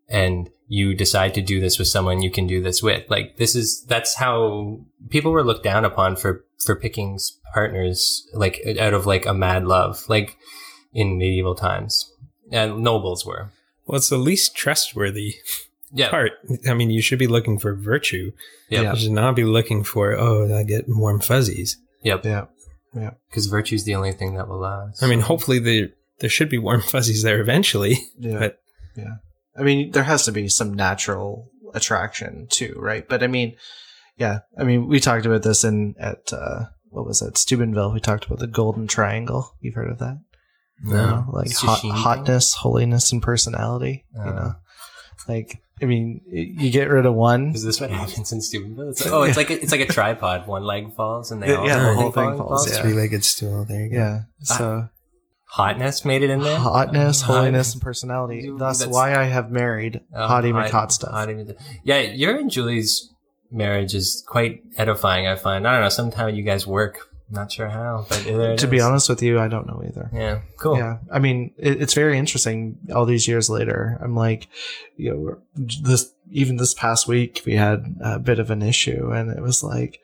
and 0.08 0.50
you 0.68 0.94
decide 0.94 1.34
to 1.34 1.42
do 1.42 1.60
this 1.60 1.78
with 1.78 1.88
someone 1.88 2.22
you 2.22 2.30
can 2.30 2.46
do 2.46 2.60
this 2.60 2.82
with. 2.82 3.08
Like 3.08 3.36
this 3.36 3.54
is 3.54 3.84
that's 3.84 4.16
how 4.16 4.80
people 5.08 5.32
were 5.32 5.44
looked 5.44 5.64
down 5.64 5.84
upon 5.84 6.16
for 6.16 6.44
for 6.58 6.76
picking 6.76 7.18
partners 7.54 8.28
like 8.34 8.60
out 8.78 8.94
of 8.94 9.06
like 9.06 9.26
a 9.26 9.34
mad 9.34 9.66
love, 9.66 10.04
like 10.08 10.36
in 10.92 11.18
medieval 11.18 11.54
times, 11.54 12.12
and 12.50 12.82
nobles 12.82 13.24
were. 13.24 13.52
Well, 13.86 13.96
it's 13.96 14.08
the 14.08 14.18
least 14.18 14.56
trustworthy 14.56 15.36
yeah. 15.92 16.10
part. 16.10 16.32
I 16.68 16.74
mean, 16.74 16.90
you 16.90 17.00
should 17.00 17.18
be 17.18 17.26
looking 17.26 17.58
for 17.58 17.74
virtue. 17.74 18.32
Yeah. 18.68 18.92
You 18.92 18.98
should 18.98 19.12
not 19.12 19.36
be 19.36 19.44
looking 19.44 19.84
for, 19.84 20.18
oh, 20.18 20.54
I 20.54 20.64
get 20.64 20.86
warm 20.88 21.20
fuzzies. 21.20 21.78
Yep. 22.06 22.24
Yeah. 22.24 22.44
Yeah. 22.94 23.10
Because 23.28 23.46
virtue's 23.46 23.84
the 23.84 23.94
only 23.96 24.12
thing 24.12 24.34
that 24.34 24.48
will 24.48 24.60
last. 24.60 25.02
I 25.02 25.06
mean, 25.08 25.20
hopefully 25.20 25.58
there 25.58 25.88
there 26.20 26.30
should 26.30 26.48
be 26.48 26.58
warm 26.58 26.80
fuzzies 26.92 27.22
there 27.22 27.40
eventually. 27.40 27.98
Yeah. 28.18 28.38
But 28.38 28.58
yeah. 28.96 29.16
I 29.58 29.62
mean, 29.62 29.90
there 29.90 30.04
has 30.04 30.24
to 30.26 30.32
be 30.32 30.48
some 30.48 30.72
natural 30.74 31.50
attraction 31.74 32.46
too, 32.50 32.74
right? 32.78 33.06
But 33.08 33.22
I 33.22 33.26
mean, 33.26 33.56
yeah. 34.16 34.40
I 34.58 34.64
mean, 34.64 34.86
we 34.88 35.00
talked 35.00 35.26
about 35.26 35.42
this 35.42 35.64
in 35.64 35.94
at 35.98 36.32
uh 36.32 36.66
what 36.90 37.04
was 37.06 37.20
it? 37.22 37.36
Steubenville. 37.36 37.92
We 37.92 38.00
talked 38.00 38.24
about 38.24 38.38
the 38.38 38.46
golden 38.46 38.86
triangle. 38.86 39.52
You've 39.60 39.74
heard 39.74 39.90
of 39.90 39.98
that? 39.98 40.18
You 40.84 40.92
know, 40.92 41.24
like 41.32 41.52
hot, 41.54 41.80
hotness, 41.84 42.54
holiness, 42.54 43.10
and 43.12 43.22
personality. 43.22 44.04
you 44.14 44.20
Uh. 44.20 44.24
know, 44.34 44.54
like 45.28 45.58
I 45.80 45.84
mean, 45.84 46.22
you 46.30 46.70
get 46.70 46.88
rid 46.88 47.04
of 47.04 47.14
one. 47.14 47.48
Is 47.54 47.62
this 47.62 47.80
what 47.80 47.90
happens 47.90 48.32
in 48.32 48.40
Steubenville? 48.40 48.88
It's 48.90 49.04
like, 49.04 49.12
oh, 49.12 49.22
it's 49.24 49.36
like 49.36 49.50
a, 49.50 49.62
it's 49.62 49.72
like 49.72 49.82
a 49.82 49.86
tripod. 49.86 50.46
One 50.46 50.64
leg 50.64 50.94
falls, 50.94 51.30
and 51.30 51.42
they 51.42 51.48
Yeah, 51.48 51.56
all 51.56 51.66
yeah, 51.66 51.78
the 51.80 51.94
whole 51.94 52.10
thing 52.12 52.36
falls, 52.38 52.70
yeah. 52.70 52.80
Three-legged 52.80 53.22
stool. 53.24 53.66
There 53.66 53.82
you 53.84 53.90
go. 53.90 53.96
Yeah. 53.96 54.20
Ah, 54.50 54.56
so 54.56 54.88
Hotness 55.52 56.04
made 56.06 56.22
it 56.22 56.30
in 56.30 56.40
there. 56.40 56.58
hotness, 56.58 57.20
Hot- 57.22 57.36
holiness, 57.38 57.74
and 57.74 57.82
personality. 57.82 58.40
You- 58.44 58.58
Thus, 58.58 58.78
that's- 58.78 58.94
why 58.94 59.14
I 59.14 59.24
have 59.24 59.50
married 59.50 60.00
Oh, 60.14 60.18
Hottie 60.28 60.52
hot- 60.52 60.70
McHot 60.70 60.92
stuff. 60.92 61.12
Hottie 61.12 61.36
Mc- 61.46 61.56
Yeah, 61.84 62.00
your 62.00 62.36
and 62.36 62.50
Julie's 62.50 63.12
marriage 63.50 63.94
is 63.94 64.24
quite 64.26 64.62
edifying. 64.78 65.26
I 65.26 65.36
find. 65.36 65.68
I 65.68 65.72
don't 65.72 65.82
know. 65.82 65.88
Somehow 65.90 66.26
you 66.26 66.42
guys 66.42 66.66
work. 66.66 66.98
Not 67.28 67.50
sure 67.50 67.68
how, 67.68 68.06
but 68.08 68.58
to 68.58 68.66
be 68.68 68.76
is. 68.76 68.82
honest 68.82 69.08
with 69.08 69.20
you, 69.20 69.40
I 69.40 69.48
don't 69.48 69.66
know 69.66 69.82
either. 69.84 70.10
Yeah, 70.12 70.40
cool. 70.58 70.78
Yeah, 70.78 70.98
I 71.10 71.18
mean, 71.18 71.52
it, 71.58 71.82
it's 71.82 71.94
very 71.94 72.18
interesting. 72.18 72.78
All 72.94 73.04
these 73.04 73.26
years 73.26 73.50
later, 73.50 73.98
I'm 74.00 74.14
like, 74.14 74.46
you 74.96 75.10
know, 75.12 75.38
this 75.56 76.12
even 76.30 76.56
this 76.56 76.72
past 76.72 77.08
week 77.08 77.42
we 77.44 77.54
had 77.54 77.96
a 78.00 78.20
bit 78.20 78.38
of 78.38 78.50
an 78.50 78.62
issue, 78.62 79.10
and 79.10 79.30
it 79.30 79.42
was 79.42 79.64
like, 79.64 80.00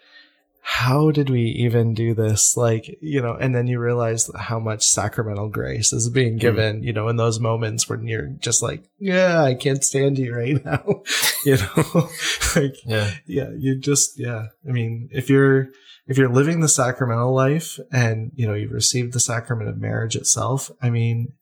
how 0.64 1.10
did 1.10 1.28
we 1.28 1.42
even 1.42 1.92
do 1.92 2.14
this? 2.14 2.56
Like, 2.56 2.98
you 3.00 3.20
know, 3.20 3.34
and 3.34 3.54
then 3.54 3.66
you 3.66 3.80
realize 3.80 4.30
how 4.36 4.60
much 4.60 4.86
sacramental 4.86 5.48
grace 5.48 5.92
is 5.92 6.08
being 6.08 6.34
hmm. 6.34 6.38
given, 6.38 6.82
you 6.84 6.92
know, 6.92 7.08
in 7.08 7.16
those 7.16 7.40
moments 7.40 7.88
when 7.88 8.06
you're 8.06 8.28
just 8.38 8.62
like, 8.62 8.84
yeah, 8.98 9.42
I 9.42 9.54
can't 9.54 9.84
stand 9.84 10.18
you 10.18 10.34
right 10.34 10.64
now, 10.64 11.02
you 11.44 11.56
know, 11.56 12.08
like 12.56 12.76
Yeah. 12.84 13.10
yeah 13.26 13.50
you 13.56 13.76
just 13.76 14.18
yeah 14.18 14.46
i 14.68 14.72
mean 14.72 15.08
if 15.12 15.28
you're 15.28 15.70
if 16.06 16.18
you're 16.18 16.28
living 16.28 16.60
the 16.60 16.68
sacramental 16.68 17.34
life 17.34 17.78
and 17.92 18.32
you 18.34 18.46
know 18.46 18.54
you've 18.54 18.72
received 18.72 19.12
the 19.12 19.20
sacrament 19.20 19.68
of 19.68 19.78
marriage 19.80 20.16
itself 20.16 20.70
i 20.80 20.90
mean 20.90 21.32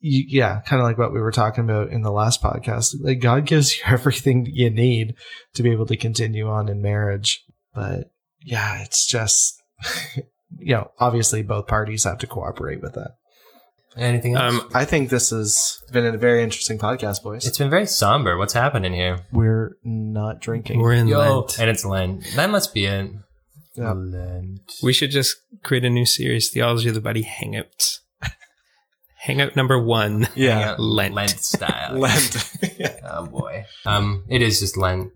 you, 0.00 0.24
yeah 0.28 0.60
kind 0.66 0.80
of 0.80 0.86
like 0.86 0.98
what 0.98 1.12
we 1.12 1.20
were 1.20 1.32
talking 1.32 1.64
about 1.64 1.88
in 1.90 2.02
the 2.02 2.10
last 2.12 2.42
podcast 2.42 2.94
like 3.00 3.20
god 3.20 3.46
gives 3.46 3.76
you 3.76 3.82
everything 3.86 4.46
you 4.50 4.70
need 4.70 5.14
to 5.54 5.62
be 5.62 5.70
able 5.70 5.86
to 5.86 5.96
continue 5.96 6.48
on 6.48 6.68
in 6.68 6.80
marriage 6.82 7.44
but 7.74 8.10
yeah 8.42 8.82
it's 8.82 9.06
just 9.06 9.62
you 10.58 10.74
know 10.74 10.90
obviously 10.98 11.42
both 11.42 11.66
parties 11.66 12.04
have 12.04 12.18
to 12.18 12.26
cooperate 12.26 12.80
with 12.82 12.94
that 12.94 13.12
Anything 13.96 14.34
else? 14.34 14.54
Um, 14.54 14.68
i 14.74 14.84
think 14.84 15.08
this 15.08 15.30
has 15.30 15.80
been 15.92 16.04
a 16.04 16.18
very 16.18 16.42
interesting 16.42 16.78
podcast 16.78 17.22
boys 17.22 17.46
it's 17.46 17.58
been 17.58 17.70
very 17.70 17.86
somber. 17.86 18.36
What's 18.36 18.52
happening 18.52 18.92
here? 18.92 19.20
we're 19.30 19.76
not 19.84 20.40
drinking 20.40 20.80
we're 20.80 20.94
in 20.94 21.06
Yo, 21.06 21.18
Lent. 21.18 21.60
and 21.60 21.70
it's 21.70 21.84
Lent. 21.84 22.24
That 22.34 22.50
must 22.50 22.74
be 22.74 22.86
it. 22.86 23.12
Yeah. 23.76 23.92
Lent. 23.92 24.72
We 24.82 24.92
should 24.92 25.10
just 25.10 25.36
create 25.62 25.84
a 25.84 25.90
new 25.90 26.06
series, 26.06 26.50
Theology 26.50 26.88
of 26.88 26.94
the 26.94 27.00
Buddy 27.00 27.24
Hangouts. 27.24 27.98
Hangout 29.18 29.56
number 29.56 29.78
one. 29.82 30.28
yeah 30.34 30.76
Lent. 30.78 31.14
Lent 31.14 31.30
style. 31.40 31.94
Lent. 31.98 32.50
yeah. 32.78 32.90
Oh 33.16 33.26
boy. 33.26 33.64
Um, 33.86 34.24
it 34.28 34.42
is 34.42 34.60
just 34.60 34.76
Lent. 34.76 35.12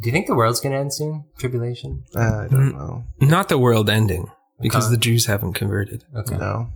Do 0.00 0.08
you 0.08 0.12
think 0.12 0.26
the 0.26 0.34
world's 0.34 0.58
gonna 0.60 0.78
end 0.80 0.92
soon? 0.94 1.24
Tribulation. 1.38 2.04
Uh, 2.16 2.20
I 2.44 2.48
don't 2.50 2.72
know. 2.72 3.04
Not 3.20 3.48
the 3.48 3.58
world 3.58 3.88
ending, 3.90 4.30
because 4.60 4.86
Okay. 4.86 4.94
the 4.94 5.00
Jews 5.00 5.26
haven't 5.26 5.52
converted. 5.52 6.04
Okay. 6.16 6.36
No. 6.36 6.70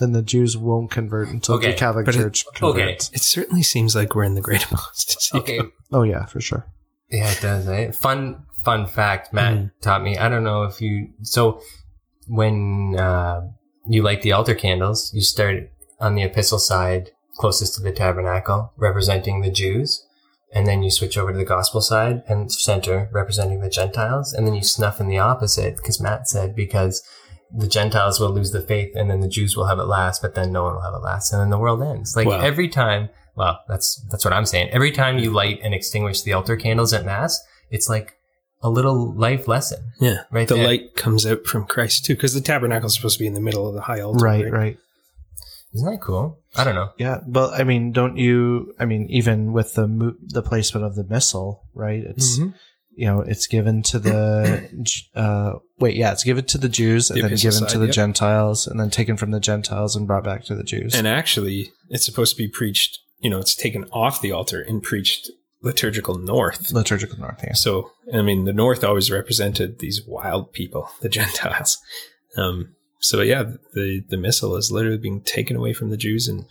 Then 0.00 0.12
the 0.12 0.22
Jews 0.22 0.56
won't 0.56 0.90
convert 0.90 1.28
until 1.28 1.56
Okay, 1.56 1.72
the 1.72 1.76
Catholic 1.76 2.06
but 2.06 2.14
it- 2.14 2.18
Church 2.18 2.46
okay. 2.48 2.58
converts. 2.60 3.10
It 3.12 3.20
certainly 3.20 3.62
seems 3.62 3.94
like 3.94 4.14
we're 4.14 4.24
in 4.24 4.34
the 4.34 4.40
great 4.40 4.64
apostasy. 4.64 5.36
Okay. 5.38 5.60
Oh 5.92 6.02
yeah, 6.02 6.24
for 6.26 6.40
sure. 6.40 6.66
Yeah, 7.10 7.30
it 7.30 7.40
does. 7.40 7.68
Eh? 7.68 7.90
Fun, 7.92 8.44
fun 8.64 8.86
fact. 8.86 9.32
Matt 9.32 9.54
Mhm. 9.54 9.70
taught 9.80 10.02
me. 10.02 10.16
I 10.18 10.28
don't 10.28 10.44
know 10.44 10.64
if 10.64 10.80
you. 10.80 11.08
So 11.22 11.60
when 12.26 12.96
uh, 12.98 13.40
you 13.86 14.02
light 14.02 14.22
the 14.22 14.32
altar 14.32 14.54
candles, 14.54 15.12
you 15.14 15.22
start 15.22 15.70
on 16.00 16.14
the 16.14 16.22
epistle 16.22 16.58
side 16.58 17.10
closest 17.38 17.74
to 17.76 17.82
the 17.82 17.92
tabernacle, 17.92 18.72
representing 18.76 19.40
the 19.42 19.50
Jews, 19.50 20.04
and 20.52 20.66
then 20.66 20.82
you 20.82 20.90
switch 20.90 21.16
over 21.16 21.30
to 21.32 21.38
the 21.38 21.44
gospel 21.44 21.80
side 21.80 22.22
and 22.26 22.50
center, 22.50 23.08
representing 23.12 23.60
the 23.60 23.68
Gentiles, 23.70 24.32
and 24.32 24.44
then 24.46 24.54
you 24.54 24.62
snuff 24.62 25.00
in 25.00 25.06
the 25.06 25.18
opposite 25.18 25.76
because 25.76 26.00
Matt 26.00 26.28
said 26.28 26.56
because 26.56 27.02
the 27.56 27.68
Gentiles 27.68 28.18
will 28.20 28.30
lose 28.30 28.50
the 28.50 28.60
faith 28.60 28.90
and 28.96 29.08
then 29.10 29.20
the 29.20 29.28
Jews 29.28 29.56
will 29.56 29.66
have 29.66 29.78
it 29.78 29.84
last, 29.84 30.20
but 30.20 30.34
then 30.34 30.52
no 30.52 30.64
one 30.64 30.74
will 30.74 30.82
have 30.82 30.94
it 30.94 31.04
last, 31.04 31.32
and 31.32 31.40
then 31.40 31.50
the 31.50 31.58
world 31.58 31.80
ends. 31.82 32.16
Like 32.16 32.26
Wow. 32.26 32.40
every 32.40 32.68
time. 32.68 33.08
Well, 33.36 33.60
that's 33.68 34.04
that's 34.10 34.24
what 34.24 34.34
I'm 34.34 34.44
saying. 34.46 34.70
Every 34.70 34.90
time 34.90 35.18
you 35.18 35.30
light 35.30 35.60
and 35.62 35.72
extinguish 35.72 36.22
the 36.22 36.32
altar 36.32 36.56
candles 36.56 36.92
at 36.92 37.04
mass, 37.04 37.40
it's 37.70 37.88
like 37.88 38.14
a 38.62 38.70
little 38.70 39.12
life 39.14 39.46
lesson. 39.48 39.92
Yeah. 40.00 40.22
Right 40.30 40.48
the 40.48 40.54
there. 40.56 40.66
light 40.66 40.96
comes 40.96 41.24
out 41.26 41.46
from 41.46 41.64
Christ 41.66 42.04
too, 42.04 42.14
because 42.14 42.34
the 42.34 42.40
tabernacle 42.40 42.86
is 42.88 42.94
supposed 42.94 43.16
to 43.18 43.22
be 43.22 43.26
in 43.26 43.34
the 43.34 43.40
middle 43.40 43.68
of 43.68 43.74
the 43.74 43.82
high 43.82 44.00
altar. 44.00 44.24
Right, 44.24 44.50
right. 44.50 44.78
Isn't 45.74 45.90
that 45.90 46.00
cool? 46.00 46.38
I 46.56 46.64
don't 46.64 46.74
know. 46.74 46.90
Yeah, 46.98 47.20
but 47.26 47.52
I 47.60 47.64
mean, 47.64 47.92
don't 47.92 48.16
you? 48.16 48.74
I 48.80 48.84
mean, 48.86 49.06
even 49.10 49.52
with 49.52 49.74
the 49.74 49.86
mo- 49.86 50.14
the 50.22 50.42
placement 50.42 50.86
of 50.86 50.94
the 50.94 51.04
missal, 51.04 51.62
right? 51.74 52.02
It's 52.02 52.38
Mhm. 52.38 52.54
you 52.96 53.06
know, 53.06 53.20
it's 53.20 53.46
given 53.46 53.82
to 53.84 53.98
the 53.98 54.68
uh 55.14 55.52
wait, 55.78 55.94
yeah, 55.96 56.10
it's 56.12 56.24
given 56.24 56.44
to 56.46 56.58
the 56.58 56.70
Jews 56.70 57.10
and 57.10 57.18
The 57.18 57.22
then 57.22 57.32
epistle 57.32 57.50
given 57.52 57.68
to 57.72 57.78
the 57.78 57.86
yep. 57.86 57.94
Gentiles 57.94 58.66
and 58.66 58.80
then 58.80 58.88
taken 58.90 59.16
from 59.18 59.30
the 59.30 59.40
Gentiles 59.40 59.94
and 59.94 60.06
brought 60.06 60.24
back 60.24 60.42
to 60.46 60.54
the 60.54 60.64
Jews. 60.64 60.94
And 60.94 61.06
actually, 61.06 61.70
it's 61.90 62.04
supposed 62.06 62.34
to 62.36 62.42
be 62.42 62.48
preached, 62.48 62.98
you 63.20 63.28
know, 63.30 63.38
it's 63.38 63.54
taken 63.54 63.84
off 63.92 64.20
the 64.22 64.32
altar 64.32 64.62
and 64.62 64.82
preached 64.82 65.30
liturgical 65.62 66.18
north. 66.18 66.72
liturgical 66.72 67.18
north, 67.18 67.40
yeah. 67.42 67.54
So, 67.54 67.90
I 68.12 68.22
mean, 68.22 68.44
the 68.44 68.52
north 68.52 68.84
always 68.84 69.10
represented 69.10 69.78
these 69.78 70.02
wild 70.06 70.52
people, 70.52 70.90
the 71.00 71.08
Gentiles. 71.08 71.78
Um, 72.36 72.74
so 73.00 73.20
yeah, 73.20 73.44
the, 73.74 74.04
the 74.08 74.16
missal 74.16 74.56
is 74.56 74.72
literally 74.72 74.98
being 74.98 75.20
taken 75.20 75.56
away 75.56 75.72
from 75.72 75.90
the 75.90 75.96
Jews 75.96 76.28
and 76.28 76.46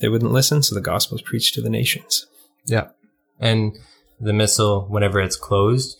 they 0.00 0.08
wouldn't 0.08 0.32
listen. 0.32 0.62
So 0.62 0.74
the 0.74 0.80
gospel 0.80 1.16
is 1.16 1.22
preached 1.22 1.54
to 1.54 1.62
the 1.62 1.70
nations. 1.70 2.26
Yeah. 2.66 2.88
And 3.40 3.78
the 4.20 4.32
missal, 4.32 4.86
whenever 4.88 5.20
it's 5.20 5.36
closed, 5.36 5.96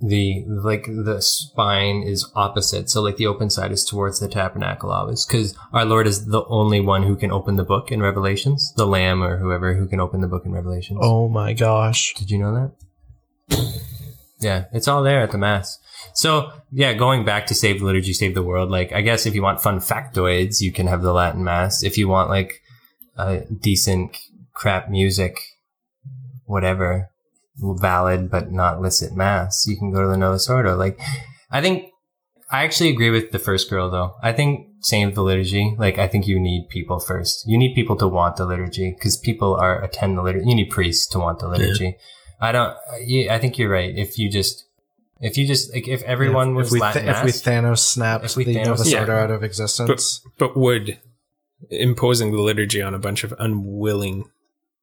the 0.00 0.44
like 0.46 0.86
the 0.86 1.20
spine 1.20 2.02
is 2.02 2.30
opposite. 2.34 2.88
So 2.88 3.02
like 3.02 3.16
the 3.16 3.26
open 3.26 3.50
side 3.50 3.72
is 3.72 3.84
towards 3.84 4.20
the 4.20 4.28
tabernacle 4.28 4.90
always, 4.90 5.26
because 5.26 5.56
our 5.72 5.84
Lord 5.84 6.06
is 6.06 6.26
the 6.26 6.44
only 6.46 6.80
one 6.80 7.02
who 7.02 7.16
can 7.16 7.32
open 7.32 7.56
the 7.56 7.64
book 7.64 7.90
in 7.90 8.00
Revelations, 8.00 8.72
the 8.76 8.86
Lamb 8.86 9.22
or 9.22 9.38
whoever 9.38 9.74
who 9.74 9.88
can 9.88 10.00
open 10.00 10.20
the 10.20 10.28
book 10.28 10.44
in 10.44 10.52
Revelations. 10.52 11.00
Oh 11.02 11.28
my 11.28 11.52
gosh. 11.52 12.14
Did 12.14 12.30
you 12.30 12.38
know 12.38 12.54
that? 12.54 12.72
Yeah, 14.40 14.66
it's 14.72 14.86
all 14.86 15.02
there 15.02 15.20
at 15.20 15.32
the 15.32 15.38
mass. 15.38 15.78
So 16.14 16.52
yeah, 16.70 16.92
going 16.94 17.24
back 17.24 17.46
to 17.46 17.54
save 17.54 17.80
the 17.80 17.86
liturgy, 17.86 18.12
save 18.12 18.34
the 18.34 18.42
world. 18.42 18.70
Like 18.70 18.92
I 18.92 19.00
guess 19.00 19.26
if 19.26 19.34
you 19.34 19.42
want 19.42 19.60
fun 19.60 19.80
factoids, 19.80 20.60
you 20.60 20.72
can 20.72 20.86
have 20.86 21.02
the 21.02 21.12
Latin 21.12 21.42
mass. 21.42 21.82
If 21.82 21.98
you 21.98 22.06
want 22.06 22.30
like 22.30 22.62
uh, 23.16 23.40
decent 23.60 24.16
crap 24.54 24.88
music, 24.90 25.40
whatever, 26.44 27.10
valid 27.60 28.30
but 28.30 28.52
not 28.52 28.80
licit 28.80 29.14
mass, 29.16 29.66
you 29.66 29.76
can 29.76 29.92
go 29.92 30.02
to 30.02 30.08
the 30.08 30.16
Novus 30.16 30.48
Ordo. 30.48 30.76
Like 30.76 31.00
I 31.50 31.60
think 31.60 31.90
I 32.50 32.64
actually 32.64 32.90
agree 32.90 33.10
with 33.10 33.30
the 33.30 33.38
first 33.38 33.68
girl 33.68 33.90
though. 33.90 34.14
I 34.22 34.32
think 34.32 34.68
save 34.80 35.14
the 35.14 35.22
liturgy. 35.22 35.74
Like 35.78 35.98
I 35.98 36.08
think 36.08 36.26
you 36.26 36.38
need 36.40 36.68
people 36.70 36.98
first. 36.98 37.44
You 37.46 37.58
need 37.58 37.74
people 37.74 37.96
to 37.96 38.08
want 38.08 38.36
the 38.36 38.46
liturgy 38.46 38.94
because 38.96 39.16
people 39.16 39.54
are 39.54 39.82
attend 39.82 40.16
the 40.16 40.22
liturgy. 40.22 40.46
You 40.48 40.54
need 40.54 40.70
priests 40.70 41.06
to 41.08 41.18
want 41.18 41.40
the 41.40 41.48
liturgy. 41.48 41.96
I 42.40 42.52
don't. 42.52 42.76
Yeah, 43.04 43.34
I 43.34 43.38
think 43.38 43.58
you're 43.58 43.70
right. 43.70 43.96
If 43.96 44.18
you 44.18 44.30
just, 44.30 44.64
if 45.20 45.36
you 45.36 45.46
just 45.46 45.74
like, 45.74 45.88
if 45.88 46.02
everyone 46.04 46.50
if, 46.50 46.56
was 46.56 46.66
if 46.68 46.72
we 46.72 46.80
Latin 46.80 47.04
th- 47.04 47.16
if 47.16 47.24
we 47.24 47.30
Thanos 47.32 47.78
snapped 47.78 48.24
If 48.24 48.36
we 48.36 48.44
the 48.44 48.54
Thanos- 48.54 48.66
Novus 48.66 48.92
Yeah. 48.92 49.00
Ordo 49.00 49.16
out 49.16 49.30
of 49.30 49.42
existence, 49.42 50.20
But 50.38 50.56
would 50.56 50.98
imposing 51.70 52.30
the 52.30 52.40
liturgy 52.40 52.80
on 52.80 52.94
a 52.94 52.98
bunch 52.98 53.24
of 53.24 53.34
unwilling 53.38 54.30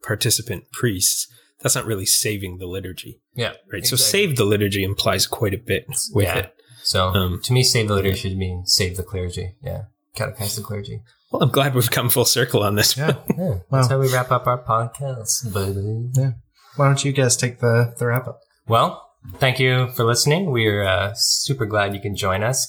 participant 0.04 0.72
priests, 0.72 1.28
that's 1.62 1.76
not 1.76 1.86
really 1.86 2.06
saving 2.06 2.58
the 2.58 2.66
liturgy, 2.68 3.22
yeah, 3.34 3.54
right? 3.72 3.86
So 3.86 3.96
save 3.96 4.36
the 4.38 4.46
liturgy 4.46 4.84
implies 4.84 5.26
quite 5.28 5.54
a 5.54 5.58
bit 5.58 5.86
with 6.14 6.26
Yeah. 6.28 6.38
it. 6.38 6.52
So 6.84 7.08
Um, 7.10 7.42
to 7.44 7.54
me, 7.54 7.64
save 7.64 7.88
the 7.88 7.96
liturgy 7.96 8.18
should 8.18 8.38
mean 8.38 8.64
save 8.66 8.96
the 8.98 9.04
clergy. 9.04 9.56
Yeah, 9.64 9.84
catechize 10.16 10.56
the 10.56 10.62
clergy. 10.62 11.02
Well, 11.32 11.42
I'm 11.42 11.50
glad 11.50 11.74
we've 11.74 11.90
come 11.90 12.10
full 12.10 12.26
circle 12.26 12.62
on 12.64 12.76
this. 12.76 12.96
yeah. 12.96 13.16
Yeah, 13.38 13.56
that's 13.72 13.90
Wow. 13.90 13.98
how 13.98 14.00
we 14.00 14.08
wrap 14.14 14.32
up 14.32 14.46
our 14.48 14.64
podcast, 14.64 15.52
baby. 15.54 16.34
Why 16.76 16.86
don't 16.88 17.04
you 17.04 17.12
guys 17.12 17.36
take 17.38 17.60
the 17.60 17.94
the 17.98 18.06
wrap 18.08 18.28
up? 18.28 18.40
Well, 18.68 19.02
thank 19.40 19.60
you 19.60 19.88
for 19.96 20.04
listening. 20.04 20.52
We're 20.52 20.84
uh, 20.84 21.14
super 21.16 21.66
glad 21.66 21.94
you 21.96 22.02
can 22.02 22.16
join 22.16 22.44
us. 22.44 22.68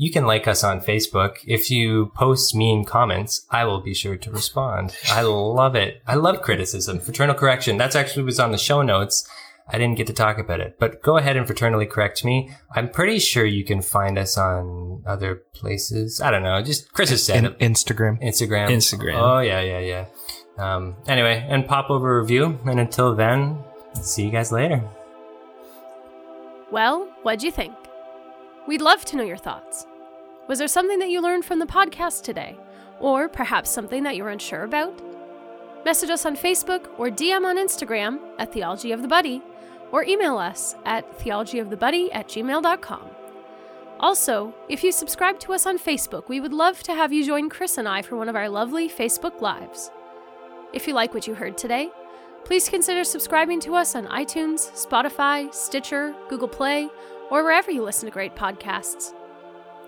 You 0.00 0.12
can 0.12 0.26
like 0.26 0.46
us 0.46 0.62
on 0.62 0.80
Facebook. 0.80 1.38
If 1.44 1.72
you 1.72 2.12
post 2.14 2.54
mean 2.54 2.84
comments, 2.84 3.44
I 3.50 3.64
will 3.64 3.80
be 3.80 3.94
sure 3.94 4.16
to 4.16 4.30
respond. 4.30 4.96
I 5.10 5.22
love 5.22 5.74
it. 5.74 6.02
I 6.06 6.14
love 6.14 6.40
criticism. 6.40 7.00
Fraternal 7.00 7.34
correction. 7.34 7.76
That's 7.76 7.96
actually 7.96 8.22
was 8.22 8.38
on 8.38 8.52
the 8.52 8.58
show 8.58 8.80
notes. 8.82 9.28
I 9.68 9.76
didn't 9.76 9.96
get 9.96 10.06
to 10.06 10.12
talk 10.12 10.38
about 10.38 10.60
it. 10.60 10.78
But 10.78 11.02
go 11.02 11.16
ahead 11.16 11.36
and 11.36 11.44
fraternally 11.48 11.90
correct 11.90 12.24
me. 12.24 12.54
I'm 12.70 12.88
pretty 12.88 13.18
sure 13.18 13.44
you 13.44 13.64
can 13.64 13.82
find 13.82 14.16
us 14.18 14.38
on 14.38 15.02
other 15.04 15.42
places. 15.52 16.20
I 16.20 16.30
don't 16.30 16.44
know. 16.44 16.62
Just 16.62 16.92
Chris 16.92 17.10
has 17.10 17.24
said 17.24 17.44
In. 17.44 17.72
Instagram. 17.72 18.22
Instagram. 18.22 18.68
Instagram. 18.68 19.16
Oh 19.16 19.40
yeah, 19.40 19.60
yeah, 19.60 19.80
yeah. 19.80 20.06
Um, 20.58 20.94
anyway, 21.08 21.44
and 21.48 21.66
pop 21.66 21.90
over 21.90 22.20
review. 22.20 22.56
And 22.66 22.78
until 22.78 23.16
then, 23.16 23.58
see 24.00 24.24
you 24.24 24.30
guys 24.30 24.52
later. 24.52 24.80
Well, 26.70 27.08
what'd 27.24 27.42
you 27.42 27.50
think? 27.50 27.74
We'd 28.68 28.82
love 28.82 29.02
to 29.06 29.16
know 29.16 29.24
your 29.24 29.38
thoughts. 29.38 29.86
Was 30.46 30.58
there 30.58 30.68
something 30.68 30.98
that 30.98 31.08
you 31.08 31.22
learned 31.22 31.46
from 31.46 31.58
the 31.58 31.64
podcast 31.64 32.20
today? 32.22 32.54
Or 33.00 33.26
perhaps 33.26 33.70
something 33.70 34.02
that 34.02 34.14
you're 34.14 34.28
unsure 34.28 34.64
about? 34.64 34.92
Message 35.86 36.10
us 36.10 36.26
on 36.26 36.36
Facebook 36.36 36.86
or 36.98 37.08
DM 37.08 37.46
on 37.46 37.56
Instagram 37.56 38.18
at 38.38 38.52
Theology 38.52 38.92
of 38.92 39.00
the 39.00 39.08
Buddy, 39.08 39.40
or 39.90 40.04
email 40.04 40.36
us 40.36 40.74
at 40.84 41.18
theologyofthebuddy 41.18 42.10
at 42.12 42.28
gmail.com. 42.28 43.10
Also, 44.00 44.54
if 44.68 44.84
you 44.84 44.92
subscribe 44.92 45.40
to 45.40 45.54
us 45.54 45.64
on 45.64 45.78
Facebook, 45.78 46.28
we 46.28 46.38
would 46.38 46.52
love 46.52 46.82
to 46.82 46.92
have 46.92 47.10
you 47.10 47.24
join 47.24 47.48
Chris 47.48 47.78
and 47.78 47.88
I 47.88 48.02
for 48.02 48.18
one 48.18 48.28
of 48.28 48.36
our 48.36 48.50
lovely 48.50 48.86
Facebook 48.86 49.40
Lives. 49.40 49.90
If 50.74 50.86
you 50.86 50.92
like 50.92 51.14
what 51.14 51.26
you 51.26 51.34
heard 51.34 51.56
today, 51.56 51.88
please 52.44 52.68
consider 52.68 53.02
subscribing 53.02 53.60
to 53.60 53.74
us 53.74 53.94
on 53.94 54.06
iTunes, 54.08 54.70
Spotify, 54.72 55.54
Stitcher, 55.54 56.14
Google 56.28 56.48
Play, 56.48 56.90
or 57.30 57.42
wherever 57.42 57.70
you 57.70 57.82
listen 57.82 58.06
to 58.06 58.12
great 58.12 58.34
podcasts. 58.34 59.12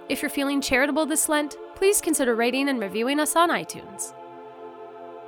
If 0.08 0.22
you're 0.22 0.28
feeling 0.28 0.60
charitable 0.60 1.06
this 1.06 1.28
Lent, 1.28 1.56
please 1.74 2.00
consider 2.00 2.34
rating 2.34 2.68
and 2.68 2.80
reviewing 2.80 3.20
us 3.20 3.36
on 3.36 3.48
iTunes. 3.48 4.12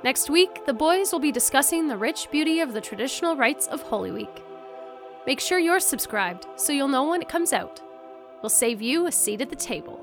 Next 0.03 0.29
week, 0.29 0.65
the 0.65 0.73
boys 0.73 1.11
will 1.11 1.19
be 1.19 1.31
discussing 1.31 1.87
the 1.87 1.97
rich 1.97 2.29
beauty 2.29 2.59
of 2.59 2.73
the 2.73 2.81
traditional 2.81 3.37
rites 3.37 3.67
of 3.67 3.81
Holy 3.81 4.11
Week. 4.11 4.43
Make 5.25 5.39
sure 5.39 5.59
you're 5.59 5.79
subscribed 5.79 6.45
so 6.57 6.73
you'll 6.73 6.89
know 6.89 7.09
when 7.09 7.21
it 7.21 7.29
comes 7.29 7.53
out. 7.53 7.81
We'll 8.41 8.49
save 8.49 8.81
you 8.81 9.07
a 9.07 9.11
seat 9.11 9.39
at 9.39 9.49
the 9.49 9.55
table. 9.55 10.01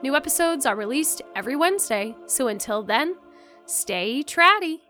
New 0.00 0.14
episodes 0.14 0.64
are 0.64 0.76
released 0.76 1.22
every 1.34 1.56
Wednesday, 1.56 2.14
so 2.26 2.46
until 2.46 2.84
then, 2.84 3.16
stay 3.66 4.22
tratty. 4.22 4.87